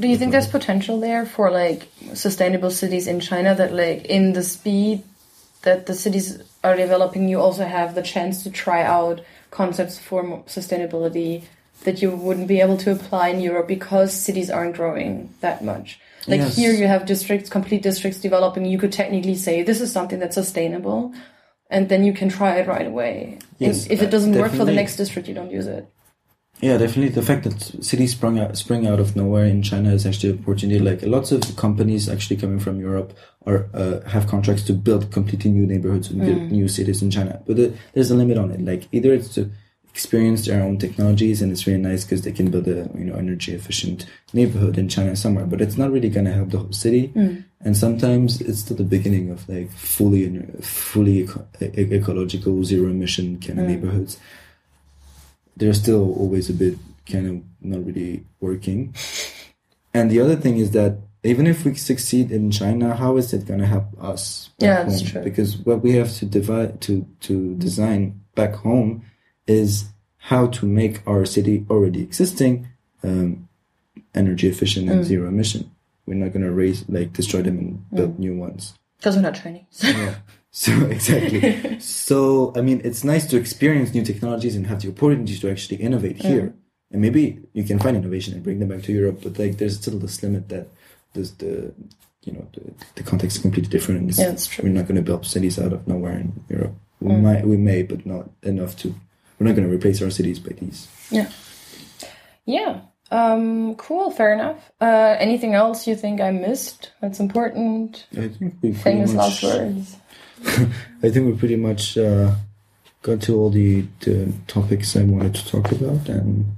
do 0.00 0.08
you 0.08 0.16
think 0.18 0.32
there's 0.32 0.48
potential 0.48 0.98
there 1.00 1.24
for 1.24 1.50
like 1.50 1.88
sustainable 2.14 2.70
cities 2.70 3.06
in 3.06 3.20
China 3.20 3.54
that 3.54 3.72
like 3.72 4.04
in 4.06 4.32
the 4.32 4.42
speed 4.42 5.02
that 5.62 5.86
the 5.86 5.94
cities 5.94 6.42
are 6.62 6.76
developing 6.76 7.28
you 7.28 7.40
also 7.40 7.64
have 7.64 7.94
the 7.94 8.02
chance 8.02 8.42
to 8.42 8.50
try 8.50 8.82
out 8.82 9.20
concepts 9.50 9.98
for 9.98 10.22
sustainability 10.46 11.44
that 11.84 12.02
you 12.02 12.10
wouldn't 12.10 12.48
be 12.48 12.60
able 12.60 12.76
to 12.78 12.90
apply 12.92 13.28
in 13.28 13.40
Europe 13.40 13.68
because 13.68 14.12
cities 14.12 14.50
aren't 14.50 14.74
growing 14.76 15.32
that 15.40 15.62
much. 15.64 16.00
Like 16.26 16.40
Yes. 16.40 16.56
here 16.56 16.72
you 16.72 16.86
have 16.86 17.06
districts, 17.06 17.50
complete 17.50 17.82
districts 17.82 18.20
developing, 18.20 18.64
you 18.64 18.78
could 18.78 18.92
technically 18.92 19.34
say 19.34 19.62
this 19.62 19.80
is 19.80 19.92
something 19.92 20.18
that's 20.18 20.34
sustainable 20.34 21.12
and 21.70 21.88
then 21.88 22.04
you 22.04 22.12
can 22.12 22.28
try 22.28 22.56
it 22.56 22.66
right 22.66 22.86
away. 22.86 23.38
Yes, 23.58 23.86
if 23.86 24.00
it 24.02 24.06
uh, 24.06 24.10
doesn't 24.10 24.34
work 24.34 24.52
for 24.52 24.64
the 24.64 24.72
next 24.72 24.96
district, 24.96 25.28
you 25.28 25.34
don't 25.34 25.50
use 25.50 25.66
it. 25.66 25.88
Yeah, 26.60 26.78
definitely. 26.78 27.08
The 27.08 27.22
fact 27.22 27.44
that 27.44 27.84
cities 27.84 28.12
sprung 28.12 28.38
out, 28.38 28.56
spring 28.56 28.86
out 28.86 29.00
of 29.00 29.16
nowhere 29.16 29.44
in 29.44 29.62
China 29.62 29.92
is 29.92 30.06
actually 30.06 30.30
an 30.30 30.38
opportunity. 30.38 30.78
Like 30.78 31.02
lots 31.02 31.32
of 31.32 31.56
companies 31.56 32.08
actually 32.08 32.36
coming 32.36 32.60
from 32.60 32.78
Europe 32.78 33.12
are 33.44 33.68
uh, 33.74 34.00
have 34.08 34.28
contracts 34.28 34.62
to 34.64 34.72
build 34.72 35.10
completely 35.10 35.50
new 35.50 35.66
neighborhoods 35.66 36.10
and 36.10 36.20
build 36.20 36.52
new 36.52 36.68
cities 36.68 37.02
in 37.02 37.10
China. 37.10 37.42
But 37.46 37.56
the, 37.56 37.74
there's 37.92 38.10
a 38.10 38.14
limit 38.14 38.38
on 38.38 38.50
it. 38.52 38.60
Like 38.64 38.88
either 38.92 39.12
it's 39.12 39.34
to 39.34 39.50
experience 39.94 40.44
their 40.44 40.62
own 40.62 40.76
technologies, 40.76 41.40
and 41.40 41.52
it's 41.52 41.66
really 41.66 41.80
nice 41.80 42.04
because 42.04 42.22
they 42.22 42.32
can 42.32 42.50
build 42.50 42.68
a 42.68 42.90
you 42.98 43.04
know 43.04 43.14
energy 43.14 43.54
efficient 43.54 44.06
neighborhood 44.32 44.76
in 44.76 44.88
China 44.88 45.14
somewhere. 45.16 45.46
But 45.46 45.60
it's 45.60 45.78
not 45.78 45.92
really 45.92 46.10
gonna 46.10 46.32
help 46.32 46.50
the 46.50 46.58
whole 46.58 46.72
city. 46.72 47.08
Mm. 47.08 47.44
And 47.60 47.76
sometimes 47.76 48.40
it's 48.42 48.60
still 48.60 48.76
the 48.76 48.84
beginning 48.84 49.30
of 49.30 49.48
like 49.48 49.70
fully 49.70 50.24
fully 50.60 51.20
eco- 51.20 51.46
ecological 51.62 52.62
zero 52.64 52.90
emission 52.90 53.40
kind 53.40 53.58
of 53.58 53.64
mm. 53.64 53.68
neighborhoods 53.68 54.18
they're 55.56 55.74
still 55.74 56.14
always 56.14 56.50
a 56.50 56.52
bit 56.52 56.78
kind 57.10 57.26
of 57.26 57.42
not 57.60 57.84
really 57.84 58.24
working. 58.40 58.94
And 59.92 60.10
the 60.10 60.20
other 60.20 60.36
thing 60.36 60.58
is 60.58 60.72
that 60.72 60.98
even 61.22 61.46
if 61.46 61.64
we 61.64 61.74
succeed 61.74 62.30
in 62.30 62.50
China, 62.50 62.94
how 62.94 63.16
is 63.16 63.32
it 63.32 63.46
going 63.46 63.60
to 63.60 63.66
help 63.66 63.86
us? 64.02 64.50
back 64.58 64.66
Yeah, 64.66 64.84
that's 64.84 65.00
home? 65.00 65.10
true. 65.10 65.22
Because 65.22 65.56
what 65.58 65.82
we 65.82 65.92
have 65.92 66.12
to 66.16 66.26
divide 66.26 66.80
to 66.82 67.06
to 67.20 67.54
design 67.54 68.20
back 68.34 68.54
home 68.54 69.04
is 69.46 69.86
how 70.18 70.46
to 70.48 70.66
make 70.66 71.06
our 71.06 71.24
city 71.24 71.66
already 71.70 72.02
existing 72.02 72.68
um, 73.02 73.48
energy 74.14 74.48
efficient 74.48 74.86
Mm. 74.88 74.92
and 74.92 75.04
zero 75.04 75.28
emission. 75.28 75.70
We're 76.06 76.14
not 76.14 76.32
going 76.32 76.44
to 76.44 76.52
raise 76.52 76.88
like 76.88 77.12
destroy 77.12 77.42
them 77.42 77.58
and 77.58 77.90
build 77.90 78.18
new 78.18 78.36
ones. 78.36 78.74
Because 78.98 79.16
we're 79.16 79.22
not 79.22 79.34
Chinese. 79.34 79.64
Yeah. 79.82 80.14
So 80.50 80.72
exactly. 80.96 81.78
so 81.80 82.52
I 82.56 82.60
mean, 82.60 82.80
it's 82.84 83.04
nice 83.04 83.26
to 83.26 83.36
experience 83.36 83.92
new 83.94 84.04
technologies 84.04 84.54
and 84.56 84.66
have 84.66 84.80
the 84.82 84.88
opportunity 84.88 85.36
to 85.36 85.50
actually 85.50 85.78
innovate 85.78 86.22
here. 86.22 86.54
And 86.92 87.02
maybe 87.02 87.40
you 87.54 87.64
can 87.64 87.78
find 87.80 87.96
innovation 87.96 88.34
and 88.34 88.42
bring 88.42 88.60
them 88.60 88.68
back 88.68 88.82
to 88.84 88.92
Europe, 88.92 89.20
but 89.22 89.38
like 89.38 89.58
there's 89.58 89.76
still 89.76 89.98
this 89.98 90.22
limit 90.22 90.48
that 90.50 90.68
there's 91.12 91.32
the 91.32 91.74
you 92.22 92.32
know 92.32 92.46
the, 92.54 92.72
the 92.94 93.02
context 93.02 93.36
is 93.36 93.42
completely 93.42 93.70
different. 93.70 94.10
It's, 94.10 94.18
Yeah, 94.18 94.28
that's 94.28 94.46
true. 94.46 94.62
We're 94.64 94.70
not 94.72 94.86
going 94.86 94.96
to 94.96 95.02
build 95.02 95.26
cities 95.26 95.58
out 95.58 95.72
of 95.72 95.86
nowhere 95.88 96.16
in 96.18 96.44
Europe. 96.48 96.74
We 97.00 97.16
might, 97.16 97.46
we 97.46 97.56
may, 97.58 97.82
but 97.82 98.06
not 98.06 98.30
enough 98.42 98.76
to. 98.78 98.94
We're 99.38 99.46
not 99.46 99.56
going 99.56 99.68
to 99.68 99.74
replace 99.74 100.00
our 100.02 100.10
cities 100.10 100.38
by 100.38 100.52
these. 100.54 100.88
yeah. 101.10 101.30
Yeah. 102.46 102.80
Um, 103.10 103.74
cool. 103.76 104.10
Fair 104.10 104.32
enough. 104.32 104.70
Uh, 104.80 105.16
anything 105.18 105.54
else 105.54 105.86
you 105.86 105.96
think 105.96 106.20
I 106.20 106.30
missed 106.30 106.90
that's 107.00 107.20
important? 107.20 108.06
I 108.12 108.28
think 108.28 108.54
we 108.60 108.72
pretty 108.72 108.72
Famous 108.74 109.12
much, 109.12 109.42
last 109.42 109.42
words. 109.42 109.96
I 111.02 111.10
think 111.10 111.26
we 111.26 111.32
pretty 111.38 111.56
much 111.56 111.96
uh, 111.96 112.34
got 113.02 113.22
to 113.22 113.36
all 113.36 113.50
the, 113.50 113.86
the 114.00 114.32
topics 114.46 114.96
I 114.96 115.04
wanted 115.04 115.34
to 115.36 115.48
talk 115.48 115.70
about, 115.72 116.08
and 116.08 116.54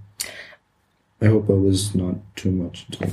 I 1.20 1.26
hope 1.26 1.48
I 1.50 1.54
was 1.54 1.94
not 1.94 2.16
too 2.36 2.50
much 2.50 2.86
too, 2.90 3.06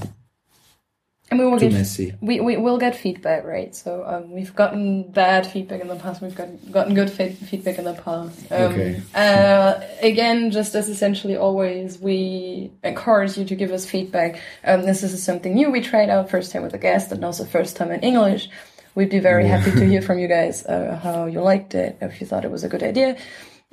And 1.33 1.39
we 1.39 1.47
will 1.47 1.57
too 1.57 1.69
get 1.69 1.77
messy. 1.79 2.13
we, 2.21 2.39
we 2.39 2.57
will 2.57 2.77
get 2.77 2.95
feedback, 2.95 3.43
right? 3.43 3.73
So 3.75 4.03
um, 4.05 4.31
we've 4.31 4.55
gotten 4.55 5.09
bad 5.11 5.47
feedback 5.47 5.81
in 5.81 5.87
the 5.87 5.95
past. 5.95 6.21
We've 6.21 6.35
gotten 6.35 6.59
gotten 6.71 6.93
good 6.93 7.09
fe- 7.09 7.33
feedback 7.33 7.79
in 7.79 7.85
the 7.85 7.95
past. 7.95 8.51
Um, 8.51 8.61
Okay. 8.61 9.01
Uh, 9.15 9.81
again, 10.01 10.51
just 10.51 10.75
as 10.75 10.87
essentially 10.89 11.35
always, 11.35 11.97
we 11.97 12.71
encourage 12.83 13.35
you 13.35 13.45
to 13.45 13.55
give 13.55 13.71
us 13.71 13.83
feedback. 13.89 14.39
Um, 14.63 14.83
this 14.83 15.01
is 15.01 15.23
something 15.23 15.55
new 15.55 15.71
we 15.71 15.81
tried 15.81 16.09
out 16.11 16.29
first 16.29 16.51
time 16.51 16.61
with 16.61 16.75
a 16.75 16.77
guest, 16.77 17.11
and 17.11 17.25
also 17.25 17.45
first 17.45 17.75
time 17.77 17.91
in 17.91 18.01
English. 18.01 18.47
We'd 18.93 19.09
be 19.09 19.17
very 19.19 19.47
happy 19.47 19.71
to 19.71 19.85
hear 19.87 20.03
from 20.03 20.19
you 20.19 20.27
guys 20.27 20.63
uh, 20.67 20.99
how 21.01 21.25
you 21.25 21.41
liked 21.41 21.73
it, 21.73 21.97
if 21.99 22.21
you 22.21 22.27
thought 22.27 22.45
it 22.45 22.51
was 22.51 22.63
a 22.63 22.69
good 22.69 22.83
idea, 22.83 23.17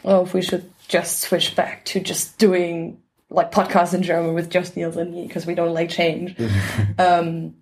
or 0.03 0.23
if 0.23 0.33
we 0.33 0.41
should 0.41 0.65
just 0.89 1.21
switch 1.21 1.55
back 1.55 1.85
to 1.93 2.01
just 2.01 2.39
doing 2.39 2.97
like 3.31 3.53
podcasts 3.53 3.95
in 3.95 4.03
German 4.03 4.35
with 4.35 4.51
just 4.51 4.77
Niels 4.77 4.97
and 4.97 5.15
me 5.15 5.27
because 5.27 5.47
we 5.47 5.55
don't 5.55 5.75
like 5.75 5.89
change. 5.89 6.37
um, 6.99 7.55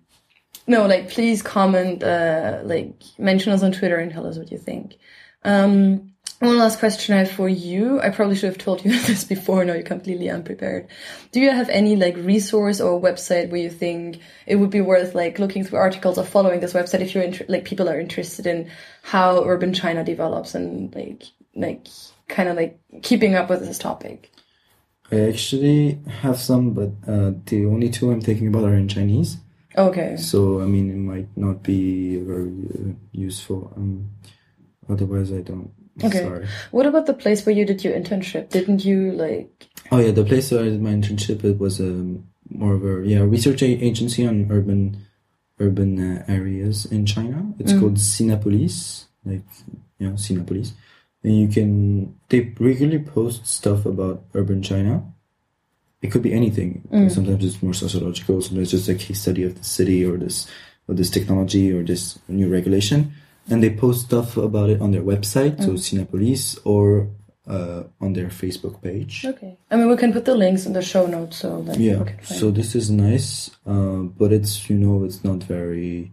no, 0.67 0.85
like 0.85 1.09
please 1.09 1.41
comment, 1.41 2.03
uh, 2.03 2.59
like 2.63 3.01
mention 3.17 3.53
us 3.53 3.63
on 3.63 3.71
Twitter 3.71 3.97
and 3.97 4.11
tell 4.11 4.27
us 4.27 4.37
what 4.37 4.51
you 4.51 4.57
think. 4.57 4.97
Um, 5.43 6.13
one 6.39 6.57
last 6.57 6.79
question 6.79 7.15
I 7.15 7.19
have 7.19 7.31
for 7.31 7.49
you. 7.49 7.99
I 7.99 8.11
probably 8.11 8.35
should 8.35 8.49
have 8.49 8.57
told 8.57 8.85
you 8.85 8.91
this 9.07 9.25
before. 9.25 9.65
Now 9.65 9.73
you're 9.73 9.83
completely 9.83 10.29
unprepared. 10.29 10.87
Do 11.31 11.41
you 11.41 11.51
have 11.51 11.69
any 11.69 11.95
like 11.95 12.15
resource 12.15 12.79
or 12.79 13.01
website 13.01 13.49
where 13.49 13.61
you 13.61 13.69
think 13.69 14.19
it 14.45 14.55
would 14.55 14.69
be 14.69 14.81
worth 14.81 15.15
like 15.15 15.37
looking 15.37 15.65
through 15.65 15.79
articles 15.79 16.17
or 16.17 16.23
following 16.23 16.61
this 16.61 16.73
website 16.73 17.01
if 17.01 17.13
you're 17.13 17.25
inter- 17.25 17.45
like 17.49 17.65
people 17.65 17.89
are 17.89 17.99
interested 17.99 18.47
in 18.47 18.69
how 19.01 19.43
urban 19.43 19.73
China 19.73 20.03
develops 20.03 20.55
and 20.55 20.95
like 20.95 21.23
like 21.55 21.87
kind 22.29 22.47
of 22.47 22.55
like 22.55 22.79
keeping 23.01 23.35
up 23.35 23.49
with 23.49 23.59
this 23.59 23.77
topic? 23.77 24.31
I 25.11 25.21
actually 25.21 25.99
have 26.21 26.39
some, 26.39 26.71
but 26.71 26.91
uh, 27.07 27.33
the 27.45 27.65
only 27.65 27.89
two 27.89 28.11
I'm 28.11 28.21
thinking 28.21 28.47
about 28.47 28.63
are 28.65 28.75
in 28.75 28.87
Chinese. 28.87 29.37
Okay. 29.75 30.17
So 30.17 30.61
I 30.61 30.65
mean, 30.65 30.89
it 30.89 30.97
might 30.97 31.29
not 31.35 31.63
be 31.63 32.17
very 32.17 32.51
uh, 32.73 32.93
useful. 33.11 33.73
Um, 33.75 34.09
otherwise, 34.89 35.31
I 35.31 35.41
don't. 35.41 35.71
Okay. 36.03 36.23
Sorry. 36.23 36.47
What 36.71 36.85
about 36.85 37.05
the 37.05 37.13
place 37.13 37.45
where 37.45 37.55
you 37.55 37.65
did 37.65 37.83
your 37.83 37.93
internship? 37.93 38.49
Didn't 38.49 38.85
you 38.85 39.11
like? 39.11 39.67
Oh 39.91 39.99
yeah, 39.99 40.11
the 40.11 40.23
place 40.23 40.51
where 40.51 40.61
I 40.61 40.69
did 40.69 40.81
my 40.81 40.91
internship 40.91 41.43
it 41.43 41.59
was 41.59 41.79
a 41.79 42.17
more 42.49 42.73
of 42.73 42.83
a 42.83 43.07
yeah 43.07 43.21
research 43.21 43.61
a- 43.61 43.83
agency 43.83 44.25
on 44.25 44.47
urban 44.51 45.05
urban 45.59 45.99
uh, 45.99 46.25
areas 46.27 46.85
in 46.85 47.05
China. 47.05 47.53
It's 47.59 47.73
called 47.73 47.95
Sinapolis, 47.95 49.05
like 49.25 49.43
you 49.97 50.07
know 50.09 50.13
Sinapolis, 50.13 50.71
and 51.23 51.39
you 51.39 51.47
can 51.47 52.15
they 52.29 52.53
regularly 52.59 52.99
post 52.99 53.45
stuff 53.45 53.85
about 53.85 54.23
urban 54.33 54.61
China. 54.61 55.03
It 56.01 56.11
could 56.11 56.21
be 56.21 56.31
anything. 56.31 56.87
Sometimes 57.09 57.43
it's 57.43 57.61
more 57.61 57.73
sociological. 57.73 58.41
Sometimes 58.41 58.73
it's 58.73 58.85
just 58.85 58.89
a 58.89 59.05
case 59.05 59.21
study 59.21 59.43
of 59.43 59.57
the 59.57 59.65
city 59.65 60.05
or 60.05 60.15
this 60.15 60.47
or 60.87 60.95
this 60.95 61.09
technology 61.09 61.73
or 61.73 61.83
this 61.83 62.17
new 62.29 62.49
regulation. 62.49 63.11
And 63.49 63.61
they 63.61 63.69
post 63.69 64.05
stuff 64.05 64.37
about 64.37 64.69
it 64.69 64.79
on 64.79 64.91
their 64.91 65.01
website, 65.01 65.61
so 65.61 65.71
Sinapolis, 65.73 66.57
or 66.65 67.09
uh, 67.47 67.83
on 67.99 68.13
their 68.13 68.27
Facebook 68.27 68.81
page. 68.81 69.25
Okay. 69.25 69.57
I 69.71 69.75
mean, 69.75 69.89
we 69.89 69.97
can 69.97 70.13
put 70.13 70.25
the 70.25 70.35
links 70.35 70.65
in 70.65 70.73
the 70.73 70.81
show 70.81 71.07
notes 71.07 71.37
so 71.37 71.63
that 71.63 71.79
Yeah. 71.79 72.05
So 72.23 72.51
this 72.51 72.75
is 72.75 72.91
nice, 72.91 73.49
uh, 73.65 74.03
but 74.19 74.31
it's 74.31 74.69
you 74.69 74.77
know 74.77 75.03
it's 75.03 75.23
not 75.23 75.43
very. 75.43 76.11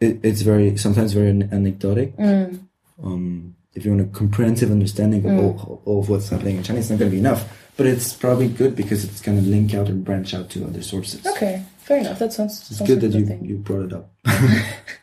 It, 0.00 0.20
it's 0.22 0.42
very 0.42 0.76
sometimes 0.76 1.12
very 1.12 1.30
anecdotic. 1.30 2.16
Mm. 2.16 2.60
Um, 3.02 3.56
if 3.74 3.84
you 3.84 3.92
want 3.92 4.02
a 4.02 4.10
comprehensive 4.10 4.70
understanding 4.70 5.24
of 5.24 5.38
all, 5.38 5.82
all 5.84 6.00
of 6.00 6.08
what's 6.08 6.28
happening 6.28 6.56
in 6.58 6.62
China, 6.62 6.78
it's 6.80 6.90
not 6.90 6.98
going 6.98 7.10
to 7.10 7.14
be 7.14 7.20
enough. 7.20 7.58
But 7.76 7.86
it's 7.86 8.12
probably 8.12 8.48
good 8.48 8.76
because 8.76 9.02
it's 9.02 9.22
going 9.22 9.42
to 9.42 9.48
link 9.48 9.74
out 9.74 9.88
and 9.88 10.04
branch 10.04 10.34
out 10.34 10.50
to 10.50 10.64
other 10.66 10.82
sources. 10.82 11.26
Okay, 11.26 11.64
fair 11.78 11.98
enough. 11.98 12.18
That 12.18 12.32
sounds. 12.32 12.60
It's 12.68 12.78
sounds 12.78 12.90
good 12.90 13.00
that 13.00 13.18
you 13.18 13.38
you 13.42 13.56
brought 13.56 13.86
it 13.86 13.92
up. 13.92 14.12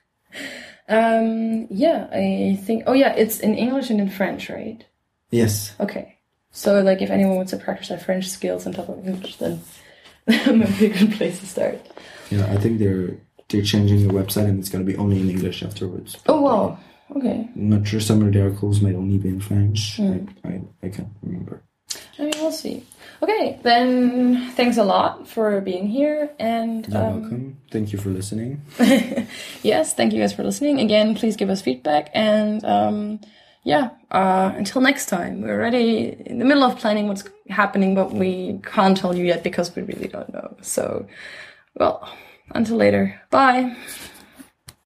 Um. 0.89 1.67
Yeah, 1.69 2.07
I 2.11 2.59
think. 2.63 2.83
Oh, 2.87 2.93
yeah. 2.93 3.13
It's 3.13 3.39
in 3.39 3.53
English 3.53 3.91
and 3.91 4.01
in 4.01 4.09
French, 4.09 4.49
right? 4.49 4.83
yes. 5.29 5.75
Okay. 5.79 6.17
So, 6.51 6.81
like, 6.81 7.03
if 7.03 7.11
anyone 7.11 7.35
wants 7.35 7.51
to 7.51 7.57
practice 7.57 7.89
their 7.89 7.99
French 7.99 8.27
skills 8.27 8.65
on 8.65 8.73
top 8.73 8.89
of 8.89 9.07
English, 9.07 9.35
then 9.35 9.61
that 10.25 10.55
might 10.55 10.79
be 10.79 10.87
a 10.87 10.97
good 10.97 11.11
place 11.13 11.39
to 11.41 11.45
start. 11.45 11.79
Yeah, 12.31 12.51
I 12.51 12.57
think 12.57 12.79
they're 12.79 13.17
they're 13.49 13.61
changing 13.61 14.07
the 14.07 14.13
website 14.13 14.45
and 14.45 14.59
it's 14.59 14.69
going 14.69 14.83
to 14.83 14.91
be 14.91 14.97
only 14.97 15.19
in 15.19 15.29
English 15.29 15.61
afterwards. 15.61 16.17
Oh 16.25 16.41
wow. 16.41 16.79
Okay. 17.15 17.49
I'm 17.55 17.69
not 17.69 17.87
sure 17.87 17.99
some 17.99 18.21
of 18.21 18.33
the 18.33 18.41
articles 18.41 18.81
might 18.81 18.95
only 18.95 19.17
be 19.17 19.29
in 19.29 19.39
French. 19.39 19.97
Hmm. 19.97 20.25
I, 20.43 20.47
I 20.47 20.61
I 20.83 20.89
can't 20.89 21.09
remember. 21.23 21.63
I 22.19 22.23
mean, 22.23 22.33
we'll 22.35 22.51
see. 22.51 22.83
Okay, 23.21 23.59
then 23.63 24.51
thanks 24.51 24.77
a 24.77 24.83
lot 24.83 25.27
for 25.27 25.59
being 25.61 25.87
here, 25.87 26.29
and 26.37 26.87
You're 26.87 26.97
um, 27.01 27.21
welcome. 27.21 27.57
Thank 27.71 27.91
you 27.91 27.99
for 27.99 28.09
listening. 28.09 28.61
yes, 29.63 29.93
thank 29.93 30.13
you 30.13 30.19
guys 30.19 30.33
for 30.33 30.43
listening. 30.43 30.79
Again, 30.79 31.15
please 31.15 31.35
give 31.35 31.49
us 31.49 31.61
feedback, 31.61 32.09
and 32.13 32.63
um, 32.63 33.19
yeah, 33.63 33.89
uh, 34.11 34.51
until 34.55 34.81
next 34.81 35.07
time. 35.07 35.41
We're 35.41 35.59
already 35.59 36.15
in 36.25 36.39
the 36.39 36.45
middle 36.45 36.63
of 36.63 36.77
planning 36.77 37.07
what's 37.07 37.23
happening, 37.49 37.95
but 37.95 38.11
we 38.13 38.59
can't 38.63 38.95
tell 38.97 39.15
you 39.15 39.25
yet 39.25 39.43
because 39.43 39.75
we 39.75 39.81
really 39.81 40.07
don't 40.07 40.31
know. 40.31 40.55
So, 40.61 41.07
well, 41.75 42.09
until 42.51 42.77
later. 42.77 43.19
Bye. 43.29 43.75